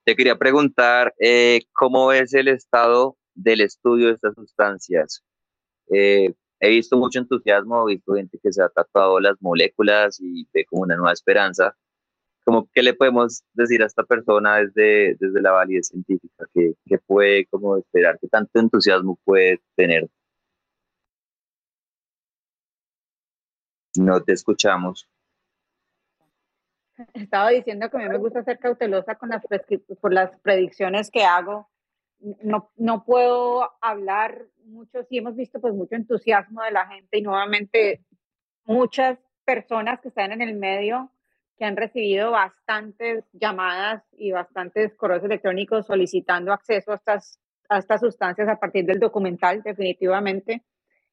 Te 0.05 0.15
quería 0.15 0.37
preguntar 0.37 1.13
eh, 1.19 1.61
cómo 1.73 2.11
es 2.11 2.33
el 2.33 2.47
estado 2.47 3.17
del 3.33 3.61
estudio 3.61 4.07
de 4.07 4.13
estas 4.13 4.35
sustancias. 4.35 5.23
Eh, 5.91 6.33
he 6.59 6.69
visto 6.69 6.97
mucho 6.97 7.19
entusiasmo, 7.19 7.89
he 7.89 7.95
visto 7.95 8.13
gente 8.13 8.39
que 8.41 8.53
se 8.53 8.63
ha 8.63 8.69
tatuado 8.69 9.19
las 9.19 9.35
moléculas 9.41 10.19
y 10.21 10.47
ve 10.53 10.65
como 10.65 10.83
una 10.83 10.95
nueva 10.95 11.13
esperanza. 11.13 11.75
Como, 12.45 12.69
¿Qué 12.73 12.83
le 12.83 12.93
podemos 12.93 13.43
decir 13.53 13.81
a 13.83 13.87
esta 13.87 14.03
persona 14.03 14.57
desde, 14.57 15.15
desde 15.19 15.41
la 15.41 15.51
validez 15.51 15.87
científica? 15.89 16.45
que 16.53 16.97
puede 17.07 17.45
como 17.47 17.77
esperar? 17.77 18.19
¿Qué 18.21 18.27
tanto 18.27 18.59
entusiasmo 18.59 19.19
puede 19.25 19.61
tener? 19.75 20.07
No 23.97 24.21
te 24.21 24.33
escuchamos. 24.33 25.07
Estaba 27.13 27.49
diciendo 27.49 27.89
que 27.89 27.97
a 27.97 27.99
mí 27.99 28.09
me 28.09 28.17
gusta 28.17 28.43
ser 28.43 28.59
cautelosa 28.59 29.15
con 29.15 29.29
las, 29.29 29.43
por 29.99 30.13
las 30.13 30.37
predicciones 30.39 31.11
que 31.11 31.23
hago 31.23 31.69
no, 32.19 32.71
no 32.75 33.03
puedo 33.03 33.71
hablar 33.81 34.45
mucho, 34.65 35.03
sí 35.03 35.17
hemos 35.17 35.35
visto 35.35 35.59
pues 35.59 35.73
mucho 35.73 35.95
entusiasmo 35.95 36.63
de 36.63 36.71
la 36.71 36.87
gente 36.87 37.17
y 37.17 37.21
nuevamente 37.21 38.03
muchas 38.65 39.19
personas 39.43 40.01
que 40.01 40.07
están 40.07 40.31
en 40.31 40.41
el 40.41 40.55
medio 40.55 41.11
que 41.57 41.65
han 41.65 41.77
recibido 41.77 42.31
bastantes 42.31 43.23
llamadas 43.31 44.03
y 44.17 44.31
bastantes 44.31 44.93
correos 44.95 45.23
electrónicos 45.23 45.85
solicitando 45.85 46.51
acceso 46.51 46.91
a 46.91 46.95
estas 46.95 47.39
a 47.67 47.79
estas 47.79 48.01
sustancias 48.01 48.47
a 48.47 48.59
partir 48.59 48.85
del 48.85 48.99
documental, 48.99 49.63
definitivamente. 49.63 50.63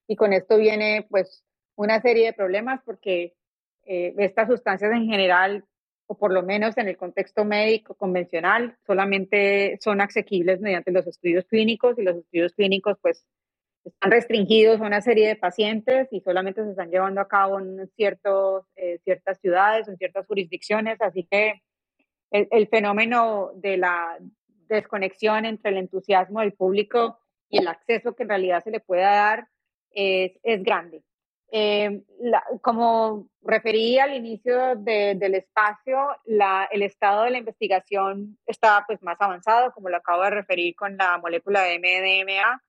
Y 0.06 0.16
con 0.16 0.34
esto 0.34 0.58
viene 0.58 1.06
pues 1.08 1.46
una 1.76 1.98
serie 2.02 2.26
de 2.26 2.32
problemas 2.34 2.82
porque 2.84 3.34
eh, 3.84 4.14
estas 4.18 4.48
sustancias 4.48 4.92
en 4.92 5.06
general, 5.06 5.64
o 6.06 6.16
por 6.16 6.32
lo 6.32 6.42
menos 6.42 6.76
en 6.78 6.88
el 6.88 6.96
contexto 6.96 7.44
médico 7.44 7.94
convencional, 7.94 8.76
solamente 8.86 9.78
son 9.80 10.00
asequibles 10.00 10.60
mediante 10.60 10.90
los 10.90 11.06
estudios 11.06 11.44
clínicos 11.46 11.98
y 11.98 12.02
los 12.02 12.16
estudios 12.16 12.52
clínicos 12.52 12.98
pues 13.00 13.24
están 13.84 14.10
restringidos 14.10 14.80
a 14.80 14.84
una 14.84 15.00
serie 15.00 15.26
de 15.28 15.36
pacientes 15.36 16.08
y 16.12 16.20
solamente 16.20 16.62
se 16.62 16.70
están 16.70 16.90
llevando 16.90 17.20
a 17.20 17.28
cabo 17.28 17.58
en 17.58 17.88
ciertos, 17.96 18.64
eh, 18.76 18.98
ciertas 19.04 19.40
ciudades, 19.40 19.88
en 19.88 19.96
ciertas 19.96 20.26
jurisdicciones, 20.26 21.00
así 21.00 21.26
que 21.28 21.62
el, 22.30 22.46
el, 22.50 22.68
fenómeno 22.68 23.50
de 23.56 23.76
la 23.76 24.18
desconexión 24.68 25.44
entre 25.44 25.72
el 25.72 25.78
entusiasmo 25.78 26.40
del 26.40 26.52
público 26.52 27.18
y 27.48 27.58
el 27.58 27.68
acceso 27.68 28.14
que 28.14 28.22
en 28.22 28.30
realidad 28.30 28.62
se 28.62 28.70
le 28.70 28.80
pueda 28.80 29.10
dar 29.10 29.48
es, 29.90 30.32
es 30.42 30.62
grande. 30.62 31.02
Eh, 31.54 32.00
como 32.62 33.28
referí 33.42 33.98
al 33.98 34.14
inicio 34.14 34.74
del 34.76 35.34
espacio, 35.34 35.98
la, 36.24 36.66
el 36.72 36.80
estado 36.80 37.24
de 37.24 37.30
la 37.30 37.38
investigación 37.38 38.38
está 38.46 38.84
pues 38.86 39.02
más 39.02 39.20
avanzado, 39.20 39.70
como 39.72 39.90
lo 39.90 39.98
acabo 39.98 40.22
de 40.22 40.30
referir 40.30 40.74
con 40.74 40.96
la 40.96 41.18
molécula 41.18 41.60
de 41.62 41.78
MDMA. 41.78 42.62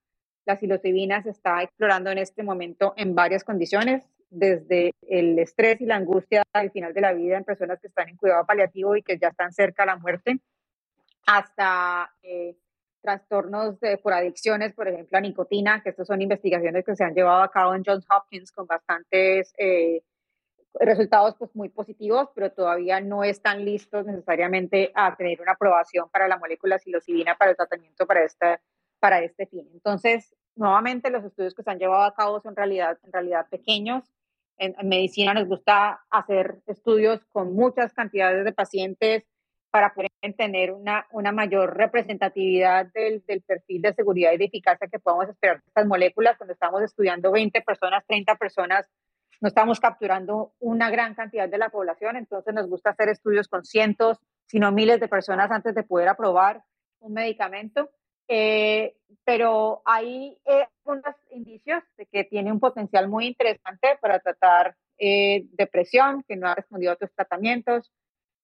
La 0.45 0.57
psilocibina 0.57 1.23
se 1.23 1.30
está 1.30 1.64
explorando 1.64 2.11
en 2.11 2.18
este 2.18 2.43
momento 2.43 2.93
en 2.97 3.15
varias 3.15 3.45
condiciones, 3.45 4.03
desde 4.30 4.93
el 5.07 5.39
estrés 5.39 5.80
y 5.80 5.85
la 5.85 5.95
angustia 5.95 6.43
al 6.51 6.72
final 6.72 6.93
de 6.93 7.01
la 7.01 7.14
vida 7.14 7.38
en 7.38 7.45
personas 7.45 7.80
que 7.80 7.88
están 7.88 8.10
en 8.10 8.18
cuidado 8.18 8.45
paliativo 8.45 8.97
y 8.97 9.01
que 9.01 9.18
ya 9.18 9.30
están 9.30 9.53
cerca 9.53 9.84
de 9.84 9.88
la 9.88 9.95
muerte, 9.95 10.39
hasta 11.26 12.11
eh, 12.22 12.57
trastornos 13.03 13.80
de, 13.80 13.97
por 13.97 14.13
adicciones, 14.13 14.73
por 14.73 14.88
ejemplo, 14.88 15.17
a 15.17 15.21
nicotina, 15.21 15.84
que 15.84 15.89
estas 15.89 16.07
son 16.07 16.21
investigaciones 16.21 16.84
que 16.84 16.95
se 16.95 17.03
han 17.03 17.13
llevado 17.13 17.43
a 17.43 17.51
cabo 17.51 17.75
en 17.75 17.84
Johns 17.85 18.05
Hopkins 18.09 18.51
con 18.51 18.65
bastantes 18.65 19.53
eh, 19.57 20.01
resultados 20.80 21.35
pues, 21.38 21.55
muy 21.55 21.69
positivos, 21.69 22.30
pero 22.34 22.51
todavía 22.51 23.01
no 23.01 23.23
están 23.23 23.63
listos 23.65 24.05
necesariamente 24.05 24.91
a 24.95 25.15
tener 25.15 25.41
una 25.41 25.51
aprobación 25.51 26.09
para 26.09 26.27
la 26.27 26.38
molécula 26.38 26.80
psilocibina 26.80 27.35
para 27.38 27.51
el 27.51 27.57
tratamiento 27.57 28.07
para, 28.07 28.23
esta, 28.23 28.59
para 28.99 29.21
este 29.21 29.45
fin. 29.45 29.69
Entonces, 29.73 30.35
nuevamente, 30.55 31.11
los 31.11 31.23
estudios 31.25 31.53
que 31.53 31.63
se 31.63 31.69
han 31.69 31.80
llevado 31.80 32.03
a 32.03 32.15
cabo 32.15 32.41
son 32.41 32.55
realidad, 32.55 32.97
en 33.03 33.11
realidad 33.11 33.47
pequeños. 33.49 34.03
En, 34.57 34.75
en 34.80 34.88
medicina 34.88 35.34
nos 35.34 35.47
gusta 35.47 36.03
hacer 36.09 36.61
estudios 36.67 37.23
con 37.31 37.53
muchas 37.53 37.93
cantidades 37.93 38.45
de 38.45 38.53
pacientes, 38.53 39.25
para 39.73 39.91
poder 39.91 40.11
tener 40.32 40.72
una, 40.72 41.06
una 41.12 41.34
mayor 41.34 41.76
representatividad 41.76 42.86
del, 42.94 43.22
del, 43.28 43.41
perfil 43.41 43.82
de 43.82 43.94
seguridad 43.94 44.32
y 44.32 44.38
de 44.38 44.45
eficacia 44.45 44.88
que 44.88 45.00
podamos 45.00 45.28
esperar 45.28 45.58
de 45.58 45.68
estas 45.68 45.86
moléculas. 45.86 46.38
Cuando 46.38 46.54
estamos 46.54 46.82
estudiando 46.82 47.34
20 47.34 47.62
personas, 47.64 48.06
30 48.08 48.36
personas, 48.38 48.90
no 49.41 49.50
estamos 49.50 49.82
capturando 49.82 50.54
una 50.60 50.90
gran 50.90 51.16
cantidad 51.16 51.50
de 51.50 51.58
la 51.58 51.68
población, 51.68 52.16
entonces 52.16 52.54
nos 52.54 52.70
gusta 52.70 52.91
hacer 52.91 53.10
estudios 53.10 53.50
con 53.50 53.66
cientos, 53.66 54.18
sino 54.45 54.72
miles 54.72 55.02
de 55.02 55.10
personas 55.10 55.52
antes 55.52 55.76
de 55.76 55.84
poder 55.84 56.08
aprobar 56.08 56.64
un 57.02 57.12
medicamento. 57.12 57.90
Eh, 58.30 58.95
pero 59.26 59.82
hay 59.84 60.40
eh, 60.45 60.66
algunos 60.86 61.16
indicios 61.32 61.84
de 61.98 62.06
que 62.06 62.24
tiene 62.24 62.52
un 62.52 62.62
potencial 62.62 63.10
muy 63.10 63.28
interesante 63.28 63.98
para 64.02 64.20
tratar 64.20 64.78
eh, 64.98 65.45
depresión, 65.52 66.24
que 66.28 66.38
no 66.38 66.48
ha 66.48 66.56
respondido 66.56 66.91
a 66.91 66.95
otros 66.95 67.12
tratamientos. 67.14 67.91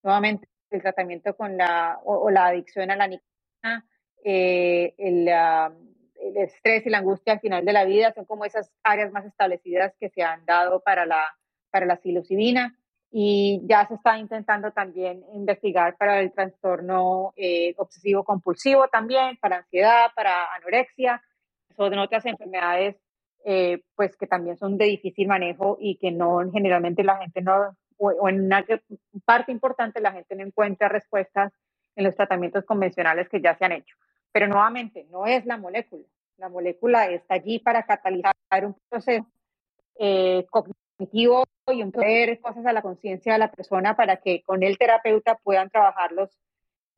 Nuevamente, 0.03 0.47
el 0.71 0.81
tratamiento 0.81 1.35
con 1.35 1.57
la, 1.57 1.99
o, 2.03 2.29
la 2.29 2.47
adicción 2.47 2.91
a 2.91 2.95
la 2.95 3.07
nicotina, 3.07 3.85
eh, 4.23 4.93
el, 4.97 5.27
el, 5.27 6.37
estrés 6.37 6.85
y 6.85 6.89
la 6.89 6.99
angustia 6.99 7.33
al 7.33 7.39
final 7.39 7.65
de 7.65 7.73
la 7.73 7.85
vida 7.85 8.13
son 8.13 8.25
como 8.25 8.45
esas 8.45 8.71
áreas 8.83 9.11
más 9.11 9.25
establecidas 9.25 9.93
que 9.99 10.09
se 10.09 10.21
han 10.21 10.45
dado 10.45 10.81
para 10.81 11.05
la, 11.05 11.23
para 11.69 11.85
la 11.85 11.97
psilocibina. 11.97 12.75
Y 13.11 13.61
ya 13.63 13.87
se 13.87 13.95
está 13.95 14.19
intentando 14.19 14.71
también 14.71 15.23
investigar 15.33 15.97
para 15.97 16.19
el 16.19 16.31
trastorno 16.31 17.33
eh, 17.35 17.73
obsesivo 17.77 18.23
compulsivo 18.23 18.87
también, 18.87 19.37
para 19.37 19.57
ansiedad, 19.57 20.11
para 20.15 20.53
anorexia, 20.53 21.19
son 21.75 21.97
otras 21.97 22.25
enfermedades 22.27 22.97
eh, 23.45 23.81
pues 23.95 24.15
que 24.17 24.27
también 24.27 24.57
son 24.57 24.77
de 24.77 24.85
difícil 24.85 25.27
manejo 25.27 25.77
y 25.79 25.97
que 25.97 26.11
no 26.11 26.39
generalmente 26.51 27.03
la 27.03 27.17
gente 27.17 27.41
no, 27.41 27.75
o, 27.99 28.29
en 28.29 28.45
una 28.45 28.65
parte 29.25 29.51
importante 29.51 30.01
la 30.01 30.11
gente 30.11 30.35
no 30.35 30.43
encuentra 30.43 30.89
respuestas 30.89 31.53
en 31.95 32.05
los 32.05 32.15
tratamientos 32.15 32.65
convencionales 32.65 33.29
que 33.29 33.41
ya 33.41 33.55
se 33.57 33.65
han 33.65 33.73
hecho. 33.73 33.95
Pero 34.31 34.47
nuevamente, 34.47 35.05
no 35.11 35.25
es 35.25 35.45
la 35.45 35.57
molécula. 35.57 36.05
La 36.37 36.49
molécula 36.49 37.07
está 37.07 37.35
allí 37.35 37.59
para 37.59 37.83
catalizar 37.83 38.33
un 38.63 38.75
proceso 38.89 39.27
eh, 39.99 40.45
cognitivo 40.49 41.43
y 41.67 41.83
un 41.83 41.91
poder 41.91 42.39
cosas 42.39 42.65
a 42.65 42.73
la 42.73 42.81
conciencia 42.81 43.33
de 43.33 43.39
la 43.39 43.51
persona 43.51 43.95
para 43.95 44.17
que 44.17 44.41
con 44.43 44.63
el 44.63 44.77
terapeuta 44.77 45.35
puedan 45.35 45.69
trabajarlos 45.69 46.29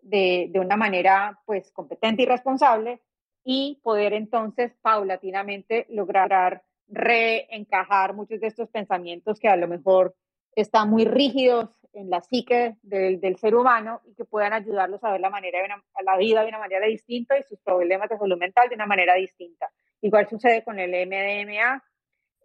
de, 0.01 0.47
de, 0.51 0.59
una 0.59 0.77
manera 0.77 1.39
pues 1.45 1.71
competente 1.71 2.23
y 2.23 2.25
responsable 2.25 3.01
y 3.43 3.79
poder 3.83 4.13
entonces 4.13 4.73
paulatinamente 4.81 5.87
lograr 5.89 6.63
reencajar 6.87 8.13
muchos 8.13 8.39
de 8.39 8.47
estos 8.47 8.69
pensamientos 8.69 9.39
que 9.39 9.47
a 9.47 9.55
lo 9.55 9.67
mejor 9.67 10.15
están 10.55 10.89
muy 10.89 11.05
rígidos 11.05 11.69
en 11.93 12.09
la 12.09 12.21
psique 12.21 12.77
del, 12.83 13.19
del, 13.19 13.37
ser 13.37 13.55
humano 13.55 14.01
y 14.05 14.13
que 14.15 14.25
puedan 14.25 14.53
ayudarlos 14.53 15.03
a 15.03 15.11
ver 15.11 15.21
la, 15.21 15.29
manera 15.29 15.59
de 15.59 15.65
una, 15.65 15.83
la 16.03 16.17
vida 16.17 16.41
de 16.41 16.49
una 16.49 16.59
manera 16.59 16.87
distinta 16.87 17.37
y 17.37 17.43
sus 17.43 17.59
problemas 17.59 18.09
de 18.09 18.17
salud 18.17 18.37
mental 18.37 18.69
de 18.69 18.75
una 18.75 18.85
manera 18.85 19.15
distinta. 19.15 19.69
Igual 20.01 20.27
sucede 20.29 20.63
con 20.63 20.79
el 20.79 20.91
MDMA. 20.91 21.83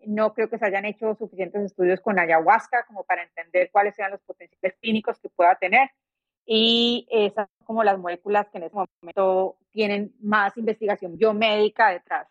No 0.07 0.35
creo 0.35 0.49
que 0.49 0.59
se 0.59 0.66
hayan 0.66 0.85
hecho 0.85 1.15
suficientes 1.15 1.62
estudios 1.62 2.01
con 2.01 2.19
ayahuasca 2.19 2.85
como 2.87 3.05
para 3.05 3.23
entender 3.23 3.70
cuáles 3.70 3.95
sean 3.95 4.11
los 4.11 4.20
potenciales 4.23 4.77
clínicos 4.81 5.19
que 5.20 5.28
pueda 5.28 5.55
tener. 5.57 5.91
Y 6.45 7.07
esas 7.11 7.49
son 7.59 7.66
como 7.66 7.85
las 7.85 7.99
moléculas 7.99 8.49
que 8.51 8.59
en 8.59 8.65
ese 8.65 8.77
momento 8.77 9.59
tienen 9.73 10.15
más 10.20 10.57
investigación 10.57 11.16
biomédica 11.16 11.91
detrás 11.91 12.28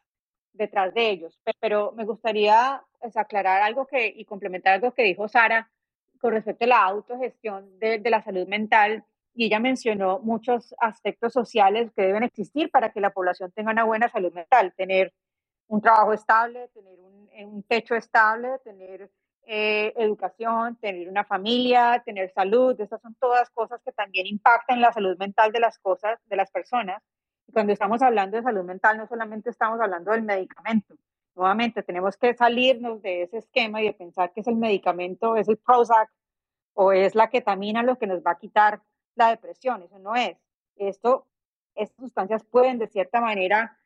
detrás 0.56 0.94
de 0.94 1.10
ellos. 1.10 1.40
Pero 1.60 1.94
me 1.94 2.06
gustaría 2.06 2.82
pues, 2.99 3.15
aclarar 3.18 3.61
algo 3.61 3.86
que, 3.86 4.07
y 4.07 4.26
complementar 4.26 4.73
algo 4.73 4.94
que 4.94 5.03
dijo 5.03 5.27
Sara 5.27 5.69
con 6.19 6.34
respecto 6.34 6.65
a 6.65 6.69
la 6.69 6.84
autogestión 6.84 7.77
de, 7.80 8.02
la 8.03 8.23
salud 8.23 8.48
mental. 8.48 9.03
Y 9.34 9.45
ella 9.45 9.60
mencionó 9.60 10.19
muchos 10.19 10.73
aspectos 10.80 11.34
sociales 11.34 11.91
que 11.95 12.03
deben 12.03 12.23
existir 12.23 12.72
para 12.72 12.91
que 12.91 13.02
la 13.02 13.11
población 13.11 13.52
tenga 13.52 13.72
una 13.72 13.84
buena 13.84 14.10
salud 14.10 14.32
mental, 14.34 14.73
tener 14.77 15.14
un 15.68 15.82
trabajo 15.82 16.14
estable, 16.14 16.69
tener 16.69 16.99
un, 16.99 17.30
un 17.53 17.64
techo 17.64 17.95
estable, 17.95 18.60
tener 18.64 19.10
eh, 19.45 19.94
educación, 19.98 20.77
tener 20.77 21.10
una 21.10 21.26
familia, 21.26 22.02
tener 22.06 22.32
salud. 22.32 22.80
Estas 22.80 23.02
son 23.02 23.14
todas 23.15 23.49
cosas 23.49 23.82
que 23.84 23.91
también 23.91 24.26
impactan 24.26 24.80
la 24.80 24.94
salud 24.94 25.18
mental 25.18 25.52
de 25.52 25.60
las 25.60 25.77
cosas, 25.80 26.18
de 26.27 26.36
las 26.38 26.49
personas 26.49 27.03
cuando 27.51 27.73
estamos 27.73 28.01
hablando 28.01 28.38
de 28.38 28.43
salud 28.43 28.63
mental, 28.63 28.97
no 28.97 29.07
solamente 29.07 29.49
estamos 29.49 29.80
hablando 29.80 30.11
del 30.11 30.23
medicamento. 30.23 30.95
Nuevamente, 31.35 31.84
tenemos 31.84 32.17
que 32.17 32.34
salirnos 32.34 33.01
de 33.01 33.23
ese 33.23 33.38
esquema 33.38 33.81
y 33.81 33.85
de 33.85 33.93
pensar 33.93 34.31
que 34.31 34.41
es 34.41 34.47
el 34.47 34.55
medicamento, 34.55 35.35
es 35.35 35.47
el 35.49 35.57
Prozac 35.57 36.09
o 36.73 36.91
es 36.91 37.15
la 37.15 37.30
ketamina 37.30 37.84
lo 37.84 37.97
que 37.97 38.07
nos 38.07 38.22
va 38.22 38.31
a 38.31 38.38
quitar 38.38 38.81
la 39.15 39.30
depresión. 39.30 39.84
Eso 39.84 39.99
no 39.99 40.15
es. 40.15 40.38
Esto, 40.76 41.27
estas 41.76 41.97
sustancias 41.97 42.43
pueden 42.43 42.80
de 42.80 42.88
cierta 42.88 43.22
manera 43.22 43.77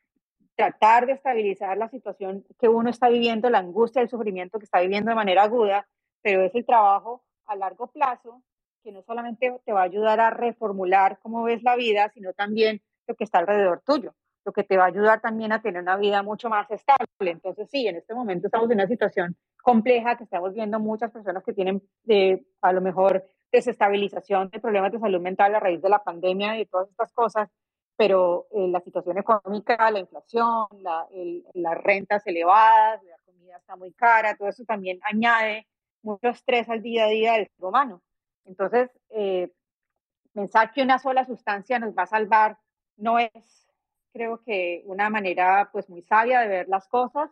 tratar 0.55 1.05
de 1.05 1.13
estabilizar 1.13 1.77
la 1.77 1.89
situación 1.89 2.45
que 2.59 2.67
uno 2.67 2.89
está 2.89 3.09
viviendo, 3.09 3.49
la 3.49 3.59
angustia, 3.59 4.01
el 4.01 4.09
sufrimiento 4.09 4.59
que 4.59 4.65
está 4.65 4.81
viviendo 4.81 5.09
de 5.09 5.15
manera 5.15 5.43
aguda, 5.43 5.87
pero 6.21 6.41
es 6.41 6.53
el 6.53 6.65
trabajo 6.65 7.23
a 7.45 7.55
largo 7.55 7.87
plazo 7.87 8.43
que 8.83 8.91
no 8.91 9.01
solamente 9.03 9.59
te 9.65 9.73
va 9.73 9.81
a 9.81 9.85
ayudar 9.85 10.19
a 10.19 10.29
reformular 10.29 11.19
cómo 11.19 11.43
ves 11.43 11.63
la 11.63 11.75
vida, 11.75 12.09
sino 12.13 12.33
también 12.33 12.81
que 13.15 13.23
está 13.23 13.39
alrededor 13.39 13.81
tuyo, 13.85 14.13
lo 14.45 14.51
que 14.51 14.63
te 14.63 14.77
va 14.77 14.85
a 14.85 14.87
ayudar 14.87 15.21
también 15.21 15.51
a 15.51 15.61
tener 15.61 15.81
una 15.81 15.97
vida 15.97 16.23
mucho 16.23 16.49
más 16.49 16.69
estable. 16.71 17.31
Entonces, 17.31 17.69
sí, 17.69 17.87
en 17.87 17.97
este 17.97 18.13
momento 18.13 18.47
estamos 18.47 18.69
en 18.69 18.77
una 18.77 18.87
situación 18.87 19.35
compleja, 19.61 20.17
que 20.17 20.23
estamos 20.23 20.53
viendo 20.53 20.79
muchas 20.79 21.11
personas 21.11 21.43
que 21.43 21.53
tienen 21.53 21.81
de, 22.03 22.45
a 22.61 22.73
lo 22.73 22.81
mejor 22.81 23.25
desestabilización 23.51 24.49
de 24.49 24.59
problemas 24.59 24.91
de 24.91 24.99
salud 24.99 25.21
mental 25.21 25.55
a 25.55 25.59
raíz 25.59 25.81
de 25.81 25.89
la 25.89 26.03
pandemia 26.03 26.55
y 26.55 26.59
de 26.59 26.65
todas 26.65 26.89
estas 26.89 27.11
cosas, 27.13 27.49
pero 27.97 28.47
eh, 28.51 28.67
la 28.69 28.79
situación 28.79 29.17
económica, 29.17 29.91
la 29.91 29.99
inflación, 29.99 30.67
la, 30.81 31.05
las 31.53 31.77
rentas 31.83 32.25
elevadas, 32.25 33.03
la 33.03 33.17
comida 33.25 33.57
está 33.57 33.75
muy 33.75 33.91
cara, 33.93 34.35
todo 34.37 34.47
eso 34.47 34.63
también 34.63 34.99
añade 35.03 35.67
mucho 36.01 36.29
estrés 36.29 36.69
al 36.69 36.81
día 36.81 37.05
a 37.05 37.09
día 37.09 37.33
del 37.33 37.47
ser 37.47 37.65
humano. 37.65 38.01
Entonces, 38.45 38.89
eh, 39.09 39.51
pensar 40.33 40.71
que 40.71 40.81
una 40.81 40.99
sola 40.99 41.25
sustancia 41.25 41.79
nos 41.79 41.93
va 41.95 42.03
a 42.03 42.07
salvar 42.07 42.57
no 42.99 43.19
es, 43.19 43.67
creo 44.13 44.41
que, 44.43 44.83
una 44.85 45.09
manera 45.09 45.69
pues 45.71 45.89
muy 45.89 46.01
sabia 46.03 46.41
de 46.41 46.47
ver 46.47 46.67
las 46.67 46.87
cosas. 46.87 47.29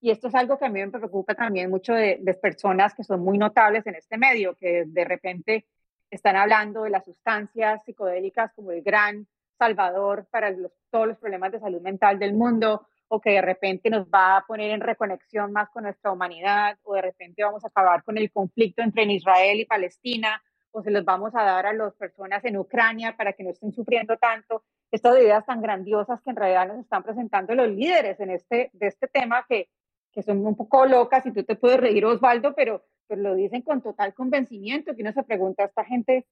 Y 0.00 0.10
esto 0.10 0.28
es 0.28 0.34
algo 0.34 0.58
que 0.58 0.66
a 0.66 0.68
mí 0.68 0.80
me 0.80 0.90
preocupa 0.90 1.34
también 1.34 1.70
mucho 1.70 1.94
de, 1.94 2.18
de 2.20 2.34
personas 2.34 2.94
que 2.94 3.04
son 3.04 3.20
muy 3.20 3.38
notables 3.38 3.86
en 3.86 3.94
este 3.94 4.18
medio, 4.18 4.56
que 4.56 4.84
de 4.86 5.04
repente 5.04 5.66
están 6.10 6.36
hablando 6.36 6.82
de 6.82 6.90
las 6.90 7.04
sustancias 7.04 7.82
psicodélicas 7.84 8.52
como 8.54 8.72
el 8.72 8.82
gran 8.82 9.26
salvador 9.58 10.26
para 10.30 10.54
todos 10.90 11.06
los 11.06 11.18
problemas 11.18 11.52
de 11.52 11.60
salud 11.60 11.80
mental 11.80 12.18
del 12.18 12.34
mundo, 12.34 12.86
o 13.08 13.20
que 13.20 13.30
de 13.30 13.42
repente 13.42 13.90
nos 13.90 14.06
va 14.06 14.38
a 14.38 14.46
poner 14.46 14.70
en 14.70 14.80
reconexión 14.80 15.52
más 15.52 15.68
con 15.70 15.84
nuestra 15.84 16.10
humanidad, 16.10 16.78
o 16.82 16.94
de 16.94 17.02
repente 17.02 17.44
vamos 17.44 17.62
a 17.64 17.68
acabar 17.68 18.02
con 18.02 18.16
el 18.18 18.32
conflicto 18.32 18.82
entre 18.82 19.04
Israel 19.04 19.60
y 19.60 19.66
Palestina, 19.66 20.42
o 20.72 20.82
se 20.82 20.90
los 20.90 21.04
vamos 21.04 21.34
a 21.34 21.42
dar 21.42 21.66
a 21.66 21.72
las 21.72 21.94
personas 21.94 22.44
en 22.44 22.56
Ucrania 22.56 23.16
para 23.16 23.34
que 23.34 23.44
no 23.44 23.50
estén 23.50 23.72
sufriendo 23.72 24.16
tanto. 24.16 24.64
Estas 24.90 25.18
ideas 25.18 25.44
tan 25.46 25.62
grandiosas 25.62 26.20
que 26.22 26.30
en 26.30 26.36
realidad 26.36 26.68
nos 26.68 26.78
están 26.80 27.02
presentando 27.02 27.54
los 27.54 27.68
líderes 27.68 28.18
en 28.20 28.30
este, 28.30 28.70
de 28.72 28.86
este 28.86 29.06
tema 29.06 29.44
que, 29.48 29.68
que 30.12 30.22
son 30.22 30.44
un 30.46 30.56
poco 30.56 30.86
locas 30.86 31.24
y 31.26 31.32
tú 31.32 31.44
te 31.44 31.56
puedes 31.56 31.78
reír, 31.78 32.04
Osvaldo, 32.04 32.54
pero, 32.54 32.84
pero 33.06 33.22
lo 33.22 33.34
dicen 33.34 33.62
con 33.62 33.82
total 33.82 34.14
convencimiento, 34.14 34.94
que 34.94 35.02
uno 35.02 35.12
se 35.12 35.22
pregunta, 35.22 35.64
esta 35.64 35.84
gente 35.84 36.26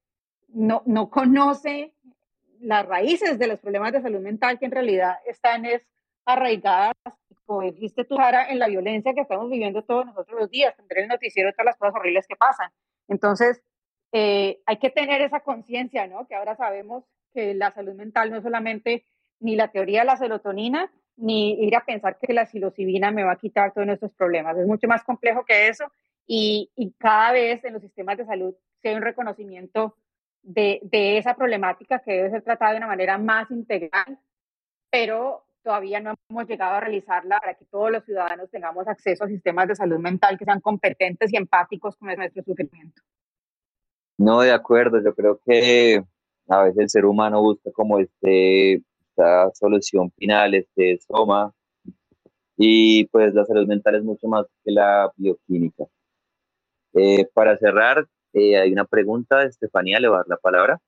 no, 0.49 0.83
no 0.87 1.11
conoce 1.11 1.95
las 2.61 2.85
raíces 2.87 3.39
de 3.39 3.47
los 3.47 3.59
problemas 3.61 3.93
de 3.93 4.03
salud 4.03 4.21
mental 4.21 4.59
que 4.59 4.67
en 4.67 4.73
realidad 4.73 5.17
están 5.27 5.65
es 5.65 5.83
arraigadas, 6.27 6.95
como 7.47 7.63
dijiste 7.63 8.05
tú, 8.05 8.17
Sara, 8.17 8.49
en 8.51 8.59
la 8.59 8.69
violencia 8.69 9.15
que 9.15 9.23
estamos 9.23 9.51
viviendo 9.51 9.83
todos 9.83 10.07
nosotros 10.07 10.39
los 10.39 10.51
días, 10.51 10.77
tener 10.77 11.05
el 11.05 11.09
noticiero 11.09 11.53
todas 11.53 11.67
las 11.67 11.77
cosas 11.77 11.95
horribles 11.97 12.27
que 12.27 12.37
pasan. 12.37 12.71
Entonces, 13.09 13.63
eh, 14.13 14.61
hay 14.67 14.79
que 14.79 14.91
tener 14.91 15.21
esa 15.21 15.41
conciencia, 15.41 16.07
¿no? 16.07 16.27
Que 16.27 16.35
ahora 16.35 16.57
sabemos 16.57 17.05
que 17.33 17.55
la 17.55 17.71
salud 17.71 17.95
mental 17.95 18.31
no 18.31 18.39
es 18.39 18.43
solamente 18.43 19.05
ni 19.39 19.57
la 19.57 19.69
teoría 19.69 20.01
de 20.01 20.07
la 20.07 20.17
serotonina, 20.17 20.93
ni 21.17 21.53
ir 21.65 21.77
a 21.77 21.85
pensar 21.85 22.19
que 22.19 22.33
la 22.33 22.47
psilocibina 22.47 23.11
me 23.11 23.25
va 23.25 23.33
a 23.33 23.39
quitar 23.39 23.73
todos 23.73 23.87
nuestros 23.87 24.13
problemas. 24.15 24.57
Es 24.57 24.67
mucho 24.67 24.89
más 24.89 25.05
complejo 25.05 25.45
que 25.45 25.69
eso 25.69 25.91
y, 26.27 26.71
y 26.77 26.93
cada 26.93 27.33
vez 27.33 27.65
en 27.65 27.75
los 27.75 27.83
sistemas 27.83 28.17
de 28.17 28.25
salud 28.25 28.55
se 28.81 28.89
hay 28.89 28.95
un 28.95 29.03
reconocimiento 29.03 29.97
de, 30.43 30.81
de, 30.85 31.19
esa 31.19 31.35
problemática 31.35 31.99
que 31.99 32.13
debe 32.13 32.31
ser 32.31 32.43
tratada 32.43 32.73
de 32.73 32.79
una 32.79 32.87
manera 32.87 33.19
más 33.19 33.51
integral, 33.51 34.19
pero 34.91 35.45
todavía 35.63 36.01
no 36.01 36.15
hemos 36.31 36.47
llegado 36.47 36.77
a 36.77 36.81
realizarla 36.81 37.39
para 37.41 37.55
que 37.55 37.67
todos 37.67 37.91
los 37.91 38.05
ciudadanos 38.05 38.51
tengamos 38.51 38.89
acceso 38.89 39.25
a 39.25 39.29
sistemas 39.29 39.69
de 39.69 39.77
salud 39.77 39.99
mental 39.99 40.39
que 40.39 40.47
sean 40.47 40.61
competentes 40.61 41.33
y 41.33 41.37
empáticos 41.37 41.97
con 41.97 42.15
nuestro 42.15 42.43
sufrimiento. 42.43 43.03
No, 44.23 44.43
de 44.43 44.53
acuerdo, 44.53 45.03
yo 45.03 45.15
creo 45.15 45.41
que 45.47 46.05
a 46.47 46.65
veces 46.65 46.79
el 46.79 46.91
ser 46.91 47.07
humano 47.07 47.41
busca 47.41 47.73
como 47.73 47.99
este, 47.99 48.83
esta 49.09 49.51
solución 49.55 50.13
final, 50.13 50.53
este 50.53 50.99
soma, 50.99 51.55
y 52.55 53.07
pues 53.07 53.33
la 53.33 53.47
salud 53.47 53.67
mental 53.67 53.95
es 53.95 54.05
mucho 54.05 54.29
más 54.29 54.45
que 54.63 54.73
la 54.73 55.11
bioquímica. 55.17 55.85
Eh, 56.93 57.31
para 57.33 57.57
cerrar, 57.57 58.07
eh, 58.35 58.59
hay 58.59 58.71
una 58.71 58.85
pregunta, 58.85 59.43
Estefanía, 59.43 59.99
le 59.99 60.09
va 60.09 60.17
a 60.17 60.19
dar 60.19 60.29
la 60.29 60.37
palabra. 60.37 60.83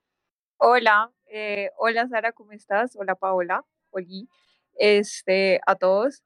Hola, 0.59 1.11
eh, 1.25 1.71
hola 1.79 2.07
Sara, 2.09 2.33
¿cómo 2.33 2.53
estás? 2.53 2.95
Hola 2.97 3.15
Paola, 3.15 3.65
Oli, 3.93 4.29
este, 4.75 5.59
a 5.67 5.75
todos. 5.77 6.23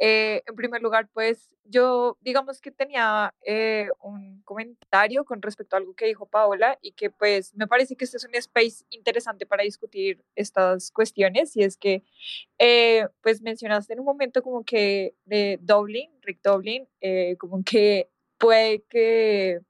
Eh, 0.00 0.42
en 0.46 0.54
primer 0.54 0.80
lugar, 0.80 1.08
pues 1.12 1.50
yo 1.64 2.16
digamos 2.20 2.60
que 2.60 2.70
tenía 2.70 3.34
eh, 3.44 3.88
un 4.00 4.42
comentario 4.42 5.24
con 5.24 5.42
respecto 5.42 5.74
a 5.74 5.78
algo 5.80 5.94
que 5.94 6.06
dijo 6.06 6.26
Paola 6.26 6.78
y 6.80 6.92
que 6.92 7.10
pues 7.10 7.54
me 7.54 7.66
parece 7.66 7.96
que 7.96 8.04
este 8.04 8.16
es 8.16 8.24
un 8.24 8.34
space 8.34 8.84
interesante 8.90 9.44
para 9.44 9.64
discutir 9.64 10.22
estas 10.36 10.90
cuestiones 10.92 11.56
y 11.56 11.64
es 11.64 11.76
que 11.76 12.02
eh, 12.58 13.06
pues 13.22 13.42
mencionaste 13.42 13.92
en 13.92 14.00
un 14.00 14.06
momento 14.06 14.42
como 14.42 14.64
que 14.64 15.14
de 15.24 15.58
Dublin, 15.60 16.10
Rick 16.22 16.40
Dublin, 16.42 16.88
como 17.38 17.62
que 17.64 18.08
puede 18.38 18.82
que 18.88 19.60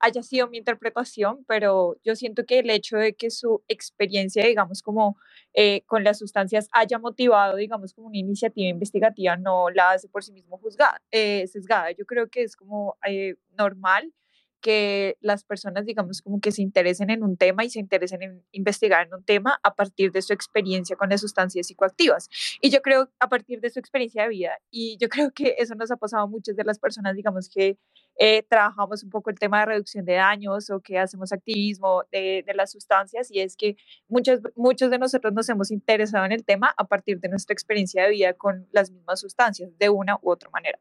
haya 0.00 0.22
sido 0.22 0.48
mi 0.48 0.58
interpretación, 0.58 1.44
pero 1.46 1.96
yo 2.04 2.16
siento 2.16 2.44
que 2.46 2.60
el 2.60 2.70
hecho 2.70 2.96
de 2.96 3.14
que 3.14 3.30
su 3.30 3.62
experiencia, 3.68 4.44
digamos, 4.44 4.82
como 4.82 5.16
eh, 5.54 5.82
con 5.86 6.04
las 6.04 6.18
sustancias 6.18 6.68
haya 6.72 6.98
motivado, 6.98 7.56
digamos, 7.56 7.94
como 7.94 8.08
una 8.08 8.18
iniciativa 8.18 8.68
investigativa, 8.68 9.36
no 9.36 9.70
la 9.70 9.92
hace 9.92 10.08
por 10.08 10.24
sí 10.24 10.32
mismo 10.32 10.58
juzgada, 10.58 11.00
eh, 11.10 11.46
sesgada. 11.46 11.90
Yo 11.92 12.06
creo 12.06 12.28
que 12.28 12.42
es 12.42 12.56
como 12.56 12.96
eh, 13.06 13.36
normal 13.56 14.12
que 14.60 15.16
las 15.20 15.44
personas, 15.44 15.86
digamos, 15.86 16.22
como 16.22 16.40
que 16.40 16.52
se 16.52 16.62
interesen 16.62 17.10
en 17.10 17.22
un 17.22 17.36
tema 17.36 17.64
y 17.64 17.70
se 17.70 17.80
interesen 17.80 18.22
en 18.22 18.44
investigar 18.52 19.06
en 19.06 19.14
un 19.14 19.24
tema 19.24 19.58
a 19.62 19.74
partir 19.74 20.12
de 20.12 20.22
su 20.22 20.32
experiencia 20.32 20.96
con 20.96 21.08
las 21.08 21.20
sustancias 21.20 21.66
psicoactivas. 21.66 22.28
Y 22.60 22.70
yo 22.70 22.82
creo 22.82 23.10
a 23.18 23.28
partir 23.28 23.60
de 23.60 23.70
su 23.70 23.78
experiencia 23.78 24.22
de 24.24 24.28
vida. 24.28 24.58
Y 24.70 24.96
yo 24.98 25.08
creo 25.08 25.32
que 25.32 25.56
eso 25.58 25.74
nos 25.74 25.90
ha 25.90 25.96
pasado 25.96 26.24
a 26.24 26.26
muchas 26.26 26.56
de 26.56 26.64
las 26.64 26.78
personas, 26.78 27.16
digamos, 27.16 27.48
que 27.48 27.78
eh, 28.18 28.42
trabajamos 28.48 29.02
un 29.02 29.10
poco 29.10 29.30
el 29.30 29.38
tema 29.38 29.60
de 29.60 29.66
reducción 29.66 30.04
de 30.04 30.14
daños 30.14 30.70
o 30.70 30.80
que 30.80 30.98
hacemos 30.98 31.32
activismo 31.32 32.04
de, 32.12 32.44
de, 32.46 32.54
las 32.54 32.72
sustancias. 32.72 33.30
Y 33.30 33.40
es 33.40 33.56
que 33.56 33.76
muchos, 34.08 34.40
muchos 34.56 34.90
de 34.90 34.98
nosotros 34.98 35.32
nos 35.32 35.48
hemos 35.48 35.70
interesado 35.70 36.24
en 36.26 36.32
el 36.32 36.44
tema 36.44 36.74
a 36.76 36.84
partir 36.84 37.20
de 37.20 37.28
nuestra 37.28 37.54
experiencia 37.54 38.04
de 38.04 38.10
vida 38.10 38.34
con 38.34 38.68
las 38.72 38.90
mismas 38.90 39.20
sustancias, 39.20 39.70
de 39.78 39.88
una 39.88 40.18
u 40.22 40.30
otra 40.30 40.50
manera 40.50 40.78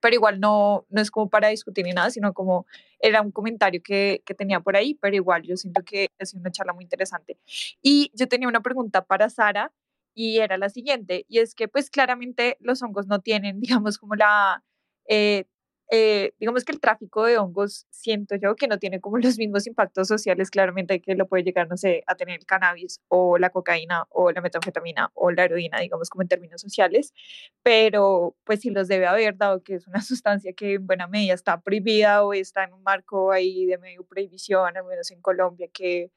pero 0.00 0.14
igual 0.14 0.40
no, 0.40 0.86
no 0.90 1.00
es 1.00 1.10
como 1.10 1.28
para 1.28 1.48
discutir 1.48 1.84
ni 1.84 1.92
nada, 1.92 2.10
sino 2.10 2.32
como 2.32 2.66
era 3.00 3.22
un 3.22 3.30
comentario 3.30 3.80
que, 3.82 4.22
que 4.24 4.34
tenía 4.34 4.60
por 4.60 4.76
ahí, 4.76 4.94
pero 4.94 5.16
igual 5.16 5.42
yo 5.42 5.56
siento 5.56 5.82
que 5.84 6.08
ha 6.18 6.24
sido 6.24 6.40
una 6.40 6.50
charla 6.50 6.72
muy 6.72 6.84
interesante. 6.84 7.38
Y 7.82 8.10
yo 8.14 8.28
tenía 8.28 8.48
una 8.48 8.62
pregunta 8.62 9.04
para 9.04 9.30
Sara 9.30 9.72
y 10.14 10.38
era 10.38 10.58
la 10.58 10.68
siguiente, 10.68 11.24
y 11.28 11.38
es 11.38 11.54
que 11.54 11.68
pues 11.68 11.90
claramente 11.90 12.56
los 12.60 12.82
hongos 12.82 13.06
no 13.06 13.20
tienen, 13.20 13.60
digamos, 13.60 13.98
como 13.98 14.14
la 14.14 14.64
eh, 15.08 15.46
eh, 15.90 16.32
digamos 16.38 16.64
que 16.64 16.72
el 16.72 16.80
tráfico 16.80 17.24
de 17.24 17.38
hongos, 17.38 17.86
siento 17.90 18.36
yo 18.36 18.56
que 18.56 18.68
no 18.68 18.78
tiene 18.78 19.00
como 19.00 19.18
los 19.18 19.38
mismos 19.38 19.66
impactos 19.66 20.08
sociales, 20.08 20.50
claramente 20.50 21.00
que 21.00 21.14
lo 21.14 21.26
puede 21.26 21.44
llegar, 21.44 21.68
no 21.68 21.76
sé, 21.76 22.02
a 22.06 22.14
tener 22.14 22.38
el 22.38 22.46
cannabis 22.46 23.00
o 23.08 23.38
la 23.38 23.50
cocaína 23.50 24.06
o 24.10 24.30
la 24.30 24.40
metanfetamina 24.40 25.10
o 25.14 25.30
la 25.30 25.44
heroína, 25.44 25.80
digamos 25.80 26.10
como 26.10 26.22
en 26.22 26.28
términos 26.28 26.60
sociales, 26.60 27.14
pero 27.62 28.36
pues 28.44 28.60
sí 28.60 28.70
los 28.70 28.88
debe 28.88 29.06
haber, 29.06 29.36
dado 29.36 29.62
que 29.62 29.74
es 29.76 29.86
una 29.86 30.00
sustancia 30.02 30.52
que 30.52 30.74
en 30.74 30.86
buena 30.86 31.06
medida 31.06 31.34
está 31.34 31.60
prohibida 31.60 32.24
o 32.24 32.32
está 32.34 32.64
en 32.64 32.74
un 32.74 32.82
marco 32.82 33.32
ahí 33.32 33.66
de 33.66 33.78
medio 33.78 34.04
prohibición, 34.04 34.76
al 34.76 34.84
menos 34.84 35.10
en 35.10 35.20
Colombia, 35.22 35.68
que 35.72 36.10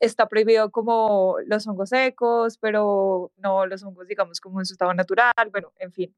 está 0.00 0.28
prohibido 0.28 0.70
como 0.72 1.36
los 1.46 1.66
hongos 1.68 1.90
secos, 1.90 2.58
pero 2.58 3.32
no 3.36 3.66
los 3.66 3.84
hongos, 3.84 4.08
digamos, 4.08 4.40
como 4.40 4.60
en 4.60 4.66
su 4.66 4.74
estado 4.74 4.92
natural, 4.94 5.32
bueno, 5.52 5.72
en 5.78 5.92
fin, 5.92 6.14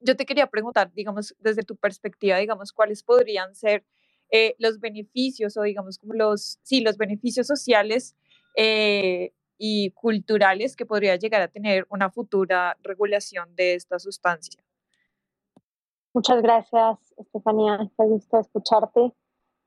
yo 0.00 0.16
te 0.16 0.26
quería 0.26 0.46
preguntar, 0.46 0.92
digamos, 0.92 1.34
desde 1.38 1.62
tu 1.62 1.76
perspectiva, 1.76 2.38
digamos, 2.38 2.72
cuáles 2.72 3.02
podrían 3.02 3.54
ser 3.54 3.84
eh, 4.30 4.54
los 4.58 4.80
beneficios 4.80 5.56
o, 5.56 5.62
digamos, 5.62 5.98
como 5.98 6.14
los, 6.14 6.58
sí, 6.62 6.80
los 6.80 6.96
beneficios 6.96 7.46
sociales 7.46 8.16
eh, 8.56 9.32
y 9.58 9.90
culturales 9.92 10.76
que 10.76 10.86
podría 10.86 11.16
llegar 11.16 11.42
a 11.42 11.48
tener 11.48 11.86
una 11.90 12.10
futura 12.10 12.76
regulación 12.82 13.54
de 13.56 13.74
esta 13.74 13.98
sustancia. 13.98 14.62
Muchas 16.12 16.42
gracias, 16.42 16.98
Estefanía. 17.18 17.90
Te 17.96 18.04
gusto 18.04 18.40
escucharte. 18.40 19.12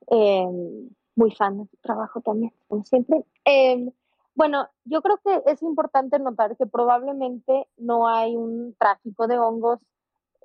Em, 0.07 0.89
muy 1.15 1.31
fan 1.31 1.59
de 1.59 1.65
tu 1.67 1.77
trabajo 1.77 2.21
también, 2.21 2.53
como 2.67 2.83
siempre. 2.83 3.23
Em, 3.45 3.91
bueno, 4.35 4.67
yo 4.83 5.01
creo 5.01 5.19
que 5.23 5.51
es 5.51 5.61
importante 5.61 6.17
notar 6.19 6.57
que 6.57 6.65
probablemente 6.65 7.67
no 7.77 8.07
hay 8.07 8.35
un 8.35 8.75
tráfico 8.79 9.27
de 9.27 9.37
hongos 9.37 9.79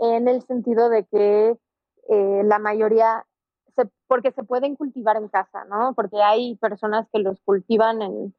en 0.01 0.29
el 0.29 0.43
sentido 0.43 0.89
de 0.89 1.05
que 1.05 1.57
eh, 2.09 2.43
la 2.45 2.59
mayoría, 2.59 3.27
se, 3.77 3.85
porque 4.07 4.33
se 4.33 4.45
pueden 4.45 4.77
cultivar 4.77 5.17
en 5.17 5.29
casa, 5.29 5.65
¿no? 5.65 5.95
Porque 5.95 6.23
hay 6.23 6.57
personas 6.57 7.09
que 7.13 7.21
los 7.21 7.41
cultivan 7.41 8.03
en, 8.03 8.35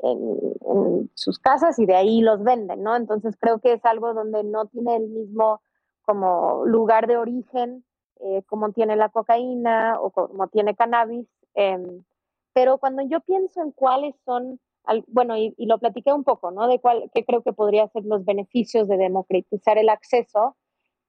en, 0.00 1.10
sus 1.14 1.38
casas 1.38 1.78
y 1.78 1.86
de 1.86 1.94
ahí 1.94 2.20
los 2.20 2.42
venden, 2.42 2.82
¿no? 2.82 2.96
Entonces 2.96 3.36
creo 3.38 3.60
que 3.60 3.74
es 3.74 3.84
algo 3.84 4.14
donde 4.14 4.44
no 4.44 4.66
tiene 4.66 4.96
el 4.96 5.08
mismo 5.08 5.60
como 6.04 6.64
lugar 6.66 7.06
de 7.06 7.16
origen 7.16 7.84
eh, 8.20 8.42
como 8.46 8.72
tiene 8.72 8.96
la 8.96 9.08
cocaína 9.08 10.00
o 10.00 10.10
como 10.10 10.48
tiene 10.48 10.74
cannabis. 10.74 11.26
Em, 11.54 12.04
pero 12.52 12.78
cuando 12.78 13.02
yo 13.02 13.20
pienso 13.20 13.62
en 13.62 13.72
cuáles 13.72 14.14
son, 14.24 14.60
bueno, 15.08 15.36
y, 15.36 15.54
y, 15.58 15.66
lo 15.66 15.78
platiqué 15.78 16.12
un 16.12 16.24
poco, 16.24 16.50
¿no? 16.50 16.68
De 16.68 16.80
cuál, 16.80 17.10
qué 17.12 17.24
creo 17.24 17.42
que 17.42 17.52
podría 17.52 17.88
ser 17.88 18.04
los 18.04 18.24
beneficios 18.24 18.88
de 18.88 18.96
democratizar 18.96 19.78
el 19.78 19.88
acceso, 19.88 20.56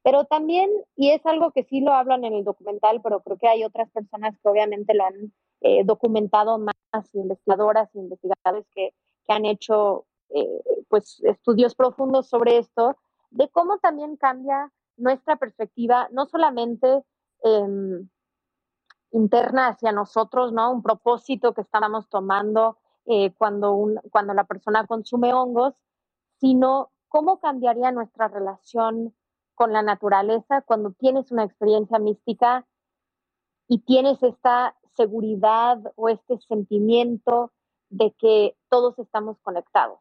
pero 0.06 0.26
también, 0.26 0.70
y 0.96 1.10
es 1.10 1.26
algo 1.26 1.50
que 1.50 1.64
sí 1.64 1.82
lo 1.82 1.92
hablan 1.92 2.26
en 2.26 2.36
el 2.36 2.44
documental, 2.44 3.02
pero 3.02 3.22
creo 3.22 3.40
que 3.40 3.48
hay 3.48 3.64
otras 3.64 3.90
personas 3.90 4.38
que 4.38 4.48
obviamente 4.48 4.94
lo 4.94 5.04
han 5.04 5.34
eh, 5.62 5.84
documentado 5.84 6.60
más, 6.60 6.76
investigadoras 7.14 7.90
e 7.96 8.02
investigadores 8.02 8.68
que, 8.76 8.94
que 9.26 9.34
han 9.34 9.46
hecho 9.46 10.06
eh, 10.30 10.62
pues, 10.90 11.24
estudios 11.24 11.74
profundos 11.74 12.30
sobre 12.30 12.60
esto, 12.60 12.96
de 13.32 13.50
cómo 13.50 13.80
también 13.80 14.16
cambia 14.16 14.72
nuestra 14.96 15.38
perspectiva, 15.38 16.08
no 16.12 16.28
solamente 16.28 17.04
em, 17.42 18.08
interna 19.10 19.70
hacia 19.70 19.92
nosotros, 19.92 20.54
¿no? 20.54 20.72
Un 20.72 20.84
propósito 20.84 21.56
que 21.56 21.62
estábamos 21.62 22.08
tomando 22.10 22.78
eh, 23.08 23.34
cuando, 23.40 23.74
un, 23.74 24.00
cuando 24.12 24.36
la 24.36 24.44
persona 24.44 24.86
consume 24.86 25.34
hongos, 25.34 25.74
sino 26.40 26.92
cómo 27.08 27.40
cambiaría 27.40 27.92
nuestra 27.92 28.28
relación 28.28 29.16
con 29.56 29.74
la 29.74 29.82
naturaleza 29.82 30.62
cuando 30.62 30.92
tienes 30.92 31.32
una 31.32 31.44
experiencia 31.44 31.98
mística 32.00 32.66
y 33.68 33.80
tienes 33.80 34.22
esta 34.22 34.76
seguridad 34.96 35.80
o 35.96 36.10
este 36.10 36.38
sentimiento 36.40 37.52
de 37.90 38.12
que 38.14 38.58
todos 38.70 38.98
estamos 39.00 39.38
conectados 39.42 40.00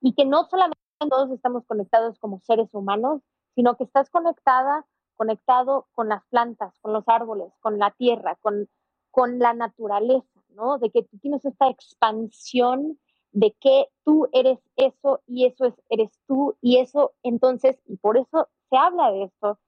y 0.00 0.14
que 0.14 0.24
no 0.24 0.44
solamente 0.44 0.78
todos 0.98 1.30
estamos 1.30 1.64
conectados 1.66 2.18
como 2.18 2.40
seres 2.40 2.68
humanos, 2.72 3.22
sino 3.54 3.76
que 3.76 3.84
estás 3.84 4.10
conectada, 4.10 4.86
conectado 5.16 5.86
con 5.92 6.08
las 6.08 6.24
plantas, 6.26 6.78
con 6.80 6.92
los 6.92 7.04
árboles, 7.08 7.52
con 7.60 7.78
la 7.78 7.90
tierra, 7.92 8.36
con, 8.40 8.68
con 9.10 9.38
la 9.38 9.54
naturaleza, 9.54 10.42
¿no? 10.50 10.78
De 10.78 10.90
que 10.90 11.04
tienes 11.20 11.44
esta 11.44 11.68
expansión 11.68 12.98
de 13.32 13.52
que 13.60 13.88
tú 14.04 14.28
eres 14.32 14.58
eso 14.76 15.20
y 15.26 15.46
eso 15.46 15.66
es, 15.66 15.74
eres 15.88 16.10
tú 16.26 16.56
y 16.60 16.78
eso 16.78 17.12
entonces, 17.22 17.76
y 17.86 17.96
por 17.96 18.16
eso 18.16 18.48
se 18.70 18.76
habla 18.76 19.10
de 19.12 19.24
esto, 19.24 19.58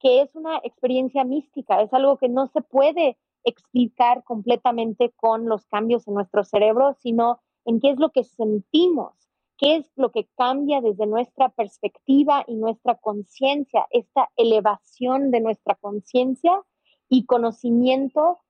que 0.00 0.22
es 0.22 0.34
una 0.34 0.58
experiencia 0.64 1.24
mística, 1.24 1.80
es 1.80 1.92
algo 1.92 2.18
que 2.18 2.28
no 2.28 2.48
se 2.48 2.60
puede 2.60 3.18
explicar 3.44 4.24
completamente 4.24 5.12
con 5.16 5.48
los 5.48 5.66
cambios 5.66 6.06
en 6.06 6.14
nuestro 6.14 6.44
cerebro, 6.44 6.94
sino 7.00 7.40
en 7.64 7.80
qué 7.80 7.90
es 7.90 7.98
lo 7.98 8.10
que 8.10 8.24
sentimos, 8.24 9.14
qué 9.56 9.76
es 9.76 9.86
lo 9.96 10.10
que 10.10 10.28
cambia 10.36 10.80
desde 10.80 11.06
nuestra 11.06 11.48
perspectiva 11.50 12.44
y 12.46 12.56
nuestra 12.56 12.96
conciencia, 12.96 13.86
esta 13.90 14.30
elevación 14.36 15.30
de 15.30 15.40
nuestra 15.40 15.76
conciencia 15.76 16.60
y 17.08 17.26
conocimiento 17.26 18.40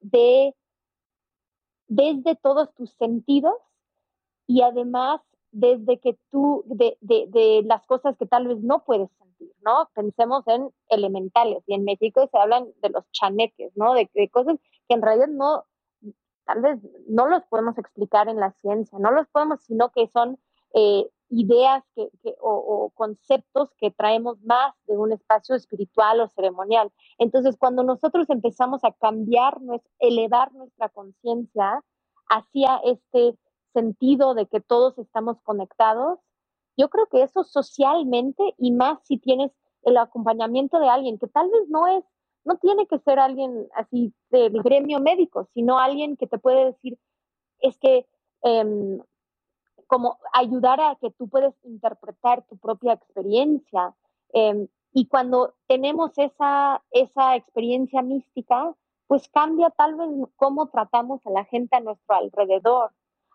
de 0.00 0.54
desde 1.88 2.36
todos 2.36 2.72
tus 2.74 2.90
sentidos 2.92 3.54
y 4.46 4.62
además 4.62 5.20
desde 5.52 6.00
que 6.00 6.18
tú, 6.30 6.64
de, 6.66 6.96
de, 7.00 7.62
las 7.64 7.86
cosas 7.86 8.16
que 8.16 8.26
tal 8.26 8.48
vez 8.48 8.58
no 8.60 8.84
puedes 8.84 9.10
sentir, 9.18 9.52
¿no? 9.64 9.88
Pensemos 9.94 10.46
en 10.48 10.70
elementales 10.88 11.62
y 11.66 11.74
en 11.74 11.84
México 11.84 12.26
se 12.30 12.38
hablan 12.38 12.66
de 12.80 12.88
los 12.88 13.04
chaneques, 13.12 13.70
¿no? 13.76 13.92
De, 13.94 14.10
de 14.14 14.28
cosas 14.30 14.58
que 14.88 14.94
en 14.94 15.02
realidad 15.02 15.28
no, 15.28 15.64
tal 16.46 16.62
vez 16.62 16.78
no 17.06 17.26
los 17.28 17.44
podemos 17.44 17.76
explicar 17.78 18.28
en 18.28 18.40
la 18.40 18.52
ciencia, 18.52 18.98
no 18.98 19.10
los 19.10 19.28
podemos, 19.28 19.60
sino 19.62 19.90
que 19.90 20.08
son 20.08 20.38
eh, 20.74 21.06
ideas 21.28 21.82
que 21.94 22.08
o, 22.40 22.50
o, 22.50 22.90
conceptos 22.90 23.70
que 23.78 23.90
traemos 23.90 24.40
más 24.42 24.74
de 24.86 24.96
un 24.96 25.12
espacio 25.12 25.54
espiritual 25.54 26.20
o 26.20 26.28
ceremonial. 26.28 26.92
Entonces, 27.18 27.56
cuando 27.58 27.82
nosotros 27.82 28.28
empezamos 28.30 28.84
a 28.84 28.92
cambiar, 28.92 29.58
elevar 29.98 30.52
nuestra 30.52 30.88
conciencia 30.88 31.82
hacia 32.28 32.76
este 32.84 33.36
sentido 33.72 34.34
de 34.34 34.46
que 34.46 34.60
todos 34.60 34.98
estamos 34.98 35.40
conectados, 35.42 36.18
yo 36.76 36.88
creo 36.88 37.06
que 37.06 37.22
eso 37.22 37.44
socialmente 37.44 38.54
y 38.58 38.72
más 38.72 38.98
si 39.04 39.18
tienes 39.18 39.52
el 39.82 39.96
acompañamiento 39.96 40.78
de 40.78 40.88
alguien 40.88 41.18
que 41.18 41.26
tal 41.26 41.50
vez 41.50 41.68
no 41.68 41.86
es, 41.86 42.04
no 42.44 42.56
tiene 42.56 42.86
que 42.86 42.98
ser 43.00 43.18
alguien 43.18 43.68
así 43.74 44.14
del 44.30 44.62
gremio 44.62 45.00
médico, 45.00 45.48
sino 45.54 45.78
alguien 45.78 46.16
que 46.16 46.26
te 46.26 46.38
puede 46.38 46.66
decir, 46.66 46.98
es 47.60 47.76
que 47.78 48.06
em, 48.42 49.00
como 49.86 50.18
ayudar 50.32 50.80
a 50.80 50.96
que 50.96 51.10
tú 51.10 51.28
puedes 51.28 51.54
interpretar 51.64 52.42
tu 52.46 52.56
propia 52.56 52.94
experiencia. 52.94 53.94
Em, 54.32 54.66
y 54.94 55.06
cuando 55.06 55.54
tenemos 55.66 56.16
esa, 56.16 56.82
esa 56.90 57.36
experiencia 57.36 58.02
mística, 58.02 58.74
pues 59.06 59.28
cambia 59.28 59.70
tal 59.70 59.94
vez 59.96 60.08
cómo 60.36 60.68
tratamos 60.68 61.20
a 61.26 61.30
la 61.30 61.44
gente 61.44 61.76
a 61.76 61.80
nuestro 61.80 62.14
alrededor 62.14 62.92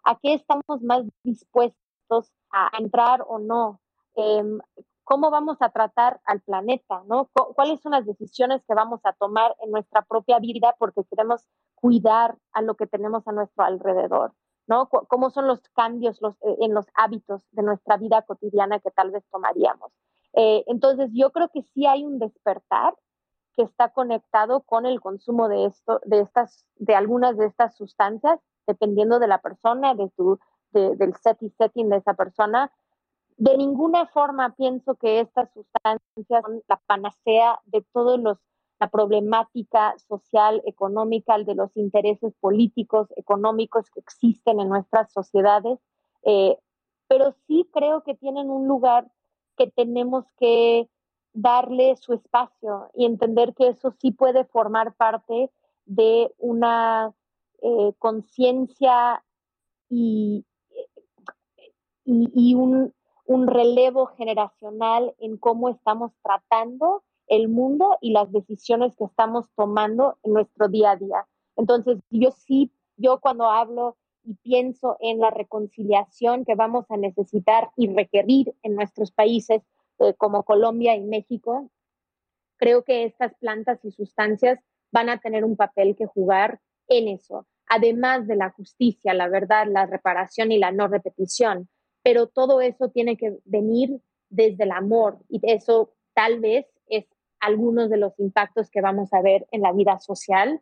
a 0.08 0.18
qué 0.22 0.36
estamos 0.36 0.82
más 0.82 1.04
dispuestos 1.24 2.32
a 2.50 2.72
entrar 2.80 3.26
o 3.28 3.40
no, 3.40 3.82
em, 4.16 4.60
cómo 5.04 5.30
vamos 5.30 5.58
a 5.60 5.70
tratar 5.70 6.22
al 6.24 6.40
planeta, 6.42 7.04
¿no? 7.08 7.30
¿Cuáles 7.56 7.82
son 7.82 7.92
las 7.92 8.06
decisiones 8.06 8.64
que 8.66 8.74
vamos 8.74 9.02
a 9.04 9.12
tomar 9.12 9.54
en 9.60 9.72
nuestra 9.72 10.04
propia 10.04 10.40
vida 10.40 10.74
porque 10.80 11.04
queremos 11.10 11.46
cuidar 11.76 12.38
a 12.54 12.62
lo 12.62 12.76
que 12.76 12.88
tenemos 12.88 13.28
a 13.28 13.34
nuestro 13.34 13.66
alrededor, 13.66 14.34
¿no? 14.66 14.88
¿Cómo 14.88 15.30
son 15.30 15.46
los 15.46 15.60
cambios 15.76 16.22
eh, 16.24 16.56
en 16.62 16.74
los 16.74 16.86
hábitos 16.96 17.42
de 17.52 17.64
nuestra 17.64 17.98
vida 17.98 18.22
cotidiana 18.22 18.80
que 18.80 18.92
tal 18.92 19.12
vez 19.12 19.26
tomaríamos? 19.30 19.92
Eh, 20.34 20.64
entonces, 20.68 21.10
yo 21.14 21.32
creo 21.32 21.50
que 21.50 21.64
sí 21.64 21.86
hay 21.86 22.06
un 22.06 22.18
despertar 22.18 22.96
que 23.58 23.64
está 23.64 23.90
conectado 23.90 24.62
con 24.62 24.86
el 24.86 25.02
consumo 25.02 25.50
de 25.50 25.66
esto, 25.66 26.00
de 26.06 26.22
estas, 26.22 26.66
de 26.76 26.96
algunas 26.96 27.36
de 27.36 27.48
estas 27.48 27.76
sustancias 27.76 28.40
dependiendo 28.68 29.20
de 29.20 29.28
la 29.28 29.42
persona, 29.42 29.96
de 29.96 30.10
tu, 30.16 30.40
del 30.72 31.16
set 31.16 31.42
y 31.42 31.50
setting 31.50 31.90
de 31.90 31.98
esa 31.98 32.14
persona. 32.14 32.72
De 33.38 33.58
ninguna 33.58 34.08
forma 34.08 34.56
pienso 34.56 34.96
que 34.96 35.20
estas 35.22 35.52
sustancias 35.54 36.02
son 36.28 36.62
la 36.68 36.82
panacea 36.86 37.60
de 37.66 37.86
todos 37.94 38.20
los 38.20 38.38
la 38.80 38.90
problemática 38.90 39.96
social, 40.08 40.62
económica, 40.66 41.38
de 41.40 41.56
los 41.56 41.76
intereses 41.78 42.34
políticos, 42.40 43.08
económicos 43.16 43.90
que 43.90 44.00
existen 44.00 44.60
en 44.60 44.70
nuestras 44.70 45.12
sociedades, 45.12 45.80
eh, 46.24 46.58
pero 47.08 47.34
sí 47.48 47.68
creo 47.74 48.04
que 48.04 48.16
tienen 48.16 48.50
un 48.50 48.68
lugar 48.68 49.10
que 49.56 49.68
tenemos 49.72 50.26
que 50.38 50.90
darle 51.34 51.96
su 51.96 52.14
espacio 52.14 52.90
y 52.94 53.06
entender 53.06 53.54
que 53.56 53.70
eso 53.70 53.92
sí 54.00 54.12
puede 54.12 54.46
formar 54.46 54.94
parte 54.94 55.52
de 55.86 56.32
una 56.38 57.14
eh, 57.62 57.94
conciencia 57.98 59.24
y, 59.90 60.46
un, 62.06 62.94
relevo 63.48 64.08
generacional 64.08 65.14
en 65.20 65.38
cómo 65.38 65.70
estamos 65.70 66.12
tratando 66.24 67.04
el 67.28 67.50
mundo 67.50 67.98
y 68.02 68.12
las 68.12 68.32
decisiones 68.32 68.96
que 68.96 69.04
estamos 69.04 69.48
tomando 69.56 70.18
en 70.24 70.34
nuestro 70.34 70.70
día 70.70 70.92
a 70.92 70.96
día. 70.96 71.28
Entonces, 71.56 72.00
yo 72.10 72.32
sí, 72.32 72.72
yo 72.96 73.20
cuando 73.20 73.50
hablo 73.50 73.98
y 74.24 74.36
pienso 74.36 74.98
en 75.00 75.20
la 75.20 75.30
reconciliación 75.30 76.46
que 76.46 76.56
vamos 76.56 76.86
a 76.90 76.98
necesitar 76.98 77.70
y 77.76 77.94
requerir 77.94 78.56
en 78.64 78.76
nuestros 78.76 79.12
países 79.12 79.62
eh, 80.00 80.14
como 80.14 80.44
Colombia 80.44 80.96
y 80.96 81.02
México, 81.02 81.70
creo 82.58 82.84
que 82.84 83.06
estas 83.06 83.34
plantas 83.36 83.84
y 83.84 83.92
sustancias 83.92 84.60
van 84.92 85.10
a 85.10 85.20
tener 85.20 85.44
un 85.44 85.56
papel 85.56 85.96
que 85.96 86.06
jugar 86.06 86.60
en 86.88 87.08
eso, 87.10 87.48
además 87.68 88.28
de 88.28 88.36
la 88.36 88.52
justicia, 88.52 89.14
la 89.14 89.28
verdad, 89.28 89.68
la 89.68 89.86
reparación 89.86 90.52
y 90.52 90.60
la 90.60 90.72
no 90.72 90.88
repetición. 90.88 91.70
Pero 92.04 92.28
todo 92.28 92.62
eso 92.62 92.90
tiene 92.90 93.18
que 93.18 93.38
venir 93.46 94.00
desde 94.30 94.64
el 94.64 94.72
amor 94.72 95.20
y 95.30 95.40
eso 95.44 95.94
tal 96.14 96.40
vez 96.40 96.66
es 96.88 97.06
algunos 97.40 97.90
de 97.90 97.98
los 97.98 98.18
impactos 98.20 98.70
que 98.70 98.82
vamos 98.82 99.14
a 99.14 99.22
ver 99.22 99.48
en 99.52 99.62
la 99.62 99.72
vida 99.72 100.00
social 100.00 100.62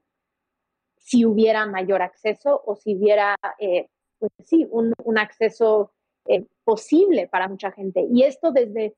si 1.05 1.23
hubiera 1.23 1.67
mayor 1.67 2.01
acceso 2.01 2.61
o 2.65 2.75
si 2.75 2.95
hubiera, 2.95 3.35
eh, 3.59 3.89
pues 4.17 4.31
sí, 4.43 4.67
un, 4.71 5.17
acceso 5.17 5.91
eh, 6.25 6.47
posible 6.63 7.27
para 7.27 7.47
mucha 7.47 7.71
gente. 7.71 8.07
Y 8.11 8.23
esto 8.23 8.51
desde, 8.51 8.95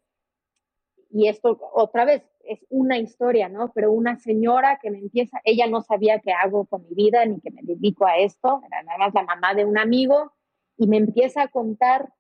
y 1.11 1.27
esto 1.27 1.59
otra 1.73 2.05
vez, 2.05 2.23
es 2.47 2.65
una 2.69 2.97
historia, 2.97 3.49
¿no? 3.49 3.71
Pero 3.73 3.91
una 3.91 4.17
señora 4.17 4.79
que 4.81 4.91
me 4.91 4.99
empieza, 4.99 5.39
ella 5.43 5.67
no 5.67 5.81
sabía 5.81 6.19
qué 6.19 6.31
hago 6.31 6.65
con 6.65 6.83
mi 6.87 6.95
vida 6.95 7.25
ni 7.25 7.39
que 7.39 7.51
me 7.51 7.61
dedico 7.63 8.05
a 8.05 8.17
esto, 8.17 8.61
era 8.65 8.83
nada 8.83 8.97
más 8.97 9.13
la 9.13 9.23
mamá 9.23 9.53
de 9.53 9.65
un 9.65 9.77
amigo, 9.77 10.31
y 10.77 10.87
me 10.87 10.97
empieza 10.97 11.43
a 11.43 11.47
contar 11.47 12.13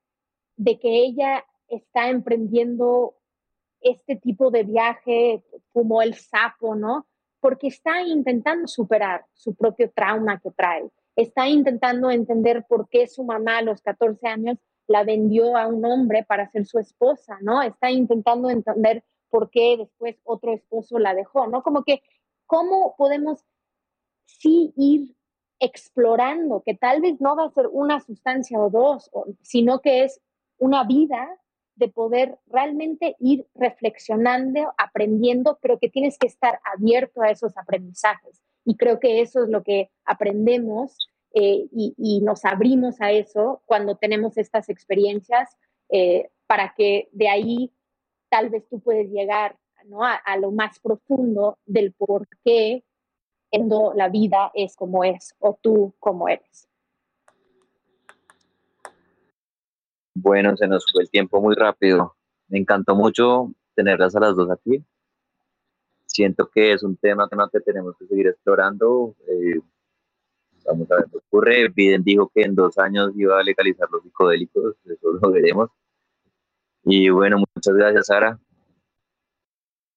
de 0.55 0.79
que 0.79 1.05
ella 1.05 1.45
está 1.67 2.09
emprendiendo 2.09 3.15
este 3.81 4.15
tipo 4.15 4.49
de 4.51 4.63
viaje 4.63 5.43
como 5.71 6.01
el 6.01 6.15
sapo, 6.15 6.75
¿no? 6.75 7.07
Porque 7.39 7.67
está 7.67 8.01
intentando 8.01 8.67
superar 8.67 9.25
su 9.33 9.55
propio 9.55 9.91
trauma 9.91 10.39
que 10.39 10.51
trae, 10.51 10.89
está 11.15 11.47
intentando 11.47 12.09
entender 12.09 12.65
por 12.67 12.89
qué 12.89 13.07
su 13.07 13.23
mamá 13.23 13.59
a 13.59 13.61
los 13.61 13.81
14 13.81 14.27
años 14.27 14.57
la 14.87 15.03
vendió 15.03 15.57
a 15.57 15.67
un 15.67 15.85
hombre 15.85 16.23
para 16.23 16.49
ser 16.49 16.65
su 16.65 16.79
esposa, 16.79 17.37
¿no? 17.41 17.61
Está 17.61 17.91
intentando 17.91 18.49
entender 18.49 19.03
por 19.29 19.49
qué 19.49 19.77
después 19.77 20.17
otro 20.23 20.53
esposo 20.53 20.99
la 20.99 21.13
dejó, 21.13 21.47
¿no? 21.47 21.63
Como 21.63 21.83
que, 21.83 22.01
¿cómo 22.45 22.95
podemos 22.97 23.43
sí 24.25 24.73
ir 24.75 25.15
explorando 25.59 26.61
que 26.65 26.75
tal 26.75 27.01
vez 27.01 27.19
no 27.19 27.35
va 27.35 27.45
a 27.45 27.51
ser 27.51 27.67
una 27.71 27.99
sustancia 27.99 28.59
o 28.59 28.69
dos, 28.69 29.09
sino 29.41 29.81
que 29.81 30.03
es 30.03 30.21
una 30.59 30.83
vida 30.83 31.27
de 31.75 31.89
poder 31.89 32.39
realmente 32.47 33.15
ir 33.19 33.47
reflexionando, 33.53 34.73
aprendiendo, 34.77 35.59
pero 35.61 35.77
que 35.79 35.89
tienes 35.89 36.17
que 36.17 36.27
estar 36.27 36.59
abierto 36.75 37.21
a 37.21 37.29
esos 37.29 37.55
aprendizajes. 37.57 38.41
Y 38.65 38.75
creo 38.75 38.99
que 38.99 39.21
eso 39.21 39.43
es 39.43 39.49
lo 39.49 39.63
que 39.63 39.91
aprendemos 40.03 40.97
eh, 41.33 41.67
y, 41.71 42.21
nos 42.21 42.45
abrimos 42.45 42.99
a 42.99 43.11
eso 43.11 43.61
cuando 43.65 43.95
tenemos 43.95 44.37
estas 44.37 44.69
experiencias 44.69 45.55
eh, 45.89 46.29
para 46.47 46.73
que 46.75 47.09
de 47.11 47.29
ahí 47.29 47.71
tal 48.29 48.49
vez 48.49 48.67
tú 48.69 48.79
puedes 48.79 49.09
llegar 49.09 49.57
¿no? 49.85 50.03
a, 50.03 50.37
lo 50.39 50.51
más 50.51 50.79
profundo 50.79 51.57
del 51.65 51.93
por 51.93 52.27
qué 52.43 52.83
la 53.95 54.09
vida 54.09 54.51
es 54.53 54.75
como 54.75 55.03
es 55.03 55.35
o 55.39 55.57
tú 55.61 55.93
como 55.99 56.27
eres. 56.27 56.67
Bueno, 60.13 60.55
se 60.57 60.67
nos 60.67 60.85
fue 60.91 61.03
el 61.03 61.09
tiempo 61.09 61.41
muy 61.41 61.55
rápido. 61.55 62.15
Me 62.49 62.59
encantó 62.59 62.95
mucho 62.95 63.53
tenerlas 63.75 64.15
a 64.15 64.19
las 64.19 64.35
dos 64.35 64.49
aquí. 64.51 64.83
Siento 66.05 66.49
que 66.49 66.73
es 66.73 66.83
un 66.83 66.97
tema 66.97 67.29
que 67.51 67.59
tenemos 67.61 67.95
que 67.97 68.07
seguir 68.07 68.27
explorando. 68.27 69.15
Eh, 69.27 69.59
Vamos 70.67 70.91
a 70.91 70.97
ver 70.97 71.05
qué 71.09 71.17
ocurre. 71.17 71.69
Biden 71.69 72.03
dijo 72.03 72.29
que 72.33 72.41
en 72.41 72.53
dos 72.53 72.77
años 72.77 73.13
iba 73.15 73.39
a 73.39 73.43
legalizar 73.43 73.87
los 73.89 74.03
psicodélicos, 74.03 74.75
eso 74.85 75.13
lo 75.21 75.31
veremos. 75.31 75.69
Y 76.89 77.09
bueno, 77.09 77.37
muchas 77.53 77.75
gracias, 77.75 78.07
Sara. 78.07 78.39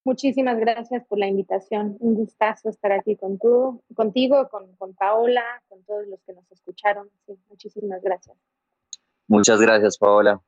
Muchísimas 0.04 0.58
gracias 0.58 1.04
por 1.06 1.18
la 1.18 1.28
invitación. 1.28 1.96
Un 2.00 2.16
gustazo 2.16 2.68
estar 2.68 2.90
aquí 2.90 3.14
con 3.14 3.38
tú, 3.38 3.80
contigo, 3.94 4.48
con, 4.48 4.74
con 4.74 4.94
Paola, 4.94 5.44
con 5.68 5.84
todos 5.84 6.08
los 6.08 6.20
que 6.22 6.32
nos 6.32 6.50
escucharon. 6.50 7.08
muchísimas 7.48 8.02
gracias. 8.02 8.36
Muchas 9.28 9.60
gracias, 9.60 9.98
Paola. 9.98 10.40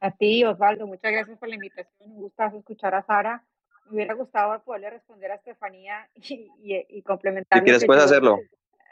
A 0.00 0.10
ti, 0.12 0.44
Osvaldo, 0.44 0.86
muchas 0.86 1.12
gracias 1.12 1.38
por 1.38 1.50
la 1.50 1.56
invitación. 1.56 2.10
Un 2.10 2.22
gustazo 2.22 2.56
escuchar 2.56 2.94
a 2.94 3.02
Sara. 3.02 3.44
Me 3.90 3.96
hubiera 3.96 4.14
gustado 4.14 4.58
poderle 4.64 4.88
responder 4.88 5.32
a 5.32 5.34
Estefanía 5.34 6.08
y, 6.14 6.48
y, 6.88 7.02
complementar. 7.02 7.58
Si 7.58 7.64
quieres, 7.64 7.84
puedes 7.84 8.04
hacerlo. 8.04 8.38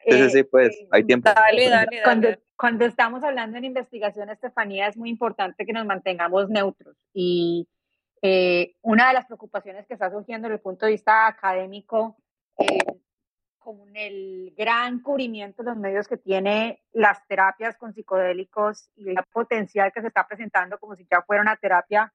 Sí, 0.07 0.13
sí, 0.13 0.31
sí, 0.31 0.43
pues, 0.45 0.77
hay 0.91 1.03
eh, 1.03 1.05
tiempo. 1.05 1.31
Dale, 1.35 1.69
dale, 1.69 2.03
Cuando, 2.03 2.29
cuando 2.57 2.85
estamos 2.85 3.23
hablando 3.25 3.59
en 3.59 3.65
investigación, 3.65 4.31
Estefanía, 4.31 4.89
es 4.89 4.97
muy 4.97 5.11
importante 5.11 5.67
que 5.67 5.73
nos 5.73 5.87
mantengamos 5.87 6.49
neutros. 6.49 6.97
Y 7.13 7.69
eh, 8.23 8.77
una 8.83 9.09
de 9.09 9.15
las 9.15 9.27
preocupaciones 9.27 9.87
que 9.87 9.95
está 9.95 10.11
surgiendo 10.11 10.49
desde 10.49 10.57
el 10.57 10.63
punto 10.63 10.87
de 10.87 10.93
vista 10.93 11.27
académico, 11.27 12.17
eh, 12.59 12.79
con 13.59 13.97
el 13.97 14.53
gran 14.57 15.01
cubrimiento 15.01 15.63
de 15.63 15.71
los 15.71 15.79
medios 15.79 16.07
que 16.07 16.19
tiene 16.19 16.83
las 16.93 17.27
terapias 17.27 17.77
con 17.79 17.95
psicodélicos 17.95 18.91
y 18.95 19.09
el 19.09 19.17
potencial 19.33 19.91
que 19.91 20.03
se 20.03 20.09
está 20.09 20.27
presentando 20.27 20.79
como 20.79 20.95
si 20.95 21.07
ya 21.11 21.23
fuera 21.23 21.41
una 21.41 21.57
terapia 21.57 22.13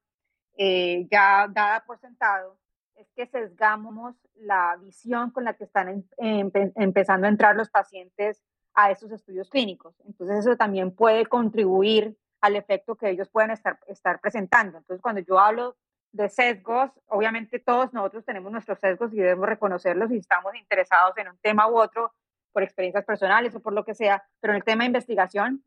eh, 0.56 1.06
ya 1.10 1.48
dada 1.50 1.82
por 1.84 1.98
sentado, 1.98 2.58
es 3.00 3.10
que 3.14 3.26
sesgamos 3.26 4.14
la 4.34 4.76
visión 4.76 5.30
con 5.30 5.44
la 5.44 5.54
que 5.54 5.64
están 5.64 6.04
empezando 6.18 7.26
a 7.26 7.30
entrar 7.30 7.56
los 7.56 7.70
pacientes 7.70 8.42
a 8.74 8.90
esos 8.90 9.10
estudios 9.10 9.48
clínicos. 9.48 9.94
Entonces 10.06 10.40
eso 10.40 10.56
también 10.56 10.94
puede 10.94 11.26
contribuir 11.26 12.16
al 12.40 12.56
efecto 12.56 12.96
que 12.96 13.10
ellos 13.10 13.28
pueden 13.28 13.50
estar, 13.50 13.78
estar 13.86 14.20
presentando. 14.20 14.78
Entonces 14.78 15.00
cuando 15.02 15.22
yo 15.22 15.38
hablo 15.38 15.76
de 16.12 16.28
sesgos, 16.28 16.90
obviamente 17.06 17.58
todos 17.58 17.92
nosotros 17.92 18.24
tenemos 18.24 18.52
nuestros 18.52 18.78
sesgos 18.78 19.12
y 19.14 19.16
debemos 19.16 19.48
reconocerlos 19.48 20.10
y 20.10 20.18
estamos 20.18 20.54
interesados 20.54 21.16
en 21.16 21.28
un 21.28 21.38
tema 21.38 21.68
u 21.68 21.78
otro 21.78 22.12
por 22.52 22.62
experiencias 22.62 23.04
personales 23.04 23.54
o 23.54 23.60
por 23.60 23.72
lo 23.72 23.84
que 23.84 23.94
sea, 23.94 24.24
pero 24.40 24.52
en 24.52 24.58
el 24.58 24.64
tema 24.64 24.82
de 24.82 24.88
investigación, 24.88 25.64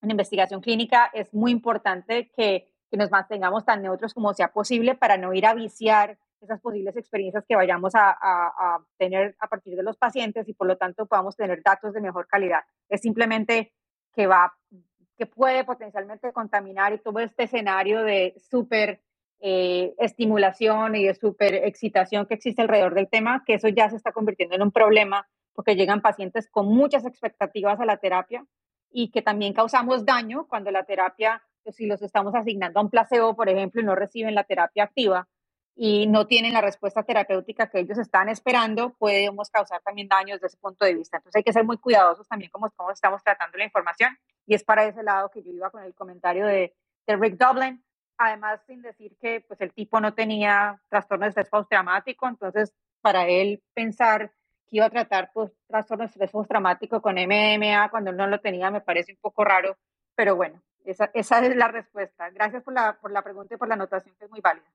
en 0.00 0.10
investigación 0.10 0.60
clínica 0.60 1.10
es 1.12 1.32
muy 1.32 1.52
importante 1.52 2.30
que, 2.34 2.72
que 2.90 2.96
nos 2.96 3.10
mantengamos 3.10 3.64
tan 3.64 3.82
neutros 3.82 4.14
como 4.14 4.32
sea 4.34 4.52
posible 4.52 4.94
para 4.94 5.16
no 5.16 5.32
ir 5.34 5.46
a 5.46 5.54
viciar 5.54 6.18
esas 6.42 6.60
posibles 6.60 6.96
experiencias 6.96 7.44
que 7.46 7.56
vayamos 7.56 7.94
a, 7.94 8.10
a, 8.10 8.78
tener 8.98 9.36
a 9.38 9.48
partir 9.48 9.76
de 9.76 9.82
los 9.82 9.96
pacientes 9.96 10.48
y 10.48 10.54
por 10.54 10.66
lo 10.66 10.76
tanto 10.76 11.06
podamos 11.06 11.36
tener 11.36 11.62
datos 11.62 11.92
de 11.92 12.00
mejor 12.00 12.26
calidad. 12.26 12.60
Es 12.88 13.00
simplemente 13.00 13.72
que 14.12 14.26
va, 14.26 14.54
que 15.16 15.26
puede 15.26 15.64
potencialmente 15.64 16.32
contaminar 16.32 16.92
y 16.92 16.98
todo 16.98 17.20
este 17.20 17.44
escenario 17.44 18.02
de 18.02 18.34
súper 18.38 19.00
eh, 19.40 19.94
estimulación 19.98 20.94
y 20.96 21.04
de 21.04 21.14
super 21.14 21.54
excitación 21.54 22.26
que 22.26 22.34
existe 22.34 22.62
alrededor 22.62 22.94
del 22.94 23.08
tema, 23.08 23.42
que 23.44 23.54
eso 23.54 23.68
ya 23.68 23.90
se 23.90 23.96
está 23.96 24.12
convirtiendo 24.12 24.54
en 24.54 24.62
un 24.62 24.72
problema 24.72 25.28
porque 25.54 25.76
llegan 25.76 26.00
pacientes 26.00 26.48
con 26.50 26.66
muchas 26.68 27.04
expectativas 27.04 27.78
a 27.80 27.84
la 27.84 27.98
terapia 27.98 28.46
y 28.90 29.10
que 29.10 29.22
también 29.22 29.52
causamos 29.52 30.04
daño 30.04 30.46
cuando 30.48 30.70
la 30.70 30.84
terapia, 30.84 31.42
pues, 31.62 31.76
si 31.76 31.86
los 31.86 32.02
estamos 32.02 32.34
asignando 32.34 32.80
a 32.80 32.82
un 32.82 32.90
placebo, 32.90 33.34
por 33.34 33.48
ejemplo, 33.48 33.80
y 33.80 33.84
no 33.84 33.94
reciben 33.94 34.34
la 34.34 34.44
terapia 34.44 34.84
activa 34.84 35.28
y 35.74 36.06
no 36.06 36.26
tienen 36.26 36.52
la 36.52 36.60
respuesta 36.60 37.02
terapéutica 37.02 37.70
que 37.70 37.80
ellos 37.80 37.98
están 37.98 38.28
esperando, 38.28 38.90
podemos 38.94 39.50
causar 39.50 39.80
también 39.82 40.08
daños 40.08 40.36
desde 40.36 40.48
ese 40.48 40.56
punto 40.58 40.84
de 40.84 40.94
vista. 40.94 41.16
Entonces 41.16 41.38
hay 41.38 41.42
que 41.42 41.52
ser 41.52 41.64
muy 41.64 41.78
cuidadosos 41.78 42.28
también 42.28 42.50
como, 42.50 42.70
cómo 42.72 42.90
estamos 42.90 43.22
tratando 43.22 43.56
la 43.56 43.64
información 43.64 44.16
y 44.46 44.54
es 44.54 44.64
para 44.64 44.84
ese 44.84 45.02
lado 45.02 45.30
que 45.30 45.42
yo 45.42 45.50
iba 45.50 45.70
con 45.70 45.82
el 45.82 45.94
comentario 45.94 46.46
de, 46.46 46.74
de 47.06 47.16
Rick 47.16 47.38
Dublin, 47.38 47.82
además 48.18 48.60
sin 48.66 48.82
decir 48.82 49.16
que 49.20 49.40
pues 49.40 49.60
el 49.60 49.72
tipo 49.72 50.00
no 50.00 50.14
tenía 50.14 50.80
trastorno 50.88 51.24
de 51.24 51.30
estrés 51.30 51.48
postraumático, 51.48 52.28
entonces 52.28 52.72
para 53.00 53.26
él 53.26 53.62
pensar 53.74 54.32
que 54.68 54.76
iba 54.76 54.86
a 54.86 54.90
tratar 54.90 55.30
pues 55.32 55.50
trastorno 55.66 56.04
de 56.04 56.08
estrés 56.08 56.30
postraumático 56.30 57.00
con 57.00 57.16
MMA 57.16 57.90
cuando 57.90 58.10
él 58.10 58.16
no 58.16 58.26
lo 58.26 58.40
tenía 58.40 58.70
me 58.70 58.82
parece 58.82 59.12
un 59.12 59.18
poco 59.20 59.42
raro, 59.44 59.78
pero 60.14 60.36
bueno, 60.36 60.62
esa, 60.84 61.10
esa 61.14 61.38
es 61.44 61.56
la 61.56 61.68
respuesta. 61.68 62.28
Gracias 62.30 62.62
por 62.62 62.74
la, 62.74 62.98
por 63.00 63.10
la 63.10 63.22
pregunta 63.22 63.54
y 63.54 63.58
por 63.58 63.68
la 63.68 63.74
anotación 63.74 64.14
que 64.18 64.26
es 64.26 64.30
muy 64.30 64.40
válida. 64.40 64.66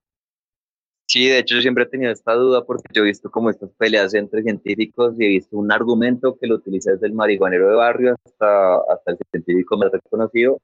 Sí, 1.07 1.27
de 1.29 1.39
hecho 1.39 1.55
yo 1.55 1.61
siempre 1.61 1.85
he 1.85 1.87
tenido 1.87 2.11
esta 2.11 2.33
duda 2.33 2.65
porque 2.65 2.89
yo 2.93 3.03
he 3.03 3.05
visto 3.05 3.31
como 3.31 3.49
estas 3.49 3.71
peleas 3.77 4.13
entre 4.13 4.43
científicos 4.43 5.15
y 5.17 5.25
he 5.25 5.29
visto 5.29 5.57
un 5.57 5.71
argumento 5.71 6.37
que 6.37 6.47
lo 6.47 6.55
utiliza 6.55 6.91
desde 6.91 7.07
el 7.07 7.13
marihuanero 7.13 7.69
de 7.69 7.75
barrio 7.75 8.15
hasta, 8.25 8.75
hasta 8.75 9.11
el 9.11 9.17
científico 9.31 9.77
más 9.77 9.89
reconocido 9.91 10.59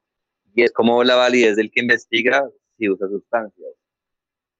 y 0.54 0.62
es 0.62 0.72
como 0.72 1.02
la 1.02 1.16
validez 1.16 1.56
del 1.56 1.70
que 1.70 1.80
investiga 1.80 2.46
si 2.76 2.90
usa 2.90 3.08
sustancias. 3.08 3.70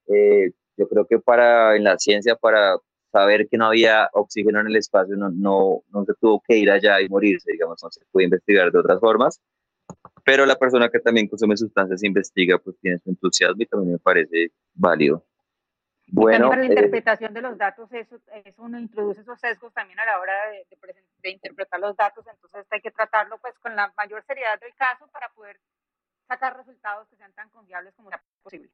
Eh, 0.08 0.52
yo 0.76 0.88
creo 0.88 1.06
que 1.06 1.18
para 1.18 1.76
en 1.76 1.84
la 1.84 1.98
ciencia, 1.98 2.36
para 2.36 2.78
saber 3.12 3.46
que 3.48 3.58
no 3.58 3.66
había 3.66 4.08
oxígeno 4.12 4.60
en 4.60 4.68
el 4.68 4.76
espacio, 4.76 5.16
no, 5.16 5.30
no, 5.30 5.82
no 5.92 6.04
se 6.04 6.14
tuvo 6.14 6.42
que 6.46 6.56
ir 6.56 6.70
allá 6.70 7.00
y 7.00 7.08
morirse, 7.08 7.52
digamos, 7.52 7.78
no 7.82 7.90
se 7.90 8.00
puede 8.10 8.24
investigar 8.24 8.72
de 8.72 8.78
otras 8.78 8.98
formas. 9.00 9.40
Pero 10.24 10.46
la 10.46 10.56
persona 10.56 10.88
que 10.88 10.98
también 10.98 11.28
consume 11.28 11.56
sustancias 11.56 12.02
e 12.02 12.06
investiga, 12.06 12.58
pues 12.58 12.76
tiene 12.80 12.98
su 12.98 13.10
entusiasmo 13.10 13.62
y 13.62 13.66
también 13.66 13.92
me 13.92 13.98
parece 13.98 14.50
válido. 14.74 15.24
Bueno, 16.06 16.48
para 16.48 16.60
la 16.60 16.66
eh, 16.66 16.70
interpretación 16.70 17.34
de 17.34 17.40
los 17.40 17.56
datos, 17.56 17.90
eso, 17.92 18.16
eso, 18.44 18.62
uno 18.62 18.78
introduce 18.78 19.22
esos 19.22 19.40
sesgos 19.40 19.72
también 19.72 19.98
a 19.98 20.06
la 20.06 20.20
hora 20.20 20.34
de, 20.50 20.66
de, 20.70 20.94
de, 21.18 21.30
interpretar 21.30 21.80
los 21.80 21.96
datos, 21.96 22.24
entonces 22.26 22.66
hay 22.70 22.80
que 22.80 22.90
tratarlo 22.90 23.38
pues 23.38 23.58
con 23.58 23.74
la 23.74 23.92
mayor 23.96 24.22
seriedad 24.24 24.60
del 24.60 24.74
caso 24.74 25.08
para 25.08 25.28
poder 25.30 25.58
sacar 26.28 26.56
resultados 26.56 27.08
que 27.08 27.16
sean 27.16 27.32
tan 27.32 27.48
confiables 27.50 27.94
como 27.94 28.10
sea 28.10 28.22
posible. 28.42 28.70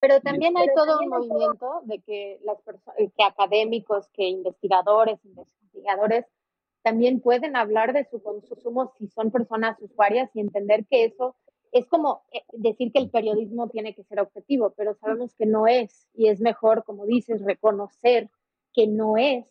Pero 0.00 0.20
también 0.20 0.56
hay 0.56 0.66
todo 0.74 0.98
un 0.98 1.08
movimiento 1.08 1.82
de 1.84 2.00
que 2.00 2.40
las 2.42 2.58
eh, 2.98 3.10
que 3.16 3.22
académicos, 3.22 4.08
que 4.08 4.24
investigadores, 4.24 5.24
investigadores 5.24 6.26
también 6.82 7.20
pueden 7.20 7.54
hablar 7.54 7.92
de 7.92 8.04
su 8.10 8.20
consumo 8.20 8.92
si 8.98 9.06
son 9.06 9.30
personas 9.30 9.80
usuarias 9.80 10.28
y 10.34 10.40
entender 10.40 10.84
que 10.90 11.04
eso 11.04 11.36
es 11.72 11.86
como 11.86 12.22
eh, 12.32 12.42
decir 12.52 12.92
que 12.92 13.00
el 13.00 13.10
periodismo 13.10 13.68
tiene 13.68 13.94
que 13.94 14.04
ser 14.04 14.20
objetivo, 14.20 14.74
pero 14.76 14.94
sabemos 14.94 15.34
que 15.34 15.46
no 15.46 15.66
es 15.66 16.08
y 16.14 16.28
es 16.28 16.40
mejor, 16.40 16.84
como 16.84 17.06
dices, 17.06 17.42
reconocer 17.42 18.30
que 18.72 18.86
no 18.86 19.16
es 19.16 19.46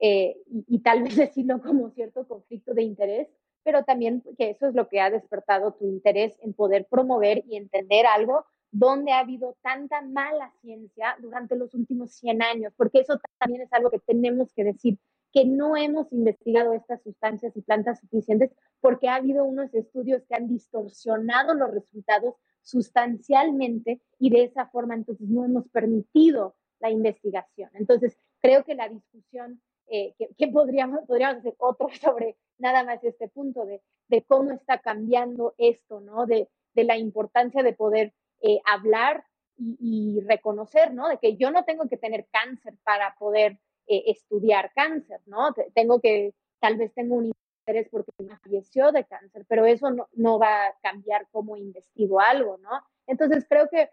eh, 0.00 0.36
y, 0.46 0.64
y, 0.68 0.78
tal 0.80 1.02
vez 1.02 1.16
decirlo 1.34 1.60
como 1.60 1.90
cierto 1.90 2.26
conflicto 2.26 2.72
de 2.72 2.82
interés 2.82 3.28
pero 3.68 3.84
también 3.84 4.22
que 4.38 4.48
eso 4.48 4.66
es 4.66 4.74
lo 4.74 4.88
que 4.88 4.98
ha 4.98 5.10
despertado 5.10 5.72
tu 5.72 5.86
interés 5.86 6.38
en 6.40 6.54
poder 6.54 6.86
promover 6.86 7.44
y 7.46 7.56
entender 7.56 8.06
algo 8.06 8.46
donde 8.70 9.12
ha 9.12 9.18
habido 9.18 9.58
tanta 9.60 10.00
mala 10.00 10.50
ciencia 10.62 11.18
durante 11.20 11.54
los 11.54 11.74
últimos 11.74 12.12
100 12.12 12.42
años, 12.42 12.72
porque 12.78 13.00
eso 13.00 13.20
también 13.38 13.60
es 13.60 13.72
algo 13.74 13.90
que 13.90 13.98
tenemos 13.98 14.54
que 14.54 14.64
decir, 14.64 14.98
que 15.32 15.44
no 15.44 15.76
hemos 15.76 16.12
investigado 16.12 16.72
estas 16.72 17.02
sustancias 17.02 17.56
y 17.56 17.62
plantas 17.62 18.00
suficientes 18.00 18.50
porque 18.80 19.08
ha 19.08 19.16
habido 19.16 19.44
unos 19.44 19.72
estudios 19.74 20.22
que 20.28 20.34
han 20.34 20.48
distorsionado 20.48 21.54
los 21.54 21.70
resultados 21.70 22.34
sustancialmente 22.62 24.00
y 24.18 24.30
de 24.30 24.44
esa 24.44 24.66
forma 24.68 24.94
entonces 24.94 25.28
no 25.28 25.44
hemos 25.44 25.68
permitido 25.68 26.56
la 26.80 26.90
investigación. 26.90 27.70
Entonces, 27.74 28.16
creo 28.40 28.64
que 28.64 28.74
la 28.74 28.88
discusión 28.88 29.60
eh, 29.90 30.14
que, 30.36 30.48
podríamos, 30.48 31.00
podríamos 31.06 31.38
hacer 31.38 31.54
otro 31.58 31.88
sobre 32.00 32.36
nada 32.58 32.84
más 32.84 33.02
este 33.04 33.28
punto 33.28 33.64
de, 33.64 33.82
de 34.08 34.22
cómo 34.22 34.52
está 34.52 34.78
cambiando 34.78 35.54
esto, 35.58 36.00
¿no? 36.00 36.26
De, 36.26 36.48
de 36.74 36.84
la 36.84 36.96
importancia 36.96 37.62
de 37.62 37.72
poder 37.72 38.14
eh, 38.40 38.60
hablar 38.64 39.24
y, 39.56 40.20
reconocer, 40.20 40.94
¿no? 40.94 41.08
De 41.08 41.18
que 41.18 41.36
yo 41.36 41.50
no 41.50 41.64
tengo 41.64 41.88
que 41.88 41.96
tener 41.96 42.28
cáncer 42.30 42.74
para 42.84 43.16
poder 43.18 43.58
eh, 43.88 44.04
estudiar 44.06 44.72
cáncer, 44.74 45.20
¿no? 45.26 45.52
Tengo 45.74 46.00
que, 46.00 46.34
tal 46.60 46.76
vez 46.76 46.92
tengo 46.94 47.16
un 47.16 47.32
interés 47.66 47.88
porque 47.90 48.10
me 48.18 48.36
falleció 48.38 48.92
de 48.92 49.04
cáncer, 49.04 49.44
pero 49.48 49.66
eso 49.66 49.90
no, 49.90 50.08
no 50.14 50.38
va 50.38 50.66
a 50.66 50.74
cambiar 50.82 51.26
cómo 51.30 51.56
investigo 51.56 52.20
algo, 52.20 52.58
¿no? 52.58 52.70
Entonces 53.06 53.46
creo 53.48 53.68
que 53.68 53.90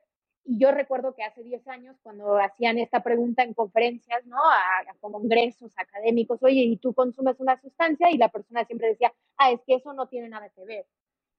y 0.47 0.59
yo 0.59 0.72
recuerdo 0.72 1.15
que 1.15 1.23
hace 1.23 1.41
10 1.41 1.67
años, 1.67 1.97
cuando 2.03 2.38
hacían 2.38 2.77
esta 2.77 3.01
pregunta 3.01 3.41
en 3.41 3.55
conferencias, 3.55 4.23
¿no? 4.27 4.38
A, 4.38 4.91
a, 4.91 4.93
congresos 5.01 5.73
académicos, 5.76 6.41
oye, 6.43 6.61
¿y 6.61 6.77
tú 6.77 6.93
consumes 6.93 7.39
una 7.39 7.59
sustancia? 7.59 8.11
Y 8.11 8.17
la 8.17 8.30
persona 8.30 8.63
siempre 8.63 8.89
decía, 8.89 9.11
ah, 9.38 9.51
es 9.51 9.59
que 9.65 9.73
eso 9.76 9.93
no 9.93 10.07
tiene 10.07 10.30
nada 10.30 10.49
que 10.49 10.63
ver. 10.63 10.85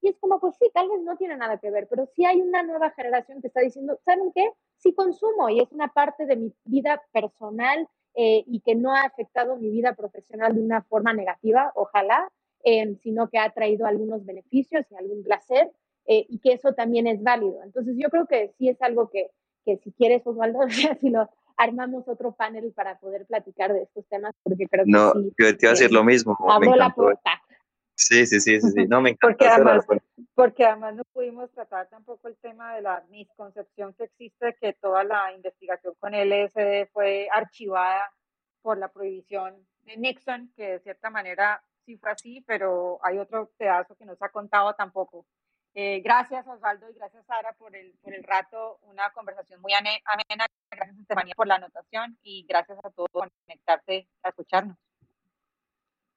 Y 0.00 0.08
es 0.08 0.18
como, 0.18 0.40
pues 0.40 0.56
sí, 0.58 0.70
tal 0.74 0.88
vez 0.88 1.00
no 1.02 1.16
tiene 1.16 1.36
nada 1.36 1.58
que 1.58 1.70
ver, 1.70 1.86
pero 1.88 2.06
sí 2.06 2.24
hay 2.24 2.40
una 2.40 2.64
nueva 2.64 2.90
generación 2.90 3.40
que 3.40 3.46
está 3.46 3.60
diciendo, 3.60 3.98
¿saben 4.04 4.32
qué? 4.34 4.50
Sí 4.76 4.92
consumo 4.92 5.48
y 5.50 5.60
es 5.60 5.70
una 5.70 5.88
parte 5.88 6.26
de 6.26 6.36
mi 6.36 6.52
vida 6.64 7.00
personal 7.12 7.88
eh, 8.16 8.44
y 8.46 8.60
que 8.60 8.74
no 8.74 8.94
ha 8.94 9.02
afectado 9.02 9.56
mi 9.56 9.70
vida 9.70 9.94
profesional 9.94 10.54
de 10.54 10.62
una 10.62 10.82
forma 10.82 11.12
negativa, 11.12 11.70
ojalá, 11.74 12.28
eh, 12.64 12.96
sino 13.02 13.28
que 13.28 13.38
ha 13.38 13.52
traído 13.52 13.86
algunos 13.86 14.24
beneficios 14.24 14.84
y 14.90 14.96
algún 14.96 15.22
placer 15.22 15.70
eh, 16.06 16.26
y 16.28 16.38
que 16.38 16.52
eso 16.52 16.72
también 16.72 17.06
es 17.06 17.22
válido. 17.22 17.62
Entonces 17.62 17.94
yo 17.98 18.08
creo 18.08 18.26
que 18.26 18.52
sí 18.58 18.68
es 18.68 18.80
algo 18.82 19.10
que, 19.10 19.30
que 19.64 19.76
si 19.78 19.92
quieres, 19.92 20.26
Osvaldo, 20.26 20.60
si 21.00 21.10
lo, 21.10 21.28
armamos 21.56 22.06
otro 22.08 22.32
panel 22.32 22.72
para 22.72 22.98
poder 22.98 23.26
platicar 23.26 23.72
de 23.72 23.82
estos 23.82 24.06
temas, 24.06 24.34
porque 24.42 24.66
creo 24.66 24.84
que 24.84 24.90
no, 24.90 25.12
sí. 25.12 25.32
yo 25.38 25.56
te 25.56 25.66
iba 25.66 25.70
a 25.70 25.74
decir 25.74 25.92
lo 25.92 26.04
mismo. 26.04 26.36
Abro 26.48 26.76
la 26.76 26.90
puerta. 26.90 27.42
Sí, 27.96 28.26
sí, 28.26 28.40
sí, 28.40 28.60
sí, 28.60 28.86
no 28.88 29.00
me 29.00 29.10
encanta. 29.10 29.26
porque, 29.26 29.48
además, 29.48 29.86
porque 30.34 30.64
además 30.66 30.94
no 30.94 31.04
pudimos 31.12 31.50
tratar 31.50 31.88
tampoco 31.88 32.28
el 32.28 32.36
tema 32.36 32.74
de 32.76 32.82
la 32.82 33.02
misconcepción 33.08 33.94
que 33.94 34.04
existe 34.04 34.54
que 34.60 34.74
toda 34.74 35.02
la 35.02 35.32
investigación 35.32 35.94
con 35.98 36.12
LSD 36.14 36.88
fue 36.92 37.28
archivada 37.32 38.12
por 38.60 38.76
la 38.76 38.88
prohibición 38.88 39.66
de 39.84 39.96
Nixon, 39.96 40.52
que 40.56 40.72
de 40.72 40.80
cierta 40.80 41.08
manera 41.08 41.62
sí 41.86 41.96
fue 41.96 42.10
así, 42.10 42.42
pero 42.46 42.98
hay 43.02 43.18
otro 43.18 43.50
pedazo 43.56 43.96
que 43.96 44.04
no 44.04 44.14
se 44.14 44.24
ha 44.24 44.28
contado 44.28 44.74
tampoco. 44.74 45.24
Eh, 45.72 46.00
gracias 46.00 46.46
Osvaldo 46.46 46.88
y 46.90 46.94
gracias 46.94 47.24
Sara 47.26 47.52
por 47.52 47.76
el, 47.76 47.92
por 48.02 48.14
el 48.14 48.24
rato, 48.24 48.78
una 48.82 49.10
conversación 49.10 49.60
muy 49.60 49.72
amena, 49.74 50.46
gracias 50.70 50.98
Estefanía 50.98 51.34
por 51.34 51.46
la 51.46 51.56
anotación 51.56 52.18
y 52.22 52.46
gracias 52.48 52.78
a 52.82 52.90
todos 52.90 53.10
por 53.10 53.30
conectarte 53.46 54.08
a 54.22 54.30
escucharnos. 54.30 54.85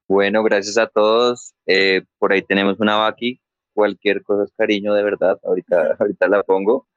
Bueno, 0.09 0.41
gracias 0.41 0.79
a 0.79 0.87
todos. 0.87 1.53
Eh, 1.67 2.01
por 2.17 2.33
ahí 2.33 2.41
tenemos 2.41 2.79
una 2.79 2.95
Baki. 2.95 3.39
Cualquier 3.73 4.23
cosa 4.23 4.43
es 4.43 4.51
cariño, 4.57 4.95
de 4.95 5.03
verdad. 5.03 5.39
Ahorita, 5.43 5.95
ahorita 5.99 6.27
la 6.27 6.41
pongo. 6.41 6.87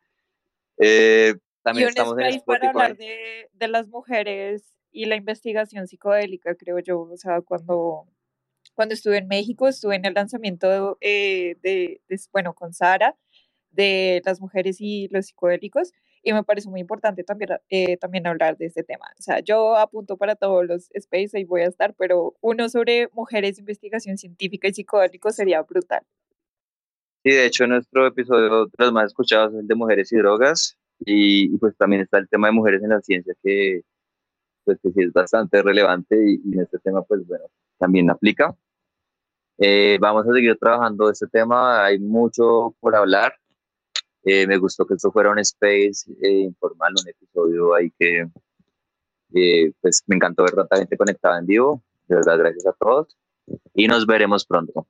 Eh, 0.79 1.35
también 1.63 1.89
estamos 1.89 2.15
en 2.19 2.25
Spotify. 2.25 2.45
para 2.47 2.71
hablar 2.71 2.97
de, 2.97 3.51
de, 3.53 3.69
las 3.69 3.87
mujeres 3.89 4.65
y 4.91 5.05
la 5.05 5.17
investigación 5.17 5.87
psicodélica, 5.87 6.55
creo 6.55 6.79
yo. 6.79 7.03
O 7.03 7.17
sea, 7.19 7.43
cuando, 7.43 8.09
cuando 8.73 8.95
estuve 8.95 9.19
en 9.19 9.29
México, 9.29 9.69
estuve 9.69 9.97
en 9.97 10.07
el 10.07 10.15
lanzamiento 10.15 10.97
eh, 11.03 11.57
de, 11.61 12.01
de, 12.09 12.21
bueno, 12.33 12.55
con 12.55 12.73
Sara, 12.73 13.15
de 13.71 14.23
las 14.25 14.41
mujeres 14.41 14.79
y 14.81 15.09
los 15.09 15.27
psicodélicos 15.27 15.93
y 16.23 16.33
me 16.33 16.45
parece 16.45 16.69
muy 16.69 16.81
importante 16.81 17.25
también, 17.25 17.51
eh, 17.69 17.97
también 17.97 18.27
hablar 18.27 18.57
de 18.57 18.67
este 18.67 18.85
tema. 18.85 19.07
O 19.19 19.23
sea, 19.23 19.41
yo 19.41 19.77
apunto 19.77 20.17
para 20.17 20.37
todos 20.37 20.65
los 20.65 20.91
space 20.93 21.39
y 21.41 21.45
voy 21.45 21.63
a 21.63 21.67
estar, 21.67 21.95
pero 21.95 22.37
uno 22.41 22.69
sobre 22.69 23.09
mujeres, 23.13 23.59
investigación 23.59 24.17
científica 24.17 24.69
y 24.69 24.75
psicodélicos 24.75 25.35
sería 25.35 25.63
brutal. 25.63 26.03
Sí, 27.25 27.31
de 27.31 27.47
hecho, 27.47 27.67
nuestro 27.67 28.07
episodio 28.07 28.67
de 28.67 28.71
los 28.79 28.93
más 28.93 29.07
escuchados 29.07 29.53
es 29.55 29.61
el 29.61 29.67
de 29.67 29.75
mujeres 29.75 30.13
y 30.13 30.17
drogas 30.17 30.77
y, 31.01 31.57
pues 31.59 31.77
también 31.77 32.03
está 32.03 32.19
el 32.19 32.29
tema 32.29 32.49
de 32.49 32.53
mujeres 32.53 32.83
en 32.83 32.91
la 32.91 33.01
ciencia 33.01 33.35
que 33.43 33.83
pues 34.65 34.79
que 34.81 34.93
sí 34.93 35.03
es 35.03 35.13
bastante 35.13 35.61
relevante 35.61 36.17
y, 36.17 36.41
en 36.53 36.61
este 36.61 36.79
tema 36.79 37.03
pues 37.03 37.27
bueno, 37.27 37.45
también 37.79 38.11
aplica. 38.11 38.55
Eh, 39.59 39.99
vamos 40.01 40.27
a 40.27 40.33
seguir 40.33 40.57
trabajando 40.59 41.11
este 41.11 41.27
tema, 41.27 41.85
hay 41.85 41.99
mucho 41.99 42.75
por 42.81 42.97
hablar, 42.97 43.35
eh, 44.25 44.47
me 44.47 44.57
gustó 44.59 44.87
que 44.87 44.95
esto 44.95 45.11
fuera 45.11 45.31
un 45.31 45.39
space 45.41 46.13
eh, 46.23 46.41
informal, 46.41 46.95
un 47.01 47.09
episodio 47.09 47.75
ahí 47.75 47.91
que 47.99 48.29
eh, 49.35 49.73
pues 49.81 50.03
me 50.07 50.17
encantó 50.17 50.45
ver 50.45 50.55
tanta 50.55 50.77
gente 50.77 50.97
conectada 50.97 51.39
en 51.39 51.47
vivo. 51.47 51.83
De 52.07 52.17
verdad, 52.17 52.39
gracias 52.39 52.67
a 52.67 52.73
todos 52.73 53.17
y 53.75 53.89
nos 53.89 54.07
veremos 54.07 54.45
pronto. 54.45 54.87